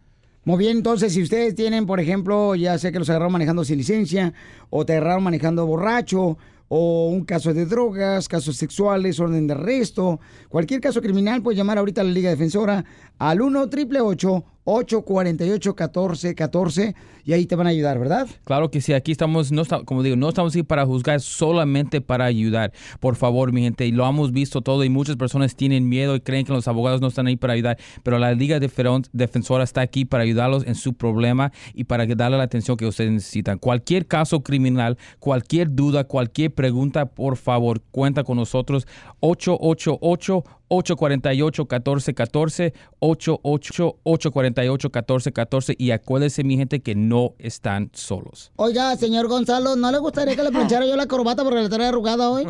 Muy 0.46 0.58
bien, 0.58 0.76
entonces, 0.76 1.14
si 1.14 1.22
ustedes 1.22 1.54
tienen, 1.54 1.86
por 1.86 2.00
ejemplo, 2.00 2.54
ya 2.54 2.76
sé 2.76 2.92
que 2.92 2.98
los 2.98 3.08
agarraron 3.08 3.32
manejando 3.32 3.64
sin 3.64 3.78
licencia, 3.78 4.34
o 4.68 4.84
te 4.84 4.92
agarraron 4.92 5.22
manejando 5.22 5.66
borracho, 5.66 6.36
o 6.68 7.08
un 7.08 7.24
caso 7.24 7.54
de 7.54 7.64
drogas, 7.64 8.28
casos 8.28 8.56
sexuales, 8.56 9.20
orden 9.20 9.46
de 9.46 9.54
arresto, 9.54 10.20
cualquier 10.50 10.82
caso 10.82 11.00
criminal, 11.00 11.42
puedes 11.42 11.56
llamar 11.56 11.78
ahorita 11.78 12.02
a 12.02 12.04
la 12.04 12.10
Liga 12.10 12.28
Defensora 12.28 12.84
al 13.18 13.40
1 13.40 13.58
888 13.58 14.44
848 14.64 15.70
1414 15.74 16.94
y 17.26 17.32
ahí 17.32 17.46
te 17.46 17.56
van 17.56 17.66
a 17.66 17.70
ayudar, 17.70 17.98
¿verdad? 17.98 18.26
Claro 18.44 18.70
que 18.70 18.82
sí, 18.82 18.92
aquí 18.92 19.10
estamos, 19.10 19.50
no 19.50 19.62
como 19.86 20.02
digo, 20.02 20.14
no 20.16 20.28
estamos 20.28 20.52
aquí 20.54 20.62
para 20.62 20.84
juzgar, 20.84 21.20
solamente 21.22 22.02
para 22.02 22.26
ayudar. 22.26 22.72
Por 23.00 23.16
favor, 23.16 23.50
mi 23.52 23.62
gente, 23.62 23.86
y 23.86 23.92
lo 23.92 24.06
hemos 24.06 24.30
visto 24.32 24.60
todo 24.60 24.84
y 24.84 24.90
muchas 24.90 25.16
personas 25.16 25.56
tienen 25.56 25.88
miedo 25.88 26.14
y 26.16 26.20
creen 26.20 26.44
que 26.44 26.52
los 26.52 26.68
abogados 26.68 27.00
no 27.00 27.06
están 27.08 27.26
ahí 27.26 27.36
para 27.36 27.54
ayudar, 27.54 27.78
pero 28.02 28.18
la 28.18 28.32
Liga 28.32 28.58
Defen- 28.58 29.08
Defensora 29.12 29.64
está 29.64 29.80
aquí 29.80 30.04
para 30.04 30.22
ayudarlos 30.24 30.66
en 30.66 30.74
su 30.74 30.92
problema 30.94 31.50
y 31.72 31.84
para 31.84 32.04
darle 32.06 32.36
la 32.36 32.44
atención 32.44 32.76
que 32.76 32.86
ustedes 32.86 33.10
necesitan. 33.10 33.58
Cualquier 33.58 34.06
caso 34.06 34.42
criminal, 34.42 34.98
cualquier 35.18 35.74
duda, 35.74 36.04
cualquier 36.04 36.52
pregunta, 36.52 37.06
por 37.06 37.36
favor, 37.36 37.80
cuenta 37.90 38.22
con 38.22 38.36
nosotros. 38.36 38.86
888 39.20 40.44
848-1414, 40.76 42.72
888-848-1414 43.00 45.74
y 45.78 45.90
acuérdense 45.90 46.44
mi 46.44 46.56
gente 46.56 46.80
que 46.80 46.94
no 46.94 47.34
están 47.38 47.90
solos. 47.92 48.52
Oiga, 48.56 48.94
señor 48.96 49.28
Gonzalo, 49.28 49.76
¿no 49.76 49.90
le 49.90 49.98
gustaría 49.98 50.36
que 50.36 50.42
le 50.42 50.50
planchara 50.52 50.86
yo 50.86 50.96
la 50.96 51.06
corbata 51.06 51.42
porque 51.44 51.62
la 51.62 51.68
trae 51.68 51.88
arrugada 51.88 52.30
hoy? 52.30 52.46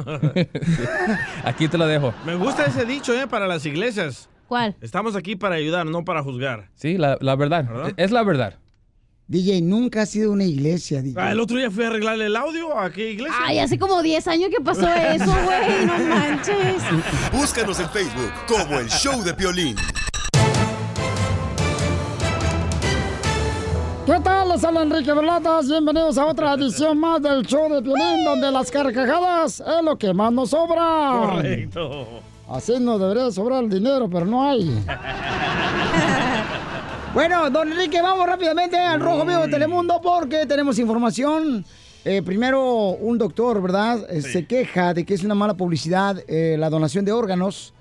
Aquí 1.44 1.68
te 1.68 1.78
lo 1.78 1.86
dejo. 1.86 2.12
Me 2.26 2.36
gusta 2.36 2.66
ese 2.66 2.84
dicho, 2.84 3.14
¿eh? 3.14 3.26
Para 3.26 3.46
las 3.46 3.64
iglesias. 3.66 4.28
¿Cuál? 4.48 4.76
Estamos 4.82 5.16
aquí 5.16 5.36
para 5.36 5.54
ayudar, 5.54 5.86
no 5.86 6.04
para 6.04 6.22
juzgar. 6.22 6.68
Sí, 6.74 6.98
la, 6.98 7.16
la 7.20 7.34
verdad. 7.34 7.94
Es 7.96 8.10
la 8.10 8.22
verdad. 8.22 8.58
DJ, 9.26 9.62
nunca 9.62 10.02
ha 10.02 10.06
sido 10.06 10.32
una 10.32 10.44
iglesia, 10.44 11.00
DJ. 11.00 11.18
Ah, 11.18 11.32
el 11.32 11.40
otro 11.40 11.56
día 11.56 11.70
fui 11.70 11.82
a 11.84 11.86
arreglarle 11.86 12.26
el 12.26 12.36
audio 12.36 12.78
a 12.78 12.90
qué 12.90 13.12
iglesia. 13.12 13.38
Ay, 13.42 13.58
hace 13.58 13.78
como 13.78 14.02
10 14.02 14.28
años 14.28 14.50
que 14.54 14.62
pasó 14.62 14.86
eso, 14.94 15.24
güey. 15.24 15.86
No 15.86 15.98
manches. 16.14 16.82
Búscanos 17.32 17.80
en 17.80 17.88
Facebook 17.88 18.32
como 18.46 18.78
el 18.78 18.88
Show 18.90 19.22
de 19.24 19.32
Piolín. 19.32 19.76
¿Qué 24.04 24.20
tal? 24.22 24.50
Les 24.50 24.62
habla 24.62 24.82
Enrique 24.82 25.10
Berlatas. 25.14 25.68
Bienvenidos 25.68 26.18
a 26.18 26.26
otra 26.26 26.52
edición 26.58 26.98
más 26.98 27.22
del 27.22 27.46
show 27.46 27.72
de 27.72 27.80
Piolín, 27.80 28.24
donde 28.26 28.52
las 28.52 28.70
carcajadas 28.70 29.60
es 29.60 29.82
lo 29.82 29.96
que 29.96 30.12
más 30.12 30.34
nos 30.34 30.50
sobra. 30.50 31.30
Correcto. 31.30 32.20
Así 32.46 32.74
no 32.78 32.98
debería 32.98 33.30
sobrar 33.30 33.64
el 33.64 33.70
dinero, 33.70 34.06
pero 34.10 34.26
no 34.26 34.46
hay. 34.46 34.84
Bueno, 37.14 37.48
don 37.48 37.70
Enrique, 37.70 38.02
vamos 38.02 38.26
rápidamente 38.26 38.76
al 38.76 39.00
Rojo 39.00 39.24
Vivo 39.24 39.42
de 39.42 39.48
Telemundo 39.48 40.00
porque 40.02 40.46
tenemos 40.46 40.80
información. 40.80 41.64
Eh, 42.04 42.22
primero, 42.22 42.88
un 42.88 43.18
doctor, 43.18 43.62
¿verdad? 43.62 44.04
Eh, 44.10 44.20
Se 44.20 44.46
queja 44.46 44.92
de 44.94 45.04
que 45.04 45.14
es 45.14 45.22
una 45.22 45.36
mala 45.36 45.54
publicidad 45.54 46.20
eh, 46.26 46.56
la 46.58 46.70
donación 46.70 47.04
de 47.04 47.12
órganos 47.12 47.72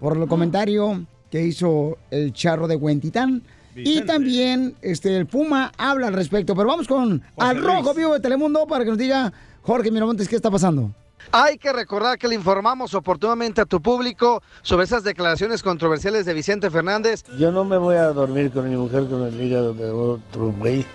por 0.00 0.16
el 0.16 0.26
comentario 0.26 1.04
que 1.30 1.42
hizo 1.42 1.98
el 2.10 2.32
charro 2.32 2.66
de 2.66 2.76
Huentitán. 2.76 3.42
Y 3.76 4.00
también 4.06 4.74
este, 4.80 5.14
el 5.14 5.26
Puma 5.26 5.70
habla 5.76 6.06
al 6.06 6.14
respecto. 6.14 6.56
Pero 6.56 6.68
vamos 6.68 6.88
con 6.88 7.22
al 7.36 7.62
rojo 7.62 7.92
vivo 7.92 8.14
de 8.14 8.20
Telemundo 8.20 8.66
para 8.66 8.84
que 8.84 8.90
nos 8.90 8.98
diga 8.98 9.30
Jorge 9.60 9.90
Miramontes 9.90 10.26
qué 10.28 10.36
está 10.36 10.50
pasando. 10.50 10.92
Hay 11.32 11.58
que 11.58 11.72
recordar 11.72 12.18
que 12.18 12.28
le 12.28 12.34
informamos 12.34 12.94
oportunamente 12.94 13.60
a 13.60 13.64
tu 13.66 13.80
público 13.82 14.42
sobre 14.62 14.84
esas 14.84 15.04
declaraciones 15.04 15.62
controversiales 15.62 16.24
de 16.26 16.34
Vicente 16.34 16.70
Fernández. 16.70 17.24
Yo 17.38 17.52
no 17.52 17.64
me 17.64 17.76
voy 17.76 17.96
a 17.96 18.08
dormir 18.12 18.50
con 18.50 18.68
mi 18.70 18.76
mujer 18.76 19.06
con 19.06 19.22
el 19.26 19.40
hígado 19.40 19.74
de 19.74 19.90
otro 19.90 20.52
güey. 20.52 20.86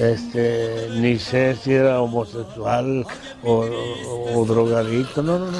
Este, 0.00 0.88
ni 0.96 1.18
sé 1.18 1.56
si 1.56 1.72
era 1.74 2.00
homosexual 2.00 3.06
o, 3.42 3.52
o- 3.64 4.40
o 4.40 4.44
drogadicto, 4.44 5.22
no, 5.22 5.38
no, 5.38 5.50
no. 5.50 5.58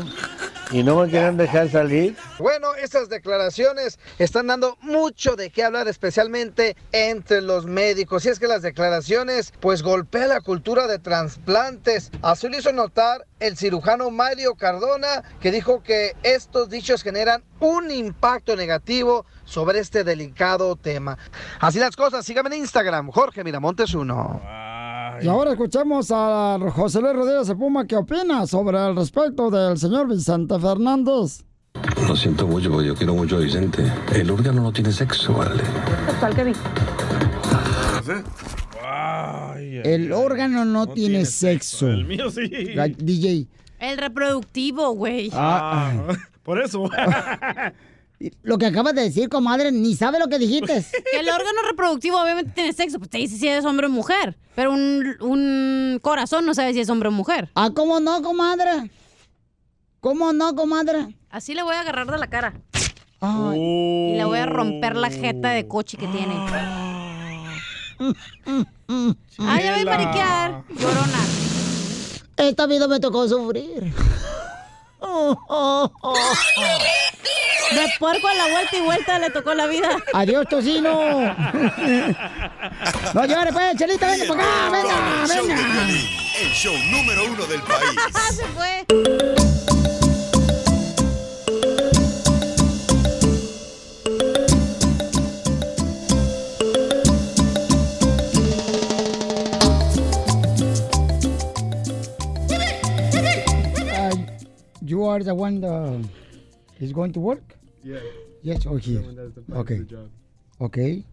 Y 0.73 0.85
no 0.85 0.97
me 0.97 1.11
querían 1.11 1.37
dejar 1.37 1.69
salir. 1.69 2.17
Bueno, 2.39 2.75
estas 2.75 3.09
declaraciones 3.09 3.99
están 4.19 4.47
dando 4.47 4.77
mucho 4.81 5.35
de 5.35 5.51
qué 5.51 5.65
hablar, 5.65 5.89
especialmente 5.89 6.77
entre 6.93 7.41
los 7.41 7.67
médicos. 7.67 8.25
Y 8.25 8.29
es 8.29 8.39
que 8.39 8.47
las 8.47 8.63
declaraciones, 8.63 9.53
pues, 9.61 9.83
golpean 9.83 10.29
la 10.29 10.41
cultura 10.41 10.87
de 10.87 11.01
trasplantes. 11.01 12.13
Así 12.23 12.49
lo 12.49 12.57
hizo 12.57 12.73
notar 12.73 13.27
el 13.41 13.57
cirujano 13.57 14.11
Mario 14.11 14.55
Cardona, 14.55 15.25
que 15.41 15.51
dijo 15.51 15.83
que 15.83 16.15
estos 16.23 16.71
dichos 16.71 17.03
generan 17.03 17.43
un 17.59 17.91
impacto 17.91 18.55
negativo 18.55 19.27
sobre 19.45 19.81
este 19.81 20.05
delicado 20.05 20.77
tema. 20.77 21.19
Así 21.59 21.81
las 21.81 21.97
cosas, 21.97 22.25
síganme 22.25 22.55
en 22.55 22.63
Instagram, 22.63 23.11
Jorge 23.11 23.43
Miramontes 23.43 23.93
1. 23.93 24.80
Y 25.23 25.29
ahora 25.29 25.53
escuchemos 25.53 26.11
a 26.11 26.59
José 26.73 27.01
Luis 27.01 27.15
Rodríguez 27.15 27.49
de 27.49 27.55
Puma 27.55 27.87
qué 27.87 27.97
opina 27.97 28.47
sobre 28.47 28.79
el 28.79 28.97
respecto 28.97 29.51
del 29.51 29.77
señor 29.77 30.09
Vicente 30.09 30.59
Fernández. 30.59 31.45
Lo 32.07 32.17
siento 32.17 32.47
mucho, 32.47 32.71
porque 32.71 32.89
yo 32.89 32.95
quiero 32.95 33.15
mucho 33.15 33.37
a 33.37 33.41
Vicente. 33.41 33.85
El 34.15 34.31
órgano 34.31 34.63
no 34.63 34.73
tiene 34.73 34.93
sexo, 34.93 35.35
¿vale? 35.35 35.63
¿Cuál 36.19 36.35
que 36.35 36.45
vi? 36.45 36.53
El 39.85 40.13
órgano 40.13 40.65
no, 40.65 40.87
tiene, 40.89 41.25
sexo. 41.25 41.89
El 41.89 42.07
mío 42.07 42.31
sí. 42.31 42.49
DJ. 42.99 43.47
El 43.79 43.99
reproductivo, 43.99 44.93
güey. 44.93 45.31
Ah, 45.33 45.93
por 46.43 46.63
eso. 46.63 46.85
Lo 48.43 48.59
que 48.59 48.67
acabas 48.67 48.95
de 48.95 49.03
decir, 49.03 49.31
comadre, 49.31 49.73
ni 49.73 49.95
sabe 49.95 50.19
lo 50.19 50.29
que 50.29 50.39
dijiste. 50.39 50.85
Que 51.13 51.21
el 51.21 51.29
órgano 51.29 51.63
reproductivo 51.69 52.21
obviamente 52.21 52.53
tiene 52.55 52.73
sexo, 52.73 52.99
pues 52.99 53.11
te 53.11 53.19
dice 53.19 53.37
si 53.37 53.49
es 53.49 53.65
hombre 53.65 53.87
o 53.87 53.91
mujer. 53.91 54.37
Pero 54.55 54.73
un, 54.73 55.17
un 55.21 55.99
corazón 56.03 56.45
no 56.45 56.53
sabe 56.55 56.75
si 56.75 56.81
es 56.81 56.91
hombre 56.91 57.09
o 57.09 57.13
mujer. 57.13 57.51
Ah, 57.55 57.71
¿cómo 57.75 57.99
no, 57.99 58.21
comadre? 58.23 58.91
¿Cómo 60.01 60.33
no, 60.33 60.55
comadre? 60.55 61.17
Así 61.31 61.55
le 61.55 61.63
voy 61.63 61.75
a 61.75 61.81
agarrar 61.81 62.11
de 62.11 62.19
la 62.19 62.29
cara. 62.29 62.61
Ay. 63.21 63.59
Y 63.61 64.17
le 64.17 64.25
voy 64.25 64.39
a 64.39 64.47
romper 64.47 64.97
la 64.97 65.11
jeta 65.11 65.51
de 65.51 65.67
coche 65.67 65.97
que 65.97 66.07
tiene. 66.07 66.35
Ah, 69.39 69.61
ya 69.61 69.73
voy 69.75 69.83
a 69.83 69.85
mariquear. 69.85 70.65
Llorona. 70.71 71.23
Esta 72.39 72.67
vida 72.67 72.89
me 72.89 72.99
tocó 72.99 73.29
sufrir. 73.29 73.93
De 77.71 77.87
puerco 77.99 78.27
a 78.27 78.35
la 78.35 78.49
vuelta 78.49 78.77
y 78.77 78.81
vuelta 78.81 79.19
le 79.19 79.31
tocó 79.31 79.55
la 79.55 79.67
vida. 79.67 79.97
Adiós, 80.13 80.47
tocino. 80.49 80.91
No 83.15 83.25
llores, 83.27 83.53
pues, 83.53 83.77
Chelita, 83.77 84.09
venga 84.09 84.25
para 84.27 84.43
acá, 84.43 84.71
venga, 84.71 85.25
venga. 85.29 85.57
El 86.41 86.51
show 86.53 86.77
número 86.91 87.27
uno 87.27 87.47
del 87.47 87.63
país. 87.63 87.97
Se 88.37 88.45
fue. 88.47 88.85
You 104.91 105.05
are 105.05 105.21
the 105.21 105.35
one 105.35 105.61
that 105.61 106.05
is 106.81 106.93
going 106.93 107.13
to 107.13 107.21
work? 107.21 107.57
Yeah. 107.83 108.01
Yes, 108.43 108.67
or 108.67 108.79
here. 108.79 109.05
Okay. 109.53 109.87
Okay. 110.61 111.05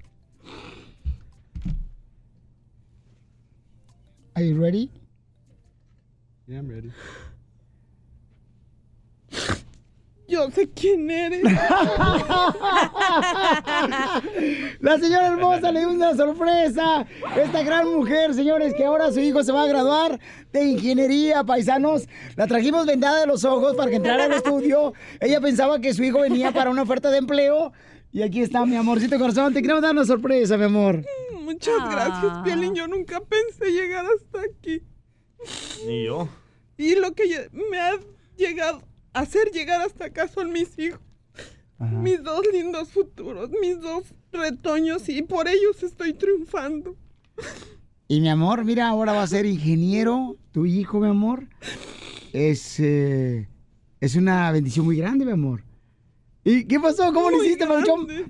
Are 4.35 4.41
you 4.41 4.61
ready? 4.61 4.89
Yeah, 6.47 6.59
I'm 6.59 6.69
ready. 6.69 6.91
Yo 10.27 10.51
sé 10.51 10.69
quién 10.69 11.09
eres. 11.09 11.41
La 14.81 14.99
señora 14.99 15.27
hermosa 15.27 15.71
le 15.71 15.79
dio 15.79 15.89
una 15.89 16.13
sorpresa. 16.15 17.07
Esta 17.37 17.63
gran 17.63 17.87
mujer, 17.87 18.33
señores, 18.33 18.73
que 18.73 18.83
ahora 18.83 19.09
su 19.13 19.21
hijo 19.21 19.41
se 19.43 19.53
va 19.53 19.63
a 19.63 19.67
graduar 19.67 20.19
de 20.51 20.65
ingeniería, 20.65 21.45
paisanos. 21.45 22.09
La 22.35 22.45
trajimos 22.45 22.85
vendada 22.85 23.21
de 23.21 23.27
los 23.27 23.45
ojos 23.45 23.77
para 23.77 23.89
que 23.89 23.95
entrara 23.95 24.25
al 24.25 24.33
estudio. 24.33 24.91
Ella 25.21 25.39
pensaba 25.39 25.79
que 25.79 25.93
su 25.93 26.03
hijo 26.03 26.19
venía 26.19 26.51
para 26.51 26.71
una 26.71 26.81
oferta 26.81 27.09
de 27.09 27.19
empleo. 27.19 27.71
Y 28.11 28.21
aquí 28.21 28.41
está, 28.41 28.65
mi 28.65 28.75
amorcito 28.75 29.17
corazón. 29.17 29.53
Te 29.53 29.61
queremos 29.61 29.81
dar 29.81 29.93
una 29.93 30.03
sorpresa, 30.03 30.57
mi 30.57 30.65
amor. 30.65 31.05
Muchas 31.41 31.89
gracias, 31.89 32.39
Piolín. 32.43 32.75
Yo 32.75 32.85
nunca 32.87 33.21
pensé 33.21 33.71
llegar 33.71 34.05
hasta 34.05 34.41
aquí. 34.41 34.83
Ni 35.85 36.03
yo. 36.03 36.27
Y 36.77 36.95
lo 36.95 37.13
que 37.13 37.49
me 37.53 37.79
ha 37.79 37.93
llegado 38.35 38.81
hacer 39.19 39.51
llegar 39.51 39.81
hasta 39.81 40.05
acá 40.05 40.27
son 40.27 40.51
mis 40.51 40.77
hijos. 40.79 41.01
Mis 41.79 42.23
dos 42.23 42.41
lindos 42.51 42.89
futuros, 42.89 43.51
mis 43.61 43.79
dos 43.79 44.03
retoños 44.31 45.07
y 45.09 45.21
por 45.21 45.47
ellos 45.47 45.83
estoy 45.83 46.13
triunfando. 46.13 46.95
Y 48.07 48.19
mi 48.19 48.29
amor, 48.29 48.65
mira, 48.65 48.87
ahora 48.87 49.13
va 49.13 49.21
a 49.21 49.27
ser 49.27 49.45
ingeniero, 49.45 50.37
tu 50.51 50.65
hijo, 50.65 50.99
mi 50.99 51.09
amor. 51.09 51.47
Es, 52.33 52.79
eh, 52.79 53.47
es 53.99 54.15
una 54.15 54.51
bendición 54.51 54.85
muy 54.85 54.97
grande, 54.97 55.23
mi 55.23 55.31
amor. 55.31 55.63
¿Y 56.43 56.65
qué 56.65 56.79
pasó? 56.79 57.13
¿Cómo 57.13 57.29
lo 57.29 57.43
hiciste? 57.43 57.67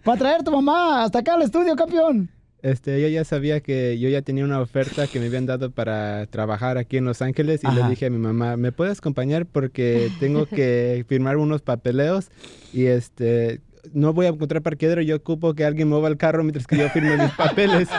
Para 0.03 0.17
traer 0.17 0.41
a 0.41 0.43
tu 0.43 0.51
mamá 0.51 1.03
hasta 1.03 1.19
acá 1.19 1.35
al 1.35 1.43
estudio, 1.43 1.75
campeón. 1.75 2.29
Este, 2.67 2.97
ella 2.97 3.07
ya 3.07 3.23
sabía 3.23 3.61
que 3.61 3.97
yo 3.97 4.09
ya 4.09 4.21
tenía 4.21 4.43
una 4.43 4.59
oferta 4.59 5.07
que 5.07 5.21
me 5.21 5.27
habían 5.27 5.45
dado 5.45 5.71
para 5.71 6.25
trabajar 6.25 6.77
aquí 6.77 6.97
en 6.97 7.05
Los 7.05 7.21
Ángeles 7.21 7.63
y 7.63 7.67
Ajá. 7.67 7.79
le 7.79 7.89
dije 7.89 8.07
a 8.07 8.09
mi 8.09 8.17
mamá, 8.17 8.57
¿me 8.57 8.73
puedes 8.73 8.97
acompañar? 8.97 9.45
Porque 9.45 10.11
tengo 10.19 10.47
que 10.47 11.05
firmar 11.07 11.37
unos 11.37 11.61
papeleos 11.61 12.29
y 12.73 12.87
este, 12.87 13.61
no 13.93 14.11
voy 14.11 14.25
a 14.25 14.29
encontrar 14.29 14.61
parqueadero, 14.63 15.01
yo 15.01 15.15
ocupo 15.15 15.53
que 15.53 15.63
alguien 15.63 15.87
mueva 15.87 16.09
el 16.09 16.17
carro 16.17 16.43
mientras 16.43 16.67
que 16.67 16.77
yo 16.77 16.89
firme 16.89 17.15
mis 17.17 17.31
papeles. 17.31 17.87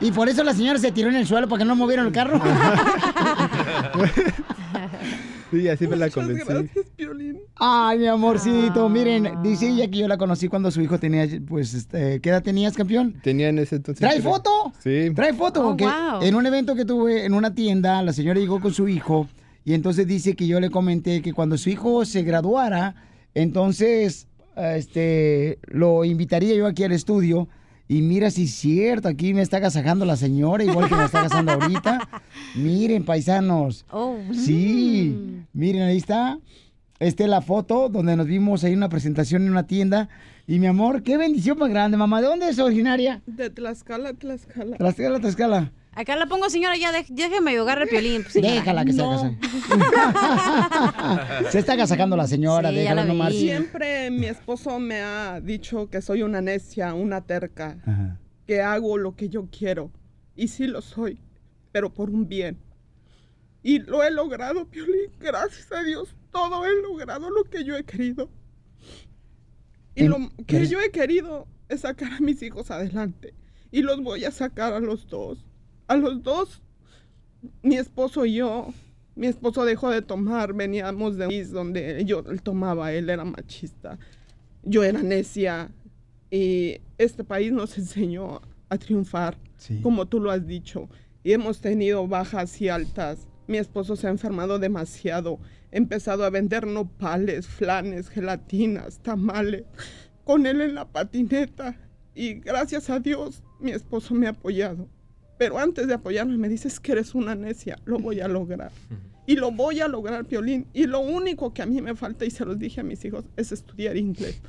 Y 0.00 0.10
por 0.10 0.28
eso 0.28 0.42
la 0.44 0.52
señora 0.52 0.78
se 0.78 0.92
tiró 0.92 1.08
en 1.08 1.14
el 1.14 1.26
suelo 1.26 1.48
para 1.48 1.60
que 1.60 1.64
no 1.64 1.76
movieran 1.76 2.06
el 2.06 2.12
carro. 2.12 2.38
Sí, 5.50 5.68
así 5.68 5.86
me 5.86 5.94
la 5.94 6.10
convencí. 6.10 6.44
Gracias, 6.46 6.86
Piolín. 6.96 7.38
Ay, 7.56 7.98
mi 7.98 8.06
amorcito, 8.06 8.88
miren, 8.88 9.40
dice 9.42 9.68
ella 9.68 9.88
que 9.88 9.98
yo 9.98 10.08
la 10.08 10.16
conocí 10.18 10.48
cuando 10.48 10.70
su 10.72 10.80
hijo 10.80 10.98
tenía, 10.98 11.26
pues, 11.46 11.72
este, 11.74 12.20
¿qué 12.20 12.30
edad 12.30 12.42
tenías, 12.42 12.74
campeón? 12.74 13.14
Tenía 13.22 13.48
en 13.48 13.60
ese 13.60 13.76
entonces... 13.76 14.00
¿Trae 14.00 14.20
foto? 14.20 14.72
Sí. 14.82 15.12
Trae 15.14 15.32
foto, 15.34 15.60
Oh, 15.60 15.68
porque 15.68 15.84
wow. 15.84 16.20
en 16.22 16.34
un 16.34 16.46
evento 16.46 16.74
que 16.74 16.84
tuve 16.84 17.24
en 17.24 17.32
una 17.32 17.54
tienda, 17.54 18.02
la 18.02 18.12
señora 18.12 18.40
llegó 18.40 18.60
con 18.60 18.74
su 18.74 18.88
hijo 18.88 19.28
y 19.64 19.74
entonces 19.74 20.06
dice 20.08 20.34
que 20.34 20.48
yo 20.48 20.58
le 20.58 20.68
comenté 20.70 21.22
que 21.22 21.32
cuando 21.32 21.56
su 21.56 21.70
hijo 21.70 22.04
se 22.04 22.22
graduara, 22.22 22.96
entonces, 23.34 24.26
este, 24.56 25.58
lo 25.68 26.04
invitaría 26.04 26.54
yo 26.56 26.66
aquí 26.66 26.82
al 26.82 26.92
estudio 26.92 27.48
y 27.86 28.02
mira 28.02 28.30
si 28.30 28.44
es 28.44 28.54
cierto, 28.54 29.08
aquí 29.08 29.32
me 29.32 29.42
está 29.42 29.58
agasajando 29.58 30.04
la 30.04 30.16
señora, 30.16 30.64
igual 30.64 30.88
que 30.88 30.96
me 30.96 31.04
está 31.04 31.20
agasajando 31.20 31.52
ahorita. 31.52 32.08
Miren, 32.56 33.04
paisanos. 33.04 33.84
Oh. 33.90 34.16
Sí, 34.32 35.44
miren, 35.52 35.82
ahí 35.82 35.98
está. 35.98 36.38
Esta 37.04 37.24
es 37.24 37.28
la 37.28 37.42
foto 37.42 37.90
donde 37.90 38.16
nos 38.16 38.26
vimos 38.26 38.64
ahí 38.64 38.72
en 38.72 38.78
una 38.78 38.88
presentación 38.88 39.42
en 39.42 39.50
una 39.50 39.66
tienda. 39.66 40.08
Y 40.46 40.58
mi 40.58 40.66
amor, 40.66 41.02
qué 41.02 41.18
bendición 41.18 41.58
más 41.58 41.68
grande, 41.68 41.98
mamá. 41.98 42.22
¿De 42.22 42.28
dónde 42.28 42.48
es 42.48 42.58
originaria? 42.58 43.20
De 43.26 43.50
Tlaxcala, 43.50 44.14
Tlaxcala. 44.14 44.78
Tlaxcala, 44.78 45.20
Tlaxcala. 45.20 45.70
Acá 45.92 46.16
la 46.16 46.24
pongo, 46.24 46.48
señora, 46.48 46.78
ya 46.78 46.92
déjeme 47.10 47.50
ayudar 47.50 47.82
el 47.82 47.88
piolín. 47.88 48.22
pues, 48.22 48.32
señora. 48.32 48.54
Déjala 48.54 48.86
que 48.86 48.94
se. 48.94 49.02
Se 51.50 51.58
está 51.58 51.74
agasajando 51.74 52.16
la 52.16 52.26
señora, 52.26 52.70
Sí, 52.70 52.76
déjala 52.76 53.02
la 53.02 53.08
nomás. 53.08 53.34
Siempre 53.34 54.10
mi 54.10 54.24
esposo 54.24 54.78
me 54.78 55.02
ha 55.02 55.42
dicho 55.42 55.90
que 55.90 56.00
soy 56.00 56.22
una 56.22 56.40
necia, 56.40 56.94
una 56.94 57.20
terca, 57.20 57.76
que 58.46 58.62
hago 58.62 58.96
lo 58.96 59.14
que 59.14 59.28
yo 59.28 59.46
quiero. 59.56 59.90
Y 60.36 60.48
sí 60.48 60.66
lo 60.66 60.80
soy, 60.80 61.20
pero 61.70 61.92
por 61.92 62.08
un 62.08 62.28
bien. 62.28 62.56
Y 63.62 63.80
lo 63.80 64.02
he 64.02 64.10
logrado, 64.10 64.64
Piolín, 64.64 65.10
gracias 65.20 65.70
a 65.70 65.82
Dios. 65.82 66.16
Todo 66.34 66.66
he 66.66 66.82
logrado 66.82 67.30
lo 67.30 67.44
que 67.44 67.62
yo 67.62 67.76
he 67.76 67.84
querido. 67.84 68.28
Y 69.94 70.08
lo 70.08 70.16
que 70.48 70.66
yo 70.66 70.80
he 70.80 70.90
querido 70.90 71.46
es 71.68 71.82
sacar 71.82 72.12
a 72.12 72.18
mis 72.18 72.42
hijos 72.42 72.72
adelante. 72.72 73.34
Y 73.70 73.82
los 73.82 74.02
voy 74.02 74.24
a 74.24 74.32
sacar 74.32 74.72
a 74.72 74.80
los 74.80 75.06
dos. 75.06 75.46
A 75.86 75.96
los 75.96 76.24
dos, 76.24 76.60
mi 77.62 77.76
esposo 77.76 78.26
y 78.26 78.34
yo. 78.34 78.74
Mi 79.14 79.28
esposo 79.28 79.64
dejó 79.64 79.90
de 79.90 80.02
tomar, 80.02 80.54
veníamos 80.54 81.16
de 81.16 81.26
un 81.26 81.30
país 81.30 81.52
donde 81.52 82.04
yo 82.04 82.24
él 82.28 82.42
tomaba, 82.42 82.92
él 82.92 83.08
era 83.08 83.24
machista. 83.24 83.96
yo 84.64 84.82
era 84.82 85.02
necia 85.02 85.70
y 86.32 86.80
este 86.98 87.22
país 87.22 87.52
nos 87.52 87.78
enseñó 87.78 88.40
a 88.68 88.76
triunfar, 88.76 89.38
como 89.84 90.06
tú 90.06 90.18
lo 90.18 90.32
has 90.32 90.44
dicho, 90.48 90.88
y 91.22 91.30
hemos 91.30 91.60
tenido 91.60 92.08
bajas 92.08 92.60
y 92.60 92.68
altas. 92.68 93.28
Mi 93.46 93.58
esposo 93.58 93.94
se 93.94 94.08
ha 94.08 94.10
enfermado 94.10 94.58
demasiado, 94.58 95.38
empezado 95.74 96.24
a 96.24 96.30
vender 96.30 96.66
nopales, 96.66 97.48
flanes, 97.48 98.08
gelatinas, 98.08 99.00
tamales, 99.00 99.64
con 100.24 100.46
él 100.46 100.60
en 100.60 100.76
la 100.76 100.86
patineta 100.86 101.76
y 102.14 102.34
gracias 102.34 102.88
a 102.90 103.00
Dios 103.00 103.42
mi 103.58 103.72
esposo 103.72 104.14
me 104.14 104.28
ha 104.28 104.30
apoyado. 104.30 104.88
Pero 105.36 105.58
antes 105.58 105.88
de 105.88 105.94
apoyarme 105.94 106.38
me 106.38 106.48
dices 106.48 106.78
que 106.78 106.92
eres 106.92 107.12
una 107.14 107.34
necia, 107.34 107.76
lo 107.84 107.98
voy 107.98 108.20
a 108.20 108.28
lograr. 108.28 108.70
Y 109.26 109.34
lo 109.34 109.50
voy 109.50 109.80
a 109.80 109.88
lograr, 109.88 110.26
Piolín. 110.26 110.68
Y 110.72 110.86
lo 110.86 111.00
único 111.00 111.52
que 111.52 111.62
a 111.62 111.66
mí 111.66 111.82
me 111.82 111.96
falta, 111.96 112.24
y 112.24 112.30
se 112.30 112.44
los 112.44 112.58
dije 112.58 112.80
a 112.80 112.84
mis 112.84 113.04
hijos, 113.04 113.24
es 113.36 113.50
estudiar 113.50 113.96
inglés. 113.96 114.40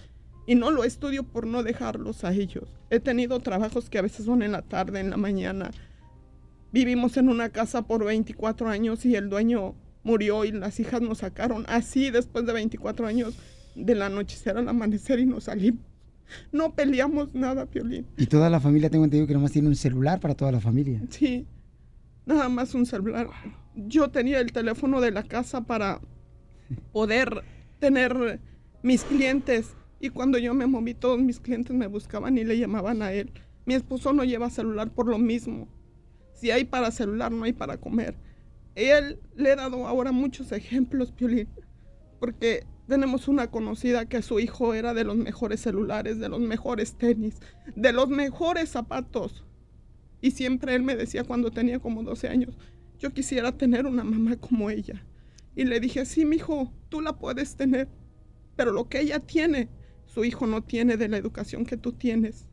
Y 0.46 0.54
no 0.54 0.70
lo 0.70 0.84
estudio 0.84 1.24
por 1.24 1.48
no 1.48 1.64
dejarlos 1.64 2.24
a 2.24 2.34
ellos. 2.34 2.66
He 2.92 3.00
tenido 3.00 3.40
trabajos 3.40 3.90
que 3.90 3.98
a 3.98 4.04
veces 4.04 4.26
son 4.26 4.44
en 4.44 4.52
la 4.52 4.62
tarde, 4.62 5.00
en 5.00 5.10
la 5.10 5.18
mañana. 5.18 5.72
Vivimos 6.72 7.18
en 7.18 7.30
una 7.30 7.50
casa 7.50 7.88
por 7.88 8.06
24 8.06 8.68
años 8.68 9.06
y 9.06 9.16
el 9.16 9.30
dueño 9.30 9.76
murió 10.06 10.46
y 10.46 10.52
las 10.52 10.80
hijas 10.80 11.02
nos 11.02 11.18
sacaron 11.18 11.66
así 11.68 12.12
después 12.12 12.46
de 12.46 12.54
24 12.54 13.08
años 13.08 13.36
de 13.76 13.96
la 13.96 14.06
anochecer 14.06 14.56
al 14.58 14.70
amanecer 14.70 15.20
y 15.20 15.26
nos 15.26 15.46
salimos. 15.46 15.84
No 16.52 16.74
peleamos 16.74 17.34
nada, 17.34 17.66
Piolín. 17.66 18.08
Y 18.18 18.28
toda 18.28 18.50
la 18.50 18.60
familia, 18.60 18.90
tengo 18.90 19.04
entendido 19.04 19.28
que 19.28 19.34
nomás 19.34 19.52
tiene 19.52 19.68
un 19.68 19.76
celular 19.76 20.20
para 20.20 20.36
toda 20.36 20.52
la 20.52 20.62
familia. 20.62 21.02
Sí, 21.10 21.46
nada 22.26 22.50
más 22.50 22.74
un 22.74 22.86
celular. 22.86 23.28
Yo 23.76 24.10
tenía 24.10 24.40
el 24.40 24.52
teléfono 24.52 25.02
de 25.02 25.12
la 25.12 25.24
casa 25.24 25.62
para 25.62 26.00
poder 26.94 27.44
tener 27.80 28.40
mis 28.82 29.04
clientes. 29.04 29.74
Y 30.00 30.10
cuando 30.10 30.38
yo 30.38 30.54
me 30.54 30.68
moví, 30.68 30.94
todos 30.94 31.20
mis 31.20 31.40
clientes 31.40 31.76
me 31.76 31.88
buscaban 31.88 32.38
y 32.38 32.44
le 32.44 32.58
llamaban 32.58 33.02
a 33.02 33.12
él. 33.12 33.32
Mi 33.66 33.74
esposo 33.74 34.14
no 34.14 34.24
lleva 34.24 34.50
celular 34.50 34.92
por 34.92 35.08
lo 35.08 35.18
mismo. 35.18 35.68
Si 36.34 36.52
hay 36.52 36.66
para 36.66 36.92
celular, 36.92 37.32
no 37.32 37.46
hay 37.46 37.54
para 37.54 37.78
comer. 37.78 38.16
Él 38.76 39.20
le 39.36 39.52
he 39.52 39.56
dado 39.56 39.88
ahora 39.88 40.12
muchos 40.12 40.52
ejemplos, 40.52 41.12
Piolín, 41.12 41.48
porque 42.20 42.66
tenemos 42.88 43.28
una 43.28 43.50
conocida 43.50 44.06
que 44.06 44.22
su 44.22 44.40
hijo 44.40 44.74
era 44.74 44.94
de 44.94 45.04
los 45.04 45.16
mejores 45.16 45.62
celulares, 45.62 46.20
de 46.20 46.30
los 46.30 46.42
mejores 46.42 46.98
tenis, 46.98 47.40
de 47.76 47.94
los 47.94 48.10
mejores 48.10 48.70
zapatos. 48.70 49.44
Y 50.22 50.32
siempre 50.32 50.76
él 50.76 50.84
me 50.84 50.96
decía 50.96 51.24
cuando 51.24 51.52
tenía 51.52 51.80
como 51.80 52.04
12 52.04 52.28
años, 52.28 52.58
yo 53.00 53.14
quisiera 53.14 53.58
tener 53.58 53.86
una 53.86 54.04
mamá 54.04 54.36
como 54.38 54.70
ella. 54.70 55.06
Y 55.56 55.64
le 55.64 55.80
dije, 55.80 56.06
sí, 56.06 56.26
mi 56.26 56.36
hijo, 56.38 56.72
tú 56.90 57.02
la 57.02 57.18
puedes 57.18 57.56
tener, 57.56 57.88
pero 58.56 58.72
lo 58.72 58.90
que 58.90 59.00
ella 59.00 59.20
tiene, 59.20 59.70
su 60.06 60.26
hijo 60.26 60.48
no 60.48 60.64
tiene 60.64 60.98
de 60.98 61.08
la 61.08 61.18
educación 61.18 61.66
que 61.66 61.78
tú 61.78 61.94
tienes. 61.94 62.48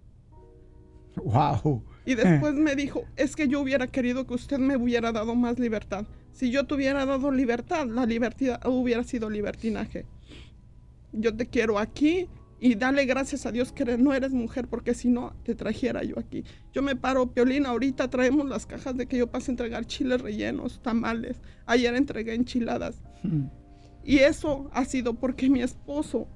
Wow. 1.25 1.85
Y 2.05 2.15
después 2.15 2.55
me 2.55 2.75
dijo, 2.75 3.05
es 3.17 3.37
que 3.37 3.47
yo 3.47 3.61
hubiera 3.61 3.87
querido 3.87 4.27
que 4.27 4.35
usted 4.35 4.59
me 4.59 4.77
hubiera 4.77 5.13
dado 5.13 5.35
más 5.35 5.59
libertad. 5.59 6.05
Si 6.33 6.51
yo 6.51 6.67
te 6.67 6.75
hubiera 6.75 7.07
dado 7.07 7.31
libertad, 7.31 7.87
la 7.87 8.07
libertad 8.07 8.59
hubiera 8.67 9.05
sido 9.05 9.31
libertinaje 9.31 10.07
yo 11.13 11.35
te 11.35 11.47
quiero 11.47 11.79
aquí 11.79 12.29
y 12.59 12.75
dale 12.75 13.05
gracias 13.05 13.45
a 13.45 13.53
Dios 13.53 13.73
que 13.73 13.85
no 13.99 14.15
eres 14.15 14.33
mujer, 14.33 14.69
porque 14.69 14.95
si 14.95 15.09
no, 15.09 15.35
te 15.43 15.55
trajera 15.55 16.05
yo 16.05 16.19
aquí. 16.19 16.45
Yo 16.73 16.81
me 16.81 16.95
paro, 16.95 17.33
Piolina, 17.33 17.71
ahorita 17.71 18.09
traemos 18.09 18.49
las 18.49 18.67
cajas 18.67 18.97
de 18.97 19.07
que 19.07 19.19
yo 19.19 19.31
pase 19.31 19.51
a 19.51 19.53
entregar 19.53 19.85
chiles 19.85 20.21
rellenos, 20.21 20.81
tamales. 20.81 21.41
Ayer 21.67 21.95
entregué 21.97 22.35
enchiladas. 22.35 23.03
Hmm. 23.23 23.47
Y 24.05 24.19
eso 24.19 24.71
ha 24.73 24.85
sido 24.85 25.15
porque 25.15 25.51
mi 25.51 25.61
esposo, 25.61 26.29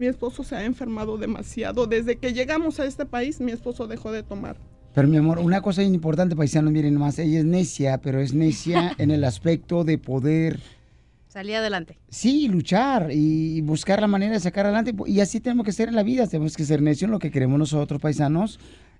mi 0.00 0.06
esposo 0.06 0.42
se 0.42 0.56
ha 0.56 0.64
enfermado 0.64 1.18
demasiado. 1.18 1.86
Desde 1.86 2.16
que 2.16 2.32
llegamos 2.32 2.80
a 2.80 2.86
este 2.86 3.06
país, 3.06 3.40
mi 3.40 3.52
esposo 3.52 3.86
dejó 3.86 4.10
de 4.10 4.22
tomar. 4.22 4.56
Pero 4.94 5.06
mi 5.06 5.18
amor, 5.18 5.38
una 5.38 5.60
cosa 5.60 5.82
importante, 5.82 6.34
paisano, 6.34 6.70
miren 6.70 6.96
más, 6.96 7.18
ella 7.18 7.38
es 7.38 7.44
necia, 7.44 7.98
pero 7.98 8.20
es 8.20 8.34
necia 8.34 8.92
en 8.98 9.10
el 9.10 9.22
aspecto 9.24 9.84
de 9.84 9.98
poder 9.98 10.58
Salir 11.28 11.54
adelante. 11.54 11.96
Sí, 12.08 12.48
luchar 12.48 13.10
y 13.12 13.60
buscar 13.60 14.00
la 14.00 14.08
manera 14.08 14.32
de 14.32 14.40
sacar 14.40 14.66
adelante. 14.66 14.92
Y 15.06 15.20
así 15.20 15.38
tenemos 15.38 15.64
que 15.64 15.70
ser 15.70 15.88
en 15.88 15.94
la 15.94 16.02
vida, 16.02 16.26
tenemos 16.26 16.56
que 16.56 16.64
ser 16.64 16.82
necios 16.82 17.04
en 17.04 17.12
lo 17.12 17.20
que 17.20 17.30
queremos 17.30 17.56
nosotros, 17.56 18.00
paisanos. 18.00 18.58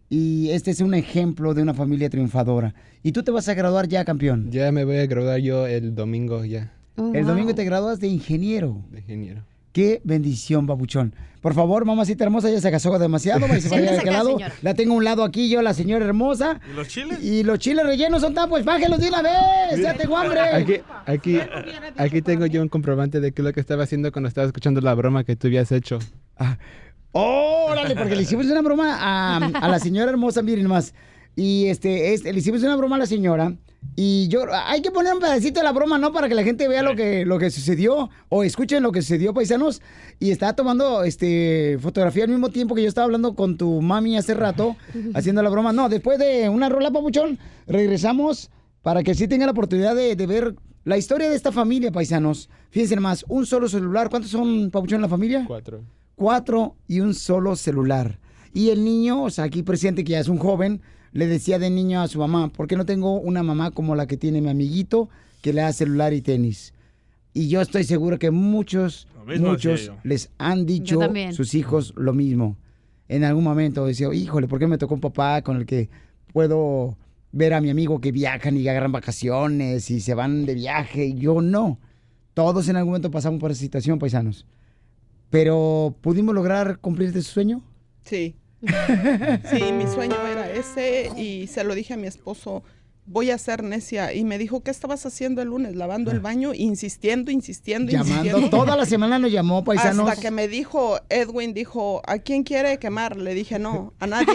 Y 0.08 0.50
este 0.50 0.70
es 0.70 0.80
un 0.80 0.94
ejemplo 0.94 1.54
de 1.54 1.62
una 1.62 1.74
familia 1.74 2.08
triunfadora. 2.08 2.72
¿Y 3.02 3.10
tú 3.10 3.24
te 3.24 3.32
vas 3.32 3.48
a 3.48 3.54
graduar 3.54 3.88
ya, 3.88 4.04
campeón? 4.04 4.48
Ya 4.52 4.70
me 4.70 4.84
voy 4.84 4.98
a 4.98 5.06
graduar 5.06 5.40
yo 5.40 5.66
el 5.66 5.96
domingo 5.96 6.44
ya. 6.44 6.72
Oh, 6.96 7.10
el 7.14 7.26
domingo 7.26 7.52
te 7.52 7.64
gradúas 7.64 7.98
de 7.98 8.06
ingeniero. 8.06 8.84
De 8.92 9.00
ingeniero. 9.00 9.42
Qué 9.72 10.00
bendición, 10.04 10.66
babuchón. 10.66 11.14
Por 11.40 11.54
favor, 11.54 11.84
mamacita 11.86 12.24
hermosa, 12.24 12.50
ella 12.50 12.60
se 12.60 12.70
casó 12.70 12.98
demasiado. 12.98 13.46
Va 13.48 13.60
se 13.60 13.68
de 13.80 13.98
aquel 13.98 14.12
lado. 14.12 14.36
La 14.62 14.74
tengo 14.74 14.94
a 14.94 14.96
un 14.96 15.04
lado 15.04 15.24
aquí, 15.24 15.48
yo, 15.48 15.62
la 15.62 15.72
señora 15.72 16.04
hermosa. 16.04 16.60
¿Y 16.70 16.74
los 16.74 16.88
chiles? 16.88 17.22
Y 17.22 17.42
los 17.44 17.58
chiles 17.58 17.84
rellenos 17.84 18.20
son 18.20 18.34
tan, 18.34 18.48
pues 18.50 18.64
bájenlos 18.64 19.00
de 19.00 19.08
una 19.08 19.22
vez. 19.22 19.80
Ya 19.80 19.94
tengo 19.94 20.16
hambre. 20.16 20.40
Aquí, 20.40 20.74
aquí, 21.06 21.40
aquí 21.96 22.22
tengo 22.22 22.46
yo 22.46 22.60
un 22.60 22.68
comprobante 22.68 23.20
de 23.20 23.32
qué 23.32 23.42
es 23.42 23.46
lo 23.46 23.52
que 23.52 23.60
estaba 23.60 23.84
haciendo 23.84 24.12
cuando 24.12 24.28
estaba 24.28 24.46
escuchando 24.46 24.80
la 24.80 24.94
broma 24.94 25.24
que 25.24 25.36
tú 25.36 25.46
habías 25.46 25.72
hecho. 25.72 25.98
Ah. 26.36 26.58
¡Órale! 27.12 27.96
Porque 27.96 28.14
le 28.14 28.22
hicimos 28.22 28.46
una 28.46 28.62
broma 28.62 28.96
a, 29.00 29.36
a 29.38 29.68
la 29.68 29.78
señora 29.78 30.10
hermosa, 30.10 30.42
miren 30.42 30.66
más. 30.66 30.94
Y 31.36 31.66
este, 31.66 32.12
este, 32.12 32.32
le 32.32 32.38
hicimos 32.38 32.62
una 32.62 32.76
broma 32.76 32.96
a 32.96 33.00
la 33.00 33.06
señora. 33.06 33.54
Y 33.96 34.28
yo, 34.28 34.44
hay 34.52 34.82
que 34.82 34.90
poner 34.90 35.12
un 35.12 35.20
pedacito 35.20 35.60
de 35.60 35.64
la 35.64 35.72
broma, 35.72 35.98
¿no? 35.98 36.12
Para 36.12 36.28
que 36.28 36.34
la 36.34 36.42
gente 36.42 36.68
vea 36.68 36.82
lo 36.82 36.94
que, 36.96 37.24
lo 37.26 37.38
que 37.38 37.50
sucedió 37.50 38.08
o 38.28 38.44
escuchen 38.44 38.82
lo 38.82 38.92
que 38.92 39.02
sucedió, 39.02 39.34
paisanos. 39.34 39.82
Y 40.18 40.30
estaba 40.30 40.54
tomando 40.54 41.04
este, 41.04 41.78
fotografía 41.80 42.24
al 42.24 42.30
mismo 42.30 42.50
tiempo 42.50 42.74
que 42.74 42.82
yo 42.82 42.88
estaba 42.88 43.04
hablando 43.06 43.34
con 43.34 43.56
tu 43.56 43.82
mami 43.82 44.16
hace 44.16 44.34
rato, 44.34 44.76
haciendo 45.14 45.42
la 45.42 45.50
broma. 45.50 45.72
No, 45.72 45.88
después 45.88 46.18
de 46.18 46.48
una 46.48 46.68
rola, 46.68 46.90
papuchón, 46.90 47.38
regresamos 47.66 48.50
para 48.82 49.02
que 49.02 49.14
sí 49.14 49.28
tengan 49.28 49.46
la 49.46 49.52
oportunidad 49.52 49.94
de, 49.94 50.16
de 50.16 50.26
ver 50.26 50.54
la 50.84 50.96
historia 50.96 51.28
de 51.28 51.36
esta 51.36 51.52
familia, 51.52 51.92
paisanos. 51.92 52.48
Fíjense 52.70 52.96
más, 52.96 53.24
un 53.28 53.44
solo 53.44 53.68
celular. 53.68 54.08
¿Cuántos 54.08 54.30
son, 54.30 54.70
papuchón, 54.70 54.96
en 54.96 55.02
la 55.02 55.08
familia? 55.08 55.44
Cuatro. 55.46 55.82
Cuatro 56.14 56.76
y 56.86 57.00
un 57.00 57.14
solo 57.14 57.56
celular. 57.56 58.18
Y 58.52 58.70
el 58.70 58.82
niño, 58.84 59.24
o 59.24 59.30
sea, 59.30 59.44
aquí 59.44 59.62
presente, 59.62 60.04
que 60.04 60.12
ya 60.12 60.20
es 60.20 60.28
un 60.28 60.38
joven, 60.38 60.80
le 61.12 61.26
decía 61.26 61.58
de 61.58 61.70
niño 61.70 62.00
a 62.00 62.08
su 62.08 62.18
mamá, 62.18 62.48
¿por 62.48 62.66
qué 62.66 62.76
no 62.76 62.86
tengo 62.86 63.20
una 63.20 63.42
mamá 63.42 63.70
como 63.70 63.94
la 63.94 64.06
que 64.06 64.16
tiene 64.16 64.40
mi 64.40 64.48
amiguito 64.48 65.08
que 65.42 65.52
le 65.52 65.62
da 65.62 65.72
celular 65.72 66.12
y 66.12 66.22
tenis? 66.22 66.72
Y 67.32 67.48
yo 67.48 67.60
estoy 67.60 67.84
seguro 67.84 68.18
que 68.18 68.30
muchos, 68.30 69.06
muchos 69.38 69.92
les 70.02 70.30
han 70.38 70.66
dicho 70.66 71.00
sus 71.32 71.54
hijos 71.54 71.94
lo 71.96 72.12
mismo. 72.12 72.56
En 73.08 73.24
algún 73.24 73.44
momento 73.44 73.86
decía, 73.86 74.12
híjole, 74.12 74.48
¿por 74.48 74.58
qué 74.58 74.66
me 74.66 74.78
tocó 74.78 74.94
un 74.94 75.00
papá 75.00 75.42
con 75.42 75.56
el 75.56 75.66
que 75.66 75.88
puedo 76.32 76.96
ver 77.32 77.54
a 77.54 77.60
mi 77.60 77.70
amigo 77.70 78.00
que 78.00 78.12
viajan 78.12 78.56
y 78.56 78.66
agarran 78.68 78.92
vacaciones 78.92 79.90
y 79.90 80.00
se 80.00 80.14
van 80.14 80.46
de 80.46 80.54
viaje? 80.54 81.06
Y 81.06 81.14
yo 81.14 81.40
no. 81.40 81.78
Todos 82.34 82.68
en 82.68 82.76
algún 82.76 82.90
momento 82.92 83.10
pasamos 83.10 83.40
por 83.40 83.50
esa 83.50 83.60
situación, 83.60 83.98
paisanos. 83.98 84.46
Pero, 85.28 85.94
¿pudimos 86.00 86.34
lograr 86.34 86.78
cumplir 86.78 87.08
este 87.08 87.22
sueño? 87.22 87.62
Sí. 88.04 88.34
Sí, 88.62 89.72
mi 89.72 89.86
sueño 89.86 90.26
era 90.26 90.50
ese 90.50 91.10
y 91.16 91.46
se 91.46 91.64
lo 91.64 91.74
dije 91.74 91.94
a 91.94 91.96
mi 91.96 92.06
esposo 92.06 92.62
voy 93.10 93.32
a 93.32 93.38
ser 93.38 93.64
necia. 93.64 94.14
Y 94.14 94.24
me 94.24 94.38
dijo, 94.38 94.62
¿qué 94.62 94.70
estabas 94.70 95.04
haciendo 95.04 95.42
el 95.42 95.48
lunes? 95.48 95.74
Lavando 95.74 96.12
el 96.12 96.18
ah. 96.18 96.20
baño, 96.20 96.54
insistiendo, 96.54 97.30
insistiendo, 97.30 97.90
Llamando, 97.90 98.48
toda 98.48 98.76
la 98.76 98.86
semana 98.86 99.18
nos 99.18 99.32
llamó, 99.32 99.64
paisanos. 99.64 100.08
Hasta 100.08 100.22
que 100.22 100.30
me 100.30 100.46
dijo, 100.46 100.98
Edwin 101.08 101.52
dijo, 101.52 102.02
¿a 102.06 102.18
quién 102.18 102.44
quiere 102.44 102.78
quemar? 102.78 103.16
Le 103.16 103.34
dije, 103.34 103.58
no, 103.58 103.92
a 103.98 104.06
nadie. 104.06 104.26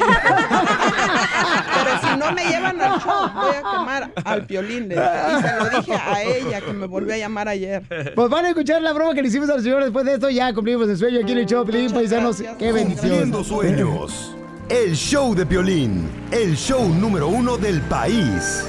Pero 1.76 2.02
si 2.02 2.18
no 2.20 2.32
me 2.34 2.46
llevan 2.46 2.82
al 2.82 3.00
show, 3.00 3.30
voy 3.34 3.56
a 3.56 3.62
quemar 3.62 4.14
al 4.26 4.46
piolín. 4.46 4.92
Y 4.92 4.96
se 4.96 5.56
lo 5.58 5.70
dije 5.80 5.94
a 5.94 6.24
ella, 6.24 6.62
que 6.62 6.74
me 6.74 6.86
volvió 6.88 7.14
a 7.14 7.18
llamar 7.18 7.48
ayer. 7.48 7.84
Pues 8.14 8.30
van 8.30 8.46
a 8.46 8.50
escuchar 8.50 8.82
la 8.82 8.92
broma 8.92 9.14
que 9.14 9.22
le 9.22 9.30
hicimos 9.30 9.50
al 9.50 9.64
señor. 9.64 9.84
Después 9.84 10.06
de 10.06 10.16
esto 10.16 10.30
ya 10.30 10.54
cumplimos 10.54 10.90
el 10.90 10.98
sueño 10.98 11.22
aquí 11.22 11.32
en 11.32 11.38
el 11.40 11.46
show, 11.46 11.66
Piolín, 11.66 11.92
paisanos. 11.92 12.44
Qué 12.60 12.72
bendición. 12.74 13.44
sueños. 13.46 14.36
El 14.70 14.96
show 14.96 15.36
de 15.36 15.46
Piolín, 15.46 16.10
el 16.32 16.56
show 16.58 16.90
número 16.90 17.28
uno 17.28 17.56
del 17.56 17.82
país. 17.82 18.66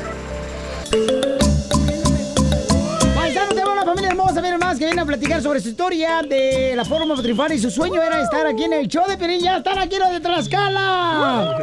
Paisano, 3.14 3.48
tenemos 3.48 3.72
una 3.72 3.84
familia 3.86 4.10
hermosa, 4.10 4.42
miren 4.42 4.58
más, 4.58 4.78
que 4.78 4.84
viene 4.84 5.00
a 5.00 5.06
platicar 5.06 5.40
sobre 5.40 5.58
su 5.60 5.70
historia 5.70 6.20
de 6.22 6.74
la 6.76 6.84
forma 6.84 7.14
de 7.14 7.22
triunfar 7.22 7.50
y 7.52 7.58
su 7.58 7.70
sueño 7.70 8.02
era 8.02 8.20
estar 8.22 8.46
aquí 8.46 8.64
en 8.64 8.74
el 8.74 8.88
show 8.88 9.06
de 9.08 9.16
Piolín. 9.16 9.40
Ya 9.40 9.56
están 9.56 9.78
aquí 9.78 9.96
los 9.98 10.10
de 10.10 10.20
Tlaxcala. 10.20 11.56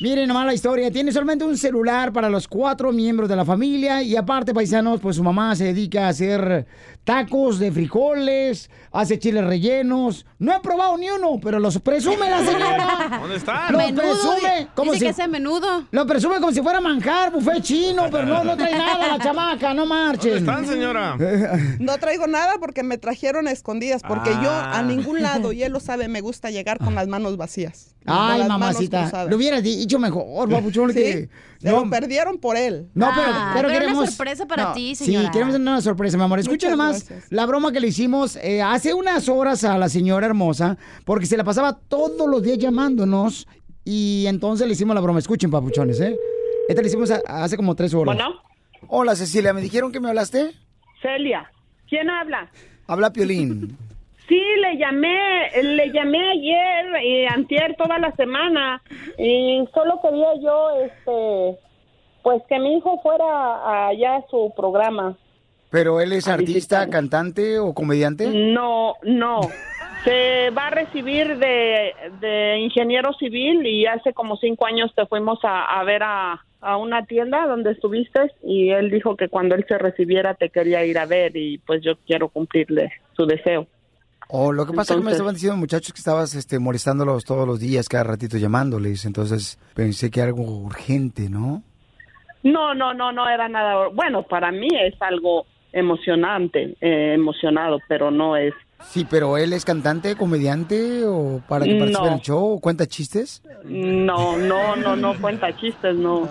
Miren 0.00 0.28
nomás 0.28 0.46
la 0.46 0.54
historia. 0.54 0.90
Tiene 0.90 1.12
solamente 1.12 1.44
un 1.44 1.56
celular 1.58 2.12
para 2.12 2.30
los 2.30 2.48
cuatro 2.48 2.90
miembros 2.92 3.28
de 3.28 3.36
la 3.36 3.44
familia. 3.44 4.02
Y 4.02 4.16
aparte, 4.16 4.54
paisanos, 4.54 5.00
pues 5.00 5.16
su 5.16 5.22
mamá 5.22 5.54
se 5.54 5.64
dedica 5.64 6.06
a 6.06 6.08
hacer 6.08 6.66
tacos 7.04 7.58
de 7.58 7.70
frijoles, 7.72 8.70
hace 8.92 9.18
chiles 9.18 9.44
rellenos. 9.44 10.24
No 10.38 10.54
he 10.54 10.60
probado 10.60 10.96
ni 10.96 11.10
uno, 11.10 11.38
pero 11.42 11.58
los 11.58 11.78
presume 11.80 12.30
la 12.30 12.38
señora. 12.44 13.18
¿Dónde 13.20 13.36
están? 13.36 13.72
Lo 13.72 13.78
Menudo, 13.78 14.02
presume 14.02 14.68
como 14.74 14.92
dice 14.92 14.98
si... 15.00 15.04
que 15.06 15.10
hace 15.22 15.28
menudo. 15.28 15.84
Lo 15.90 16.06
presume 16.06 16.36
como 16.36 16.52
si 16.52 16.62
fuera 16.62 16.80
manjar, 16.80 17.30
buffet 17.32 17.62
chino, 17.62 18.04
pero 18.10 18.24
no, 18.24 18.42
no 18.44 18.56
trae 18.56 18.76
nada 18.76 19.06
la 19.08 19.18
chamaca, 19.22 19.74
no 19.74 19.84
marchen. 19.86 20.44
¿Dónde 20.44 20.50
están, 20.50 20.66
señora? 20.66 21.16
No 21.78 21.98
traigo 21.98 22.26
nada 22.26 22.54
porque 22.60 22.82
me 22.82 22.96
trajeron 22.98 23.48
a 23.48 23.50
escondidas, 23.50 24.02
porque 24.06 24.30
yo 24.42 24.50
Ah. 24.50 24.78
a 24.78 24.82
ningún 24.82 25.22
lado, 25.22 25.52
y 25.52 25.62
él 25.62 25.72
lo 25.72 25.80
sabe, 25.80 26.08
me 26.08 26.20
gusta 26.20 26.50
llegar 26.50 26.78
con 26.78 26.94
las 26.94 27.06
manos 27.08 27.36
vacías. 27.36 27.94
Ay, 28.06 28.44
mamacita. 28.48 29.26
Lo 29.28 29.36
hubieras 29.36 29.62
dicho 29.62 29.89
mejor, 29.98 30.48
papuchón. 30.48 30.90
Sí, 30.94 30.94
que- 31.00 31.28
se 31.58 31.70
lo 31.70 31.88
perdieron 31.90 32.38
por 32.38 32.56
él. 32.56 32.88
No, 32.94 33.10
pero, 33.14 33.26
Ah, 33.32 33.50
pero, 33.54 33.68
pero 33.68 33.68
una 33.68 33.78
queremos... 33.86 34.08
sorpresa 34.10 34.46
para 34.46 34.64
No, 34.64 34.72
ti, 34.72 34.94
Sí, 34.94 35.04
señora. 35.06 35.30
queremos 35.30 35.54
una 35.56 35.80
sorpresa, 35.82 36.16
mi 36.16 36.22
amor. 36.22 36.38
Escucha 36.38 36.74
gracias. 36.74 37.24
la 37.30 37.44
broma 37.46 37.70
que 37.72 37.80
le 37.80 37.88
hicimos 37.88 38.36
eh, 38.36 38.62
hace 38.62 38.94
unas 38.94 39.28
horas 39.28 39.64
a 39.64 39.76
la 39.76 39.88
señora 39.90 40.26
hermosa, 40.26 40.78
porque 41.04 41.26
se 41.26 41.36
la 41.36 41.44
pasaba 41.44 41.78
todos 41.78 42.28
los 42.28 42.42
días 42.42 42.56
llamándonos 42.58 43.46
y 43.84 44.24
entonces 44.26 44.66
le 44.66 44.72
hicimos 44.72 44.94
la 44.94 45.00
broma. 45.02 45.18
Escuchen, 45.18 45.50
papuchones, 45.50 46.00
¿eh? 46.00 46.16
Esta 46.68 46.80
le 46.82 46.88
hicimos 46.88 47.10
a- 47.10 47.20
hace 47.26 47.56
como 47.56 47.74
tres 47.74 47.92
horas. 47.92 48.14
Bueno. 48.16 48.34
Hola, 48.88 49.14
Cecilia. 49.14 49.52
¿Me 49.52 49.60
dijeron 49.60 49.92
que 49.92 50.00
me 50.00 50.08
hablaste? 50.08 50.52
Celia, 51.02 51.50
¿quién 51.88 52.08
habla? 52.08 52.50
Habla 52.86 53.12
Piolín. 53.12 53.76
Sí, 54.30 54.40
le 54.60 54.76
llamé, 54.76 55.50
le 55.60 55.90
llamé 55.90 56.20
ayer 56.30 57.04
y 57.04 57.26
antier 57.26 57.74
toda 57.76 57.98
la 57.98 58.12
semana 58.12 58.80
y 59.18 59.64
solo 59.74 60.00
quería 60.00 60.36
yo, 60.40 60.70
este, 60.84 61.58
pues 62.22 62.40
que 62.48 62.60
mi 62.60 62.76
hijo 62.76 63.00
fuera 63.02 63.88
allá 63.88 64.18
a 64.18 64.26
su 64.30 64.52
programa. 64.56 65.16
¿Pero 65.70 66.00
él 66.00 66.12
es 66.12 66.28
artista, 66.28 66.88
cantante 66.88 67.58
o 67.58 67.74
comediante? 67.74 68.28
No, 68.28 68.94
no. 69.02 69.40
Se 70.04 70.50
va 70.50 70.68
a 70.68 70.70
recibir 70.70 71.36
de, 71.36 71.92
de 72.20 72.58
ingeniero 72.58 73.12
civil 73.14 73.66
y 73.66 73.86
hace 73.86 74.12
como 74.12 74.36
cinco 74.36 74.64
años 74.64 74.92
te 74.94 75.06
fuimos 75.06 75.40
a, 75.42 75.64
a 75.64 75.82
ver 75.82 76.04
a, 76.04 76.40
a 76.60 76.76
una 76.76 77.04
tienda 77.04 77.48
donde 77.48 77.72
estuviste 77.72 78.30
y 78.44 78.70
él 78.70 78.92
dijo 78.92 79.16
que 79.16 79.28
cuando 79.28 79.56
él 79.56 79.64
se 79.66 79.76
recibiera 79.76 80.34
te 80.34 80.50
quería 80.50 80.84
ir 80.84 80.98
a 81.00 81.06
ver 81.06 81.36
y 81.36 81.58
pues 81.58 81.82
yo 81.82 81.96
quiero 82.06 82.28
cumplirle 82.28 82.92
su 83.16 83.26
deseo. 83.26 83.66
O 84.32 84.52
lo 84.52 84.64
que 84.66 84.72
pasa 84.72 84.94
es 84.94 85.00
que 85.00 85.04
me 85.04 85.10
estaban 85.12 85.34
diciendo 85.34 85.56
muchachos 85.56 85.92
que 85.92 85.98
estabas 85.98 86.34
este, 86.34 86.58
molestándolos 86.58 87.24
todos 87.24 87.46
los 87.46 87.58
días, 87.60 87.88
cada 87.88 88.04
ratito 88.04 88.36
llamándoles. 88.38 89.04
Entonces 89.04 89.58
pensé 89.74 90.10
que 90.10 90.20
era 90.20 90.28
algo 90.28 90.44
urgente, 90.44 91.28
¿no? 91.28 91.62
No, 92.42 92.74
no, 92.74 92.94
no, 92.94 93.12
no 93.12 93.28
era 93.28 93.48
nada. 93.48 93.88
Bueno, 93.88 94.22
para 94.22 94.50
mí 94.52 94.68
es 94.82 94.94
algo 95.02 95.46
emocionante, 95.72 96.76
eh, 96.80 97.14
emocionado, 97.14 97.78
pero 97.88 98.10
no 98.10 98.36
es. 98.36 98.54
Sí, 98.82 99.06
pero 99.10 99.36
él 99.36 99.52
es 99.52 99.66
cantante, 99.66 100.16
comediante 100.16 101.04
o 101.04 101.42
para 101.46 101.66
que 101.66 101.72
participe 101.74 101.98
en 101.98 102.10
No. 102.10 102.14
el 102.14 102.20
show 102.22 102.52
o 102.54 102.60
cuenta 102.60 102.86
chistes. 102.86 103.42
No, 103.64 104.38
no, 104.38 104.74
no, 104.76 104.96
no 104.96 105.20
cuenta 105.20 105.54
chistes, 105.54 105.94
no. 105.96 106.26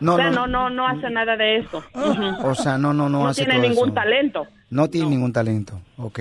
No, 0.00 0.14
o 0.14 0.16
sea, 0.16 0.30
no. 0.30 0.46
no, 0.48 0.68
no, 0.68 0.70
no 0.70 0.86
hace 0.88 1.08
nada 1.10 1.36
de 1.36 1.58
eso. 1.58 1.84
Ujú. 1.94 2.48
O 2.48 2.54
sea, 2.56 2.76
no, 2.76 2.92
no, 2.92 3.08
no, 3.08 3.20
No 3.20 3.28
hace 3.28 3.44
tiene 3.44 3.60
ningún 3.68 3.90
eso. 3.90 3.94
talento. 3.94 4.46
No 4.70 4.90
tiene 4.90 5.10
ningún 5.10 5.32
talento, 5.32 5.80
ok. 5.96 6.18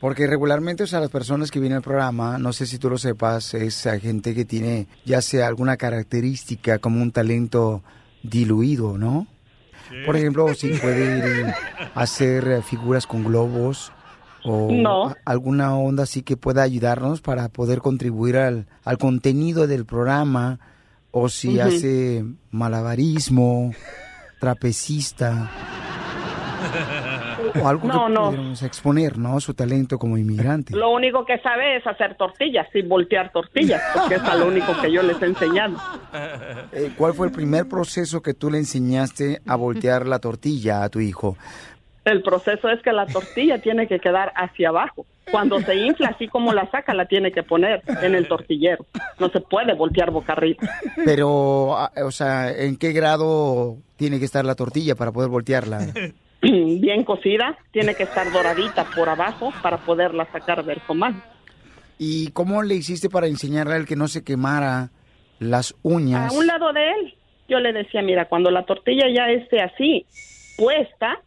Porque 0.00 0.26
regularmente, 0.26 0.82
o 0.82 0.86
sea, 0.86 1.00
las 1.00 1.08
personas 1.10 1.50
que 1.50 1.60
vienen 1.60 1.76
al 1.78 1.82
programa, 1.82 2.36
no 2.38 2.52
sé 2.52 2.66
si 2.66 2.78
tú 2.78 2.90
lo 2.90 2.98
sepas, 2.98 3.54
es 3.54 3.86
a 3.86 3.98
gente 3.98 4.34
que 4.34 4.44
tiene 4.44 4.86
ya 5.04 5.22
sea 5.22 5.46
alguna 5.46 5.76
característica 5.78 6.78
como 6.78 7.00
un 7.02 7.10
talento 7.10 7.82
diluido, 8.22 8.98
¿no? 8.98 9.26
Por 10.04 10.16
ejemplo, 10.16 10.52
si 10.54 10.68
puede 10.74 11.18
ir 11.18 11.46
a 11.94 12.00
hacer 12.02 12.46
eh, 12.48 12.62
figuras 12.62 13.06
con 13.06 13.24
globos 13.24 13.92
o 14.44 14.70
No. 14.70 15.14
alguna 15.24 15.74
onda 15.74 16.04
así 16.04 16.22
que 16.22 16.36
pueda 16.36 16.62
ayudarnos 16.62 17.20
para 17.20 17.48
poder 17.48 17.80
contribuir 17.80 18.36
al, 18.36 18.66
al 18.84 18.98
contenido 18.98 19.66
del 19.66 19.84
programa 19.86 20.60
o 21.10 21.28
si 21.28 21.58
hace 21.60 22.24
malabarismo, 22.52 23.72
trapecista 24.38 25.50
o 27.62 27.68
algo 27.68 27.88
No, 27.88 28.06
que 28.06 28.12
no. 28.12 28.24
pudiéramos 28.26 28.62
exponer, 28.62 29.18
¿no? 29.18 29.40
Su 29.40 29.54
talento 29.54 29.98
como 29.98 30.16
inmigrante. 30.18 30.74
Lo 30.76 30.90
único 30.90 31.24
que 31.24 31.38
sabe 31.38 31.76
es 31.76 31.86
hacer 31.86 32.16
tortillas 32.16 32.66
y 32.74 32.82
voltear 32.82 33.32
tortillas, 33.32 33.82
porque 33.94 34.16
es 34.16 34.22
lo 34.38 34.46
único 34.46 34.72
que 34.80 34.92
yo 34.92 35.02
les 35.02 35.20
he 35.22 35.26
enseñado. 35.26 35.76
Eh, 36.72 36.90
¿Cuál 36.96 37.14
fue 37.14 37.26
el 37.28 37.32
primer 37.32 37.66
proceso 37.68 38.20
que 38.22 38.34
tú 38.34 38.50
le 38.50 38.58
enseñaste 38.58 39.40
a 39.46 39.56
voltear 39.56 40.06
la 40.06 40.18
tortilla 40.18 40.82
a 40.82 40.88
tu 40.88 41.00
hijo? 41.00 41.36
El 42.04 42.22
proceso 42.22 42.68
es 42.70 42.80
que 42.82 42.92
la 42.92 43.06
tortilla 43.06 43.60
tiene 43.60 43.86
que 43.86 44.00
quedar 44.00 44.32
hacia 44.34 44.70
abajo. 44.70 45.04
Cuando 45.30 45.60
se 45.60 45.76
infla, 45.76 46.08
así 46.08 46.26
como 46.28 46.52
la 46.52 46.68
saca, 46.70 46.92
la 46.94 47.06
tiene 47.06 47.30
que 47.30 47.42
poner 47.42 47.82
en 48.02 48.14
el 48.14 48.26
tortillero. 48.26 48.84
No 49.20 49.28
se 49.28 49.40
puede 49.40 49.74
voltear 49.74 50.10
boca 50.10 50.32
arriba. 50.32 50.58
Pero, 51.04 51.76
ah, 51.76 51.92
o 52.04 52.10
sea, 52.10 52.50
¿en 52.50 52.76
qué 52.78 52.92
grado 52.92 53.76
tiene 53.96 54.18
que 54.18 54.24
estar 54.24 54.44
la 54.44 54.54
tortilla 54.56 54.94
para 54.96 55.12
poder 55.12 55.28
voltearla? 55.28 55.86
Bien 56.80 57.04
cocida, 57.04 57.58
tiene 57.70 57.94
que 57.94 58.04
estar 58.04 58.30
doradita 58.32 58.84
por 58.94 59.08
abajo 59.08 59.52
para 59.62 59.78
poderla 59.78 60.26
sacar 60.32 60.64
del 60.64 60.80
comal. 60.80 61.22
¿Y 61.98 62.30
cómo 62.32 62.62
le 62.62 62.76
hiciste 62.76 63.10
para 63.10 63.26
enseñarle 63.26 63.74
a 63.74 63.76
él 63.76 63.86
que 63.86 63.96
no 63.96 64.08
se 64.08 64.24
quemara 64.24 64.90
las 65.38 65.74
uñas? 65.82 66.32
A 66.32 66.36
un 66.36 66.46
lado 66.46 66.72
de 66.72 66.90
él, 66.92 67.14
yo 67.48 67.60
le 67.60 67.72
decía, 67.72 68.00
mira, 68.00 68.26
cuando 68.26 68.50
la 68.50 68.64
tortilla 68.64 69.04
ya 69.14 69.28
esté 69.28 69.60
así, 69.60 70.06
puesta, 70.56 71.20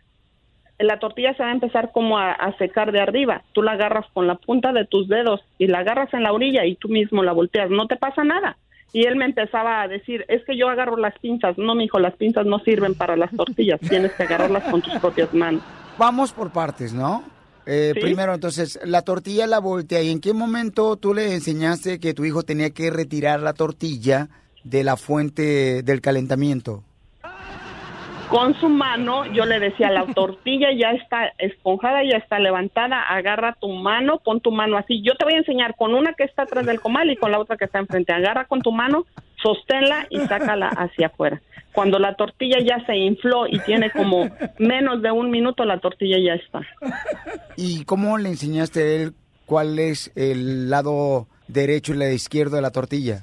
la 0.79 0.97
tortilla 0.97 1.35
se 1.35 1.43
va 1.43 1.49
a 1.49 1.53
empezar 1.53 1.91
como 1.91 2.17
a, 2.17 2.31
a 2.31 2.57
secar 2.57 2.91
de 2.91 3.01
arriba. 3.01 3.43
Tú 3.53 3.61
la 3.61 3.73
agarras 3.73 4.07
con 4.13 4.25
la 4.25 4.35
punta 4.35 4.73
de 4.73 4.85
tus 4.85 5.07
dedos 5.07 5.41
y 5.59 5.67
la 5.67 5.79
agarras 5.79 6.11
en 6.13 6.23
la 6.23 6.33
orilla 6.33 6.65
y 6.65 6.75
tú 6.75 6.89
mismo 6.89 7.21
la 7.21 7.33
volteas. 7.33 7.69
No 7.69 7.85
te 7.85 7.95
pasa 7.95 8.23
nada. 8.23 8.57
Y 8.93 9.05
él 9.07 9.15
me 9.15 9.25
empezaba 9.25 9.81
a 9.81 9.87
decir, 9.87 10.23
es 10.27 10.45
que 10.45 10.55
yo 10.55 10.69
agarro 10.69 10.97
las 10.97 11.17
pinzas. 11.19 11.57
No, 11.57 11.73
mijo, 11.73 11.99
las 11.99 12.15
pinzas 12.15 12.45
no 12.45 12.59
sirven 12.59 12.93
para 12.93 13.17
las 13.17 13.31
tortillas. 13.35 13.79
Tienes 13.81 14.11
que 14.13 14.23
agarrarlas 14.23 14.63
con 14.65 14.81
tus 14.83 14.93
propias 14.99 15.33
manos. 15.33 15.63
Vamos 15.97 16.31
por 16.31 16.51
partes, 16.51 16.93
¿no? 16.93 17.23
Eh, 17.65 17.91
Sí. 17.95 18.01
Primero, 18.01 18.33
entonces, 18.35 18.79
la 18.85 19.01
tortilla 19.01 19.47
la 19.47 19.59
voltea. 19.59 20.01
¿Y 20.03 20.11
en 20.11 20.19
qué 20.19 20.33
momento 20.33 20.95
tú 20.97 21.13
le 21.13 21.33
enseñaste 21.33 21.99
que 21.99 22.13
tu 22.13 22.23
hijo 22.23 22.43
tenía 22.43 22.69
que 22.69 22.91
retirar 22.91 23.39
la 23.39 23.53
tortilla 23.53 24.29
de 24.63 24.83
la 24.83 24.95
fuente 24.95 25.81
del 25.81 25.99
calentamiento? 26.01 26.83
Con 28.29 28.55
su 28.59 28.69
mano, 28.69 29.25
yo 29.33 29.45
le 29.45 29.59
decía, 29.59 29.91
la 29.91 30.05
tortilla 30.05 30.69
ya 30.75 30.91
está 30.91 31.33
esponjada, 31.37 32.03
ya 32.03 32.17
está 32.17 32.39
levantada, 32.39 33.01
agarra 33.01 33.55
tu 33.59 33.69
mano, 33.69 34.19
pon 34.23 34.41
tu 34.41 34.51
mano 34.51 34.77
así. 34.77 35.01
Yo 35.01 35.15
te 35.15 35.25
voy 35.25 35.35
a 35.35 35.37
enseñar 35.37 35.75
con 35.75 35.93
una 35.93 36.13
que 36.13 36.23
está 36.23 36.43
atrás 36.43 36.65
del 36.65 36.81
comal 36.81 37.11
y 37.11 37.15
con 37.15 37.31
la 37.31 37.39
otra 37.39 37.57
que 37.57 37.65
está 37.65 37.79
enfrente. 37.79 38.11
Agarra 38.11 38.45
con 38.45 38.61
tu 38.61 38.71
mano, 38.71 39.05
sosténla 39.41 40.07
y 40.09 40.19
sácala 40.21 40.69
hacia 40.69 41.07
afuera. 41.07 41.41
Cuando 41.73 41.99
la 41.99 42.15
tortilla 42.15 42.57
ya 42.59 42.85
se 42.85 42.95
infló 42.95 43.47
y 43.47 43.59
tiene 43.59 43.91
como 43.91 44.29
menos 44.59 45.01
de 45.01 45.11
un 45.11 45.29
minuto, 45.29 45.65
la 45.65 45.79
tortilla 45.79 46.17
ya 46.19 46.33
está. 46.35 46.61
¿Y 47.57 47.83
cómo 47.85 48.17
le 48.17 48.29
enseñaste 48.29 48.81
a 48.81 48.85
él 48.85 49.13
cuál 49.45 49.79
es 49.79 50.11
el 50.15 50.69
lado 50.69 51.27
derecho 51.47 51.93
y 51.93 52.01
el 52.01 52.13
izquierdo 52.13 52.55
de 52.55 52.61
la 52.61 52.71
tortilla? 52.71 53.21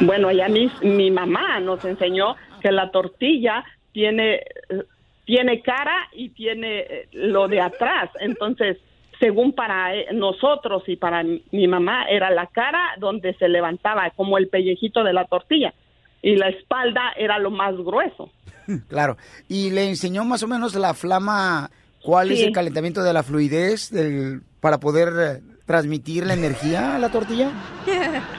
Bueno, 0.00 0.30
ya 0.32 0.48
mi, 0.48 0.70
mi 0.82 1.10
mamá 1.10 1.60
nos 1.60 1.84
enseñó 1.84 2.36
que 2.60 2.72
la 2.72 2.90
tortilla 2.90 3.64
tiene, 3.94 4.34
eh, 4.68 4.82
tiene 5.24 5.62
cara 5.62 6.08
y 6.12 6.28
tiene 6.30 6.80
eh, 6.80 7.08
lo 7.12 7.48
de 7.48 7.62
atrás. 7.62 8.10
Entonces, 8.20 8.76
según 9.18 9.54
para 9.54 9.94
eh, 9.96 10.08
nosotros 10.12 10.82
y 10.86 10.96
para 10.96 11.22
mi 11.22 11.66
mamá, 11.66 12.04
era 12.10 12.30
la 12.30 12.48
cara 12.48 12.96
donde 12.98 13.32
se 13.34 13.48
levantaba 13.48 14.10
como 14.10 14.36
el 14.36 14.48
pellejito 14.48 15.02
de 15.02 15.14
la 15.14 15.24
tortilla 15.24 15.72
y 16.20 16.36
la 16.36 16.48
espalda 16.48 17.12
era 17.16 17.38
lo 17.38 17.50
más 17.50 17.74
grueso. 17.76 18.30
Claro. 18.88 19.18
¿Y 19.46 19.70
le 19.70 19.90
enseñó 19.90 20.24
más 20.24 20.42
o 20.42 20.48
menos 20.48 20.74
la 20.74 20.94
flama, 20.94 21.70
cuál 22.02 22.30
es 22.32 22.40
el 22.40 22.52
calentamiento 22.52 23.02
de 23.02 23.12
la 23.12 23.22
fluidez 23.22 23.90
del, 23.90 24.40
para 24.60 24.80
poder 24.80 25.42
transmitir 25.66 26.26
la 26.26 26.34
energía 26.34 26.94
a 26.94 26.98
la 26.98 27.08
tortilla? 27.08 27.48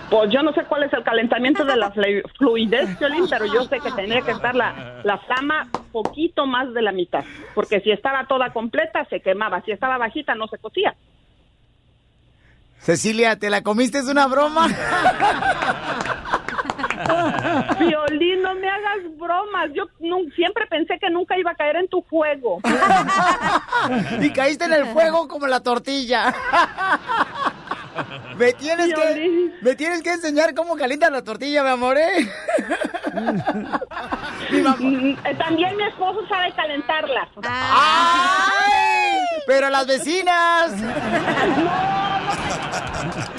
Pues 0.10 0.32
yo 0.32 0.44
no 0.44 0.54
sé 0.54 0.64
cuál 0.66 0.84
es 0.84 0.94
el 0.94 1.04
calentamiento 1.04 1.66
de 1.66 1.76
la 1.76 1.92
flu- 1.92 2.22
fluidez, 2.38 2.96
Piolín, 2.98 3.26
pero 3.30 3.46
yo 3.48 3.64
sé 3.64 3.80
que 3.80 3.92
tenía 3.94 4.22
que 4.22 4.32
estar 4.32 4.56
la, 4.56 5.02
la 5.04 5.18
flama 5.20 5.68
poquito 5.92 6.46
más 6.46 6.72
de 6.74 6.82
la 6.84 6.92
mitad, 6.92 7.24
porque 7.56 7.80
si 7.82 7.90
estaba 7.92 8.26
toda 8.28 8.54
completa 8.54 9.06
se 9.10 9.22
quemaba, 9.22 9.62
si 9.64 9.72
estaba 9.72 9.98
bajita 9.98 10.36
no 10.36 10.48
se 10.48 10.58
cocía. 10.60 10.94
Cecilia, 12.80 13.40
¿te 13.40 13.50
la 13.50 13.64
comiste? 13.64 13.98
¿Es 13.98 14.06
una 14.08 14.28
broma? 14.28 14.68
Violín, 17.80 18.42
no 18.42 18.56
me 18.56 18.70
hagas 18.70 19.18
bromas. 19.18 19.70
Yo 19.74 19.84
siempre 20.36 20.66
pensé 20.68 20.98
que 21.00 21.10
nunca 21.10 21.38
iba 21.38 21.52
a 21.52 21.56
caer 21.56 21.78
en 21.78 21.88
tu 21.88 22.02
juego. 22.02 22.60
y 24.22 24.30
caíste 24.32 24.66
en 24.66 24.74
el 24.74 24.86
fuego 24.88 25.28
como 25.28 25.48
la 25.48 25.62
tortilla. 25.62 26.34
Me 28.38 28.54
tienes, 28.54 28.94
que, 28.94 29.52
me 29.62 29.76
tienes 29.76 30.02
que 30.02 30.12
enseñar 30.12 30.54
cómo 30.54 30.76
calientan 30.76 31.14
la 31.14 31.24
tortilla, 31.24 31.64
mi 31.64 31.70
amor, 31.70 31.98
¿eh? 31.98 32.30
Mm, 34.48 35.16
eh, 35.26 35.36
También 35.40 35.76
mi 35.76 35.84
esposo 35.86 36.20
sabe 36.28 36.54
calentarla. 36.54 37.28
¡Ay! 37.44 39.12
Pero 39.48 39.70
las 39.70 39.88
vecinas. 39.88 40.72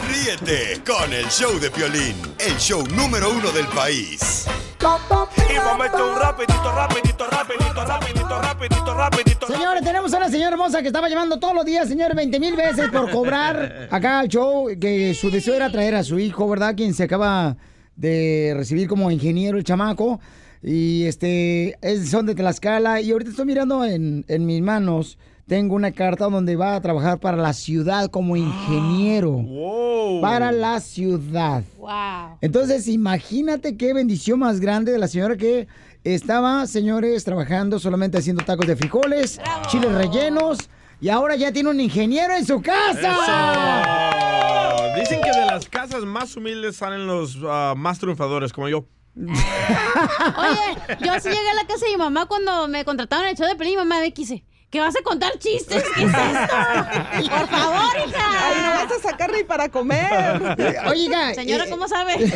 Ríete 0.08 0.82
con 0.84 1.12
el 1.12 1.26
show 1.28 1.58
de 1.60 1.70
Piolín, 1.70 2.16
el 2.38 2.56
show 2.56 2.84
número 2.88 3.30
uno 3.30 3.50
del 3.52 3.66
país. 3.68 4.46
Y 4.80 5.58
momento 5.58 6.12
un 6.12 6.20
rapidito, 6.20 6.72
rapidito, 6.74 7.26
rapidito, 7.30 7.84
rapidito, 7.84 8.42
rapidito, 8.42 8.94
rapidito. 8.94 9.46
Señores, 9.46 9.82
tenemos 9.82 10.12
a 10.12 10.18
una 10.18 10.28
señora 10.28 10.50
hermosa 10.50 10.82
que 10.82 10.88
estaba 10.88 11.08
llamando 11.08 11.38
todos 11.38 11.54
los 11.54 11.64
días, 11.64 11.88
señor, 11.88 12.14
20 12.14 12.38
mil 12.38 12.56
veces 12.56 12.90
por 12.90 13.10
cobrar 13.10 13.88
acá 13.90 14.20
al 14.20 14.28
show, 14.28 14.68
que 14.78 15.14
su 15.14 15.30
deseo 15.30 15.54
era 15.54 15.70
traer 15.70 15.94
a 15.94 16.04
su 16.04 16.18
hijo, 16.18 16.48
¿verdad? 16.48 16.74
Quien 16.76 16.92
se 16.94 17.04
acaba 17.04 17.56
de 17.96 18.52
recibir 18.54 18.86
como 18.88 19.10
ingeniero 19.10 19.56
el 19.56 19.64
chamaco. 19.64 20.20
Y 20.62 21.04
este, 21.04 21.78
es, 21.80 22.10
son 22.10 22.26
de 22.26 22.34
Tlaxcala. 22.34 23.00
Y 23.00 23.12
ahorita 23.12 23.30
estoy 23.30 23.46
mirando 23.46 23.84
en, 23.84 24.24
en 24.28 24.46
mis 24.46 24.60
manos. 24.60 25.18
Tengo 25.46 25.76
una 25.76 25.92
carta 25.92 26.28
donde 26.28 26.56
va 26.56 26.74
a 26.74 26.80
trabajar 26.80 27.20
para 27.20 27.36
la 27.36 27.52
ciudad 27.52 28.10
como 28.10 28.36
ingeniero. 28.36 29.44
Para 30.20 30.50
la 30.50 30.80
ciudad. 30.80 31.62
Wow. 31.78 32.38
Entonces, 32.40 32.88
imagínate 32.88 33.76
qué 33.76 33.94
bendición 33.94 34.40
más 34.40 34.58
grande 34.58 34.90
de 34.90 34.98
la 34.98 35.06
señora 35.06 35.36
que 35.36 35.68
estaba, 36.02 36.66
señores, 36.66 37.22
trabajando 37.22 37.78
solamente 37.78 38.18
haciendo 38.18 38.44
tacos 38.44 38.66
de 38.66 38.74
frijoles, 38.74 39.40
chiles 39.68 39.92
rellenos, 39.92 40.68
y 41.00 41.10
ahora 41.10 41.36
ya 41.36 41.52
tiene 41.52 41.70
un 41.70 41.78
ingeniero 41.78 42.34
en 42.34 42.44
su 42.44 42.60
casa. 42.60 43.12
Eso. 44.90 44.98
Dicen 44.98 45.20
que 45.22 45.30
de 45.30 45.46
las 45.46 45.68
casas 45.68 46.02
más 46.02 46.36
humildes 46.36 46.74
salen 46.74 47.06
los 47.06 47.38
ah, 47.44 47.74
más 47.76 48.00
triunfadores, 48.00 48.52
como 48.52 48.68
yo. 48.68 48.84
Oye, 49.16 49.30
yo 51.04 51.20
sí 51.20 51.28
llegué 51.28 51.50
a 51.50 51.54
la 51.54 51.68
casa 51.68 51.86
de 51.86 51.92
mi 51.92 51.98
mamá 51.98 52.26
cuando 52.26 52.66
me 52.66 52.84
contrataron 52.84 53.26
en 53.26 53.30
el 53.30 53.36
show 53.36 53.46
de 53.46 53.54
Pelín 53.54 53.74
y 53.74 53.76
mamá 53.76 54.00
me 54.00 54.12
quise. 54.12 54.42
¿Que 54.70 54.80
vas 54.80 54.96
a 54.96 55.02
contar 55.02 55.38
chistes? 55.38 55.84
¿Qué 55.94 56.02
es 56.02 56.08
esto? 56.08 57.30
Por 57.30 57.48
favor, 57.48 58.08
hija. 58.08 58.24
Ay, 58.36 58.62
no 58.62 58.70
vas 58.70 58.92
a 58.92 59.08
sacar 59.10 59.32
ni 59.32 59.44
para 59.44 59.68
comer. 59.68 60.42
Oiga. 60.88 61.34
Señora, 61.34 61.64
eh, 61.66 61.70
¿cómo 61.70 61.86
sabe? 61.86 62.14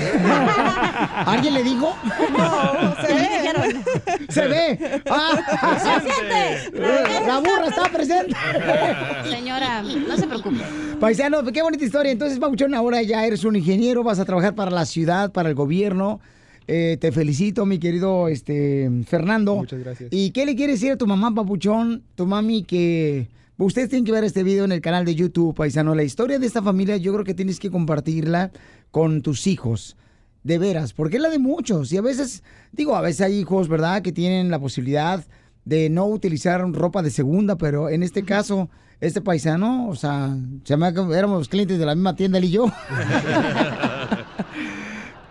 ¿Alguien 1.27 1.55
le 1.55 1.63
dijo? 1.65 1.95
No, 2.39 2.97
se 3.05 3.15
ve. 3.15 3.83
Se 4.29 4.47
ve. 4.47 5.03
Ah. 5.11 5.77
Se 5.79 6.09
siente. 6.09 6.81
La 7.27 7.39
burra 7.41 7.67
está 7.67 7.83
presente. 7.91 8.37
Señora, 9.29 9.83
no 9.83 10.17
se 10.17 10.27
preocupe. 10.29 10.65
Paisano, 11.01 11.43
qué 11.45 11.63
bonita 11.63 11.85
historia. 11.85 12.13
Entonces, 12.13 12.39
Pabuchón, 12.39 12.75
ahora 12.75 13.03
ya 13.03 13.25
eres 13.25 13.43
un 13.43 13.57
ingeniero, 13.57 14.05
vas 14.05 14.21
a 14.21 14.25
trabajar 14.25 14.55
para 14.55 14.71
la 14.71 14.87
ciudad, 14.87 15.33
para 15.33 15.49
el 15.49 15.57
gobierno. 15.57 16.21
Eh, 16.67 16.97
te 17.01 17.13
felicito, 17.13 17.67
mi 17.67 17.79
querido 17.79 18.29
este, 18.29 18.91
Fernando. 19.07 19.57
Muchas 19.57 19.81
gracias. 19.81 20.09
¿Y 20.13 20.31
qué 20.31 20.47
le 20.47 20.55
quieres 20.55 20.81
decir 20.81 20.93
a 20.93 20.97
tu 20.97 21.07
mamá, 21.07 21.35
Papuchón, 21.35 22.03
tu 22.15 22.27
mami, 22.27 22.63
que 22.63 23.29
ustedes 23.59 23.89
tienen 23.89 24.05
que 24.05 24.13
ver 24.13 24.25
este 24.25 24.43
video 24.43 24.65
en 24.65 24.73
el 24.73 24.81
canal 24.81 25.05
de 25.05 25.15
YouTube, 25.15 25.55
paisano? 25.55 25.95
La 25.95 26.05
historia 26.05 26.39
de 26.39 26.47
esta 26.47 26.63
familia 26.63 26.97
yo 26.97 27.13
creo 27.13 27.25
que 27.25 27.35
tienes 27.35 27.59
que 27.59 27.71
compartirla 27.71 28.53
con 28.91 29.23
tus 29.23 29.47
hijos. 29.47 29.97
De 30.43 30.57
veras, 30.57 30.95
porque 30.95 31.17
es 31.17 31.23
la 31.23 31.29
de 31.29 31.39
muchos. 31.39 31.93
Y 31.93 31.99
a 31.99 32.01
veces, 32.01 32.43
digo, 32.73 32.97
a 32.97 33.03
veces 33.03 33.21
hay 33.21 33.39
hijos, 33.41 33.69
¿verdad?, 33.69 34.01
que 34.01 34.11
tienen 34.11 34.51
la 34.51 34.59
posibilidad 34.59 35.23
de 35.67 35.91
no 35.91 36.07
utilizar 36.07 36.61
ropa 36.73 37.03
de 37.03 37.11
segunda, 37.11 37.57
pero 37.57 37.91
en 37.91 38.03
este 38.03 38.25
caso, 38.25 38.71
este 39.01 39.21
paisano, 39.21 39.89
o 39.89 39.95
sea, 39.95 40.37
se 40.65 40.77
me, 40.77 40.89
éramos 40.89 41.49
clientes 41.49 41.79
de 41.79 41.87
la 41.87 41.95
misma 41.95 42.17
tienda 42.17 42.39
él 42.39 42.45
y 42.45 42.51
yo. 42.51 42.67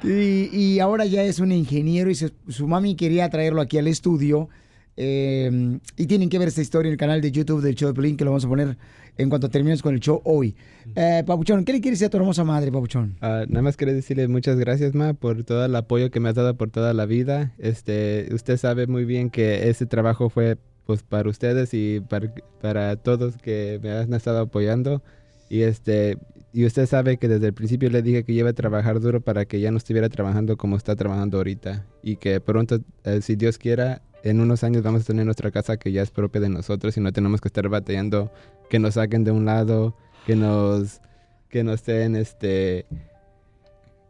Y, 0.04 0.50
y 0.56 0.80
ahora 0.80 1.06
ya 1.06 1.24
es 1.24 1.40
un 1.40 1.52
ingeniero 1.52 2.10
y 2.10 2.16
su, 2.16 2.32
su 2.48 2.68
mami 2.68 2.96
quería 2.96 3.30
traerlo 3.30 3.62
aquí 3.62 3.78
al 3.78 3.88
estudio. 3.88 4.50
eh, 4.96 5.80
y 5.98 6.08
tienen 6.08 6.30
que 6.30 6.40
ver 6.40 6.48
esta 6.50 6.62
historia 6.62 6.90
en 6.90 6.94
el 6.94 6.98
canal 6.98 7.22
de 7.22 7.32
YouTube 7.32 7.62
del 7.62 7.76
show 7.76 7.90
de 7.90 7.94
Pelín, 7.94 8.18
que 8.18 8.26
lo 8.26 8.32
vamos 8.32 8.46
a 8.46 8.50
poner 8.50 8.78
en 9.18 9.30
cuanto 9.30 9.50
terminemos 9.50 9.82
con 9.82 9.94
el 9.94 10.00
show 10.00 10.22
hoy. 10.24 10.56
Eh, 10.96 11.24
Papuchón, 11.26 11.64
¿qué 11.66 11.74
le 11.74 11.82
quieres 11.82 12.00
decir 12.00 12.08
a 12.08 12.10
tu 12.10 12.18
hermosa 12.18 12.44
madre, 12.44 12.72
Papuchón? 12.72 13.16
Ah, 13.22 13.44
nada 13.48 13.62
más 13.62 13.76
quería 13.78 13.94
decirle 13.94 14.28
muchas 14.28 14.58
gracias, 14.58 14.96
Ma, 14.96 15.14
por 15.14 15.44
todo 15.44 15.66
el 15.66 15.76
apoyo 15.76 16.10
que 16.12 16.20
me 16.20 16.30
has 16.30 16.36
dado 16.36 16.56
por 16.56 16.70
toda 16.70 16.94
la 16.94 17.06
vida. 17.06 17.54
Este, 17.58 18.30
usted 18.34 18.58
sabe 18.58 18.88
muy 18.88 19.06
bien 19.06 19.30
que 19.30 19.70
ese 19.70 19.86
trabajo 19.86 20.30
fue 20.30 20.58
pues 20.86 21.04
para 21.04 21.30
ustedes 21.30 21.74
y 21.74 22.00
para, 22.00 22.34
para 22.62 22.96
todos 22.96 23.38
que 23.38 23.80
me 23.84 23.92
han 23.92 24.14
estado 24.14 24.40
apoyando. 24.40 25.04
Y 25.50 25.62
este, 25.62 26.18
y 26.52 26.66
usted 26.66 26.88
sabe 26.88 27.18
que 27.18 27.28
desde 27.28 27.48
el 27.48 27.54
principio 27.54 27.90
le 27.90 28.02
dije 28.02 28.24
que 28.24 28.32
iba 28.32 28.50
a 28.50 28.54
trabajar 28.54 29.00
duro 29.00 29.22
para 29.22 29.46
que 29.46 29.60
ya 29.60 29.70
no 29.72 29.78
estuviera 29.78 30.10
trabajando 30.10 30.58
como 30.58 30.78
está 30.78 30.96
trabajando 30.96 31.38
ahorita. 31.38 31.86
Y 32.02 32.16
que 32.16 32.40
pronto, 32.42 32.80
eh, 33.04 33.22
si 33.22 33.36
Dios 33.36 33.60
quiera, 33.60 34.02
en 34.24 34.42
unos 34.42 34.64
años 34.64 34.82
vamos 34.82 35.04
a 35.04 35.06
tener 35.06 35.26
nuestra 35.26 35.52
casa 35.52 35.78
que 35.78 35.92
ya 35.92 36.02
es 36.02 36.10
propia 36.10 36.42
de 36.42 36.50
nosotros 36.50 36.98
y 36.98 37.02
no 37.02 37.12
tenemos 37.12 37.40
que 37.40 37.50
estar 37.50 37.70
batallando 37.70 38.32
que 38.70 38.80
nos 38.80 38.96
saquen 38.96 39.24
de 39.24 39.32
un 39.32 39.46
lado, 39.46 39.96
que 40.26 40.36
nos, 40.36 41.02
que 41.50 41.64
nos 41.64 41.76
estén, 41.76 42.16
este, 42.16 42.88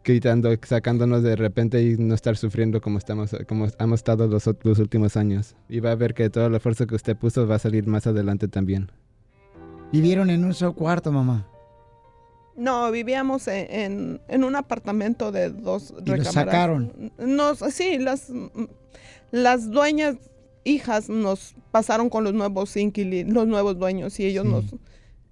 quitando, 0.04 0.50
sacándonos 0.62 1.24
de 1.24 1.36
repente 1.36 1.82
y 1.84 1.98
no 1.98 2.16
estar 2.16 2.38
sufriendo 2.38 2.80
como 2.80 2.98
estamos, 3.00 3.36
como 3.50 3.68
hemos 3.80 4.00
estado 4.00 4.28
los, 4.28 4.50
los 4.64 4.80
últimos 4.80 5.18
años. 5.18 5.56
Y 5.68 5.82
va 5.82 5.92
a 5.92 5.96
ver 5.96 6.14
que 6.14 6.30
todo 6.30 6.48
el 6.48 6.56
esfuerzo 6.56 6.88
que 6.88 6.96
usted 6.96 7.18
puso 7.18 7.46
va 7.48 7.56
a 7.56 7.60
salir 7.60 7.86
más 7.86 8.08
adelante 8.08 8.48
también. 8.48 8.90
Vivieron 9.92 10.30
en 10.30 10.46
un 10.46 10.54
solo 10.54 10.74
cuarto, 10.74 11.12
mamá. 11.12 11.46
No, 12.60 12.92
vivíamos 12.92 13.48
en, 13.48 13.68
en- 13.72 14.22
en 14.28 14.44
un 14.44 14.56
apartamento 14.56 15.32
de 15.32 15.50
dos 15.50 15.94
Y 16.06 16.10
los 16.10 16.28
sacaron. 16.28 17.12
Nos, 17.18 17.60
sí, 17.72 17.98
las, 17.98 18.32
las 19.32 19.72
dueñas 19.72 20.16
hijas 20.64 21.10
nos 21.10 21.56
pasaron 21.72 22.10
con 22.10 22.24
los 22.24 22.34
nuevos 22.34 22.76
inquilinos, 22.78 23.34
los 23.34 23.48
nuevos 23.48 23.78
dueños 23.80 24.20
y 24.20 24.26
ellos 24.26 24.46
nos 24.46 24.66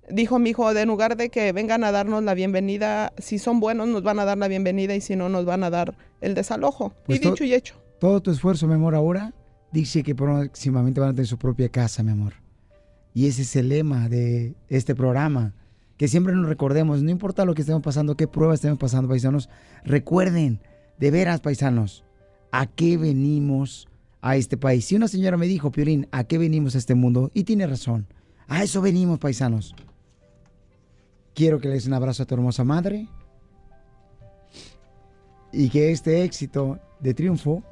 dijo 0.10 0.40
mi 0.40 0.52
hijo, 0.52 0.74
de 0.74 0.82
en 0.82 0.88
lugar 0.88 1.18
de 1.18 1.30
que 1.30 1.52
vengan 1.52 1.84
a 1.84 1.92
darnos 1.92 2.24
la 2.24 2.34
bienvenida, 2.34 3.12
si 3.18 3.40
son 3.40 3.60
buenos 3.60 3.88
nos 3.90 4.04
van 4.04 4.20
a 4.20 4.26
dar 4.26 4.38
la 4.38 4.48
bienvenida 4.48 4.96
y 4.96 5.02
si 5.02 5.16
no 5.18 5.28
nos 5.28 5.44
van 5.46 5.64
a 5.64 5.70
dar 5.70 5.96
el 6.22 6.34
desalojo. 6.34 6.94
Pues 7.06 7.18
y 7.18 7.22
dicho 7.22 7.36
to- 7.36 7.44
y 7.44 7.54
hecho. 7.54 7.76
Todo 8.00 8.22
tu 8.22 8.32
esfuerzo, 8.32 8.68
mi 8.68 8.76
amor, 8.76 8.96
ahora 8.96 9.34
dice 9.72 10.04
que 10.04 10.16
próximamente 10.16 11.02
van 11.02 11.10
a 11.10 11.14
tener 11.14 11.28
su 11.28 11.38
propia 11.38 11.68
casa, 11.70 12.04
mi 12.04 12.12
amor. 12.12 12.34
Y 13.14 13.28
ese 13.28 13.42
es 13.42 13.56
el 13.58 13.70
lema 13.70 14.08
de 14.08 14.54
este 14.70 14.96
programa. 14.96 15.54
Que 15.98 16.08
siempre 16.08 16.34
nos 16.34 16.48
recordemos, 16.48 17.02
no 17.02 17.10
importa 17.10 17.46
lo 17.46 17.56
que 17.56 17.62
estemos 17.62 17.82
pasando, 17.82 18.16
qué 18.16 18.28
pruebas 18.28 18.56
estemos 18.56 18.78
pasando, 18.78 19.10
paisanos, 19.10 19.50
recuerden, 19.84 20.62
de 21.00 21.12
veras, 21.12 21.42
paisanos, 21.42 22.04
a 22.52 22.68
qué 22.68 22.98
venimos 22.98 23.88
a 24.22 24.36
este 24.36 24.58
país. 24.58 24.86
Si 24.86 24.96
una 24.96 25.08
señora 25.08 25.38
me 25.38 25.48
dijo, 25.48 25.72
Piolín, 25.72 26.08
¿a 26.12 26.24
qué 26.26 26.38
venimos 26.38 26.76
a 26.76 26.78
este 26.78 26.96
mundo? 26.96 27.32
Y 27.34 27.44
tiene 27.44 27.66
razón. 27.66 28.08
A 28.48 28.64
eso 28.64 28.82
venimos, 28.82 29.20
paisanos. 29.20 29.76
Quiero 31.34 31.60
que 31.60 31.68
le 31.68 31.76
des 31.76 31.88
un 31.88 31.94
abrazo 31.94 32.24
a 32.24 32.26
tu 32.26 32.36
hermosa 32.36 32.64
madre. 32.64 33.08
Y 35.52 35.70
que 35.70 35.92
este 35.92 36.24
éxito 36.24 36.80
de 37.00 37.14
triunfo 37.14 37.64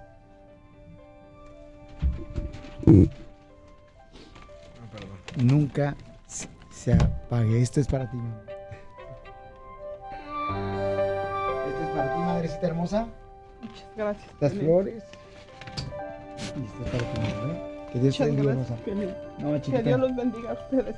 nunca 5.38 5.96
se- 6.86 6.94
apague. 6.94 7.62
Esto 7.62 7.80
es 7.82 7.88
para 7.88 8.10
ti, 8.10 8.18
mamá. 8.18 8.42
Esto 11.68 11.82
es 11.84 11.90
para 11.96 12.14
ti, 12.14 12.20
madrecita 12.20 12.68
hermosa. 12.68 13.08
Muchas 13.62 13.86
gracias. 13.98 14.32
Las 14.40 14.54
flores. 14.54 15.04
Y 16.56 16.64
esto 16.66 16.84
es 16.86 16.90
para 16.92 17.14
ti, 17.14 17.20
mamá, 17.42 17.54
¿eh? 17.54 17.88
Que 17.92 18.00
Dios 18.00 18.18
te 18.18 18.26
bendiga, 18.26 18.52
hermosa. 18.52 18.76
No, 19.40 19.62
Que. 19.62 19.84
Dios 19.84 20.00
los 20.00 20.16
bendiga 20.16 20.52
a 20.52 20.54
ustedes 20.54 20.96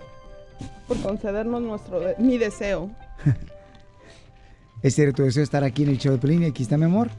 por 0.88 1.02
concedernos 1.02 1.62
nuestro 1.62 2.00
de- 2.00 2.16
mi 2.18 2.38
deseo. 2.38 2.90
Ese 4.82 5.04
era 5.04 5.12
tu 5.12 5.24
deseo 5.24 5.42
de 5.42 5.46
estar 5.46 5.64
aquí 5.64 5.84
en 5.84 5.90
el 5.90 5.98
show 5.98 6.12
de 6.14 6.18
Pelín 6.20 6.44
aquí 6.46 6.64
está 6.64 6.78
mi 6.78 6.86
amor. 6.86 7.10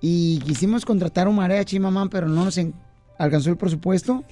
Y 0.00 0.40
quisimos 0.40 0.84
contratar 0.84 1.28
un 1.28 1.36
mariachi, 1.36 1.78
mamá, 1.78 2.08
pero 2.10 2.26
no 2.28 2.44
nos 2.44 2.58
alcanzó 3.18 3.50
el 3.50 3.56
presupuesto. 3.56 4.24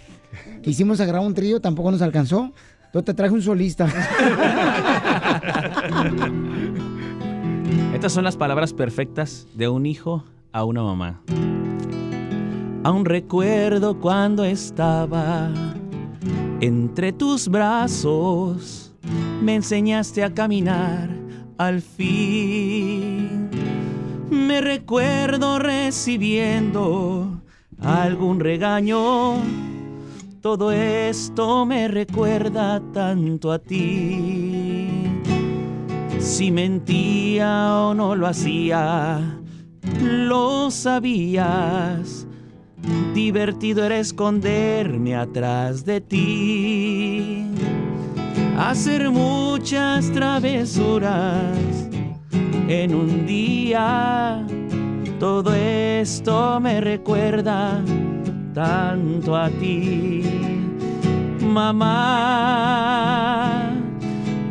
Quisimos 0.63 1.01
agarrar 1.01 1.23
un 1.23 1.33
trío, 1.35 1.61
tampoco 1.61 1.91
nos 1.91 2.03
alcanzó. 2.03 2.53
Yo 2.93 3.03
te 3.05 3.15
traje 3.15 3.33
un 3.33 3.43
solista. 3.43 3.87
Estas 7.95 8.13
son 8.13 8.25
las 8.25 8.37
palabras 8.37 8.73
perfectas 8.73 9.47
de 9.55 9.69
un 9.69 9.87
hijo 9.87 10.25
a 10.53 10.65
una 10.65 10.83
mamá. 10.83 11.23
Aún 12.83 13.05
recuerdo 13.05 14.01
cuando 14.01 14.43
estaba 14.43 15.51
entre 16.61 17.13
tus 17.13 17.47
brazos, 17.49 18.93
me 19.41 19.55
enseñaste 19.55 20.25
a 20.25 20.35
caminar 20.35 21.11
al 21.59 21.83
fin. 21.83 23.51
Me 24.31 24.61
recuerdo 24.61 25.59
recibiendo 25.59 27.41
algún 27.79 28.41
regaño. 28.41 29.70
Todo 30.41 30.73
esto 30.73 31.67
me 31.67 31.87
recuerda 31.87 32.81
tanto 32.95 33.53
a 33.53 33.59
ti. 33.59 34.89
Si 36.19 36.51
mentía 36.51 37.75
o 37.77 37.93
no 37.93 38.17
lo 38.17 38.27
hacía, 38.27 39.39
lo 40.01 40.71
sabías. 40.71 42.27
Divertido 43.13 43.85
era 43.85 43.99
esconderme 43.99 45.15
atrás 45.15 45.85
de 45.85 46.01
ti. 46.01 47.45
Hacer 48.57 49.11
muchas 49.11 50.11
travesuras 50.11 51.91
en 52.67 52.95
un 52.95 53.27
día. 53.27 54.47
Todo 55.19 55.53
esto 55.53 56.59
me 56.61 56.81
recuerda 56.81 57.83
tanto 58.55 59.35
a 59.37 59.49
ti, 59.49 60.23
mamá. 61.41 62.91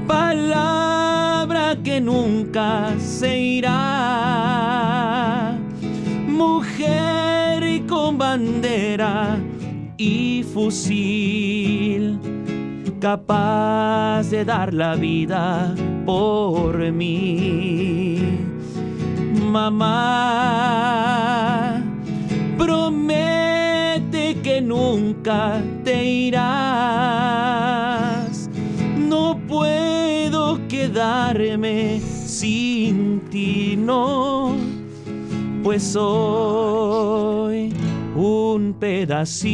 Palabra 0.07 1.76
que 1.84 2.01
nunca 2.01 2.93
se 2.97 3.38
irá. 3.59 3.77
Mujer 6.27 7.85
con 7.88 8.17
bandera 8.17 9.38
y 9.97 10.43
fusil, 10.53 12.19
capaz 12.99 14.30
de 14.31 14.45
dar 14.45 14.73
la 14.73 14.95
vida 14.95 15.76
por 16.05 16.91
mí. 16.91 18.39
Mamá, 19.51 20.43
promete 22.57 23.59
nunca 24.61 25.61
te 25.84 26.03
irás. 26.03 26.40
No 28.98 29.40
puedo 29.48 30.60
quedarme 30.68 31.99
sin 31.99 33.22
ti, 33.30 33.76
no, 33.77 34.56
pues 35.64 35.84
soy 35.84 37.73
un 38.15 38.73
pedacito 38.80 39.49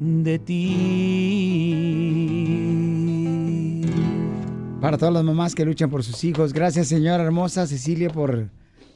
de 0.00 0.38
ti. 0.38 1.68
Para 4.80 4.96
todas 4.96 5.12
las 5.12 5.24
mamás 5.24 5.54
que 5.54 5.64
luchan 5.64 5.90
por 5.90 6.04
sus 6.04 6.22
hijos. 6.24 6.52
Gracias, 6.52 6.86
señora 6.88 7.24
hermosa 7.24 7.66
Cecilia, 7.66 8.10
por 8.10 8.48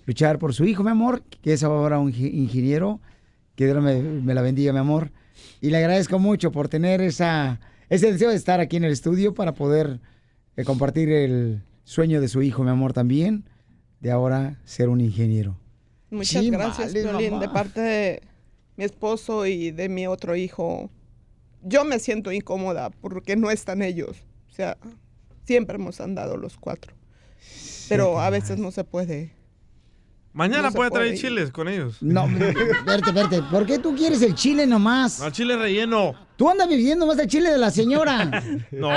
luchar 0.07 0.39
por 0.39 0.55
su 0.55 0.65
hijo, 0.65 0.85
mi 0.85 0.91
amor, 0.91 1.23
que 1.43 1.53
es 1.55 1.65
ahora 1.65 1.99
un 1.99 2.15
ingeniero. 2.15 3.01
Que 3.63 3.67
Dios 3.67 3.81
me, 3.81 4.03
me 4.03 4.35
la 4.35 4.43
bendiga, 4.43 4.73
mi 4.73 4.81
amor. 4.81 5.13
Y 5.61 5.71
le 5.71 5.77
agradezco 5.77 6.19
mucho 6.19 6.51
por 6.51 6.69
tener 6.69 7.01
esa, 7.01 7.61
ese 7.89 8.11
deseo 8.11 8.31
de 8.31 8.35
estar 8.35 8.59
aquí 8.59 8.77
en 8.77 8.83
el 8.83 8.91
estudio 8.91 9.35
para 9.35 9.55
poder 9.55 10.01
eh, 10.57 10.65
compartir 10.65 11.09
el 11.11 11.63
sueño 11.85 12.21
de 12.21 12.27
su 12.27 12.43
hijo, 12.43 12.65
mi 12.65 12.71
amor, 12.71 12.93
también, 12.93 13.45
de 14.01 14.11
ahora 14.11 14.59
ser 14.65 14.89
un 14.89 15.01
ingeniero. 15.01 15.57
Muchas 16.11 16.45
gracias, 16.45 16.93
Chimales, 16.93 17.17
Piolín, 17.17 17.39
de 17.39 17.49
parte 17.51 17.81
de 17.81 18.23
mi 18.77 18.83
esposo 18.83 19.47
y 19.47 19.71
de 19.71 19.89
mi 19.89 20.09
otro 20.09 20.35
hijo. 20.35 20.91
Yo 21.63 21.85
me 21.85 22.01
siento 22.01 22.33
incómoda 22.33 22.91
porque 22.91 23.37
no 23.37 23.53
están 23.53 23.81
ellos. 23.83 24.25
O 24.51 24.55
sea, 24.55 24.77
siempre 25.45 25.77
hemos 25.77 26.01
andado 26.01 26.37
los 26.37 26.57
cuatro. 26.57 26.95
Pero 27.89 28.19
a 28.19 28.29
veces 28.29 28.59
no 28.59 28.73
se 28.73 28.83
puede. 28.83 29.31
Mañana 30.35 30.71
No 30.71 30.73
puede 30.73 30.91
traer 30.91 31.09
puede. 31.11 31.21
chiles 31.21 31.51
con 31.51 31.69
ellos. 31.69 31.97
No, 32.01 32.27
verte, 32.87 33.13
verte. 33.13 33.43
¿Por 33.51 33.67
qué 33.67 33.79
tú 33.79 33.95
quieres 33.95 34.23
el 34.23 34.35
chile 34.35 34.67
nomás? 34.67 35.21
No, 35.21 35.31
chile 35.31 35.57
relleno. 35.57 36.15
Tú 36.37 36.49
andas 36.49 36.69
viviendo 36.69 37.07
más 37.07 37.19
el 37.19 37.27
chile 37.29 37.51
de 37.51 37.59
la 37.59 37.71
señora. 37.71 38.43
No. 38.73 38.89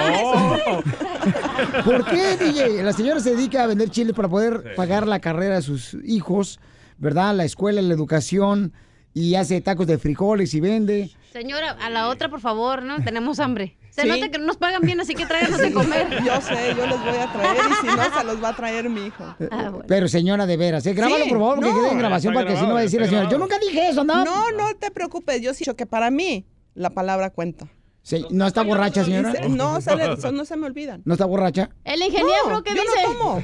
¿Por 1.84 2.06
qué, 2.06 2.38
DJ? 2.38 2.84
La 2.84 2.94
señora 2.94 3.20
se 3.20 3.36
dedica 3.36 3.64
a 3.64 3.68
vender 3.68 3.90
chile 3.90 4.14
para 4.14 4.30
poder 4.30 4.76
pagar 4.76 5.08
la 5.08 5.20
carrera 5.20 5.56
de 5.56 5.62
sus 5.62 5.96
hijos, 6.06 6.60
¿verdad? 6.98 7.36
La 7.36 7.44
escuela, 7.46 7.82
la 7.82 7.94
educación, 7.94 8.74
y 9.14 9.36
hace 9.36 9.62
tacos 9.62 9.88
de 9.88 9.98
frijoles 9.98 10.54
y 10.54 10.60
vende. 10.62 11.12
Señora, 11.36 11.72
a 11.82 11.90
la 11.90 12.08
otra, 12.08 12.30
por 12.30 12.40
favor, 12.40 12.82
¿no? 12.84 13.04
Tenemos 13.04 13.42
hambre. 13.42 13.76
Se 13.90 14.04
Sí. 14.04 14.08
nota 14.08 14.30
que 14.30 14.38
no 14.40 14.46
nos 14.46 14.56
pagan 14.56 14.82
bien, 14.84 15.02
así 15.02 15.16
que 15.16 15.26
tráiganos 15.26 15.60
de 15.60 15.74
comer. 15.74 16.08
Yo 16.26 16.40
sé, 16.40 16.74
yo 16.78 16.88
les 16.88 16.98
voy 16.98 17.18
a 17.18 17.30
traer 17.30 17.58
y 17.58 17.74
si 17.90 17.94
no, 17.94 18.18
se 18.20 18.24
los 18.24 18.42
va 18.42 18.50
a 18.50 18.56
traer 18.56 18.90
mi 18.90 19.08
hijo. 19.08 19.36
Pero 19.86 20.08
señora, 20.08 20.46
de 20.46 20.56
veras, 20.56 20.86
¿eh? 20.86 20.94
Grábalo, 20.94 21.26
Sí, 21.26 21.30
por 21.32 21.40
favor, 21.40 21.60
que 21.60 21.66
no. 21.70 21.76
quede 21.76 21.92
en 21.92 21.98
grabación 21.98 22.34
para 22.34 22.48
que 22.48 22.56
si 22.56 22.62
no 22.66 22.74
va 22.74 22.80
a 22.80 22.84
decir 22.84 23.02
la 23.02 23.08
señora. 23.08 23.28
Yo 23.30 23.38
nunca 23.38 23.60
dije 23.60 23.90
eso, 23.90 24.06
¿no? 24.06 24.24
No, 24.24 24.52
no 24.52 24.74
te 24.80 24.92
preocupes. 24.92 25.42
Yo 25.42 25.54
sí 25.54 25.58
he 25.58 25.66
dicho 25.66 25.76
que 25.76 25.86
para 25.86 26.10
mí 26.10 26.46
la 26.74 26.92
palabra 26.92 27.32
cuenta. 27.32 27.68
Sí, 28.08 28.24
¿No 28.30 28.46
está 28.46 28.62
borracha, 28.62 29.04
señora? 29.04 29.34
No, 29.50 29.82
sale- 29.82 30.16
son- 30.22 30.38
no 30.38 30.46
se 30.46 30.56
me 30.56 30.68
olvidan. 30.68 31.02
¿No 31.06 31.16
está 31.16 31.26
borracha? 31.26 31.72
El 31.84 32.04
ingeniero, 32.04 32.50
No, 32.52 32.62
¿qué 32.62 32.76
yo 32.76 32.82
dice? 32.84 33.02
no 33.04 33.14
tomo. 33.14 33.42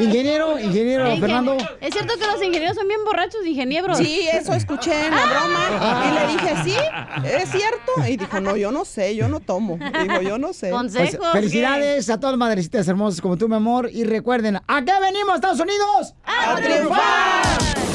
Ingeniero, 0.00 0.58
ingeniero, 0.58 1.06
ingen- 1.06 1.20
Fernando. 1.20 1.56
¿Es 1.80 1.92
cierto 1.94 2.14
que 2.18 2.26
los 2.26 2.42
ingenieros 2.42 2.74
son 2.76 2.88
bien 2.88 2.98
borrachos, 3.04 3.46
ingenieros? 3.46 3.98
Sí, 3.98 4.26
eso 4.32 4.52
escuché 4.52 5.06
en 5.06 5.12
la 5.14 5.26
broma. 5.26 6.04
Y 6.08 6.12
le 6.12 6.32
dije, 6.32 6.54
sí, 6.64 6.76
es 7.24 7.50
cierto. 7.52 7.92
Y 8.08 8.16
dijo, 8.16 8.40
no, 8.40 8.56
yo 8.56 8.72
no 8.72 8.84
sé, 8.84 9.14
yo 9.14 9.28
no 9.28 9.38
tomo. 9.38 9.78
Dijo, 9.78 10.22
yo 10.22 10.38
no 10.38 10.52
sé. 10.52 10.70
Pues, 10.72 11.16
felicidades 11.32 12.10
a 12.10 12.18
todas 12.18 12.32
las 12.32 12.38
madrecitas 12.40 12.88
hermosas 12.88 13.20
como 13.20 13.36
tú, 13.36 13.48
mi 13.48 13.54
amor. 13.54 13.88
Y 13.92 14.02
recuerden, 14.02 14.56
¿a 14.56 14.84
qué 14.84 14.92
venimos, 15.00 15.36
Estados 15.36 15.60
Unidos? 15.60 16.14
¡A 16.24 16.56
triunfar! 16.56 17.42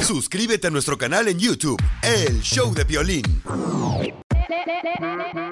Suscríbete 0.01 0.67
a 0.67 0.69
nuestro 0.69 0.97
canal 0.97 1.27
en 1.27 1.37
YouTube, 1.37 1.77
El 2.03 2.39
Show 2.41 2.73
de 2.73 2.85
Violín. 2.85 3.23